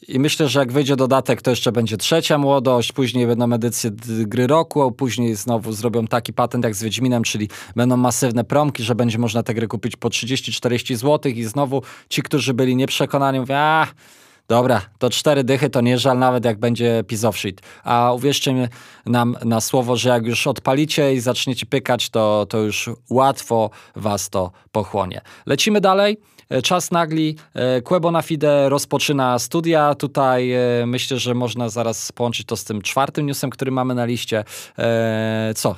I 0.07 0.19
myślę, 0.19 0.47
że 0.47 0.59
jak 0.59 0.71
wyjdzie 0.71 0.95
dodatek, 0.95 1.41
to 1.41 1.49
jeszcze 1.49 1.71
będzie 1.71 1.97
trzecia 1.97 2.37
młodość, 2.37 2.91
później 2.91 3.27
będą 3.27 3.53
edycje 3.53 3.91
gry 4.07 4.47
roku, 4.47 4.91
później 4.91 5.35
znowu 5.35 5.71
zrobią 5.71 6.07
taki 6.07 6.33
patent 6.33 6.63
jak 6.63 6.75
z 6.75 6.83
Wiedźminem, 6.83 7.23
czyli 7.23 7.49
będą 7.75 7.97
masywne 7.97 8.43
promki, 8.43 8.83
że 8.83 8.95
będzie 8.95 9.17
można 9.17 9.43
tę 9.43 9.53
grę 9.53 9.67
kupić 9.67 9.95
po 9.95 10.09
30-40 10.09 10.95
zł 10.95 11.31
i 11.31 11.43
znowu 11.43 11.81
ci, 12.09 12.21
którzy 12.21 12.53
byli 12.53 12.75
nieprzekonani, 12.75 13.39
mówią, 13.39 13.55
a 13.55 13.87
Dobra, 14.47 14.81
to 14.99 15.09
cztery 15.09 15.43
dychy 15.43 15.69
to 15.69 15.81
nie 15.81 15.97
żal 15.97 16.19
nawet 16.19 16.45
jak 16.45 16.59
będzie 16.59 17.03
piece 17.07 17.27
of 17.27 17.37
shit. 17.37 17.61
A 17.83 18.13
uwierzcie 18.13 18.69
nam 19.05 19.37
na 19.45 19.61
słowo, 19.61 19.95
że 19.95 20.09
jak 20.09 20.25
już 20.25 20.47
odpalicie 20.47 21.13
i 21.13 21.19
zaczniecie 21.19 21.65
pykać, 21.65 22.09
to, 22.09 22.45
to 22.49 22.57
już 22.57 22.89
łatwo 23.09 23.69
was 23.95 24.29
to 24.29 24.51
pochłonie. 24.71 25.21
Lecimy 25.45 25.81
dalej. 25.81 26.17
E, 26.53 26.61
czas 26.61 26.91
nagli. 26.91 27.35
E, 27.53 27.81
Quebo 27.81 28.11
na 28.11 28.21
Fide 28.21 28.69
rozpoczyna 28.69 29.39
studia. 29.39 29.95
Tutaj 29.95 30.51
e, 30.51 30.85
myślę, 30.85 31.19
że 31.19 31.33
można 31.33 31.69
zaraz 31.69 32.11
połączyć 32.11 32.47
to 32.47 32.57
z 32.57 32.63
tym 32.63 32.81
czwartym 32.81 33.25
newsem, 33.25 33.49
który 33.49 33.71
mamy 33.71 33.95
na 33.95 34.05
liście. 34.05 34.43
Co? 35.55 35.75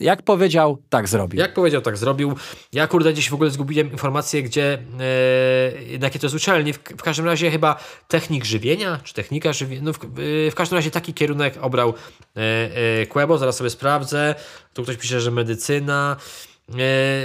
Jak 0.00 0.22
powiedział, 0.22 0.78
tak 0.88 1.08
zrobił. 1.08 1.40
Jak 1.40 1.54
powiedział, 1.54 1.82
tak 1.82 1.96
zrobił. 1.96 2.34
Ja 2.72 2.86
kurde 2.86 3.12
gdzieś 3.12 3.30
w 3.30 3.34
ogóle 3.34 3.50
zgubiłem 3.50 3.92
informację, 3.92 4.42
gdzie, 4.42 4.72
e, 4.74 5.98
na 5.98 6.06
jakie 6.06 6.18
to 6.18 6.26
jest 6.26 6.36
uczelni. 6.36 6.72
W, 6.72 6.78
w, 6.78 7.02
każdym 7.02 7.26
razie 7.26 7.50
chyba 7.50 7.76
technik 8.08 8.44
żywienia, 8.44 9.00
czy 9.04 9.14
technika 9.14 9.52
żywienia. 9.52 9.82
No 9.84 9.92
w, 9.92 10.04
e, 10.04 10.50
w 10.50 10.54
każdym 10.54 10.76
razie 10.76 10.90
taki 10.90 11.14
kierunek 11.14 11.54
obrał 11.60 11.94
e, 12.36 13.06
Quebo, 13.06 13.38
zaraz 13.38 13.56
sobie 13.56 13.70
sprawdzę. 13.70 14.34
Tu 14.74 14.82
ktoś 14.82 14.96
pisze, 14.96 15.20
że 15.20 15.30
medycyna 15.30 16.16
e, 16.16 16.51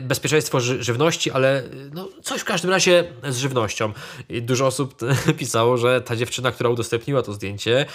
bezpieczeństwo 0.02 0.60
ży 0.60 0.84
żywności, 0.84 1.32
ale 1.32 1.64
no, 1.94 2.10
coś 2.24 2.42
w 2.42 2.46
każdym 2.46 2.72
razie 2.72 3.04
z 3.30 3.38
żywnością. 3.38 3.94
I 4.30 4.42
dużo 4.42 4.66
osób 4.66 5.00
pisało, 5.40 5.78
że 5.78 6.02
ta 6.02 6.16
dziewczyna, 6.16 6.52
która 6.52 6.70
udostępniła 6.70 7.22
to 7.22 7.34
zdjęcie, 7.34 7.86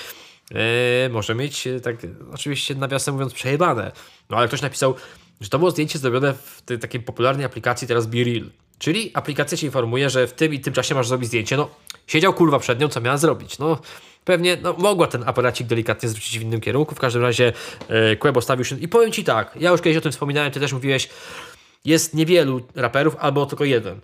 e, 0.55 1.09
może 1.09 1.35
mieć, 1.35 1.69
tak 1.83 1.97
oczywiście 2.33 2.75
nawiasem 2.75 3.15
mówiąc, 3.15 3.33
przejebane. 3.33 3.93
No 4.31 4.37
ale 4.37 4.49
ktoś 4.49 4.63
napisał, 4.63 4.95
że 5.41 5.49
to 5.49 5.59
było 5.59 5.71
zdjęcie 5.71 5.99
zrobione 5.99 6.35
w 6.35 6.63
tej 6.63 6.79
takiej 6.79 7.01
popularnej 7.01 7.47
aplikacji 7.47 7.89
teraz 7.89 8.07
BeReal. 8.07 8.51
Czyli 8.79 9.11
aplikacja 9.15 9.59
cię 9.59 9.67
informuje, 9.67 10.11
że 10.11 10.27
w 10.27 10.33
tym 10.33 10.55
i 10.55 10.61
tym 10.61 10.75
czasie 10.75 10.95
masz 10.95 11.09
zrobić 11.09 11.29
zdjęcie. 11.29 11.57
No, 11.57 11.71
siedział 12.13 12.35
kurwa 12.35 12.59
przed 12.59 12.81
nią, 12.81 12.89
co 12.89 13.01
miała 13.01 13.17
zrobić. 13.17 13.59
No, 13.59 13.79
pewnie 14.25 14.57
no, 14.63 14.73
mogła 14.79 15.07
ten 15.07 15.23
aparacik 15.27 15.67
delikatnie 15.67 16.09
zwrócić 16.09 16.39
w 16.39 16.43
innym 16.43 16.61
kierunku. 16.61 16.95
W 16.95 16.99
każdym 16.99 17.23
razie 17.23 17.53
e, 17.89 18.17
Quebo 18.17 18.41
stawił 18.41 18.65
się. 18.65 18.79
I 18.79 18.89
powiem 18.89 19.13
ci 19.13 19.25
tak, 19.25 19.57
ja 19.61 19.71
już 19.71 19.81
kiedyś 19.81 19.97
o 19.97 20.01
tym 20.01 20.13
wspominałem, 20.13 20.53
ty 20.53 20.61
też 20.61 20.73
mówiłeś, 20.73 21.09
jest 21.85 22.15
niewielu 22.15 22.61
raperów, 22.75 23.17
albo 23.19 23.47
tylko 23.47 23.65
jeden. 23.65 24.01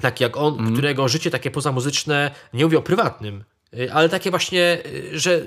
Taki 0.00 0.24
jak 0.24 0.36
on, 0.36 0.58
mm. 0.58 0.72
którego 0.72 1.08
życie 1.08 1.30
takie 1.30 1.50
pozamuzyczne, 1.50 2.30
nie 2.54 2.64
mówię 2.64 2.78
o 2.78 2.82
prywatnym, 2.82 3.44
e, 3.78 3.94
ale 3.94 4.08
takie 4.08 4.30
właśnie, 4.30 4.78
e, 5.12 5.18
że 5.18 5.42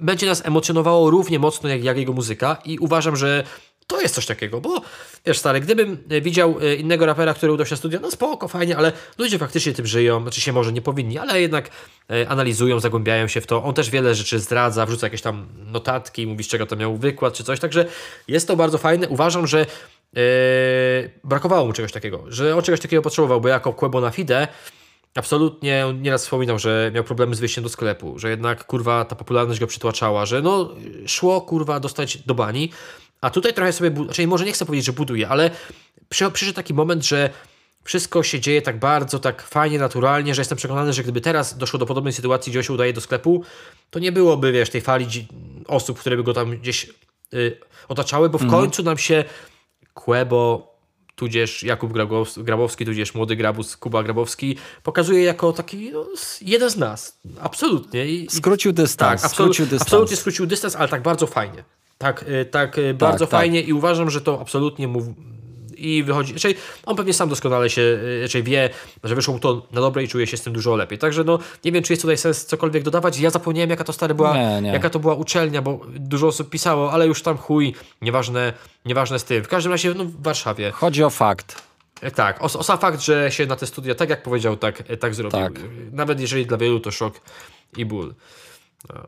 będzie 0.00 0.26
nas 0.26 0.46
emocjonowało 0.46 1.10
równie 1.10 1.38
mocno 1.38 1.68
jak, 1.68 1.84
jak 1.84 1.96
jego 1.96 2.12
muzyka 2.12 2.56
i 2.64 2.78
uważam, 2.78 3.16
że 3.16 3.44
to 3.88 4.00
jest 4.00 4.14
coś 4.14 4.26
takiego, 4.26 4.60
bo 4.60 4.82
wiesz 5.26 5.38
stary, 5.38 5.60
gdybym 5.60 5.98
widział 6.22 6.58
e, 6.60 6.74
innego 6.74 7.06
rapera, 7.06 7.34
który 7.34 7.52
udał 7.52 7.66
się 7.66 7.76
studia, 7.76 7.98
no 8.02 8.10
spoko, 8.10 8.48
fajnie, 8.48 8.76
ale 8.76 8.92
ludzie 9.18 9.38
faktycznie 9.38 9.72
tym 9.72 9.86
żyją, 9.86 10.22
znaczy 10.22 10.40
się 10.40 10.52
może 10.52 10.72
nie 10.72 10.82
powinni, 10.82 11.18
ale 11.18 11.40
jednak 11.40 11.70
e, 12.10 12.28
analizują, 12.28 12.80
zagłębiają 12.80 13.28
się 13.28 13.40
w 13.40 13.46
to, 13.46 13.64
on 13.64 13.74
też 13.74 13.90
wiele 13.90 14.14
rzeczy 14.14 14.38
zdradza, 14.38 14.86
wrzuca 14.86 15.06
jakieś 15.06 15.22
tam 15.22 15.46
notatki, 15.66 16.26
mówi 16.26 16.44
z 16.44 16.48
czego 16.48 16.66
to 16.66 16.76
miał 16.76 16.96
wykład 16.96 17.34
czy 17.34 17.44
coś, 17.44 17.60
także 17.60 17.86
jest 18.28 18.48
to 18.48 18.56
bardzo 18.56 18.78
fajne, 18.78 19.08
uważam, 19.08 19.46
że 19.46 19.58
yy, 19.58 20.22
brakowało 21.24 21.66
mu 21.66 21.72
czegoś 21.72 21.92
takiego, 21.92 22.24
że 22.28 22.56
on 22.56 22.62
czegoś 22.62 22.80
takiego 22.80 23.02
potrzebował, 23.02 23.40
bo 23.40 23.48
jako 23.48 23.72
Quebo 23.72 24.00
na 24.00 24.10
Fide 24.10 24.48
absolutnie 25.14 25.84
nieraz 26.00 26.22
wspominał, 26.22 26.58
że 26.58 26.90
miał 26.94 27.04
problemy 27.04 27.34
z 27.34 27.40
wyjściem 27.40 27.64
do 27.64 27.70
sklepu, 27.70 28.18
że 28.18 28.30
jednak 28.30 28.64
kurwa 28.64 29.04
ta 29.04 29.16
popularność 29.16 29.60
go 29.60 29.66
przytłaczała, 29.66 30.26
że 30.26 30.42
no 30.42 30.74
szło 31.06 31.40
kurwa 31.40 31.80
dostać 31.80 32.18
do 32.18 32.34
bani, 32.34 32.70
a 33.20 33.30
tutaj 33.30 33.54
trochę 33.54 33.72
sobie, 33.72 33.90
czyli 33.90 34.04
znaczy 34.04 34.26
może 34.26 34.44
nie 34.44 34.52
chcę 34.52 34.66
powiedzieć, 34.66 34.86
że 34.86 34.92
buduje, 34.92 35.28
ale 35.28 35.50
przyszedł 36.08 36.56
taki 36.56 36.74
moment, 36.74 37.06
że 37.06 37.30
wszystko 37.84 38.22
się 38.22 38.40
dzieje 38.40 38.62
tak 38.62 38.78
bardzo, 38.78 39.18
tak 39.18 39.42
fajnie, 39.42 39.78
naturalnie, 39.78 40.34
że 40.34 40.40
jestem 40.40 40.58
przekonany, 40.58 40.92
że 40.92 41.02
gdyby 41.02 41.20
teraz 41.20 41.58
doszło 41.58 41.78
do 41.78 41.86
podobnej 41.86 42.12
sytuacji, 42.12 42.50
gdzie 42.50 42.58
on 42.58 42.62
się 42.62 42.72
udaje 42.72 42.92
do 42.92 43.00
sklepu, 43.00 43.44
to 43.90 43.98
nie 43.98 44.12
byłoby, 44.12 44.52
wiesz, 44.52 44.70
tej 44.70 44.80
fali 44.80 45.06
osób, 45.66 45.98
które 45.98 46.16
by 46.16 46.22
go 46.22 46.34
tam 46.34 46.50
gdzieś 46.50 46.90
y, 47.34 47.58
otaczały, 47.88 48.28
bo 48.28 48.38
w 48.38 48.42
mhm. 48.42 48.62
końcu 48.62 48.82
nam 48.82 48.98
się 48.98 49.24
Quebo 49.94 50.74
tudzież 51.18 51.62
Jakub 51.62 51.92
Grabowski, 52.36 52.84
tudzież 52.84 53.14
młody 53.14 53.36
Grabus, 53.36 53.76
Kuba 53.76 54.02
Grabowski, 54.02 54.56
pokazuje 54.82 55.22
jako 55.22 55.52
taki 55.52 55.90
no, 55.90 56.06
jeden 56.40 56.70
z 56.70 56.76
nas. 56.76 57.18
Absolutnie. 57.40 58.06
I, 58.06 58.30
skrócił 58.30 58.72
dystans. 58.72 59.22
Tak, 59.22 59.30
skrócił 59.30 59.66
dystans. 59.66 59.82
absolutnie 59.82 60.16
skrócił 60.16 60.46
dystans, 60.46 60.76
ale 60.76 60.88
tak 60.88 61.02
bardzo 61.02 61.26
fajnie. 61.26 61.64
Tak, 61.98 62.22
y, 62.22 62.44
tak, 62.44 62.78
y, 62.78 62.88
tak 62.88 62.96
bardzo 62.96 63.26
tak, 63.26 63.30
fajnie 63.30 63.60
i 63.60 63.72
uważam, 63.72 64.10
że 64.10 64.20
to 64.20 64.40
absolutnie 64.40 64.88
mu 64.88 65.14
i 65.78 66.02
wychodzi. 66.02 66.32
Raczej 66.32 66.54
on 66.86 66.96
pewnie 66.96 67.14
sam 67.14 67.28
doskonale 67.28 67.70
się 67.70 67.82
y, 67.82 68.20
raczej 68.22 68.42
wie, 68.42 68.70
że 69.04 69.14
wyszło 69.14 69.34
mu 69.34 69.40
to 69.40 69.66
na 69.72 69.80
dobre 69.80 70.04
i 70.04 70.08
czuje 70.08 70.26
się 70.26 70.36
z 70.36 70.42
tym 70.42 70.52
dużo 70.52 70.76
lepiej. 70.76 70.98
Także 70.98 71.24
no 71.24 71.38
nie 71.64 71.72
wiem, 71.72 71.82
czy 71.82 71.92
jest 71.92 72.02
tutaj 72.02 72.16
sens 72.16 72.46
cokolwiek 72.46 72.82
dodawać. 72.82 73.20
Ja 73.20 73.30
zapomniałem, 73.30 73.70
jaka 73.70 73.84
to 73.84 73.92
stary 73.92 74.14
była, 74.14 74.36
nie, 74.36 74.62
nie. 74.62 74.72
jaka 74.72 74.90
to 74.90 74.98
była 74.98 75.14
uczelnia, 75.14 75.62
bo 75.62 75.80
dużo 75.88 76.26
osób 76.26 76.50
pisało, 76.50 76.92
ale 76.92 77.06
już 77.06 77.22
tam 77.22 77.36
chuj, 77.36 77.74
nieważne, 78.02 78.52
nieważne 78.84 79.18
z 79.18 79.24
tym. 79.24 79.44
W 79.44 79.48
każdym 79.48 79.72
razie 79.72 79.94
no, 79.94 80.04
w 80.04 80.22
Warszawie. 80.22 80.70
Chodzi 80.70 81.04
o 81.04 81.10
fakt. 81.10 81.62
E, 82.00 82.10
tak, 82.10 82.42
o, 82.42 82.44
o 82.44 82.62
sam 82.62 82.78
fakt, 82.78 83.00
że 83.00 83.30
się 83.30 83.46
na 83.46 83.56
te 83.56 83.66
studia, 83.66 83.94
tak 83.94 84.10
jak 84.10 84.22
powiedział, 84.22 84.56
tak, 84.56 84.82
e, 84.88 84.96
tak 84.96 85.14
zrobił. 85.14 85.40
Tak. 85.40 85.52
Nawet 85.92 86.20
jeżeli 86.20 86.46
dla 86.46 86.56
wielu 86.56 86.80
to 86.80 86.90
szok 86.90 87.20
i 87.76 87.84
ból. 87.84 88.14
No. 88.88 89.00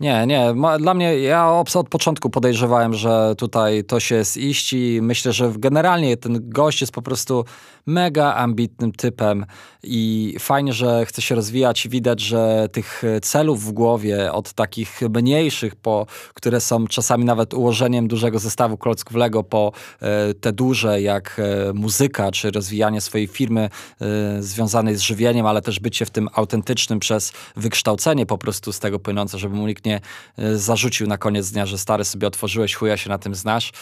Nie, 0.00 0.26
nie. 0.26 0.54
Dla 0.78 0.94
mnie, 0.94 1.18
ja 1.18 1.50
od 1.74 1.88
początku 1.88 2.30
podejrzewałem, 2.30 2.94
że 2.94 3.34
tutaj 3.38 3.84
to 3.84 4.00
się 4.00 4.14
jest 4.14 4.36
iść 4.36 4.72
i 4.72 4.98
myślę, 5.02 5.32
że 5.32 5.52
generalnie 5.58 6.16
ten 6.16 6.50
gość 6.50 6.80
jest 6.80 6.92
po 6.92 7.02
prostu 7.02 7.44
mega 7.88 8.34
ambitnym 8.34 8.92
typem 8.92 9.46
i 9.82 10.36
fajnie, 10.38 10.72
że 10.72 11.06
chce 11.06 11.22
się 11.22 11.34
rozwijać. 11.34 11.88
Widać, 11.88 12.20
że 12.20 12.68
tych 12.72 13.02
celów 13.22 13.64
w 13.64 13.72
głowie, 13.72 14.32
od 14.32 14.52
takich 14.52 15.00
mniejszych, 15.10 15.76
po, 15.76 16.06
które 16.34 16.60
są 16.60 16.86
czasami 16.86 17.24
nawet 17.24 17.54
ułożeniem 17.54 18.08
dużego 18.08 18.38
zestawu 18.38 18.76
klocków 18.76 19.16
Lego, 19.16 19.44
po 19.44 19.72
e, 20.02 20.34
te 20.34 20.52
duże, 20.52 21.02
jak 21.02 21.40
e, 21.68 21.72
muzyka, 21.72 22.30
czy 22.30 22.50
rozwijanie 22.50 23.00
swojej 23.00 23.26
firmy 23.26 23.70
e, 24.00 24.42
związanej 24.42 24.96
z 24.96 25.00
żywieniem, 25.00 25.46
ale 25.46 25.62
też 25.62 25.80
bycie 25.80 26.06
w 26.06 26.10
tym 26.10 26.28
autentycznym 26.32 27.00
przez 27.00 27.32
wykształcenie 27.56 28.26
po 28.26 28.38
prostu 28.38 28.72
z 28.72 28.78
tego 28.78 28.98
płynące, 28.98 29.38
żeby 29.38 29.56
mu 29.56 29.66
nikt 29.66 29.88
absolutnie 29.88 30.00
e, 30.38 30.58
zarzucił 30.58 31.06
na 31.06 31.18
koniec 31.18 31.50
dnia, 31.50 31.66
że 31.66 31.78
stary 31.78 32.04
sobie 32.04 32.26
otworzyłeś, 32.26 32.74
chuja 32.74 32.96
się 32.96 33.10
na 33.10 33.18
tym 33.18 33.34
znasz, 33.34 33.72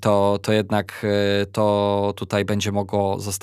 to, 0.00 0.38
to 0.42 0.52
jednak 0.52 1.06
to 1.52 2.12
tutaj 2.16 2.44
będzie 2.44 2.72
mogło 2.72 3.20
zostać 3.20 3.39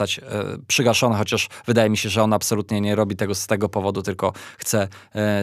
przygaszone, 0.68 1.18
chociaż 1.18 1.50
wydaje 1.66 1.90
mi 1.90 1.98
się, 1.98 2.10
że 2.10 2.24
on 2.24 2.34
absolutnie 2.34 2.82
nie 2.82 2.96
robi 2.96 3.16
tego 3.16 3.36
z 3.36 3.48
tego 3.48 3.70
powodu, 3.70 4.02
tylko 4.02 4.34
chce 4.58 4.88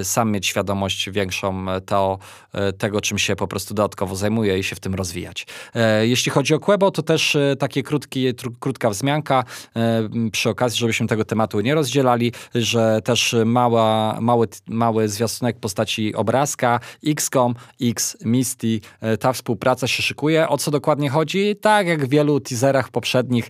sam 0.02 0.32
mieć 0.32 0.46
świadomość 0.46 1.10
większą 1.10 1.66
to, 1.86 2.18
tego, 2.78 3.00
czym 3.00 3.18
się 3.18 3.36
po 3.36 3.48
prostu 3.48 3.74
dodatkowo 3.74 4.16
zajmuje 4.16 4.58
i 4.58 4.64
się 4.64 4.76
w 4.76 4.80
tym 4.80 4.94
rozwijać. 4.94 5.46
Jeśli 6.02 6.32
chodzi 6.32 6.54
o 6.54 6.60
Quebo, 6.60 6.90
to 6.90 7.02
też 7.02 7.36
takie 7.58 7.82
krótki, 7.82 8.26
krótka 8.60 8.90
wzmianka 8.90 9.44
przy 10.32 10.50
okazji, 10.50 10.78
żebyśmy 10.78 11.06
tego 11.06 11.24
tematu 11.24 11.60
nie 11.60 11.74
rozdzielali, 11.74 12.32
że 12.54 13.00
też 13.04 13.36
mała, 13.44 14.18
mały, 14.20 14.48
mały 14.68 15.08
zwiastunek 15.08 15.58
postaci 15.58 16.14
obrazka, 16.14 16.80
XCOM, 17.06 17.54
X, 17.80 18.16
Misty, 18.24 18.80
e, 19.00 19.16
ta 19.16 19.32
współpraca 19.32 19.86
się 19.86 20.02
szykuje. 20.02 20.48
O 20.48 20.58
co 20.58 20.70
dokładnie 20.70 21.10
chodzi? 21.10 21.56
Tak 21.56 21.86
jak 21.86 22.06
w 22.06 22.08
wielu 22.08 22.40
teaserach 22.40 22.88
poprzednich, 22.88 23.48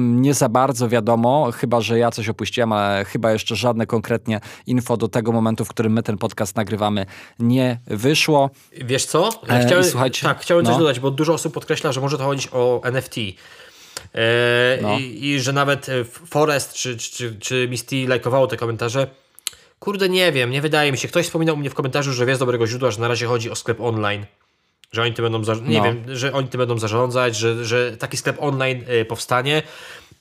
nie 0.00 0.34
za 0.44 0.48
bardzo 0.48 0.88
wiadomo, 0.88 1.52
chyba 1.52 1.80
że 1.80 1.98
ja 1.98 2.10
coś 2.10 2.28
opuściłem, 2.28 2.72
ale 2.72 3.04
chyba 3.04 3.32
jeszcze 3.32 3.56
żadne 3.56 3.86
konkretnie 3.86 4.40
info 4.66 4.96
do 4.96 5.08
tego 5.08 5.32
momentu, 5.32 5.64
w 5.64 5.68
którym 5.68 5.92
my 5.92 6.02
ten 6.02 6.18
podcast 6.18 6.56
nagrywamy, 6.56 7.06
nie 7.38 7.78
wyszło. 7.86 8.50
Wiesz 8.72 9.04
co? 9.04 9.30
E, 9.48 9.66
chciałem, 9.66 9.84
słuchajcie, 9.84 10.22
tak, 10.22 10.40
chciałem 10.40 10.64
no. 10.64 10.70
coś 10.70 10.78
dodać, 10.78 11.00
bo 11.00 11.10
dużo 11.10 11.34
osób 11.34 11.54
podkreśla, 11.54 11.92
że 11.92 12.00
może 12.00 12.18
to 12.18 12.24
chodzić 12.24 12.48
o 12.52 12.80
NFT. 12.84 13.16
E, 13.18 14.78
no. 14.82 14.98
i, 14.98 15.26
i, 15.26 15.40
że 15.40 15.52
nawet 15.52 15.86
Forest 16.26 16.74
czy, 16.74 16.96
czy, 16.96 17.36
czy 17.40 17.68
Misty 17.70 18.08
lajkowało 18.08 18.46
te 18.46 18.56
komentarze. 18.56 19.06
Kurde, 19.78 20.08
nie 20.08 20.32
wiem, 20.32 20.50
nie 20.50 20.60
wydaje 20.60 20.92
mi 20.92 20.98
się. 20.98 21.08
Ktoś 21.08 21.26
wspominał 21.26 21.54
u 21.54 21.58
mnie 21.58 21.70
w 21.70 21.74
komentarzu, 21.74 22.12
że 22.12 22.26
wie 22.26 22.36
z 22.36 22.38
dobrego 22.38 22.66
źródła, 22.66 22.90
że 22.90 23.00
na 23.00 23.08
razie 23.08 23.26
chodzi 23.26 23.50
o 23.50 23.54
sklep 23.54 23.80
online. 23.80 24.26
Że 24.94 25.02
oni 25.02 25.12
tym 25.12 25.22
będą, 25.30 25.54
nie 25.62 25.78
no. 25.78 25.84
wiem, 25.84 26.04
że 26.08 26.32
oni 26.32 26.48
tym 26.48 26.58
będą 26.58 26.78
zarządzać, 26.78 27.36
że, 27.36 27.64
że 27.64 27.96
taki 27.96 28.16
sklep 28.16 28.36
online 28.40 28.84
y, 28.88 29.04
powstanie. 29.04 29.62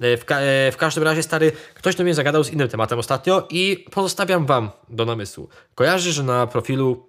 Y, 0.02 0.18
w, 0.18 0.26
ka 0.26 0.42
y, 0.42 0.72
w, 0.72 0.78
każdym 0.78 1.04
razie, 1.04 1.24
stary, 1.24 1.52
ktoś 1.74 1.96
do 1.96 2.04
mnie 2.04 2.14
zagadał 2.14 2.44
z 2.44 2.50
innym 2.50 2.68
tematem 2.68 3.00
ostatnio 3.00 3.48
i 3.50 3.86
pozostawiam 3.92 4.46
wam 4.46 4.72
do 4.90 5.06
namysłu. 5.06 5.50
Kojarzy, 5.76 6.14
że 6.14 6.24
na 6.24 6.48
profilu 6.48 7.08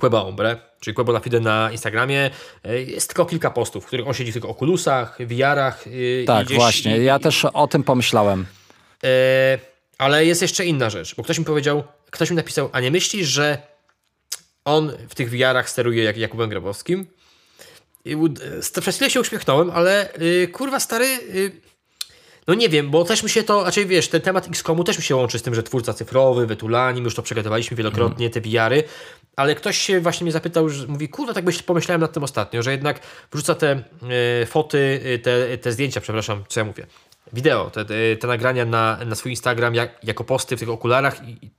Queba 0.00 0.22
Ombre, 0.22 0.56
czyli 0.80 0.94
Quebo 0.94 1.12
na 1.12 1.20
Fide 1.20 1.40
na 1.40 1.68
Instagramie, 1.72 2.30
jest 2.86 3.08
tylko 3.08 3.26
kilka 3.26 3.50
postów, 3.50 3.84
w 3.84 3.86
których 3.86 4.06
on 4.06 4.14
siedzi 4.14 4.30
w 4.30 4.34
tych 4.34 4.44
okulusach, 4.44 5.18
VR-ach. 5.20 5.84
Tak, 6.26 6.48
właśnie. 6.52 6.98
I, 6.98 7.04
ja 7.04 7.18
też 7.18 7.44
o 7.44 7.66
tym 7.66 7.82
pomyślałem. 7.82 8.46
Ale 9.98 10.26
jest 10.26 10.42
jeszcze 10.42 10.64
inna 10.64 10.90
rzecz, 10.90 11.14
bo 11.14 11.22
ktoś 11.22 11.38
mi 11.38 11.44
powiedział, 11.44 11.84
ktoś 12.10 12.30
mi 12.30 12.36
napisał, 12.36 12.70
a 12.72 12.80
nie 12.80 12.90
myślisz, 12.90 13.28
że 13.28 13.58
on 14.64 14.92
w 15.08 15.14
tych 15.14 15.30
VR-ach 15.30 15.70
steruje 15.70 16.04
jak 16.04 16.16
Jakubem 16.16 16.50
Grabowskim? 16.50 17.06
I, 18.04 18.16
przez 18.80 18.96
chwilę 18.96 19.10
się 19.10 19.20
uśmiechnąłem, 19.20 19.70
ale 19.70 20.08
yy, 20.18 20.48
kurwa 20.48 20.80
stary, 20.80 21.06
yy, 21.06 21.52
no 22.46 22.54
nie 22.54 22.68
wiem, 22.68 22.90
bo 22.90 23.04
też 23.04 23.22
mi 23.22 23.30
się 23.30 23.42
to, 23.42 23.62
znaczy 23.62 23.86
wiesz, 23.86 24.08
ten 24.08 24.20
temat 24.20 24.48
XCOMu 24.48 24.84
też 24.84 24.98
mi 24.98 25.04
się 25.04 25.16
łączy 25.16 25.38
z 25.38 25.42
tym, 25.42 25.54
że 25.54 25.62
twórca 25.62 25.92
cyfrowy, 25.92 26.46
wytulani, 26.46 27.00
my 27.00 27.04
już 27.04 27.14
to 27.14 27.22
przegadywaliśmy 27.22 27.76
wielokrotnie, 27.76 28.30
te 28.30 28.40
VR-y, 28.40 28.84
ale 29.36 29.54
ktoś 29.54 29.78
się 29.78 30.00
właśnie 30.00 30.24
mnie 30.24 30.32
zapytał, 30.32 30.68
że 30.68 30.86
mówi, 30.86 31.08
kurwa, 31.08 31.34
tak 31.34 31.44
byś 31.44 31.62
pomyślałem 31.62 32.00
nad 32.00 32.12
tym 32.12 32.22
ostatnio, 32.22 32.62
że 32.62 32.72
jednak 32.72 33.00
wrzuca 33.32 33.54
te 33.54 33.82
y, 34.42 34.46
foty, 34.46 35.00
y, 35.06 35.18
te, 35.18 35.58
te 35.58 35.72
zdjęcia, 35.72 36.00
przepraszam, 36.00 36.44
co 36.48 36.60
ja 36.60 36.64
mówię, 36.64 36.86
wideo, 37.32 37.70
te, 37.70 37.84
te 38.16 38.26
nagrania 38.26 38.64
na, 38.64 38.98
na 39.06 39.14
swój 39.14 39.32
Instagram 39.32 39.74
jak, 39.74 40.04
jako 40.04 40.24
posty 40.24 40.56
w 40.56 40.60
tych 40.60 40.68
okularach 40.68 41.28
i, 41.28 41.50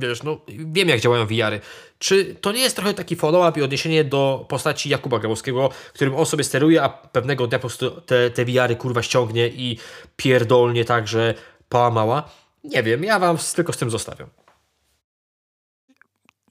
wiesz, 0.00 0.22
no 0.22 0.40
wiem 0.48 0.88
jak 0.88 1.00
działają 1.00 1.26
VR-y. 1.26 1.60
Czy 1.98 2.34
to 2.40 2.52
nie 2.52 2.60
jest 2.60 2.76
trochę 2.76 2.94
taki 2.94 3.16
follow-up 3.16 3.60
i 3.60 3.62
odniesienie 3.62 4.04
do 4.04 4.46
postaci 4.48 4.88
Jakuba 4.88 5.18
Grabowskiego, 5.18 5.70
którym 5.94 6.14
on 6.14 6.26
sobie 6.26 6.44
steruje, 6.44 6.82
a 6.82 6.88
pewnego 6.88 7.46
dnia 7.46 7.58
po 7.58 7.68
prostu 7.68 7.90
te, 7.90 8.30
te 8.30 8.44
VR-y 8.44 8.76
kurwa 8.76 9.02
ściągnie 9.02 9.48
i 9.48 9.78
pierdolnie 10.16 10.84
tak, 10.84 11.08
że 11.08 11.34
pałamała? 11.68 12.30
Nie 12.64 12.82
wiem, 12.82 13.04
ja 13.04 13.18
wam 13.18 13.38
tylko 13.54 13.72
z 13.72 13.76
tym 13.76 13.90
zostawiam. 13.90 14.28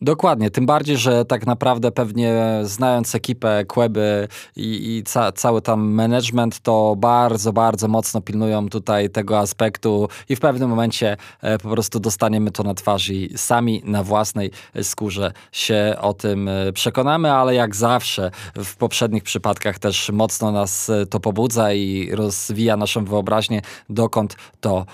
Dokładnie, 0.02 0.52
tym 0.52 0.66
bardziej, 0.66 0.98
że 0.98 1.26
tak 1.26 1.46
naprawdę 1.46 1.92
pewnie 1.92 2.60
znając 2.64 3.16
ekipę 3.16 3.66
Queby 3.66 4.28
i, 4.56 4.98
i 4.98 5.04
ca, 5.04 5.32
cały 5.32 5.62
tam 5.62 5.92
management, 5.92 6.60
to 6.60 6.96
bardzo, 6.98 7.54
bardzo 7.54 7.88
mocno 7.88 8.22
pilnują 8.22 8.70
tutaj 8.70 9.10
tego 9.10 9.40
aspektu 9.40 10.10
i 10.30 10.36
w 10.36 10.40
pewnym 10.40 10.70
momencie 10.70 11.18
e, 11.42 11.58
po 11.58 11.70
prostu 11.70 12.00
dostaniemy 12.00 12.52
to 12.52 12.64
na 12.64 12.74
twarz 12.74 13.10
i 13.10 13.38
sami 13.38 13.82
na 13.86 14.04
własnej 14.04 14.52
skórze 14.82 15.32
się 15.52 15.96
o 16.02 16.14
tym 16.14 16.48
e, 16.48 16.74
przekonamy, 16.74 17.32
ale 17.32 17.56
jak 17.56 17.76
zawsze 17.76 18.32
w 18.56 18.76
poprzednich 18.76 19.24
przypadkach 19.24 19.80
też 19.80 20.10
mocno 20.14 20.52
nas 20.52 20.90
e, 20.90 21.06
to 21.06 21.20
pobudza 21.20 21.74
i 21.74 22.10
rozwija 22.12 22.78
naszą 22.78 23.06
wyobraźnię, 23.06 23.62
dokąd 23.90 24.36
to 24.62 24.86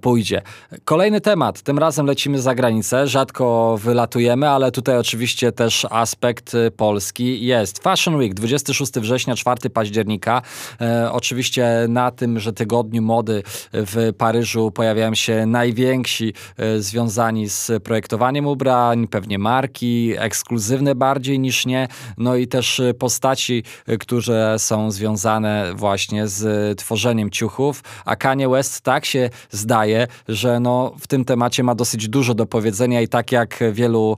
pójdzie. 0.00 0.42
Kolejny 0.84 1.20
temat, 1.20 1.62
tym 1.62 1.78
razem 1.78 2.06
lecimy 2.06 2.38
za 2.40 2.54
granicę, 2.54 3.06
rzadko 3.06 3.76
wylatujemy, 3.82 4.53
ale 4.54 4.72
tutaj 4.72 4.98
oczywiście 4.98 5.52
też 5.52 5.86
aspekt 5.90 6.54
y, 6.54 6.70
polski 6.70 7.46
jest. 7.46 7.82
Fashion 7.82 8.14
Week 8.14 8.34
26 8.34 8.92
września, 8.92 9.36
4 9.36 9.70
października. 9.70 10.42
E, 10.80 11.12
oczywiście 11.12 11.86
na 11.88 12.10
tym, 12.10 12.40
że 12.40 12.52
tygodniu 12.52 13.02
mody 13.02 13.42
w 13.72 14.12
Paryżu 14.18 14.70
pojawiają 14.70 15.14
się 15.14 15.46
najwięksi 15.46 16.32
e, 16.56 16.80
związani 16.80 17.48
z 17.48 17.82
projektowaniem 17.82 18.46
ubrań, 18.46 19.08
pewnie 19.08 19.38
marki, 19.38 20.12
ekskluzywne 20.18 20.94
bardziej 20.94 21.38
niż 21.38 21.66
nie, 21.66 21.88
no 22.18 22.36
i 22.36 22.48
też 22.48 22.80
postaci, 22.98 23.62
e, 23.86 23.98
które 23.98 24.58
są 24.58 24.90
związane 24.90 25.72
właśnie 25.74 26.28
z 26.28 26.78
tworzeniem 26.78 27.30
ciuchów, 27.30 27.82
a 28.04 28.16
Kanye 28.16 28.48
West 28.48 28.80
tak 28.80 29.04
się 29.04 29.30
zdaje, 29.50 30.06
że 30.28 30.60
no 30.60 30.94
w 31.00 31.06
tym 31.06 31.24
temacie 31.24 31.62
ma 31.62 31.74
dosyć 31.74 32.08
dużo 32.08 32.34
do 32.34 32.46
powiedzenia 32.46 33.00
i 33.00 33.08
tak 33.08 33.32
jak 33.32 33.58
wielu 33.72 34.16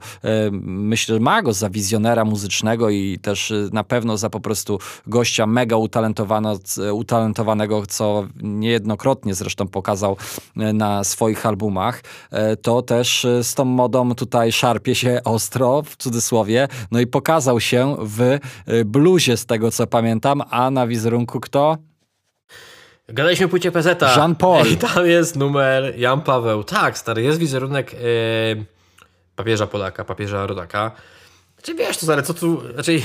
myślę, 0.61 1.15
że 1.15 1.19
ma 1.19 1.41
go 1.41 1.53
za 1.53 1.69
wizjonera 1.69 2.25
muzycznego 2.25 2.89
i 2.89 3.19
też 3.21 3.51
y, 3.51 3.69
na 3.73 3.83
pewno 3.83 4.17
za 4.17 4.29
po 4.29 4.39
prostu 4.39 4.79
gościa 5.07 5.47
mega 5.47 5.77
utalentowanego, 6.91 7.85
co 7.87 8.27
niejednokrotnie 8.41 9.33
zresztą 9.33 9.67
pokazał 9.67 10.17
na 10.55 11.03
swoich 11.03 11.45
albumach, 11.45 12.03
to 12.61 12.81
też 12.81 13.27
z 13.41 13.53
tą 13.53 13.65
modą 13.65 14.15
tutaj 14.15 14.51
szarpie 14.51 14.95
się 14.95 15.21
ostro, 15.25 15.81
w 15.81 15.97
cudzysłowie, 15.97 16.67
no 16.91 16.99
i 16.99 17.07
pokazał 17.07 17.59
się 17.59 17.95
w 17.99 18.39
bluzie 18.85 19.37
z 19.37 19.45
tego 19.45 19.71
co 19.71 19.87
pamiętam, 19.87 20.41
a 20.49 20.71
na 20.71 20.87
wizerunku 20.87 21.39
kto? 21.39 21.77
Gadaliśmy 23.09 23.47
płycie 23.47 23.71
PZ. 23.71 24.01
Jean 24.15 24.35
Paul. 24.35 24.67
I 24.67 24.77
tam 24.77 25.05
jest 25.05 25.35
numer 25.35 25.99
Jan 25.99 26.21
Paweł. 26.21 26.63
Tak, 26.63 26.97
stary, 26.97 27.23
jest 27.23 27.39
wizerunek. 27.39 27.93
Yy 27.93 28.76
papieża 29.37 29.67
Polaka, 29.67 30.05
papieża 30.05 30.47
Rodaka. 30.47 30.91
Znaczy 31.55 31.75
wiesz, 31.75 31.97
to 31.97 32.13
ale 32.13 32.23
co 32.23 32.33
tu, 32.33 32.73
znaczy 32.73 33.01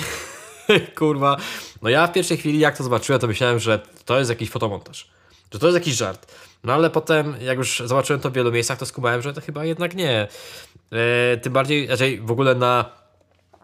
kurwa, 0.99 1.37
no 1.83 1.91
ja 1.91 2.07
w 2.07 2.13
pierwszej 2.13 2.37
chwili 2.37 2.59
jak 2.59 2.77
to 2.77 2.85
zobaczyłem, 2.85 3.21
to 3.21 3.27
myślałem, 3.27 3.59
że 3.59 3.81
to 4.05 4.19
jest 4.19 4.31
jakiś 4.31 4.51
fotomontaż, 4.51 5.11
że 5.53 5.59
to 5.59 5.67
jest 5.67 5.75
jakiś 5.75 5.95
żart. 5.95 6.35
No 6.65 6.73
ale 6.73 6.91
potem, 6.91 7.35
jak 7.41 7.59
już 7.59 7.83
zobaczyłem 7.85 8.21
to 8.21 8.31
w 8.31 8.33
wielu 8.33 8.53
miejscach, 8.53 8.79
to 8.79 8.87
skumałem, 8.87 9.23
że 9.23 9.33
to 9.33 9.41
chyba 9.41 9.65
jednak 9.65 9.95
nie. 9.95 10.29
E, 10.93 11.37
tym 11.37 11.53
bardziej, 11.53 11.87
raczej 11.87 12.21
w 12.21 12.31
ogóle 12.31 12.55
na 12.55 13.02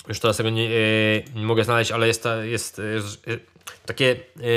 już 0.09 0.21
teraz 0.21 0.37
tego 0.37 0.51
nie, 0.51 0.69
nie 1.35 1.43
mogę 1.43 1.65
znaleźć, 1.65 1.93
ale 1.93 2.07
jest, 2.07 2.25
jest, 2.45 2.81
jest 2.97 3.27
takie 3.87 4.17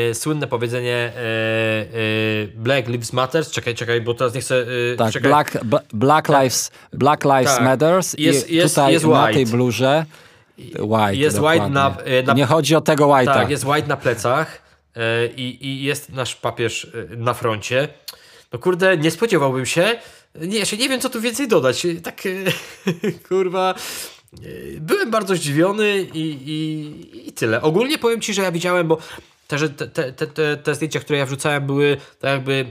e, 0.09 0.13
słynne 0.13 0.47
powiedzenie 0.47 0.95
e, 0.95 1.11
e, 1.15 2.47
Black 2.55 2.87
Lives 2.87 3.13
Matter. 3.13 3.47
Czekaj, 3.47 3.75
czekaj, 3.75 4.01
bo 4.01 4.13
teraz 4.13 4.33
nie 4.33 4.41
chcę. 4.41 4.65
E, 4.93 4.95
tak, 4.97 5.13
czekaj. 5.13 5.31
Black, 5.31 5.57
Black 5.93 6.27
tak. 6.27 6.41
Lives, 6.41 6.71
Black 6.93 7.23
Lives 7.23 7.55
tak. 7.55 7.63
Matters. 7.63 8.15
Jest, 8.17 8.49
I 8.49 8.55
jest, 8.55 8.75
tutaj 8.75 8.93
jest 8.93 9.05
na 9.05 9.23
white. 9.23 9.33
tej 9.33 9.45
blurze. 9.45 10.05
White, 10.79 11.15
jest 11.15 11.39
white 11.39 11.69
na, 11.69 11.97
e, 12.05 12.23
na, 12.23 12.33
Nie 12.33 12.45
chodzi 12.45 12.75
o 12.75 12.81
tego 12.81 13.05
white'a. 13.05 13.33
Tak, 13.33 13.49
jest 13.49 13.65
white 13.65 13.87
na 13.87 13.97
plecach 13.97 14.61
e, 14.95 15.27
i, 15.27 15.67
i 15.67 15.83
jest 15.83 16.09
nasz 16.09 16.35
papież 16.35 16.87
na 17.17 17.33
froncie. 17.33 17.87
No 18.53 18.59
kurde, 18.59 18.97
nie 18.97 19.11
spodziewałbym 19.11 19.65
się. 19.65 19.99
Nie, 20.35 20.57
jeszcze 20.57 20.77
nie 20.77 20.89
wiem, 20.89 21.01
co 21.01 21.09
tu 21.09 21.21
więcej 21.21 21.47
dodać. 21.47 21.87
Tak, 22.03 22.21
kurwa. 23.29 23.75
Byłem 24.79 25.11
bardzo 25.11 25.35
zdziwiony 25.35 26.07
i, 26.13 26.37
i, 26.45 27.27
i 27.27 27.31
tyle. 27.31 27.61
Ogólnie 27.61 27.97
powiem 27.97 28.21
Ci, 28.21 28.33
że 28.33 28.41
ja 28.41 28.51
widziałem, 28.51 28.87
bo 28.87 28.97
te, 29.47 29.69
te, 29.69 30.11
te, 30.11 30.27
te, 30.27 30.57
te 30.57 30.75
zdjęcia, 30.75 30.99
które 30.99 31.19
ja 31.19 31.25
wrzucałem 31.25 31.65
były 31.65 31.97
tak 32.19 32.31
jakby 32.31 32.65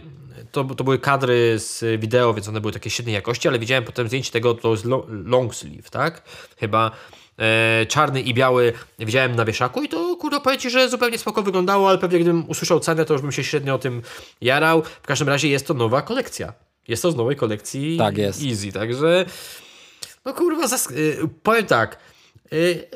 to, 0.53 0.65
to 0.65 0.85
były 0.85 0.99
kadry 0.99 1.59
z 1.59 2.01
wideo, 2.01 2.35
więc 2.35 2.49
one 2.49 2.61
były 2.61 2.73
takie 2.73 2.91
średniej 2.91 3.15
jakości, 3.15 3.49
ale 3.49 3.59
widziałem 3.59 3.85
potem 3.85 4.07
zdjęcie 4.07 4.33
tego, 4.33 4.55
to 4.55 4.71
jest 4.71 4.85
long 5.25 5.55
sleeve, 5.55 5.91
tak? 5.91 6.23
Chyba 6.57 6.91
e, 7.39 7.87
czarny 7.87 8.21
i 8.23 8.35
biały 8.35 8.73
widziałem 8.99 9.37
na 9.37 9.45
wieszaku 9.45 9.83
i 9.83 9.89
to 9.89 10.17
kurde 10.17 10.41
powiem 10.41 10.61
Ci, 10.61 10.71
że 10.71 10.89
zupełnie 10.89 11.19
spoko 11.19 11.43
wyglądało, 11.43 11.89
ale 11.89 11.99
pewnie 11.99 12.19
gdybym 12.19 12.49
usłyszał 12.49 12.81
cenę, 12.81 13.05
to 13.05 13.13
już 13.13 13.23
bym 13.23 13.33
się 13.33 13.45
średnio 13.45 13.75
o 13.75 13.79
tym 13.79 14.03
jarał. 14.41 14.83
W 15.03 15.07
każdym 15.07 15.29
razie 15.29 15.49
jest 15.49 15.67
to 15.67 15.75
nowa 15.75 16.03
kolekcja. 16.03 16.53
Jest 16.89 17.03
to 17.03 17.13
z 17.13 17.17
nowej 17.17 17.37
kolekcji 17.37 17.99
tak 17.99 18.19
jest. 18.19 18.43
Easy, 18.43 18.73
także 18.73 19.25
no 20.25 20.35
kurwa, 20.35 20.67
zas- 20.67 20.91
y, 20.93 21.19
powiem 21.43 21.67
tak. 21.67 21.99
y, 22.53 22.89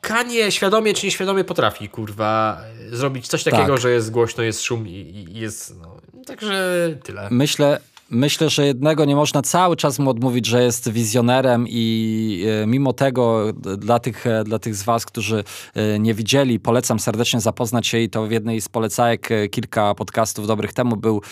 Kanie 0.00 0.52
świadomie 0.52 0.94
czy 0.94 1.06
nieświadomie 1.06 1.44
potrafi, 1.44 1.88
kurwa, 1.88 2.60
zrobić 2.90 3.28
coś 3.28 3.44
takiego, 3.44 3.72
tak. 3.72 3.80
że 3.80 3.90
jest 3.90 4.10
głośno, 4.10 4.42
jest 4.42 4.62
szum 4.62 4.88
i, 4.88 4.90
i 4.90 5.38
jest, 5.40 5.76
no, 5.80 5.96
także 6.26 6.88
tyle. 7.04 7.28
Myślę, 7.30 7.80
Myślę, 8.10 8.50
że 8.50 8.66
jednego 8.66 9.04
nie 9.04 9.16
można 9.16 9.42
cały 9.42 9.76
czas 9.76 9.98
mu 9.98 10.10
odmówić, 10.10 10.46
że 10.46 10.62
jest 10.62 10.92
wizjonerem 10.92 11.66
i 11.68 12.44
e, 12.62 12.66
mimo 12.66 12.92
tego 12.92 13.52
dla 13.78 13.98
tych, 13.98 14.26
e, 14.26 14.44
dla 14.44 14.58
tych 14.58 14.74
z 14.74 14.82
was, 14.82 15.06
którzy 15.06 15.44
e, 15.74 15.98
nie 15.98 16.14
widzieli, 16.14 16.60
polecam 16.60 17.00
serdecznie 17.00 17.40
zapoznać 17.40 17.86
się 17.86 17.98
i 17.98 18.10
to 18.10 18.26
w 18.26 18.30
jednej 18.30 18.60
z 18.60 18.68
polecajek 18.68 19.28
kilka 19.50 19.94
podcastów 19.94 20.46
dobrych 20.46 20.72
temu 20.72 20.96
był 20.96 21.22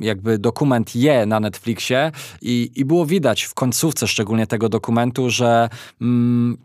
jakby 0.00 0.38
dokument 0.38 0.96
Je 0.96 1.26
na 1.26 1.40
Netflixie 1.40 2.12
i, 2.42 2.70
i 2.74 2.84
było 2.84 3.06
widać 3.06 3.42
w 3.42 3.54
końcówce 3.54 4.06
szczególnie 4.06 4.46
tego 4.46 4.68
dokumentu, 4.68 5.30
że 5.30 5.68
mm, 6.00 6.56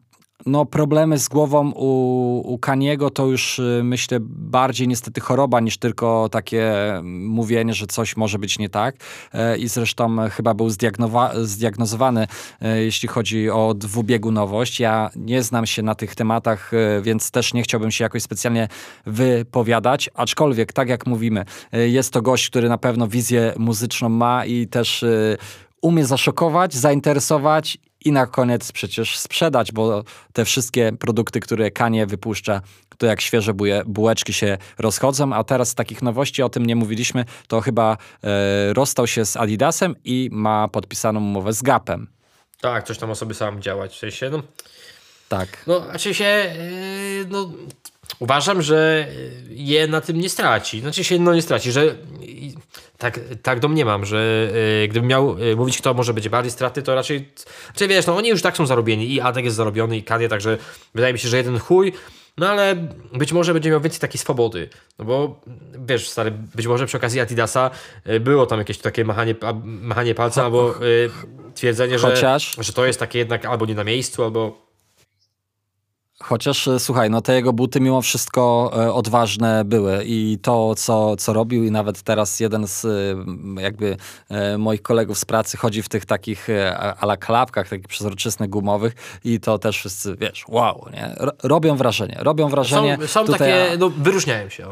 no, 0.45 0.65
problemy 0.65 1.17
z 1.17 1.27
głową 1.27 1.71
u, 1.75 2.53
u 2.53 2.57
Kaniego 2.57 3.09
to 3.09 3.25
już 3.25 3.59
y, 3.59 3.81
myślę 3.83 4.17
bardziej 4.21 4.87
niestety 4.87 5.21
choroba 5.21 5.59
niż 5.59 5.77
tylko 5.77 6.29
takie 6.31 6.73
mówienie, 7.03 7.73
że 7.73 7.87
coś 7.87 8.17
może 8.17 8.39
być 8.39 8.59
nie 8.59 8.69
tak. 8.69 8.95
E, 9.33 9.57
I 9.57 9.67
zresztą 9.67 10.17
chyba 10.29 10.53
był 10.53 10.69
zdiagnozowany, 11.43 12.27
e, 12.61 12.83
jeśli 12.83 13.07
chodzi 13.07 13.49
o 13.49 13.73
dwubiegunowość. 13.73 14.79
Ja 14.79 15.09
nie 15.15 15.43
znam 15.43 15.65
się 15.65 15.81
na 15.81 15.95
tych 15.95 16.15
tematach, 16.15 16.73
e, 16.73 17.01
więc 17.01 17.31
też 17.31 17.53
nie 17.53 17.63
chciałbym 17.63 17.91
się 17.91 18.03
jakoś 18.03 18.23
specjalnie 18.23 18.67
wypowiadać, 19.05 20.09
aczkolwiek 20.13 20.73
tak 20.73 20.89
jak 20.89 21.07
mówimy, 21.07 21.45
jest 21.71 22.13
to 22.13 22.21
gość, 22.21 22.49
który 22.49 22.69
na 22.69 22.77
pewno 22.77 23.07
wizję 23.07 23.53
muzyczną 23.57 24.09
ma 24.09 24.45
i 24.45 24.67
też 24.67 25.05
umie 25.81 26.05
zaszokować, 26.05 26.73
zainteresować 26.73 27.77
i 28.05 28.11
na 28.11 28.27
koniec 28.27 28.71
przecież 28.71 29.17
sprzedać, 29.17 29.71
bo 29.71 30.03
te 30.33 30.45
wszystkie 30.45 30.91
produkty, 30.99 31.39
które 31.39 31.71
Kanie 31.71 32.05
wypuszcza, 32.05 32.61
to 32.97 33.05
jak 33.05 33.21
świeże 33.21 33.53
buje, 33.53 33.81
bułeczki 33.85 34.33
się 34.33 34.57
rozchodzą, 34.79 35.33
a 35.33 35.43
teraz 35.43 35.69
z 35.69 35.75
takich 35.75 36.01
nowości, 36.01 36.43
o 36.43 36.49
tym 36.49 36.65
nie 36.65 36.75
mówiliśmy, 36.75 37.25
to 37.47 37.61
chyba 37.61 37.97
e, 38.23 38.73
rozstał 38.73 39.07
się 39.07 39.25
z 39.25 39.37
Adidasem 39.37 39.95
i 40.03 40.29
ma 40.31 40.67
podpisaną 40.67 41.19
umowę 41.19 41.53
z 41.53 41.61
Gapem. 41.61 42.07
Tak, 42.61 42.87
coś 42.87 42.97
tam 42.97 43.09
o 43.09 43.15
sobie 43.15 43.33
sam 43.33 43.61
działać, 43.61 43.95
w 43.95 43.99
sensie, 43.99 44.29
no... 44.29 44.43
Tak. 45.29 45.63
No, 45.67 45.79
znaczy 45.79 46.13
się, 46.13 46.23
yy, 46.23 47.25
no, 47.29 47.51
uważam, 48.19 48.61
że 48.61 49.07
je 49.49 49.87
na 49.87 50.01
tym 50.01 50.19
nie 50.19 50.29
straci. 50.29 50.81
Znaczy 50.81 51.03
się, 51.03 51.19
no 51.19 51.33
nie 51.33 51.41
straci, 51.41 51.71
że 51.71 51.95
tak, 53.01 53.19
tak 53.43 53.59
domniemam, 53.59 54.05
że 54.05 54.51
yy, 54.81 54.87
gdybym 54.87 55.09
miał 55.09 55.37
yy, 55.37 55.55
mówić, 55.55 55.77
kto 55.77 55.93
może 55.93 56.13
być 56.13 56.29
bardziej 56.29 56.51
straty, 56.51 56.81
to 56.81 56.95
raczej, 56.95 57.29
znaczy 57.65 57.87
wiesz, 57.87 58.05
no 58.05 58.15
oni 58.15 58.29
już 58.29 58.41
tak 58.41 58.57
są 58.57 58.65
zarobieni 58.65 59.13
i 59.13 59.21
Adek 59.21 59.45
jest 59.45 59.57
zarobiony 59.57 59.97
i 59.97 60.03
Kanie, 60.03 60.29
także 60.29 60.57
wydaje 60.95 61.13
mi 61.13 61.19
się, 61.19 61.29
że 61.29 61.37
jeden 61.37 61.59
chuj, 61.59 61.93
no 62.37 62.49
ale 62.49 62.75
być 63.13 63.33
może 63.33 63.53
będzie 63.53 63.69
miał 63.69 63.81
więcej 63.81 63.99
takiej 63.99 64.19
swobody, 64.19 64.69
no 64.99 65.05
bo 65.05 65.41
wiesz, 65.85 66.09
stary, 66.09 66.31
być 66.55 66.67
może 66.67 66.85
przy 66.85 66.97
okazji 66.97 67.19
Adidasa 67.19 67.69
yy, 68.05 68.19
było 68.19 68.45
tam 68.45 68.59
jakieś 68.59 68.77
takie 68.77 69.05
machanie, 69.05 69.35
machanie 69.63 70.15
palcem 70.15 70.45
albo 70.45 70.75
twierdzenie, 71.55 71.99
że, 71.99 72.39
że 72.63 72.73
to 72.73 72.85
jest 72.85 72.99
takie 72.99 73.19
jednak 73.19 73.45
albo 73.45 73.65
nie 73.65 73.75
na 73.75 73.83
miejscu, 73.83 74.23
albo 74.23 74.70
Chociaż 76.23 76.67
e, 76.67 76.79
słuchaj, 76.79 77.09
no 77.09 77.21
te 77.21 77.33
jego 77.33 77.53
buty 77.53 77.79
mimo 77.79 78.01
wszystko 78.01 78.71
e, 78.75 78.93
odważne 78.93 79.65
były 79.65 80.03
i 80.05 80.37
to, 80.41 80.75
co, 80.75 81.15
co 81.15 81.33
robił 81.33 81.63
i 81.63 81.71
nawet 81.71 82.01
teraz 82.01 82.39
jeden 82.39 82.67
z 82.67 82.85
e, 82.85 83.61
jakby 83.61 83.97
moich 84.57 84.81
kolegów 84.81 85.17
z 85.17 85.25
pracy 85.25 85.57
chodzi 85.57 85.81
w 85.81 85.89
tych 85.89 86.05
takich 86.05 86.47
ala 86.99 87.17
klapkach, 87.17 87.69
takich 87.69 87.87
przezroczystych 87.87 88.49
gumowych 88.49 89.19
i 89.23 89.39
to 89.39 89.59
też 89.59 89.77
wszyscy, 89.77 90.15
wiesz, 90.15 90.45
wow, 90.47 90.85
nie? 90.93 91.15
Robią 91.43 91.75
wrażenie, 91.75 92.17
robią 92.19 92.49
wrażenie. 92.49 92.97
Są, 93.01 93.07
są 93.07 93.25
Tutaj, 93.25 93.39
takie, 93.39 93.77
no 93.77 93.89
wyróżniają 93.89 94.49
się. 94.49 94.67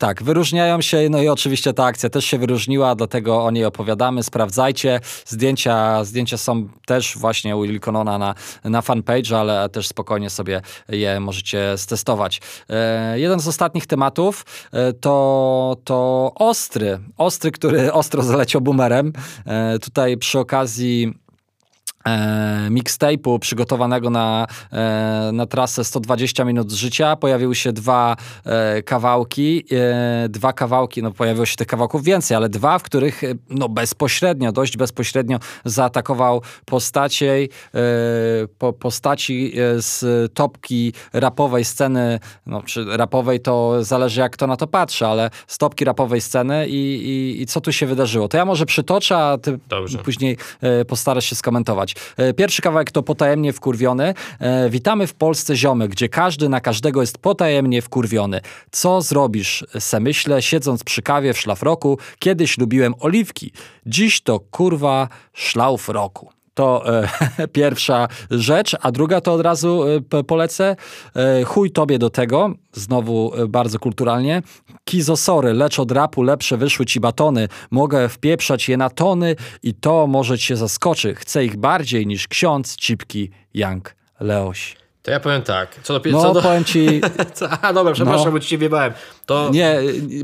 Tak, 0.00 0.22
wyróżniają 0.22 0.80
się, 0.80 1.08
no 1.10 1.22
i 1.22 1.28
oczywiście 1.28 1.72
ta 1.72 1.84
akcja 1.84 2.10
też 2.10 2.24
się 2.24 2.38
wyróżniła, 2.38 2.94
dlatego 2.94 3.44
o 3.44 3.50
niej 3.50 3.64
opowiadamy, 3.64 4.22
sprawdzajcie. 4.22 5.00
Zdjęcia, 5.26 6.04
zdjęcia 6.04 6.36
są 6.36 6.68
też 6.86 7.18
właśnie 7.18 7.56
u 7.56 7.64
Ilkonona 7.64 8.18
na, 8.18 8.34
na 8.64 8.82
fanpage, 8.82 9.38
ale 9.38 9.68
też 9.68 9.88
spokojnie 9.88 10.30
sobie 10.30 10.60
je 10.88 11.20
możecie 11.20 11.78
stestować. 11.78 12.40
E, 12.68 13.20
jeden 13.20 13.40
z 13.40 13.48
ostatnich 13.48 13.86
tematów 13.86 14.44
e, 14.72 14.92
to, 14.92 15.76
to 15.84 16.32
Ostry. 16.34 16.98
Ostry, 17.16 17.50
który 17.50 17.92
ostro 17.92 18.22
zaleciał 18.22 18.60
boomerem. 18.60 19.12
E, 19.46 19.78
tutaj 19.78 20.16
przy 20.16 20.38
okazji 20.38 21.14
e, 22.04 22.68
mixtape'u 22.70 23.38
przygotowanego 23.38 24.10
na, 24.10 24.46
e, 24.72 25.30
na 25.32 25.46
trasę 25.46 25.84
120 25.84 26.44
minut 26.44 26.72
życia 26.72 27.16
pojawiły 27.16 27.54
się 27.54 27.72
dwa 27.72 28.16
e, 28.44 28.82
kawałki, 28.82 29.64
e, 29.72 30.28
dwa 30.28 30.52
kawałki, 30.52 31.02
no 31.02 31.10
pojawiło 31.10 31.46
się 31.46 31.56
tych 31.56 31.66
kawałków 31.66 32.04
więcej, 32.04 32.36
ale 32.36 32.48
dwa, 32.48 32.78
w 32.78 32.82
których 32.82 33.24
e, 33.24 33.34
no 33.50 33.68
bezpośrednio, 33.68 34.52
dość 34.52 34.76
bezpośrednio 34.76 35.38
zaatakował 35.64 36.42
postacie, 36.64 37.32
e, 37.32 37.48
po, 38.58 38.72
postaci 38.72 39.52
e, 39.58 39.82
z 39.82 40.04
topki 40.34 40.92
rapowej 41.12 41.64
sceny, 41.64 42.18
no 42.46 42.62
czy 42.62 42.84
rapowej 42.96 43.40
to 43.40 43.84
zależy 43.84 44.20
jak 44.20 44.32
kto 44.32 44.46
na 44.46 44.56
to 44.56 44.66
patrzy, 44.66 45.06
ale 45.06 45.30
z 45.46 45.58
topki 45.58 45.84
rapowej 45.84 46.20
sceny 46.20 46.68
i, 46.68 46.74
i, 46.74 47.42
i 47.42 47.46
co 47.46 47.60
tu 47.60 47.72
się 47.72 47.86
wydarzyło. 47.86 48.28
To 48.28 48.36
ja 48.36 48.44
może 48.44 48.66
przytoczę, 48.66 49.16
a 49.16 49.38
ty 49.38 49.58
Dobrze. 49.68 49.98
później 49.98 50.36
postarasz 50.88 51.24
się 51.24 51.36
skomentować. 51.36 51.89
E, 52.16 52.34
pierwszy 52.34 52.62
kawałek 52.62 52.90
to 52.90 53.02
Potajemnie 53.02 53.52
wkurwiony. 53.52 54.14
E, 54.38 54.70
witamy 54.70 55.06
w 55.06 55.14
Polsce 55.14 55.56
ziomy, 55.56 55.88
gdzie 55.88 56.08
każdy 56.08 56.48
na 56.48 56.60
każdego 56.60 57.00
jest 57.00 57.18
potajemnie 57.18 57.82
wkurwiony. 57.82 58.40
Co 58.70 59.02
zrobisz? 59.02 59.64
Se 59.78 60.00
myślę, 60.00 60.42
siedząc 60.42 60.84
przy 60.84 61.02
kawie 61.02 61.32
w 61.34 61.38
szlafroku. 61.38 61.98
Kiedyś 62.18 62.58
lubiłem 62.58 62.94
oliwki. 63.00 63.52
Dziś 63.86 64.20
to 64.20 64.40
kurwa 64.40 65.08
szlauf 65.32 65.88
roku. 65.88 66.39
To 66.54 66.98
e, 67.02 67.08
pierwsza 67.58 68.08
rzecz, 68.30 68.76
a 68.80 68.92
druga 68.92 69.20
to 69.20 69.32
od 69.32 69.40
razu 69.40 69.84
e, 70.12 70.24
polecę. 70.24 70.76
E, 71.16 71.44
chuj 71.44 71.70
tobie 71.70 71.98
do 71.98 72.10
tego, 72.10 72.54
znowu 72.72 73.32
e, 73.34 73.46
bardzo 73.46 73.78
kulturalnie. 73.78 74.42
Kizosory, 74.84 75.52
lecz 75.52 75.78
od 75.78 75.92
rapu 75.92 76.22
lepsze 76.22 76.56
wyszły 76.56 76.86
ci 76.86 77.00
batony. 77.00 77.48
Mogę 77.70 78.08
wpieprzać 78.08 78.68
je 78.68 78.76
na 78.76 78.90
tony 78.90 79.36
i 79.62 79.74
to 79.74 80.06
może 80.06 80.38
cię 80.38 80.56
zaskoczy. 80.56 81.14
Chcę 81.14 81.44
ich 81.44 81.56
bardziej 81.56 82.06
niż 82.06 82.28
ksiądz 82.28 82.76
Cipki 82.76 83.30
Jank 83.54 83.96
Leoś. 84.20 84.80
To 85.02 85.10
ja 85.10 85.20
powiem 85.20 85.42
tak. 85.42 85.80
Co 85.82 86.00
do, 86.00 86.10
no, 86.10 86.22
co 86.22 86.34
do... 86.34 86.42
powiem 86.42 86.64
ci... 86.64 87.00
A 87.62 87.72
dobra, 87.72 87.92
przepraszam, 87.92 88.24
no. 88.24 88.32
bo 88.32 88.40
ci 88.40 88.48
się 88.48 88.58
wiebałem. 88.58 88.92
To... 89.26 89.50
Nie, 89.52 89.78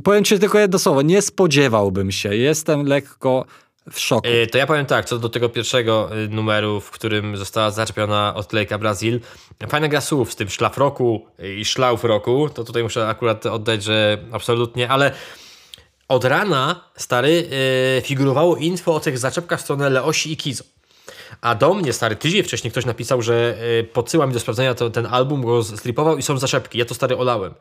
powiem 0.05 0.25
ci 0.25 0.39
tylko 0.39 0.59
jedno 0.59 0.79
słowo. 0.79 1.03
Nie 1.03 1.23
spodziewałbym 1.23 2.13
się. 2.13 2.37
Jestem 2.37 2.87
lekko 2.87 3.45
w 3.93 3.99
szoku. 3.99 4.29
E, 4.29 4.47
to 4.47 4.59
ja 4.59 4.67
powiem 4.67 4.87
tak, 4.87 5.05
co 5.05 5.19
do 5.19 5.29
tego 5.29 5.49
pierwszego 5.49 6.11
e, 6.13 6.29
numeru, 6.29 6.81
w 6.81 6.91
którym 6.91 7.37
została 7.37 7.71
zaczepiona 7.71 8.35
odklejka 8.35 8.79
Brazil. 8.79 9.21
Fajna 9.69 9.89
gra 9.89 10.01
słów 10.01 10.33
z 10.33 10.37
tym 10.37 10.49
szlafroku 10.49 11.27
i 11.59 11.65
szlauf 11.65 12.05
roku, 12.05 12.49
to 12.55 12.65
tutaj 12.65 12.83
muszę 12.83 13.09
akurat 13.09 13.47
oddać, 13.47 13.83
że 13.83 14.19
absolutnie, 14.33 14.89
ale 14.89 15.13
od 16.09 16.25
rana, 16.25 16.85
stary, 16.97 17.49
figurowało 18.03 18.57
info 18.57 18.95
o 18.95 19.01
tych 19.01 19.19
zaczepkach 19.19 19.59
w 19.59 19.63
stronę 19.63 19.91
Leosi 19.91 20.33
i 20.33 20.37
Kizo. 20.37 20.65
A 21.41 21.55
do 21.55 21.75
mnie, 21.75 21.93
stary, 21.93 22.17
tydzień 22.17 22.43
wcześniej 22.43 22.71
ktoś 22.71 22.87
napisał, 22.87 23.23
że 23.23 23.59
podsyła 23.93 24.27
mi 24.27 24.33
do 24.33 24.41
sprawdzenia 24.41 24.75
to, 24.75 24.91
ten 24.91 25.07
album, 25.07 25.43
go 25.43 25.65
stripował 25.65 26.17
i 26.19 26.23
są 26.23 26.39
zaczepki. 26.39 26.79
Ja 26.79 26.85
to, 26.85 26.95
stary, 26.95 27.17
olałem. 27.17 27.55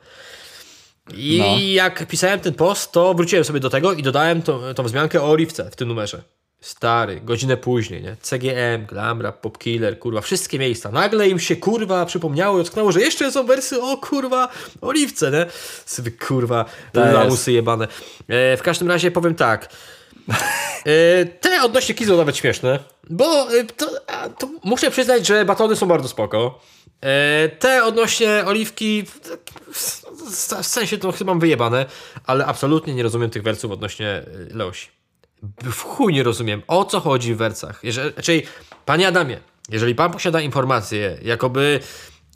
I 1.14 1.38
no. 1.40 1.57
jak 1.60 2.07
pisałem 2.07 2.40
ten 2.40 2.53
post, 2.53 2.91
to 2.91 3.14
wróciłem 3.14 3.45
sobie 3.45 3.60
do 3.60 3.69
tego 3.69 3.94
i 3.94 4.03
dodałem 4.03 4.41
tą, 4.41 4.73
tą 4.73 4.84
wzmiankę 4.84 5.22
o 5.22 5.30
Oliwce 5.30 5.72
w 5.72 5.76
tym 5.76 5.88
numerze. 5.88 6.23
Stary, 6.61 7.22
godzinę 7.22 7.57
później, 7.57 8.02
nie? 8.02 8.15
CGM, 8.22 8.86
Glamra, 8.88 9.32
Popkiller, 9.32 9.99
kurwa, 9.99 10.22
wszystkie 10.22 10.60
miejsca. 10.60 10.91
Nagle 10.91 11.30
im 11.30 11.40
się, 11.40 11.56
kurwa, 11.56 12.06
przypomniało 12.06 12.57
i 12.57 12.61
ocknęło, 12.61 12.91
że 12.91 12.99
jeszcze 12.99 13.32
są 13.32 13.45
wersy 13.45 13.82
o, 13.82 13.98
kurwa, 13.98 14.49
Oliwce, 14.82 15.32
nie? 15.32 15.45
Sobie, 15.86 16.11
kurwa, 16.11 16.65
lamusy 16.94 17.52
jebane. 17.52 17.88
E, 18.27 18.57
w 18.57 18.61
każdym 18.61 18.88
razie 18.88 19.11
powiem 19.11 19.36
tak. 19.36 19.69
E, 20.86 21.26
te 21.26 21.64
odnośnie 21.64 21.95
Kizo 21.95 22.18
nawet 22.18 22.38
śmieszne, 22.38 22.80
bo 23.10 23.52
e, 23.52 23.64
to, 23.64 23.90
to 24.38 24.49
muszę 24.64 24.91
przyznać, 24.91 25.27
że 25.27 25.45
batony 25.45 25.76
są 25.76 25.88
bardzo 25.88 26.07
spoko. 26.07 26.60
E, 27.01 27.49
te 27.49 27.84
odnośnie 27.84 28.43
oliwki, 28.45 29.03
w 30.61 30.65
sensie 30.67 30.97
to 30.97 31.11
chyba 31.11 31.31
mam 31.31 31.39
wyjebane, 31.39 31.85
ale 32.26 32.45
absolutnie 32.45 32.95
nie 32.95 33.03
rozumiem 33.03 33.30
tych 33.30 33.43
wersów 33.43 33.72
odnośnie 33.72 34.07
e, 34.07 34.26
Leosi. 34.51 34.88
W 35.63 35.81
chuj 35.81 36.13
nie 36.13 36.23
rozumiem, 36.23 36.61
o 36.67 36.85
co 36.85 36.99
chodzi 36.99 37.34
w 37.34 37.38
wersach. 37.38 37.80
Jeżeli, 37.84 38.13
czyli, 38.13 38.43
panie 38.85 39.07
Adamie, 39.07 39.39
jeżeli 39.69 39.95
pan 39.95 40.11
posiada 40.11 40.41
informację, 40.41 41.17
jakoby 41.22 41.80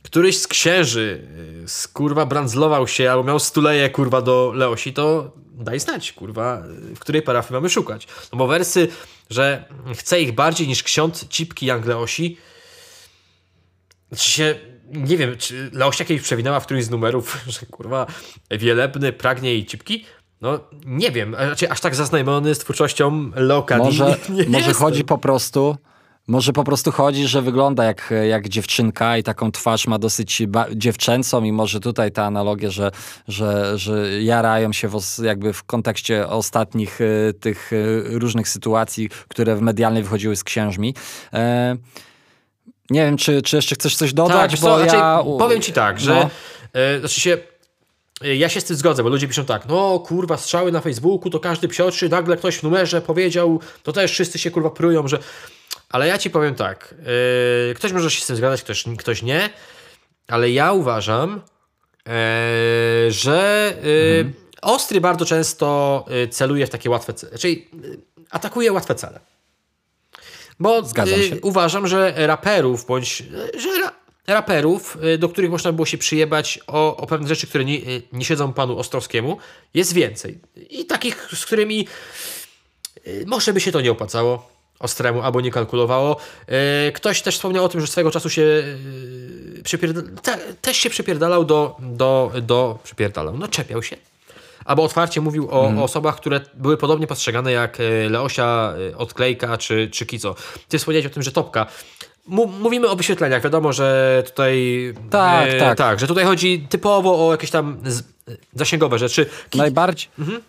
któryś 0.03 0.37
z 0.37 0.47
księży 0.47 1.27
e, 1.65 1.89
kurwa 1.93 2.25
brandzlował 2.25 2.87
się 2.87 3.11
albo 3.11 3.23
miał 3.23 3.39
stuleje 3.39 3.89
kurwa 3.89 4.21
do 4.21 4.51
Leosi, 4.55 4.93
to 4.93 5.31
daj 5.53 5.79
znać, 5.79 6.11
kurwa, 6.11 6.63
w 6.95 6.99
której 6.99 7.21
parafii 7.21 7.53
mamy 7.53 7.69
szukać. 7.69 8.07
No 8.31 8.37
bo 8.37 8.47
wersy, 8.47 8.87
że 9.29 9.65
chce 9.95 10.21
ich 10.21 10.31
bardziej 10.31 10.67
niż 10.67 10.83
ksiądz 10.83 11.27
Cipki 11.27 11.65
Young 11.65 11.85
Leosi, 11.85 12.37
Znaczy 14.09 14.31
się, 14.31 14.55
nie 14.91 15.17
wiem, 15.17 15.37
czy 15.37 15.69
Leosia 15.73 16.05
kiedyś 16.05 16.23
przewinęła 16.23 16.59
w 16.59 16.65
którymś 16.65 16.85
z 16.85 16.89
numerów, 16.89 17.37
że 17.59 17.65
kurwa 17.65 18.05
wielebny 18.51 19.13
pragnie 19.13 19.53
jej 19.53 19.65
cipki? 19.65 20.05
No 20.41 20.59
nie 20.85 21.11
wiem, 21.11 21.35
znaczy, 21.35 21.71
aż 21.71 21.81
tak 21.81 21.95
zaznajomiony 21.95 22.55
z 22.55 22.59
twórczością 22.59 23.31
Leoka 23.35 23.77
Może, 23.77 24.17
nie, 24.29 24.35
nie 24.43 24.43
może 24.43 24.57
jestem. 24.57 24.73
chodzi 24.73 25.03
po 25.03 25.17
prostu... 25.17 25.77
Może 26.27 26.53
po 26.53 26.63
prostu 26.63 26.91
chodzi, 26.91 27.27
że 27.27 27.41
wygląda 27.41 27.83
jak, 27.83 28.13
jak 28.29 28.49
dziewczynka 28.49 29.17
i 29.17 29.23
taką 29.23 29.51
twarz 29.51 29.87
ma 29.87 29.99
dosyć 29.99 30.41
dziewczęcą 30.75 31.43
i 31.43 31.51
może 31.51 31.79
tutaj 31.79 32.11
ta 32.11 32.23
analogia, 32.25 32.69
że, 32.69 32.91
że, 33.27 33.77
że 33.77 34.23
jarają 34.23 34.73
się 34.73 34.87
w 34.87 35.23
jakby 35.23 35.53
w 35.53 35.63
kontekście 35.63 36.27
ostatnich 36.27 37.01
y, 37.01 37.33
tych 37.39 37.73
y, 37.73 38.03
różnych 38.05 38.49
sytuacji, 38.49 39.09
które 39.27 39.55
w 39.55 39.61
medialnej 39.61 40.03
wychodziły 40.03 40.35
z 40.35 40.43
księżmi. 40.43 40.95
E, 41.33 41.75
nie 42.89 43.05
wiem, 43.05 43.17
czy, 43.17 43.41
czy 43.41 43.55
jeszcze 43.55 43.75
chcesz 43.75 43.95
coś 43.95 44.13
dodać, 44.13 44.51
Tak, 44.51 44.59
bo 44.59 44.67
co, 44.67 44.79
ja... 44.79 44.89
znaczy, 44.89 45.25
powiem 45.39 45.61
ci 45.61 45.73
tak, 45.73 45.99
że 45.99 46.13
No. 46.13 46.29
e, 46.73 46.99
znaczy 46.99 47.21
się 47.21 47.37
e, 48.21 48.35
ja 48.35 48.49
się 48.49 48.61
z 48.61 48.63
tym 48.63 48.75
zgodzę, 48.75 49.03
bo 49.03 49.09
ludzie 49.09 49.27
piszą 49.27 49.45
tak, 49.45 49.65
no 49.65 49.99
kurwa, 49.99 50.37
strzały 50.37 50.71
na 50.71 50.81
Facebooku, 50.81 51.29
to 51.29 51.39
każdy 51.39 51.67
psiotrzy, 51.67 52.09
nagle 52.09 52.37
ktoś 52.37 52.57
w 52.57 52.63
numerze 52.63 53.01
powiedział, 53.01 53.59
to 53.83 53.93
też 53.93 54.11
wszyscy 54.11 54.39
się 54.39 54.51
kurwa 54.51 54.69
prują, 54.69 55.07
że... 55.07 55.19
Ale 55.89 56.07
ja 56.07 56.17
ci 56.17 56.29
powiem 56.29 56.55
tak, 56.55 56.95
e, 57.71 57.73
ktoś 57.73 57.91
może 57.91 58.11
się 58.11 58.21
z 58.21 58.25
tym 58.25 58.35
zgadzać, 58.35 58.61
ktoś, 58.61 58.85
ktoś 58.97 59.21
nie, 59.23 59.49
ale 60.27 60.51
ja 60.51 60.71
uważam, 60.73 61.41
e, 62.07 63.11
że 63.11 63.73
e, 64.25 64.49
Ostry 64.61 65.01
bardzo 65.01 65.25
często 65.25 66.05
celuje 66.31 66.67
w 66.67 66.69
takie 66.69 66.89
łatwe 66.89 67.13
cele, 67.13 67.37
czyli 67.37 67.67
e, 67.73 67.77
atakuje 68.31 68.71
łatwe 68.71 68.95
cele. 68.95 69.19
Bo 70.59 70.83
Zgadzam 70.85 71.19
y, 71.19 71.23
się. 71.23 71.41
uważam, 71.41 71.87
że 71.87 72.13
raperów, 72.17 72.85
bądź 72.85 73.23
y, 73.55 73.59
że 73.59 73.69
ra, 73.81 73.91
raperów, 74.27 74.97
y, 75.03 75.17
do 75.17 75.29
których 75.29 75.51
można 75.51 75.71
było 75.71 75.85
się 75.85 75.97
przyjebać 75.97 76.59
o, 76.67 76.97
o 76.97 77.07
pewne 77.07 77.27
rzeczy, 77.27 77.47
które 77.47 77.65
nie, 77.65 77.79
nie 78.13 78.25
siedzą 78.25 78.53
panu 78.53 78.77
Ostrowskiemu, 78.79 79.37
jest 79.73 79.93
więcej. 79.93 80.39
I 80.69 80.85
takich, 80.85 81.29
z 81.33 81.45
którymi 81.45 81.87
może 83.25 83.53
by 83.53 83.61
się 83.61 83.71
to 83.71 83.81
nie 83.81 83.91
opłacało 83.91 84.49
Ostremu, 84.79 85.21
albo 85.21 85.41
nie 85.41 85.51
kalkulowało. 85.51 86.17
Ktoś 86.93 87.21
też 87.21 87.35
wspomniał 87.35 87.65
o 87.65 87.69
tym, 87.69 87.81
że 87.81 87.87
swego 87.87 88.11
czasu 88.11 88.29
się 88.29 88.41
y, 88.41 89.63
przypierd- 89.63 90.21
te, 90.21 90.37
też 90.61 90.77
się 90.77 90.89
przypierdalał 90.89 91.45
do, 91.45 91.75
do, 91.79 92.31
do 92.41 92.79
przypierdalał, 92.83 93.37
no 93.37 93.47
czepiał 93.47 93.83
się 93.83 93.97
albo 94.69 94.83
otwarcie 94.83 95.21
mówił 95.21 95.47
o, 95.51 95.61
o 95.79 95.83
osobach, 95.83 96.15
które 96.15 96.39
były 96.53 96.77
podobnie 96.77 97.07
postrzegane 97.07 97.51
jak 97.51 97.77
e, 97.79 98.09
Leosia, 98.09 98.73
e, 98.93 98.97
Odklejka 98.97 99.57
czy, 99.57 99.89
czy 99.91 100.05
Kico. 100.05 100.35
Ty 100.67 100.77
wspomniałeś 100.79 101.05
o 101.05 101.09
tym, 101.09 101.23
że 101.23 101.31
Topka. 101.31 101.65
Mówimy 102.61 102.87
o 102.89 102.95
wyświetleniach. 102.95 103.43
Wiadomo, 103.43 103.73
że 103.73 104.23
tutaj... 104.25 104.93
Tak, 105.09 105.49
tak. 105.59 105.77
Tak, 105.77 105.99
że 105.99 106.07
tutaj 106.07 106.25
chodzi 106.25 106.67
typowo 106.69 107.27
o 107.27 107.31
jakieś 107.31 107.51
tam 107.51 107.77
zasięgowe 108.53 108.99
rzeczy. 108.99 109.25
Ki- 109.49 109.57
Najbardziej, 109.57 110.09
Mhm. 110.19 110.41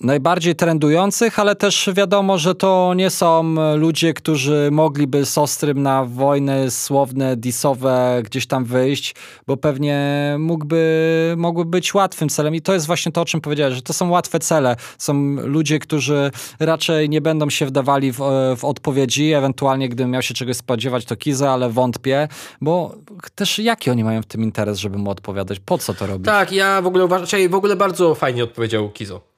Najbardziej 0.00 0.56
trendujących, 0.56 1.38
ale 1.38 1.54
też 1.54 1.90
wiadomo, 1.94 2.38
że 2.38 2.54
to 2.54 2.92
nie 2.96 3.10
są 3.10 3.54
ludzie, 3.76 4.14
którzy 4.14 4.68
mogliby 4.72 5.26
z 5.26 5.38
Ostrym 5.38 5.82
na 5.82 6.04
wojny 6.04 6.70
słowne, 6.70 7.36
disowe 7.36 8.22
gdzieś 8.24 8.46
tam 8.46 8.64
wyjść, 8.64 9.14
bo 9.46 9.56
pewnie 9.56 10.04
mógłby, 10.38 11.34
mogły 11.36 11.64
być 11.64 11.94
łatwym 11.94 12.28
celem. 12.28 12.54
I 12.54 12.60
to 12.60 12.74
jest 12.74 12.86
właśnie 12.86 13.12
to, 13.12 13.20
o 13.20 13.24
czym 13.24 13.40
powiedziałeś, 13.40 13.74
że 13.74 13.82
to 13.82 13.92
są 13.92 14.10
łatwe 14.10 14.38
cele. 14.38 14.76
Są 14.98 15.14
ludzie, 15.44 15.78
którzy 15.78 16.30
raczej 16.60 17.08
nie 17.08 17.20
będą 17.20 17.50
się 17.50 17.66
wdawali 17.66 18.12
w, 18.12 18.18
w 18.56 18.64
odpowiedzi, 18.64 19.32
ewentualnie 19.32 19.88
gdybym 19.88 20.10
miał 20.10 20.22
się 20.22 20.34
czegoś 20.34 20.56
spodziewać, 20.56 21.04
to 21.04 21.16
Kiza, 21.16 21.50
ale 21.50 21.70
wątpię, 21.70 22.28
bo 22.60 22.94
też 23.34 23.58
jaki 23.58 23.90
oni 23.90 24.04
mają 24.04 24.22
w 24.22 24.26
tym 24.26 24.42
interes, 24.42 24.78
żeby 24.78 24.98
mu 24.98 25.10
odpowiadać? 25.10 25.60
Po 25.60 25.78
co 25.78 25.94
to 25.94 26.06
robić? 26.06 26.26
Tak, 26.26 26.52
ja 26.52 26.82
w 26.82 26.86
ogóle 26.86 27.04
uważam, 27.04 27.48
w 27.50 27.54
ogóle 27.54 27.76
bardzo 27.76 28.14
fajnie 28.14 28.44
odpowiedział 28.44 28.90
Kizo. 28.90 29.33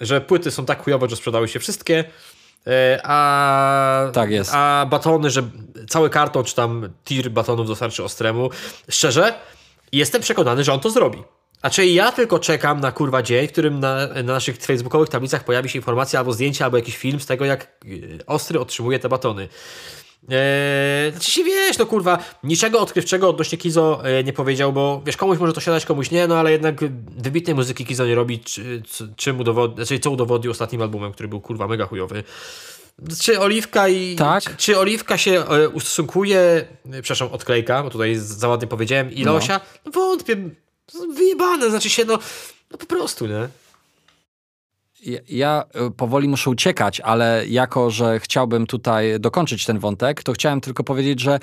Że 0.00 0.20
płyty 0.20 0.50
są 0.50 0.66
tak 0.66 0.84
chujowe, 0.84 1.08
że 1.08 1.16
sprzedały 1.16 1.48
się 1.48 1.58
wszystkie, 1.58 2.04
e, 2.66 3.00
a, 3.04 4.10
Tak 4.12 4.30
jest. 4.30 4.50
a 4.54 4.86
batony, 4.90 5.30
że 5.30 5.42
cały 5.88 6.10
karton 6.10 6.44
czy 6.44 6.54
tam 6.54 6.88
tir 7.04 7.30
batonów 7.30 7.66
dostarczy 7.66 8.04
Ostremu. 8.04 8.50
Szczerze, 8.88 9.34
jestem 9.92 10.22
przekonany, 10.22 10.64
że 10.64 10.72
on 10.72 10.80
to 10.80 10.90
zrobi. 10.90 11.22
A 11.62 11.70
czyli 11.70 11.94
ja 11.94 12.12
tylko 12.12 12.38
czekam 12.38 12.80
na 12.80 12.92
kurwa 12.92 13.22
dzień, 13.22 13.48
w 13.48 13.52
którym 13.52 13.80
na, 13.80 14.06
na 14.06 14.22
naszych 14.22 14.56
facebookowych 14.56 15.08
tablicach 15.08 15.44
pojawi 15.44 15.68
się 15.68 15.78
informacja 15.78 16.18
albo 16.18 16.32
zdjęcie, 16.32 16.64
albo 16.64 16.76
jakiś 16.76 16.96
film 16.96 17.20
z 17.20 17.26
tego, 17.26 17.44
jak 17.44 17.62
e, 17.62 18.26
Ostry 18.26 18.60
otrzymuje 18.60 18.98
te 18.98 19.08
batony. 19.08 19.48
Eee, 20.28 21.10
znaczy 21.12 21.30
się 21.30 21.44
wiesz, 21.44 21.78
no 21.78 21.86
kurwa, 21.86 22.18
niczego 22.44 22.80
odkrywczego 22.80 23.28
odnośnie 23.28 23.58
Kizo 23.58 24.00
e, 24.04 24.24
nie 24.24 24.32
powiedział, 24.32 24.72
bo 24.72 25.02
wiesz, 25.06 25.16
komuś 25.16 25.38
może 25.38 25.52
to 25.52 25.60
siadać, 25.60 25.86
komuś 25.86 26.10
nie, 26.10 26.26
no 26.26 26.38
ale 26.38 26.52
jednak 26.52 26.80
wybitnej 27.16 27.54
muzyki 27.56 27.86
Kizo 27.86 28.06
nie 28.06 28.14
robi, 28.14 28.40
czy, 28.40 28.82
czy, 28.90 29.12
czym 29.16 29.40
udowodni, 29.40 29.76
znaczy 29.76 29.98
co 30.00 30.10
udowodnił 30.10 30.50
ostatnim 30.50 30.82
albumem, 30.82 31.12
który 31.12 31.28
był 31.28 31.40
kurwa 31.40 31.68
mega 31.68 31.86
chujowy. 31.86 32.24
Czy 33.20 33.40
Oliwka 33.40 33.88
i. 33.88 34.16
Tak. 34.16 34.42
Czy, 34.42 34.56
czy 34.56 34.78
Oliwka 34.78 35.18
się 35.18 35.44
e, 35.48 35.68
ustosunkuje, 35.68 36.38
e, 36.38 36.66
przepraszam, 37.02 37.28
odklejka, 37.32 37.82
bo 37.82 37.90
tutaj 37.90 38.16
za 38.16 38.48
ładnie 38.48 38.68
powiedziałem, 38.68 39.12
i 39.12 39.24
No. 39.24 39.32
Losia? 39.32 39.60
No. 39.86 39.92
Wątpię. 39.92 40.36
Wyjebane, 41.14 41.70
znaczy 41.70 41.90
się, 41.90 42.04
no, 42.04 42.18
no 42.70 42.78
po 42.78 42.86
prostu, 42.86 43.26
nie? 43.26 43.48
Ja, 45.28 45.64
y, 45.86 45.90
powoli 45.90 46.28
muszę 46.28 46.50
uciekać, 46.50 47.00
ale 47.00 47.44
jako, 47.48 47.90
że 47.90 48.20
chciałbym 48.20 48.66
tutaj 48.66 49.20
dokończyć 49.20 49.64
ten 49.64 49.78
wątek, 49.78 50.22
to 50.22 50.32
chciałem 50.32 50.60
tylko 50.60 50.84
powiedzieć, 50.84 51.20
że 51.20 51.38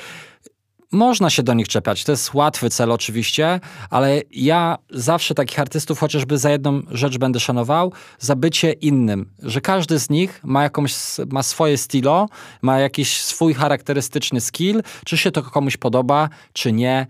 można 0.91 1.29
się 1.29 1.43
do 1.43 1.53
nich 1.53 1.67
czepiać. 1.67 2.03
To 2.03 2.11
jest 2.11 2.33
łatwy 2.33 2.69
cel 2.69 2.91
oczywiście, 2.91 3.59
ale 3.89 4.21
ja 4.31 4.77
zawsze 4.89 5.35
takich 5.35 5.59
artystów 5.59 5.99
chociażby 5.99 6.37
za 6.37 6.51
jedną 6.51 6.81
rzecz 6.91 7.17
będę 7.17 7.39
szanował, 7.39 7.93
za 8.19 8.35
bycie 8.35 8.71
innym. 8.71 9.29
Że 9.43 9.61
każdy 9.61 9.99
z 9.99 10.09
nich 10.09 10.39
ma 10.43 10.63
jakąś, 10.63 10.95
ma 11.31 11.43
swoje 11.43 11.77
stylo, 11.77 12.29
ma 12.61 12.79
jakiś 12.79 13.21
swój 13.21 13.53
charakterystyczny 13.53 14.41
skill, 14.41 14.81
czy 15.05 15.17
się 15.17 15.31
to 15.31 15.43
komuś 15.43 15.77
podoba, 15.77 16.29
czy 16.53 16.71
nie 16.71 17.07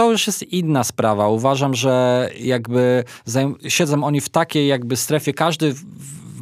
to 0.00 0.10
już 0.10 0.26
jest 0.26 0.42
inna 0.42 0.84
sprawa. 0.84 1.28
Uważam, 1.28 1.74
że 1.74 2.28
jakby 2.38 3.04
siedzą 3.68 4.04
oni 4.04 4.20
w 4.20 4.28
takiej 4.28 4.68
jakby 4.68 4.96
strefie, 4.96 5.32
każdy 5.32 5.74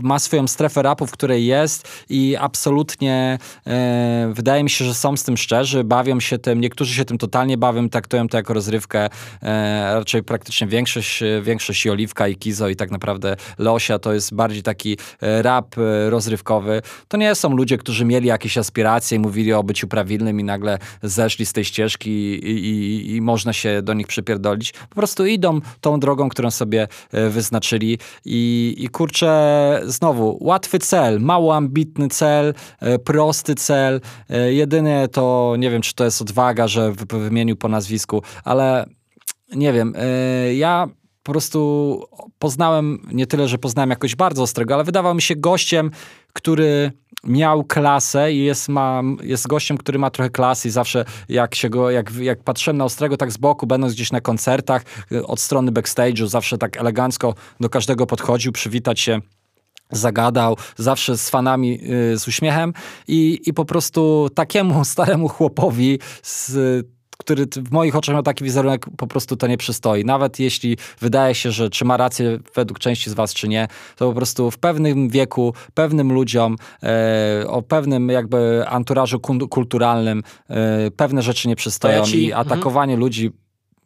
ma 0.02 0.18
swoją 0.18 0.48
strefę 0.48 0.82
rapu, 0.82 1.06
w 1.06 1.10
której 1.10 1.46
jest 1.46 1.88
i 2.08 2.36
absolutnie 2.40 3.38
e, 3.66 4.32
wydaje 4.34 4.64
mi 4.64 4.70
się, 4.70 4.84
że 4.84 4.94
są 4.94 5.16
z 5.16 5.24
tym 5.24 5.36
szczerzy, 5.36 5.84
bawią 5.84 6.20
się 6.20 6.38
tym, 6.38 6.60
niektórzy 6.60 6.94
się 6.94 7.04
tym 7.04 7.18
totalnie 7.18 7.58
bawią, 7.58 7.88
traktują 7.88 8.28
to 8.28 8.36
jako 8.36 8.54
rozrywkę, 8.54 9.08
e, 9.42 9.94
raczej 9.94 10.22
praktycznie 10.22 10.66
większość, 10.66 11.22
e, 11.22 11.42
większość 11.42 11.86
i 11.86 11.90
Oliwka 11.90 12.28
i 12.28 12.36
Kizo 12.36 12.68
i 12.68 12.76
tak 12.76 12.90
naprawdę 12.90 13.36
Losia 13.58 13.98
to 13.98 14.12
jest 14.12 14.34
bardziej 14.34 14.62
taki 14.62 14.98
e, 15.20 15.42
rap 15.42 15.78
e, 15.78 16.10
rozrywkowy. 16.10 16.82
To 17.08 17.16
nie 17.16 17.34
są 17.34 17.56
ludzie, 17.56 17.78
którzy 17.78 18.04
mieli 18.04 18.28
jakieś 18.28 18.58
aspiracje 18.58 19.16
i 19.16 19.18
mówili 19.18 19.52
o 19.52 19.62
byciu 19.62 19.88
prawilnym 19.88 20.40
i 20.40 20.44
nagle 20.44 20.78
zeszli 21.02 21.46
z 21.46 21.52
tej 21.52 21.64
ścieżki 21.64 22.10
i, 22.10 22.50
i, 22.50 23.16
i 23.16 23.20
można 23.20 23.47
się 23.52 23.82
do 23.82 23.94
nich 23.94 24.06
przypierdolić. 24.06 24.72
Po 24.72 24.94
prostu 24.94 25.26
idą 25.26 25.60
tą 25.80 26.00
drogą, 26.00 26.28
którą 26.28 26.50
sobie 26.50 26.88
e, 27.12 27.28
wyznaczyli 27.28 27.98
i, 28.24 28.74
i 28.78 28.88
kurczę, 28.88 29.80
znowu, 29.84 30.38
łatwy 30.40 30.78
cel, 30.78 31.20
mało 31.20 31.56
ambitny 31.56 32.08
cel, 32.08 32.54
e, 32.80 32.98
prosty 32.98 33.54
cel. 33.54 34.00
E, 34.30 34.52
Jedynie 34.52 35.08
to, 35.12 35.54
nie 35.58 35.70
wiem, 35.70 35.82
czy 35.82 35.94
to 35.94 36.04
jest 36.04 36.22
odwaga, 36.22 36.68
że 36.68 36.92
wy- 36.92 37.18
wymienił 37.18 37.56
po 37.56 37.68
nazwisku, 37.68 38.22
ale 38.44 38.86
nie 39.56 39.72
wiem, 39.72 39.94
ja 40.54 40.86
po 41.28 41.32
prostu 41.32 42.02
poznałem, 42.38 42.98
nie 43.12 43.26
tyle, 43.26 43.48
że 43.48 43.58
poznałem 43.58 43.90
jakoś 43.90 44.16
bardzo 44.16 44.42
ostrego, 44.42 44.74
ale 44.74 44.84
wydawał 44.84 45.14
mi 45.14 45.22
się 45.22 45.36
gościem, 45.36 45.90
który 46.32 46.92
miał 47.24 47.64
klasę 47.64 48.32
i 48.32 48.44
jest, 48.44 48.68
ma, 48.68 49.02
jest 49.22 49.46
gościem, 49.46 49.78
który 49.78 49.98
ma 49.98 50.10
trochę 50.10 50.30
klasy 50.30 50.68
i 50.68 50.70
zawsze 50.70 51.04
jak 51.28 51.54
się 51.54 51.70
go, 51.70 51.90
jak, 51.90 52.14
jak 52.14 52.42
patrzyłem 52.42 52.76
na 52.76 52.84
Ostrego 52.84 53.16
tak 53.16 53.32
z 53.32 53.36
boku, 53.36 53.66
będąc 53.66 53.94
gdzieś 53.94 54.12
na 54.12 54.20
koncertach, 54.20 54.82
y, 55.12 55.26
od 55.26 55.40
strony 55.40 55.72
backstage'u, 55.72 56.26
zawsze 56.26 56.58
tak 56.58 56.76
elegancko 56.76 57.34
do 57.60 57.68
każdego 57.68 58.06
podchodził, 58.06 58.52
przywitać 58.52 59.00
się 59.00 59.20
zagadał, 59.90 60.56
zawsze 60.76 61.18
z 61.18 61.30
fanami 61.30 61.80
y, 62.12 62.18
z 62.18 62.28
uśmiechem 62.28 62.72
i, 63.08 63.40
i 63.46 63.52
po 63.52 63.64
prostu 63.64 64.28
takiemu 64.34 64.84
staremu 64.94 65.28
chłopowi 65.28 65.98
z 66.22 66.56
który 67.28 67.46
w 67.56 67.70
moich 67.72 67.96
oczach 67.96 68.12
miał 68.14 68.22
taki 68.22 68.44
wizerunek, 68.44 68.86
po 68.96 69.06
prostu 69.06 69.36
to 69.36 69.46
nie 69.46 69.56
przystoi. 69.56 70.04
Nawet 70.04 70.40
jeśli 70.40 70.76
wydaje 71.00 71.34
się, 71.34 71.52
że 71.52 71.70
czy 71.70 71.84
ma 71.84 71.96
rację 71.96 72.38
według 72.54 72.78
części 72.78 73.10
z 73.10 73.14
was, 73.14 73.34
czy 73.34 73.48
nie, 73.48 73.68
to 73.96 74.08
po 74.08 74.14
prostu 74.14 74.50
w 74.50 74.58
pewnym 74.58 75.08
wieku, 75.08 75.54
pewnym 75.74 76.12
ludziom, 76.12 76.56
e, 76.82 77.44
o 77.48 77.62
pewnym 77.62 78.08
jakby 78.08 78.64
anturażu 78.68 79.20
kulturalnym 79.50 80.22
e, 80.50 80.90
pewne 80.90 81.22
rzeczy 81.22 81.48
nie 81.48 81.56
przystoją 81.56 82.02
To 82.02 82.08
ja 82.08 82.14
i 82.16 82.32
atakowanie 82.32 82.96
ludzi 82.96 83.30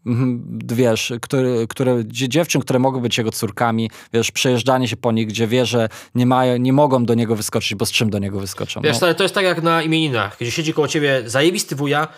Mhm, 0.06 0.58
wiesz, 0.72 1.12
które, 1.20 1.48
które, 1.68 2.04
dzie- 2.04 2.28
dziewczyn, 2.28 2.60
które 2.60 2.78
mogą 2.78 3.00
być 3.00 3.18
jego 3.18 3.30
córkami, 3.32 3.90
wiesz, 4.12 4.30
przejeżdżanie 4.30 4.88
się 4.88 4.96
po 4.96 5.12
nich, 5.12 5.26
gdzie 5.26 5.46
wie, 5.46 5.66
że 5.66 5.88
nie, 6.14 6.26
mają, 6.26 6.56
nie 6.56 6.72
mogą 6.72 7.04
do 7.04 7.14
niego 7.14 7.36
wyskoczyć, 7.36 7.74
bo 7.74 7.86
z 7.86 7.92
czym 7.92 8.10
do 8.10 8.18
niego 8.18 8.40
wyskoczą? 8.40 8.80
Wiesz, 8.80 9.00
No. 9.00 9.14
to 9.14 9.22
jest 9.22 9.34
tak 9.34 9.44
jak 9.44 9.62
na 9.62 9.82
imieninach, 9.82 10.36
gdzie 10.40 10.50
siedzi 10.50 10.72
koło 10.74 10.88
ciebie 10.88 11.22
zajebisty 11.26 11.76
wuja, 11.76 12.08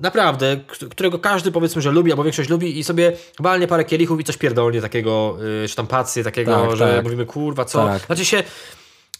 naprawdę, 0.00 0.60
którego 0.90 1.18
każdy 1.18 1.52
powiedzmy, 1.52 1.82
że 1.82 1.90
lubi, 1.90 2.10
albo 2.10 2.24
większość 2.24 2.48
lubi 2.48 2.78
i 2.78 2.84
sobie 2.84 3.12
balnie 3.38 3.66
parę 3.66 3.84
kielichów 3.84 4.20
i 4.20 4.24
coś 4.24 4.36
pierdolnie 4.36 4.80
takiego, 4.80 5.36
yy, 5.62 5.68
czy 5.68 5.76
tam 5.76 5.86
takiego, 6.24 6.66
tak, 6.68 6.76
że 6.76 6.94
tak. 6.94 7.04
mówimy 7.04 7.26
kurwa 7.26 7.64
co. 7.64 7.86
Tak. 7.86 8.06
Znaczy 8.06 8.24
się, 8.24 8.42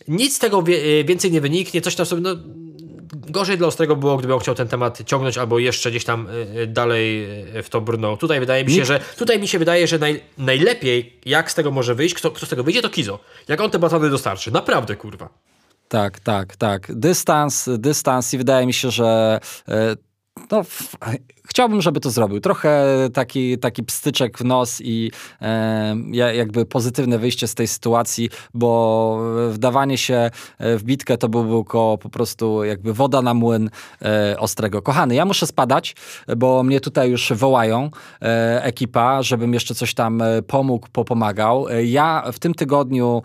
nic 0.09 0.37
z 0.37 0.39
tego 0.39 0.63
wie, 0.63 1.05
więcej 1.05 1.31
nie 1.31 1.41
wyniknie, 1.41 1.81
coś 1.81 1.95
tam 1.95 2.07
sobie, 2.07 2.23
no 2.23 2.37
gorzej 3.13 3.59
dla 3.59 3.67
Ostrego 3.67 3.97
było, 3.97 4.17
gdyby 4.17 4.35
on 4.35 4.41
chciał 4.41 4.55
ten 4.55 4.69
temat 4.69 5.03
ciągnąć 5.07 5.39
albo 5.39 5.59
jeszcze 5.59 5.91
gdzieś 5.91 6.05
tam 6.05 6.27
y, 6.27 6.61
y, 6.61 6.67
dalej 6.67 7.25
y, 7.57 7.63
w 7.63 7.69
to 7.69 7.81
brnął. 7.81 8.17
Tutaj 8.17 8.41
wydaje 8.41 8.65
mi 8.65 8.73
się, 8.73 8.85
że 8.85 9.01
tutaj 9.19 9.41
mi 9.41 9.49
się 9.49 9.59
wydaje, 9.59 9.87
że 9.87 9.99
naj, 9.99 10.21
najlepiej 10.39 11.21
jak 11.25 11.51
z 11.51 11.55
tego 11.55 11.71
może 11.71 11.95
wyjść, 11.95 12.15
kto, 12.15 12.31
kto 12.31 12.47
z 12.47 12.49
tego 12.49 12.65
wyjdzie, 12.65 12.83
to 12.83 12.89
Kizo. 12.89 13.19
Jak 13.49 13.61
on 13.61 13.71
te 13.71 13.79
batony 13.79 14.11
dostarczy. 14.11 14.53
Naprawdę, 14.53 14.97
kurwa. 14.97 15.29
Tak, 15.89 16.21
tak, 16.21 16.57
tak. 16.57 16.87
Dystans, 16.95 17.69
dystans 17.79 18.35
i 18.35 18.39
wydaje 18.39 18.67
mi 18.67 18.73
się, 18.73 18.91
że 18.91 19.41
no, 20.51 20.65
chciałbym, 21.47 21.83
żeby 21.83 22.01
to 22.01 22.11
zrobił. 22.11 22.41
Trochę 22.41 22.85
taki, 23.13 23.59
taki 23.59 23.83
pstyczek 23.83 24.39
w 24.39 24.45
nos 24.45 24.81
i 24.81 25.11
e, 25.41 25.97
jakby 26.13 26.67
pozytywne 26.67 27.19
wyjście 27.19 27.49
z 27.49 27.55
tej 27.55 27.69
sytuacji, 27.69 28.31
bo 28.55 29.21
wdawanie 29.51 29.99
się 29.99 30.31
e, 30.59 30.79
w 30.79 30.83
bitkę 30.83 31.19
to 31.19 31.29
byłby 31.29 31.71
tylko 31.71 31.99
po 31.99 32.09
prostu 32.09 32.65
jakby 32.65 32.95
woda 32.95 33.23
na 33.23 33.35
młyn 33.35 33.71
e, 34.03 34.39
Ostrego. 34.39 34.83
Kochany, 34.83 35.15
ja 35.15 35.25
muszę 35.25 35.47
spadać, 35.47 35.95
bo 36.37 36.63
mnie 36.63 36.81
tutaj 36.81 37.11
już 37.11 37.33
wołają 37.33 37.91
e, 38.23 38.65
ekipa, 38.65 39.23
żebym 39.23 39.55
jeszcze 39.55 39.75
coś 39.75 39.95
tam 39.95 40.23
e, 40.23 40.43
pomógł, 40.43 40.87
popomagał. 40.93 41.69
E, 41.69 41.85
ja 41.85 42.25
w 42.33 42.39
tym 42.39 42.55
tygodniu 42.55 43.23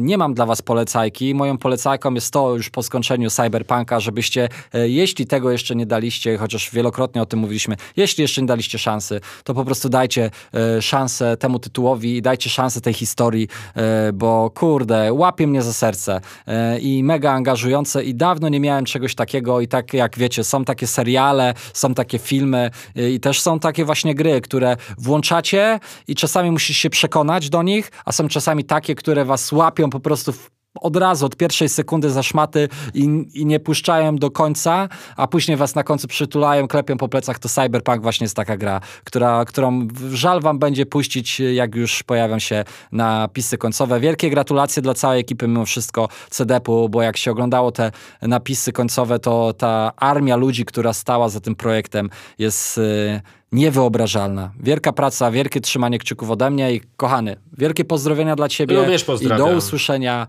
nie 0.00 0.18
mam 0.18 0.34
dla 0.34 0.46
was 0.46 0.62
polecajki. 0.62 1.34
Moją 1.34 1.58
polecajką 1.58 2.14
jest 2.14 2.32
to 2.32 2.56
już 2.56 2.70
po 2.70 2.82
skończeniu 2.82 3.30
Cyberpunka, 3.30 4.00
żebyście, 4.00 4.48
jeśli 4.74 5.26
tego 5.26 5.50
jeszcze 5.50 5.76
nie 5.76 5.86
daliście, 5.86 6.38
chociaż 6.38 6.70
wielokrotnie 6.70 7.22
o 7.22 7.26
tym 7.26 7.44
mówiliśmy, 7.50 7.76
jeśli 7.96 8.22
jeszcze 8.22 8.40
nie 8.40 8.46
daliście 8.46 8.78
szansy, 8.78 9.20
to 9.44 9.54
po 9.54 9.64
prostu 9.64 9.88
dajcie 9.88 10.30
e, 10.54 10.82
szansę 10.82 11.36
temu 11.36 11.58
tytułowi 11.58 12.16
i 12.16 12.22
dajcie 12.22 12.50
szansę 12.50 12.80
tej 12.80 12.94
historii, 12.94 13.48
e, 13.76 14.12
bo 14.12 14.50
kurde, 14.50 15.12
łapie 15.12 15.46
mnie 15.46 15.62
za 15.62 15.72
serce. 15.72 16.20
E, 16.46 16.78
i 16.78 17.04
mega 17.04 17.32
angażujące 17.32 18.04
i 18.04 18.14
dawno 18.14 18.48
nie 18.48 18.60
miałem 18.60 18.84
czegoś 18.84 19.14
takiego 19.14 19.60
i 19.60 19.68
tak 19.68 19.94
jak 19.94 20.18
wiecie, 20.18 20.44
są 20.44 20.64
takie 20.64 20.86
seriale, 20.86 21.54
są 21.72 21.94
takie 21.94 22.18
filmy 22.18 22.70
e, 22.96 23.10
i 23.10 23.20
też 23.20 23.40
są 23.40 23.58
takie 23.58 23.84
właśnie 23.84 24.14
gry, 24.14 24.40
które 24.40 24.76
włączacie 24.98 25.80
i 26.08 26.14
czasami 26.14 26.50
musisz 26.50 26.76
się 26.76 26.90
przekonać 26.90 27.50
do 27.50 27.62
nich, 27.62 27.90
a 28.04 28.12
są 28.12 28.28
czasami 28.28 28.64
takie, 28.64 28.94
które 28.94 29.24
was 29.24 29.52
łapią 29.52 29.90
po 29.90 30.00
prostu 30.00 30.32
w 30.32 30.59
od 30.74 30.96
razu, 30.96 31.26
od 31.26 31.36
pierwszej 31.36 31.68
sekundy 31.68 32.10
za 32.10 32.22
szmaty 32.22 32.68
i, 32.94 33.24
i, 33.34 33.46
nie 33.46 33.60
puszczają 33.60 34.16
do 34.16 34.30
końca, 34.30 34.88
a 35.16 35.26
później 35.26 35.56
was 35.56 35.74
na 35.74 35.82
końcu 35.82 36.08
przytulają, 36.08 36.68
klepią 36.68 36.96
po 36.96 37.08
plecach, 37.08 37.38
to 37.38 37.48
Cyberpunk 37.48 38.02
właśnie 38.02 38.24
jest 38.24 38.36
taka 38.36 38.56
gra, 38.56 38.80
która, 39.04 39.44
którą 39.44 39.88
żal 40.12 40.40
wam 40.40 40.58
będzie 40.58 40.86
puścić, 40.86 41.40
jak 41.40 41.74
już 41.74 42.02
pojawią 42.02 42.38
się 42.38 42.64
napisy 42.92 43.58
końcowe. 43.58 44.00
Wielkie 44.00 44.30
gratulacje 44.30 44.82
dla 44.82 44.94
całej 44.94 45.20
ekipy 45.20 45.48
mimo 45.48 45.64
wszystko 45.64 46.08
CDP-u, 46.30 46.88
bo 46.88 47.02
jak 47.02 47.16
się 47.16 47.30
oglądało 47.30 47.72
te 47.72 47.92
napisy 48.22 48.72
końcowe, 48.72 49.18
to 49.18 49.52
ta 49.52 49.92
armia 49.96 50.36
ludzi, 50.36 50.64
która 50.64 50.92
stała 50.92 51.28
za 51.28 51.40
tym 51.40 51.54
projektem 51.54 52.10
jest... 52.38 52.76
Yy, 52.76 53.20
niewyobrażalna. 53.52 54.50
Wielka 54.60 54.92
praca, 54.92 55.30
wielkie 55.30 55.60
trzymanie 55.60 55.98
kciuków 55.98 56.30
ode 56.30 56.50
mnie 56.50 56.74
i 56.74 56.80
kochany, 56.96 57.36
wielkie 57.58 57.84
pozdrowienia 57.84 58.36
dla 58.36 58.48
ciebie 58.48 58.76
i 59.20 59.28
do 59.28 59.46
usłyszenia 59.46 60.26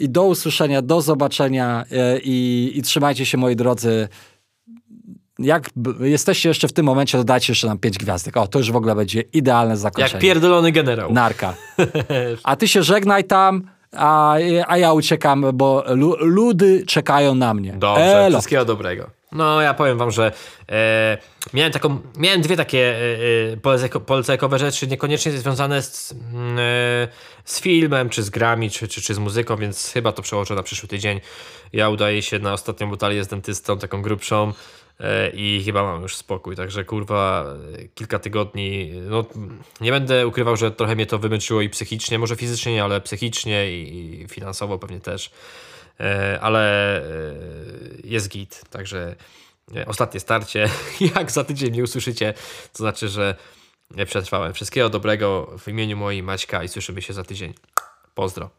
i 0.00 0.08
do 0.08 0.24
usłyszenia, 0.24 0.82
do 0.82 1.00
zobaczenia 1.00 1.84
e, 1.92 2.18
i, 2.18 2.70
i 2.74 2.82
trzymajcie 2.82 3.26
się 3.26 3.38
moi 3.38 3.56
drodzy. 3.56 4.08
Jak 5.38 5.70
jesteście 6.00 6.48
jeszcze 6.48 6.68
w 6.68 6.72
tym 6.72 6.86
momencie, 6.86 7.18
to 7.18 7.24
dajcie 7.24 7.52
jeszcze 7.52 7.66
nam 7.66 7.78
pięć 7.78 7.98
gwiazdek. 7.98 8.36
O, 8.36 8.46
to 8.46 8.58
już 8.58 8.72
w 8.72 8.76
ogóle 8.76 8.94
będzie 8.94 9.20
idealne 9.20 9.76
zakończenie. 9.76 10.12
Jak 10.12 10.22
pierdolony 10.22 10.72
generał. 10.72 11.12
Narka. 11.12 11.54
A 12.42 12.56
ty 12.56 12.68
się 12.68 12.82
żegnaj 12.82 13.24
tam, 13.24 13.62
a, 13.96 14.36
a 14.66 14.78
ja 14.78 14.92
uciekam, 14.92 15.46
bo 15.54 15.84
ludy 16.20 16.84
czekają 16.86 17.34
na 17.34 17.54
mnie. 17.54 17.74
Dobrze, 17.78 18.24
Elo. 18.24 18.38
wszystkiego 18.38 18.64
dobrego. 18.64 19.19
No, 19.32 19.60
ja 19.60 19.74
powiem 19.74 19.98
wam, 19.98 20.10
że 20.10 20.32
e, 20.68 21.18
miałem 21.54 21.72
taką, 21.72 22.00
miałem 22.16 22.40
dwie 22.40 22.56
takie 22.56 22.96
e, 22.96 23.92
e 23.94 24.00
polecajkowe 24.00 24.58
rzeczy, 24.58 24.86
niekoniecznie 24.86 25.32
związane 25.32 25.82
z, 25.82 26.12
mm, 26.12 26.58
e, 26.58 27.08
z 27.44 27.60
filmem, 27.60 28.08
czy 28.08 28.22
z 28.22 28.30
grami, 28.30 28.70
czy, 28.70 28.88
czy, 28.88 29.02
czy 29.02 29.14
z 29.14 29.18
muzyką, 29.18 29.56
więc 29.56 29.90
chyba 29.92 30.12
to 30.12 30.22
przełożę 30.22 30.54
na 30.54 30.62
przyszły 30.62 30.88
tydzień. 30.88 31.20
Ja 31.72 31.88
udaję 31.88 32.22
się 32.22 32.38
na 32.38 32.52
ostatnią 32.52 32.90
batalię 32.90 33.24
z 33.24 33.28
dentystą, 33.28 33.78
taką 33.78 34.02
grubszą 34.02 34.52
e, 35.00 35.30
i 35.30 35.62
chyba 35.64 35.82
mam 35.82 36.02
już 36.02 36.16
spokój, 36.16 36.56
także 36.56 36.84
kurwa 36.84 37.46
kilka 37.94 38.18
tygodni, 38.18 38.92
no 39.08 39.24
nie 39.80 39.90
będę 39.90 40.26
ukrywał, 40.26 40.56
że 40.56 40.70
trochę 40.70 40.94
mnie 40.94 41.06
to 41.06 41.18
wymęczyło 41.18 41.60
i 41.60 41.68
psychicznie, 41.68 42.18
może 42.18 42.36
fizycznie 42.36 42.72
nie, 42.72 42.84
ale 42.84 43.00
psychicznie 43.00 43.72
i, 43.72 44.22
i 44.22 44.28
finansowo 44.28 44.78
pewnie 44.78 45.00
też. 45.00 45.30
E, 46.00 46.38
ale 46.40 46.96
e, 46.96 47.02
jest 48.04 48.28
git, 48.28 48.62
także 48.70 49.16
e, 49.76 49.86
ostatnie 49.86 50.20
starcie, 50.20 50.68
jak 51.16 51.30
za 51.30 51.44
tydzień 51.44 51.70
mnie 51.70 51.82
usłyszycie, 51.82 52.34
to 52.72 52.78
znaczy, 52.78 53.08
że 53.08 53.34
przetrwałem. 54.06 54.54
Wszystkiego 54.54 54.88
dobrego 54.88 55.58
w 55.58 55.68
imieniu 55.68 55.96
mojej 55.96 56.22
Maćka 56.22 56.64
i 56.64 56.68
słyszymy 56.68 57.02
się 57.02 57.12
za 57.12 57.24
tydzień. 57.24 57.54
Pozdro. 58.14 58.50